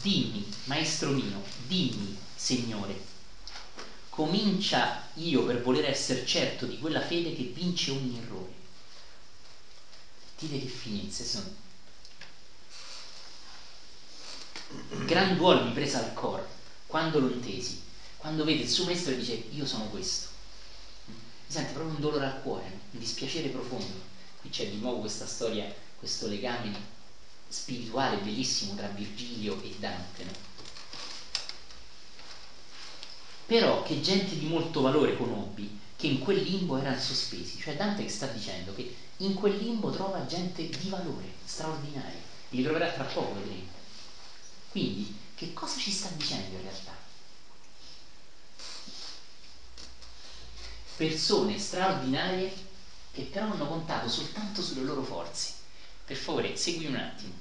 Dimmi, 0.00 0.48
maestro 0.64 1.10
mio, 1.10 1.42
dimmi, 1.66 2.14
Signore, 2.36 2.96
comincia 4.10 4.96
io 5.14 5.42
per 5.42 5.60
voler 5.60 5.86
essere 5.86 6.24
certo 6.24 6.66
di 6.66 6.78
quella 6.78 7.00
fede 7.00 7.32
che 7.32 7.42
vince 7.42 7.90
ogni 7.90 8.16
errore. 8.16 8.56
Dite 10.38 10.58
che 10.58 10.66
finezze 10.68 11.24
sono. 11.24 11.48
Gran 15.04 15.34
duolo 15.34 15.60
mi 15.60 15.72
presa 15.72 15.98
al 15.98 16.12
cor 16.12 16.44
quando 16.86 17.18
lo 17.18 17.28
intesi, 17.28 17.76
quando 18.16 18.44
vede 18.44 18.62
il 18.62 18.68
suo 18.68 18.84
maestro 18.84 19.12
e 19.12 19.16
dice 19.16 19.42
io 19.48 19.64
sono 19.64 19.86
questo. 19.86 20.33
Mi 21.46 21.52
sente 21.52 21.72
proprio 21.72 21.94
un 21.94 22.00
dolore 22.00 22.26
al 22.26 22.42
cuore, 22.42 22.66
un 22.90 22.98
dispiacere 22.98 23.48
profondo. 23.48 24.12
Qui 24.40 24.50
c'è 24.50 24.68
di 24.68 24.78
nuovo 24.78 25.00
questa 25.00 25.26
storia, 25.26 25.72
questo 25.98 26.26
legame 26.26 26.72
spirituale 27.48 28.16
bellissimo 28.16 28.74
tra 28.74 28.88
Virgilio 28.88 29.62
e 29.62 29.74
Dante, 29.78 30.24
no? 30.24 30.32
Però 33.46 33.82
che 33.82 34.00
gente 34.00 34.36
di 34.36 34.46
molto 34.46 34.80
valore 34.80 35.16
conobbi 35.16 35.78
che 35.96 36.06
in 36.06 36.18
quel 36.18 36.42
limbo 36.42 36.76
erano 36.76 36.98
sospesi, 36.98 37.60
cioè 37.60 37.76
Dante 37.76 38.08
sta 38.08 38.26
dicendo 38.26 38.74
che 38.74 38.94
in 39.18 39.34
quel 39.34 39.56
limbo 39.56 39.90
trova 39.90 40.26
gente 40.26 40.68
di 40.68 40.88
valore, 40.88 41.32
straordinaria, 41.44 42.20
li 42.48 42.62
troverà 42.62 42.90
tra 42.90 43.04
poco, 43.04 43.34
vedremo. 43.34 43.72
Quindi, 44.70 45.14
che 45.34 45.52
cosa 45.52 45.78
ci 45.78 45.90
sta 45.90 46.08
dicendo 46.08 46.56
in 46.56 46.62
realtà? 46.62 46.93
Persone 50.96 51.58
straordinarie 51.58 52.52
che 53.10 53.22
però 53.22 53.46
hanno 53.46 53.66
contato 53.66 54.08
soltanto 54.08 54.62
sulle 54.62 54.82
loro 54.82 55.02
forze. 55.02 55.50
Per 56.04 56.16
favore, 56.16 56.56
segui 56.56 56.86
un 56.86 56.96
attimo. 56.96 57.32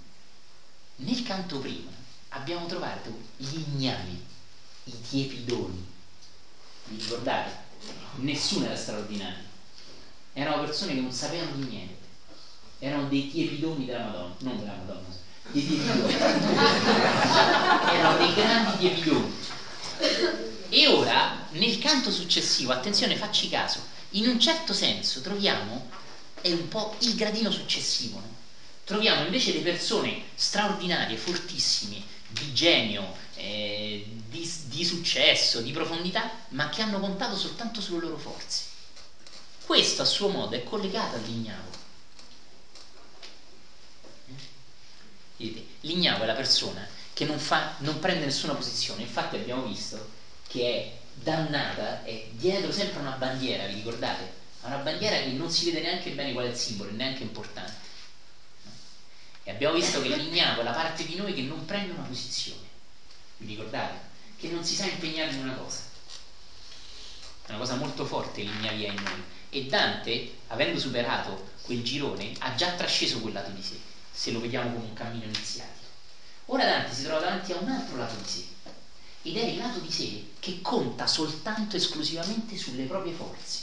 Nel 0.97 1.21
canto 1.23 1.59
prima 1.59 1.91
abbiamo 2.29 2.65
trovato 2.65 3.15
gli 3.37 3.59
ignavi, 3.59 4.23
i 4.85 5.01
tiepidoni. 5.01 5.85
Vi 6.85 6.97
ricordate? 6.97 7.51
Nessuno 8.15 8.65
era 8.65 8.75
straordinario. 8.75 9.43
Erano 10.33 10.59
persone 10.59 10.95
che 10.95 11.01
non 11.01 11.11
sapevano 11.11 11.55
di 11.55 11.67
niente. 11.67 12.07
Erano 12.79 13.07
dei 13.07 13.27
tiepidoni 13.27 13.85
della 13.85 14.03
Madonna, 14.03 14.33
non 14.39 14.57
della 14.57 14.73
Madonna, 14.73 15.15
dei 15.51 15.63
tiepidoni. 15.63 16.13
Erano 17.93 18.17
dei 18.17 18.33
grandi 18.33 18.77
tiepidoni. 18.77 19.31
E 20.75 20.87
ora, 20.87 21.45
nel 21.49 21.77
canto 21.77 22.09
successivo, 22.09 22.71
attenzione, 22.71 23.15
facci 23.15 23.47
caso, 23.47 23.85
in 24.13 24.25
un 24.25 24.39
certo 24.39 24.73
senso 24.73 25.21
troviamo, 25.21 25.87
è 26.41 26.51
un 26.51 26.67
po' 26.67 26.95
il 27.01 27.13
gradino 27.13 27.51
successivo, 27.51 28.17
no? 28.17 28.35
troviamo 28.83 29.21
invece 29.21 29.51
delle 29.51 29.63
persone 29.63 30.19
straordinarie, 30.33 31.15
fortissime, 31.15 32.01
di 32.27 32.51
genio, 32.53 33.13
eh, 33.35 34.03
di, 34.27 34.49
di 34.63 34.83
successo, 34.83 35.61
di 35.61 35.71
profondità, 35.71 36.27
ma 36.49 36.69
che 36.69 36.81
hanno 36.81 36.99
contato 36.99 37.35
soltanto 37.35 37.79
sulle 37.79 37.99
loro 37.99 38.17
forze. 38.17 38.63
Questo 39.63 40.01
a 40.01 40.05
suo 40.05 40.29
modo 40.29 40.55
è 40.55 40.63
collegato 40.63 41.17
all'ignavo. 41.17 41.69
L'ignavo 45.81 46.23
è 46.23 46.25
la 46.25 46.33
persona 46.33 46.87
che 47.13 47.25
non, 47.25 47.37
fa, 47.37 47.75
non 47.77 47.99
prende 47.99 48.25
nessuna 48.25 48.55
posizione, 48.55 49.03
infatti 49.03 49.35
abbiamo 49.35 49.61
visto 49.61 50.21
che 50.53 50.67
è 50.67 50.91
dannata, 51.13 52.03
è 52.03 52.27
dietro 52.29 52.71
sempre 52.71 52.99
una 52.99 53.13
bandiera, 53.13 53.65
vi 53.65 53.73
ricordate? 53.73 54.41
Una 54.61 54.77
bandiera 54.77 55.17
che 55.17 55.31
non 55.31 55.49
si 55.49 55.65
vede 55.65 55.81
neanche 55.81 56.11
bene 56.11 56.31
qual 56.31 56.45
è 56.45 56.49
il 56.49 56.55
simbolo, 56.55 56.91
è 56.91 56.93
neanche 56.93 57.23
importante. 57.23 57.91
E 59.45 59.49
abbiamo 59.49 59.73
visto 59.73 59.99
che 59.99 60.09
l'ignavo 60.09 60.61
è 60.61 60.63
la 60.63 60.71
parte 60.71 61.05
di 61.05 61.15
noi 61.15 61.33
che 61.33 61.41
non 61.41 61.65
prende 61.65 61.93
una 61.93 62.03
posizione. 62.03 62.61
Vi 63.37 63.47
ricordate? 63.47 63.97
Che 64.37 64.47
non 64.49 64.63
si 64.63 64.75
sa 64.75 64.85
impegnare 64.85 65.31
in 65.31 65.39
una 65.39 65.53
cosa. 65.53 65.81
È 67.45 67.49
una 67.49 67.57
cosa 67.57 67.73
molto 67.73 68.05
forte 68.05 68.43
l'ignavia 68.43 68.91
in 68.91 69.01
noi. 69.01 69.23
E 69.49 69.65
Dante, 69.65 70.35
avendo 70.47 70.77
superato 70.77 71.45
quel 71.63 71.81
girone, 71.81 72.31
ha 72.37 72.53
già 72.53 72.73
trasceso 72.73 73.19
quel 73.19 73.33
lato 73.33 73.49
di 73.49 73.61
sé, 73.63 73.77
se 74.11 74.29
lo 74.29 74.39
vediamo 74.39 74.71
come 74.71 74.85
un 74.85 74.93
cammino 74.93 75.25
iniziatico. 75.25 75.87
Ora 76.45 76.63
Dante 76.65 76.93
si 76.93 77.03
trova 77.03 77.21
davanti 77.21 77.51
a 77.53 77.57
un 77.57 77.69
altro 77.69 77.97
lato 77.97 78.15
di 78.15 78.29
sé, 78.29 78.52
ed 79.23 79.37
è 79.37 79.43
il 79.43 79.57
lato 79.57 79.79
di 79.79 79.89
sé 79.89 80.25
che 80.39 80.61
conta 80.61 81.07
soltanto 81.07 81.77
esclusivamente 81.77 82.57
sulle 82.57 82.83
proprie 82.83 83.13
forze. 83.13 83.61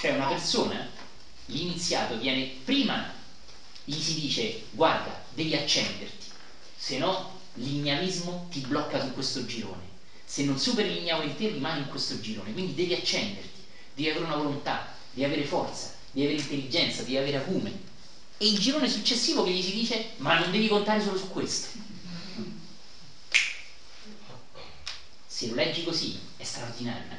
Cioè 0.00 0.12
una 0.12 0.26
persona 0.26 0.88
l'iniziato 1.46 2.16
viene 2.18 2.50
prima 2.64 3.12
gli 3.84 4.00
si 4.00 4.14
dice 4.14 4.62
guarda 4.70 5.22
devi 5.28 5.54
accenderti 5.54 6.26
se 6.76 6.96
no 6.98 7.38
l'ignavismo 7.54 8.46
ti 8.50 8.60
blocca 8.60 9.00
su 9.00 9.12
questo 9.12 9.44
girone. 9.44 9.88
Se 10.24 10.42
non 10.44 10.58
superi 10.58 10.94
l'ignavo 10.94 11.22
in 11.22 11.34
te 11.34 11.48
rimani 11.48 11.80
in 11.80 11.88
questo 11.88 12.18
girone. 12.20 12.52
Quindi 12.52 12.74
devi 12.74 12.94
accenderti 12.94 13.60
devi 13.92 14.08
avere 14.08 14.24
una 14.24 14.36
volontà 14.36 14.94
devi 15.10 15.26
avere 15.26 15.44
forza 15.44 15.92
devi 16.10 16.26
avere 16.26 16.42
intelligenza 16.42 17.02
devi 17.02 17.18
avere 17.18 17.36
acume. 17.36 17.88
E 18.38 18.46
il 18.46 18.58
girone 18.58 18.88
successivo 18.88 19.42
che 19.42 19.50
gli 19.50 19.62
si 19.62 19.74
dice 19.74 20.12
ma 20.16 20.38
non 20.38 20.50
devi 20.50 20.68
contare 20.68 21.02
solo 21.02 21.18
su 21.18 21.28
questo 21.28 21.89
se 25.40 25.48
lo 25.48 25.54
leggi 25.54 25.84
così 25.84 26.20
è 26.36 26.44
straordinario 26.44 27.16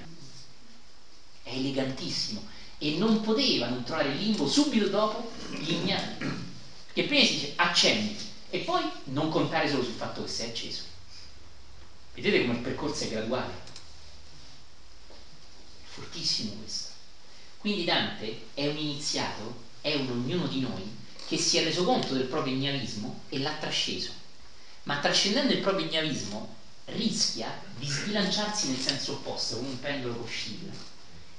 è 1.42 1.56
elegantissimo 1.56 2.46
e 2.78 2.98
non 2.98 3.22
poteva 3.22 3.68
non 3.68 3.84
trovare 3.84 4.10
il 4.10 4.18
limbo 4.18 4.48
subito 4.48 4.90
dopo 4.90 5.32
gli 5.58 5.72
ignavi. 5.72 6.26
Perché 6.86 7.06
prima 7.06 7.26
si 7.26 7.34
dice 7.34 7.54
accendi 7.56 8.16
e 8.52 8.60
poi 8.60 8.84
non 9.06 9.30
contare 9.30 9.68
solo 9.68 9.82
sul 9.82 9.94
fatto 9.94 10.22
che 10.22 10.30
sei 10.30 10.50
acceso. 10.50 10.84
Vedete 12.14 12.42
come 12.42 12.54
il 12.54 12.60
percorso 12.60 13.06
è 13.06 13.10
graduale. 13.10 13.54
È 15.84 15.88
fortissimo 15.88 16.52
questo. 16.60 16.90
Quindi 17.58 17.86
Dante 17.86 18.46
è 18.54 18.68
un 18.68 18.78
iniziato, 18.78 19.64
è 19.82 19.96
un 19.96 20.12
ognuno 20.12 20.46
di 20.46 20.60
noi 20.60 20.96
che 21.28 21.38
si 21.38 21.58
è 21.58 21.64
reso 21.64 21.84
conto 21.86 22.14
del 22.14 22.26
proprio 22.26 22.54
ignavismo 22.54 23.24
e 23.30 23.40
l'ha 23.40 23.54
trasceso. 23.54 24.12
Ma 24.84 25.00
trascendendo 25.00 25.54
il 25.54 25.60
proprio 25.62 25.88
ignavismo 25.88 26.60
rischia 26.86 27.62
di 27.78 27.88
sbilanciarsi 27.88 28.70
nel 28.70 28.80
senso 28.80 29.14
opposto, 29.14 29.58
come 29.58 29.70
un 29.70 29.80
pendolo 29.80 30.16
che 30.16 30.22
oscilla 30.22 30.72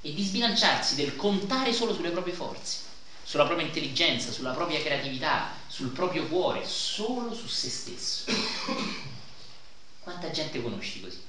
e 0.01 0.12
di 0.12 0.23
sbilanciarsi 0.23 0.97
del 0.97 1.14
contare 1.16 1.73
solo 1.73 1.94
sulle 1.94 2.10
proprie 2.10 2.35
forze, 2.35 2.78
sulla 3.23 3.44
propria 3.44 3.66
intelligenza, 3.66 4.32
sulla 4.32 4.52
propria 4.52 4.81
creatività, 4.81 5.52
sul 5.66 5.90
proprio 5.90 6.27
cuore, 6.27 6.66
solo 6.66 7.32
su 7.32 7.47
se 7.47 7.69
stesso. 7.69 8.24
Quanta 10.01 10.31
gente 10.31 10.60
conosci 10.60 11.01
così? 11.01 11.20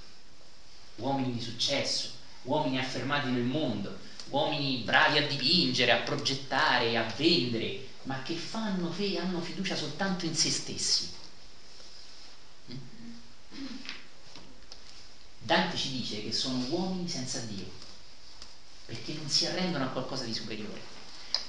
Uomini 0.95 1.33
di 1.33 1.41
successo, 1.41 2.09
uomini 2.43 2.79
affermati 2.79 3.29
nel 3.29 3.43
mondo, 3.43 3.95
uomini 4.29 4.81
bravi 4.83 5.19
a 5.19 5.27
dipingere, 5.27 5.91
a 5.91 5.97
progettare, 5.97 6.97
a 6.97 7.03
vendere, 7.15 7.85
ma 8.03 8.21
che 8.23 8.33
fanno, 8.33 8.93
hanno 9.19 9.41
fiducia 9.41 9.75
soltanto 9.75 10.25
in 10.25 10.35
se 10.35 10.49
stessi. 10.49 11.12
Dante 15.45 15.75
ci 15.75 15.91
dice 15.91 16.23
che 16.23 16.31
sono 16.31 16.63
uomini 16.69 17.09
senza 17.09 17.39
Dio 17.39 17.69
perché 18.85 19.13
non 19.13 19.27
si 19.29 19.45
arrendono 19.45 19.85
a 19.85 19.89
qualcosa 19.89 20.23
di 20.23 20.33
superiore. 20.33 20.81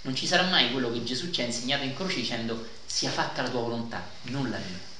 Non 0.02 0.16
ci 0.16 0.26
sarà 0.26 0.48
mai 0.48 0.72
quello 0.72 0.92
che 0.92 1.04
Gesù 1.04 1.30
ci 1.30 1.42
ha 1.42 1.44
insegnato 1.44 1.84
in 1.84 1.94
croce 1.94 2.16
dicendo 2.16 2.66
sia 2.84 3.10
fatta 3.10 3.42
la 3.42 3.50
tua 3.50 3.60
volontà, 3.60 4.04
non 4.22 4.50
la 4.50 4.58
mia. 4.58 4.92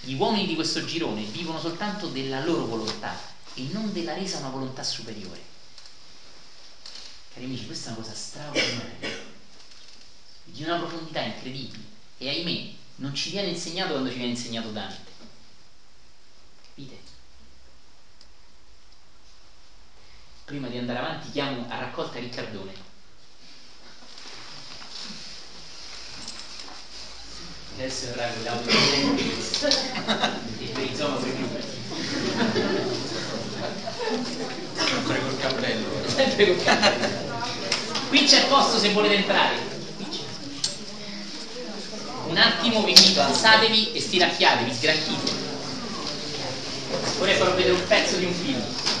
Gli 0.00 0.14
uomini 0.14 0.46
di 0.46 0.54
questo 0.54 0.84
girone 0.84 1.22
vivono 1.22 1.58
soltanto 1.58 2.06
della 2.06 2.44
loro 2.44 2.66
volontà 2.66 3.18
e 3.54 3.62
non 3.72 3.92
della 3.92 4.14
resa 4.14 4.38
una 4.38 4.48
volontà 4.48 4.82
superiore. 4.82 5.42
Cari 7.32 7.44
amici, 7.46 7.66
questa 7.66 7.90
è 7.90 7.92
una 7.92 8.00
cosa 8.00 8.14
straordinaria, 8.14 9.08
di 10.44 10.62
una 10.62 10.78
profondità 10.78 11.20
incredibile 11.20 11.84
e 12.18 12.28
ahimè 12.28 12.72
non 12.96 13.14
ci 13.14 13.30
viene 13.30 13.48
insegnato 13.48 13.92
quando 13.92 14.10
ci 14.10 14.16
viene 14.16 14.32
insegnato 14.32 14.70
Dante. 14.70 15.10
Capite? 16.68 17.09
Prima 20.50 20.66
di 20.66 20.78
andare 20.78 20.98
avanti 20.98 21.30
chiamo 21.30 21.64
a 21.68 21.78
raccolta 21.78 22.18
Riccardone. 22.18 22.72
Adesso 27.76 28.06
verrà 28.06 28.32
con 28.32 28.42
l'audio 28.42 28.72
e 30.58 30.66
per 30.72 30.82
i 30.82 30.96
zoma 30.96 31.18
per 31.18 31.64
Sempre 34.74 35.20
col 35.20 35.38
cappello. 35.38 35.86
Sempre 36.08 36.46
col 36.46 36.64
cappello. 36.64 37.38
Qui 38.08 38.24
c'è 38.24 38.48
posto 38.48 38.80
se 38.80 38.92
volete 38.92 39.14
entrare. 39.14 39.56
Un 42.26 42.36
attimo 42.36 42.82
vi 42.82 42.90
invito, 42.90 43.20
alzatevi 43.20 43.92
e 43.92 44.00
stiracchiatevi, 44.00 44.74
sgranchite. 44.74 45.32
Vorrei 47.18 47.36
farvi 47.36 47.62
vedere 47.62 47.74
un 47.74 47.86
pezzo 47.86 48.16
di 48.16 48.24
un 48.24 48.34
film. 48.34 48.99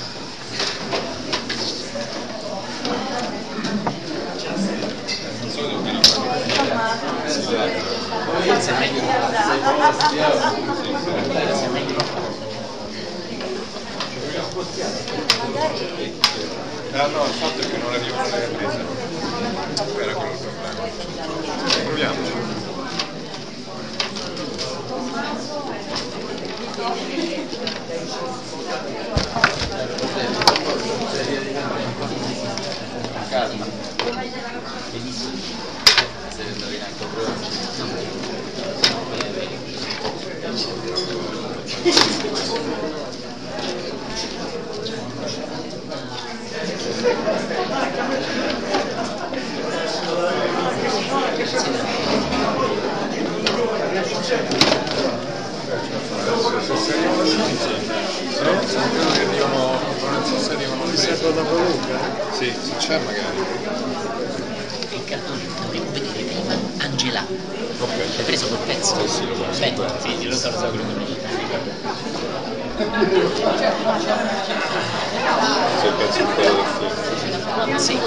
Forse 8.42 8.70
è 8.70 8.78
meglio 8.78 9.00
Forse 11.30 11.64
è 11.64 11.68
meglio 11.68 11.98
Ah 16.92 17.06
no, 17.06 17.24
il 17.24 17.30
fatto 17.34 17.60
è 17.60 17.70
che 17.70 17.76
non 17.78 17.92
le 17.92 17.98
riprese. 17.98 18.50
Era 20.00 20.12
quello 20.12 20.32
il 20.32 20.38
problema. 20.38 20.88
Proviamoci. 21.84 22.32
Calma. 33.30 33.66
Bellissimo. 56.90 57.78
Servo 60.94 61.30
da 61.30 61.42
prolunga? 61.42 61.98
Sì, 62.32 62.52
se 62.60 62.76
c'è 62.78 62.98
magari. 62.98 63.38
Cartone 65.04 65.42
dovremmo 65.62 65.90
vedere 65.92 66.22
prima 66.22 66.54
Angela. 66.78 67.22
Ok. 67.78 68.24
Preso 68.24 68.46
quel 68.48 68.58
pezzo? 68.66 69.06
Sì, 69.06 69.08
sì, 69.08 69.26
lo 69.26 69.34
so. 69.34 69.44
Beh, 69.58 69.74
sì, 70.00 70.26
lo 70.28 70.36
so, 70.36 70.50
lo 70.50 70.58
so 70.58 70.68
quello 70.68 70.84
che 70.86 70.92
volevi 70.92 71.18
Se 75.80 75.86
il 75.86 75.92
pezzo 75.94 76.22
di 76.22 76.32
quello 76.32 76.54
del 76.54 76.64
film. 76.66 77.76
Sì, 77.78 77.98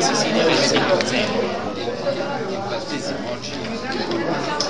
sì, 0.00 0.14
sì, 0.14 0.32
deve 0.32 0.52
essere 0.52 0.84
zero. 1.04 1.40
Il 1.71 1.71
battesimo 1.82 3.30
oggi 3.32 3.50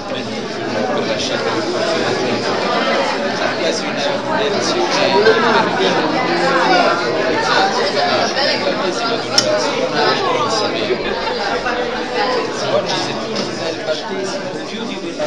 per 0.03 1.07
la 1.07 1.17
scelta 1.19 1.51
Consiglio 1.51 1.65
è 1.65 1.71
quasi 1.71 1.99
una 1.99 2.09
lezione 2.09 2.61
Oggi 12.73 12.95
se 12.95 13.13
tu 13.13 13.29
non 13.29 13.51
sai 13.59 13.73
il 13.73 13.81
battesimo 13.85 14.49
più 14.69 14.81
di 14.87 14.95
quella 14.95 15.25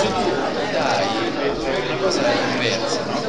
se 0.00 0.06
tu 0.06 0.24
dai 0.72 1.06
una 1.86 1.96
cosa 2.00 2.20
inversa, 2.32 3.00
no? 3.04 3.20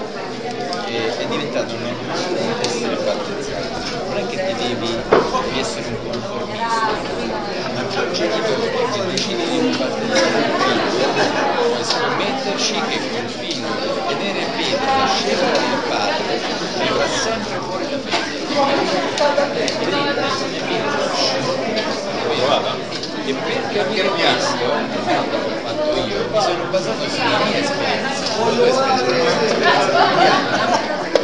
E- 0.86 1.18
è 1.18 1.26
diventato 1.26 1.76
normale 1.78 2.62
essere 2.62 2.96
battezzato, 2.96 4.06
non 4.08 4.18
è 4.18 4.26
che 4.28 4.38
ti 4.46 4.54
devi, 4.56 5.21
devi 5.52 5.60
essere 5.60 5.88
un 5.88 5.98
conformista, 6.10 6.92
ma 7.76 7.86
c'è 7.88 8.00
un 8.00 8.14
genitore 8.14 8.72
che 8.72 9.06
decide 9.12 9.50
di 9.50 9.60
non 9.60 9.78
battezzare 9.78 10.40
il 10.40 10.52
figlio 10.56 11.76
e 11.78 11.84
scommetterci 11.84 12.74
che 12.88 13.00
quel 13.10 13.30
figlio 13.30 13.68
vedere 14.08 14.46
bene 14.56 14.86
la 14.98 15.08
scelta 15.08 15.60
del 15.60 15.80
padre 15.90 16.40
vivrà 16.80 17.08
sempre 17.08 17.60
fuori 17.68 17.86
la 17.92 17.98
fede. 18.00 18.40
E 23.24 23.34
per 23.34 23.62
capire 23.72 24.08
questo, 24.10 24.72
almeno 24.72 25.04
quello 25.04 25.46
che 25.46 25.54
ho 25.54 25.60
fatto 25.64 25.96
io, 26.08 26.28
mi 26.32 26.42
sono 26.42 26.64
basato 26.72 27.10
sulla 27.10 27.38
mia 27.44 27.58
esperienza, 27.60 28.24
esperienza. 29.04 30.00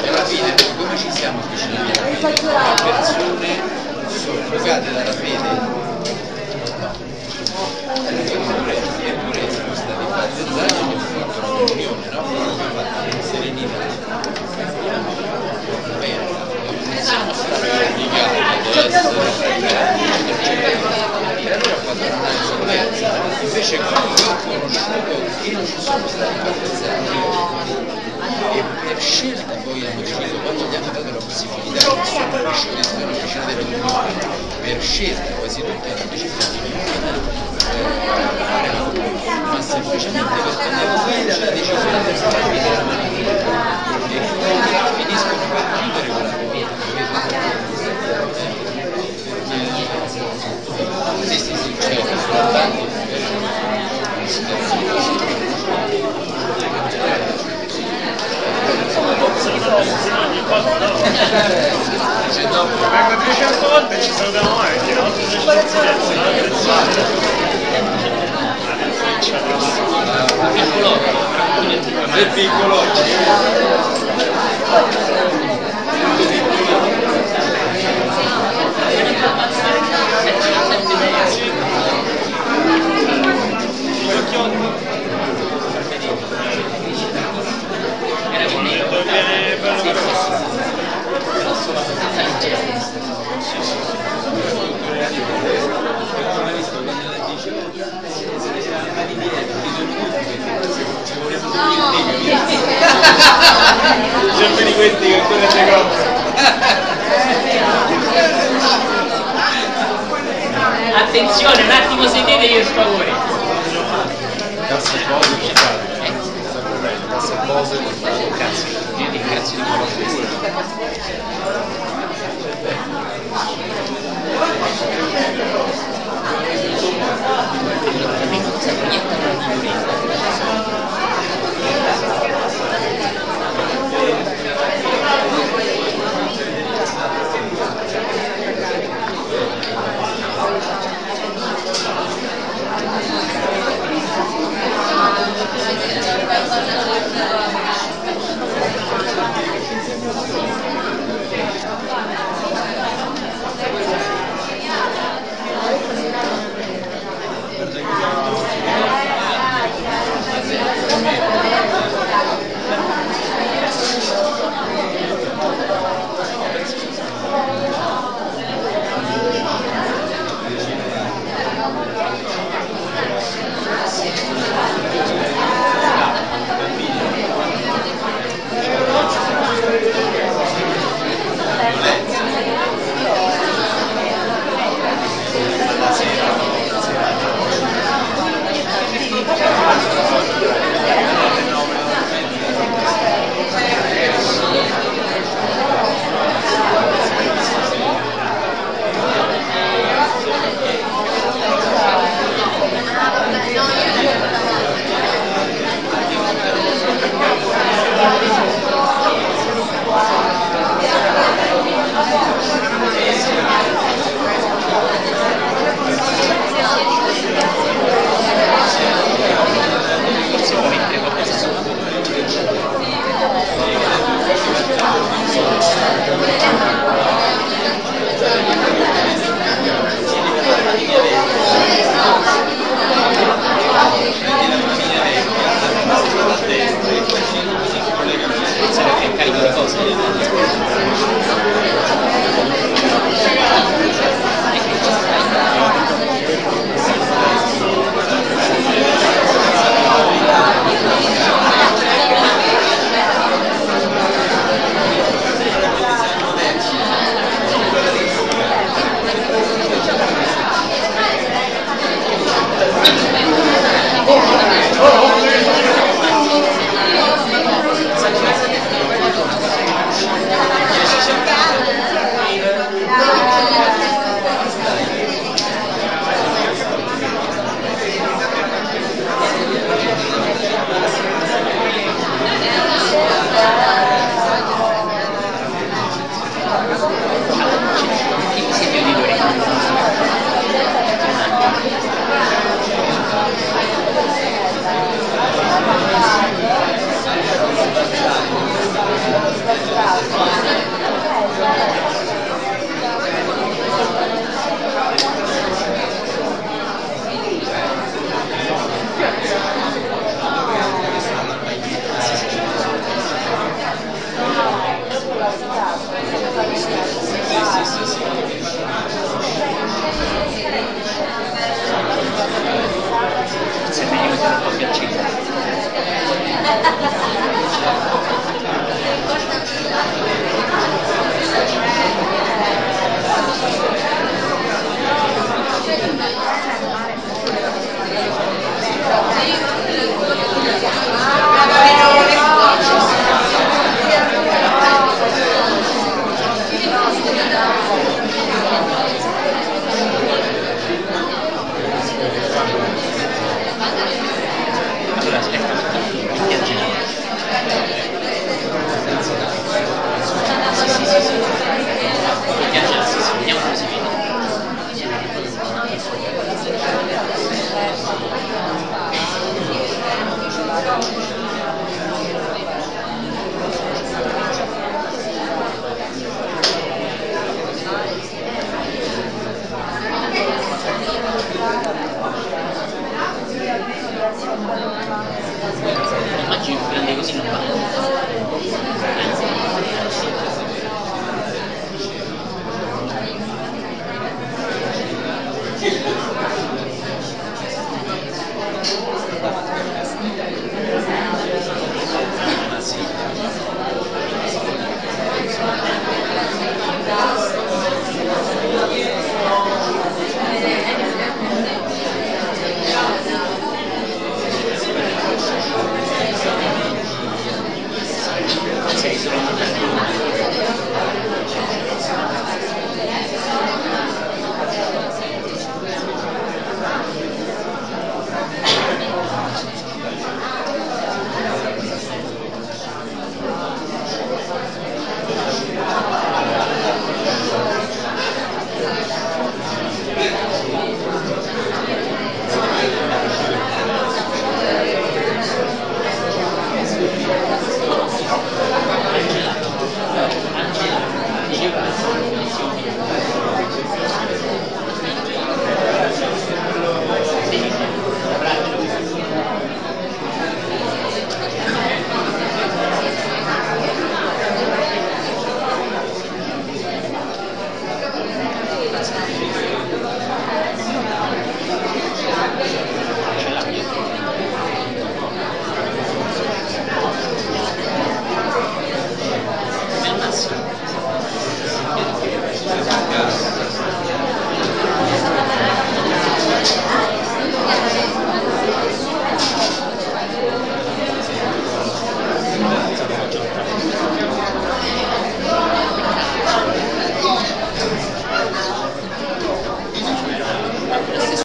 E 0.03 0.07
alla 0.07 0.25
fine 0.25 0.53
come 0.77 0.97
ci 0.97 1.11
siamo 1.11 1.39
avvicinati 1.39 1.99
alla 1.99 3.01
fede? 3.01 3.86
Persone 4.27 4.43
soffocate 4.49 4.91
dalla 4.91 5.13
fede? 5.13 5.47
Eppure, 8.27 8.75
eppure 9.07 9.41
siamo 9.49 9.73
stati 9.73 10.03
battezzati 10.03 10.91
e 10.91 10.99
fatto 10.99 11.39
la 11.39 11.47
comunione, 11.47 12.09
no? 12.11 12.21
L'abbiamo 12.21 12.73
fatto 12.75 13.15
in 13.15 13.23
serenità. 13.23 13.79
Non 16.83 16.99
siamo 17.01 17.31
stati 17.33 17.67
obbligati 17.69 18.37
ad. 18.37 18.95
Invece 23.43 23.77
quando 23.77 24.21
io 24.21 24.29
ho 24.29 24.35
conosciuto 24.43 24.97
che 25.41 25.51
non 25.51 25.65
ci 25.65 25.79
sono 25.79 26.05
stati 26.05 26.37
battezzati 26.43 28.16
e 28.51 28.63
per 28.85 28.99
scelta 28.99 29.53
poi 29.63 29.85
hanno 29.85 30.01
deciso, 30.01 30.39
quando 30.41 30.63
gli 30.69 30.75
hanno 30.75 30.91
dato 30.91 31.11
la 31.11 31.23
possibilità, 31.23 31.87
non 31.87 32.05
sono 32.05 32.29
cresciuti, 32.31 32.83
sono 32.83 33.11
cresciuti 33.11 33.45
della 33.45 33.63
comunione, 33.63 34.13
per 34.61 34.81
scelta 34.81 35.33
quasi 35.35 35.61
tutti 35.61 35.89
hanno 35.89 36.05
deciso 36.09 36.51
di 36.51 36.59
non 36.59 36.71
eh, 36.71 38.43
fare 38.45 38.71
la 38.71 38.79
comunione, 38.83 39.39
ma 39.43 39.61
semplicemente 39.61 40.33
per 40.41 40.55
tenere 40.55 40.97
fede 41.05 41.33
alla 41.33 41.51
decisione 41.51 42.03
del 42.03 42.15
Spirito 42.15 42.69
della 42.69 42.83
maniera 42.83 43.31
e 43.31 44.19
quindi 44.39 44.71
finiscono 45.03 45.43
per 45.51 45.63
chiudere 45.73 46.07
quella 46.07 46.31
comunione. 46.31 46.85
Sì, 51.27 51.37
sì, 51.37 51.75
certo, 51.79 52.15
vengo 62.89 63.17
300 63.23 63.67
volte 63.67 64.01
ci 64.01 64.11
salutiamo 64.11 64.49
no? 64.49 64.63
È 72.13 72.27
piccolo. 72.33 72.75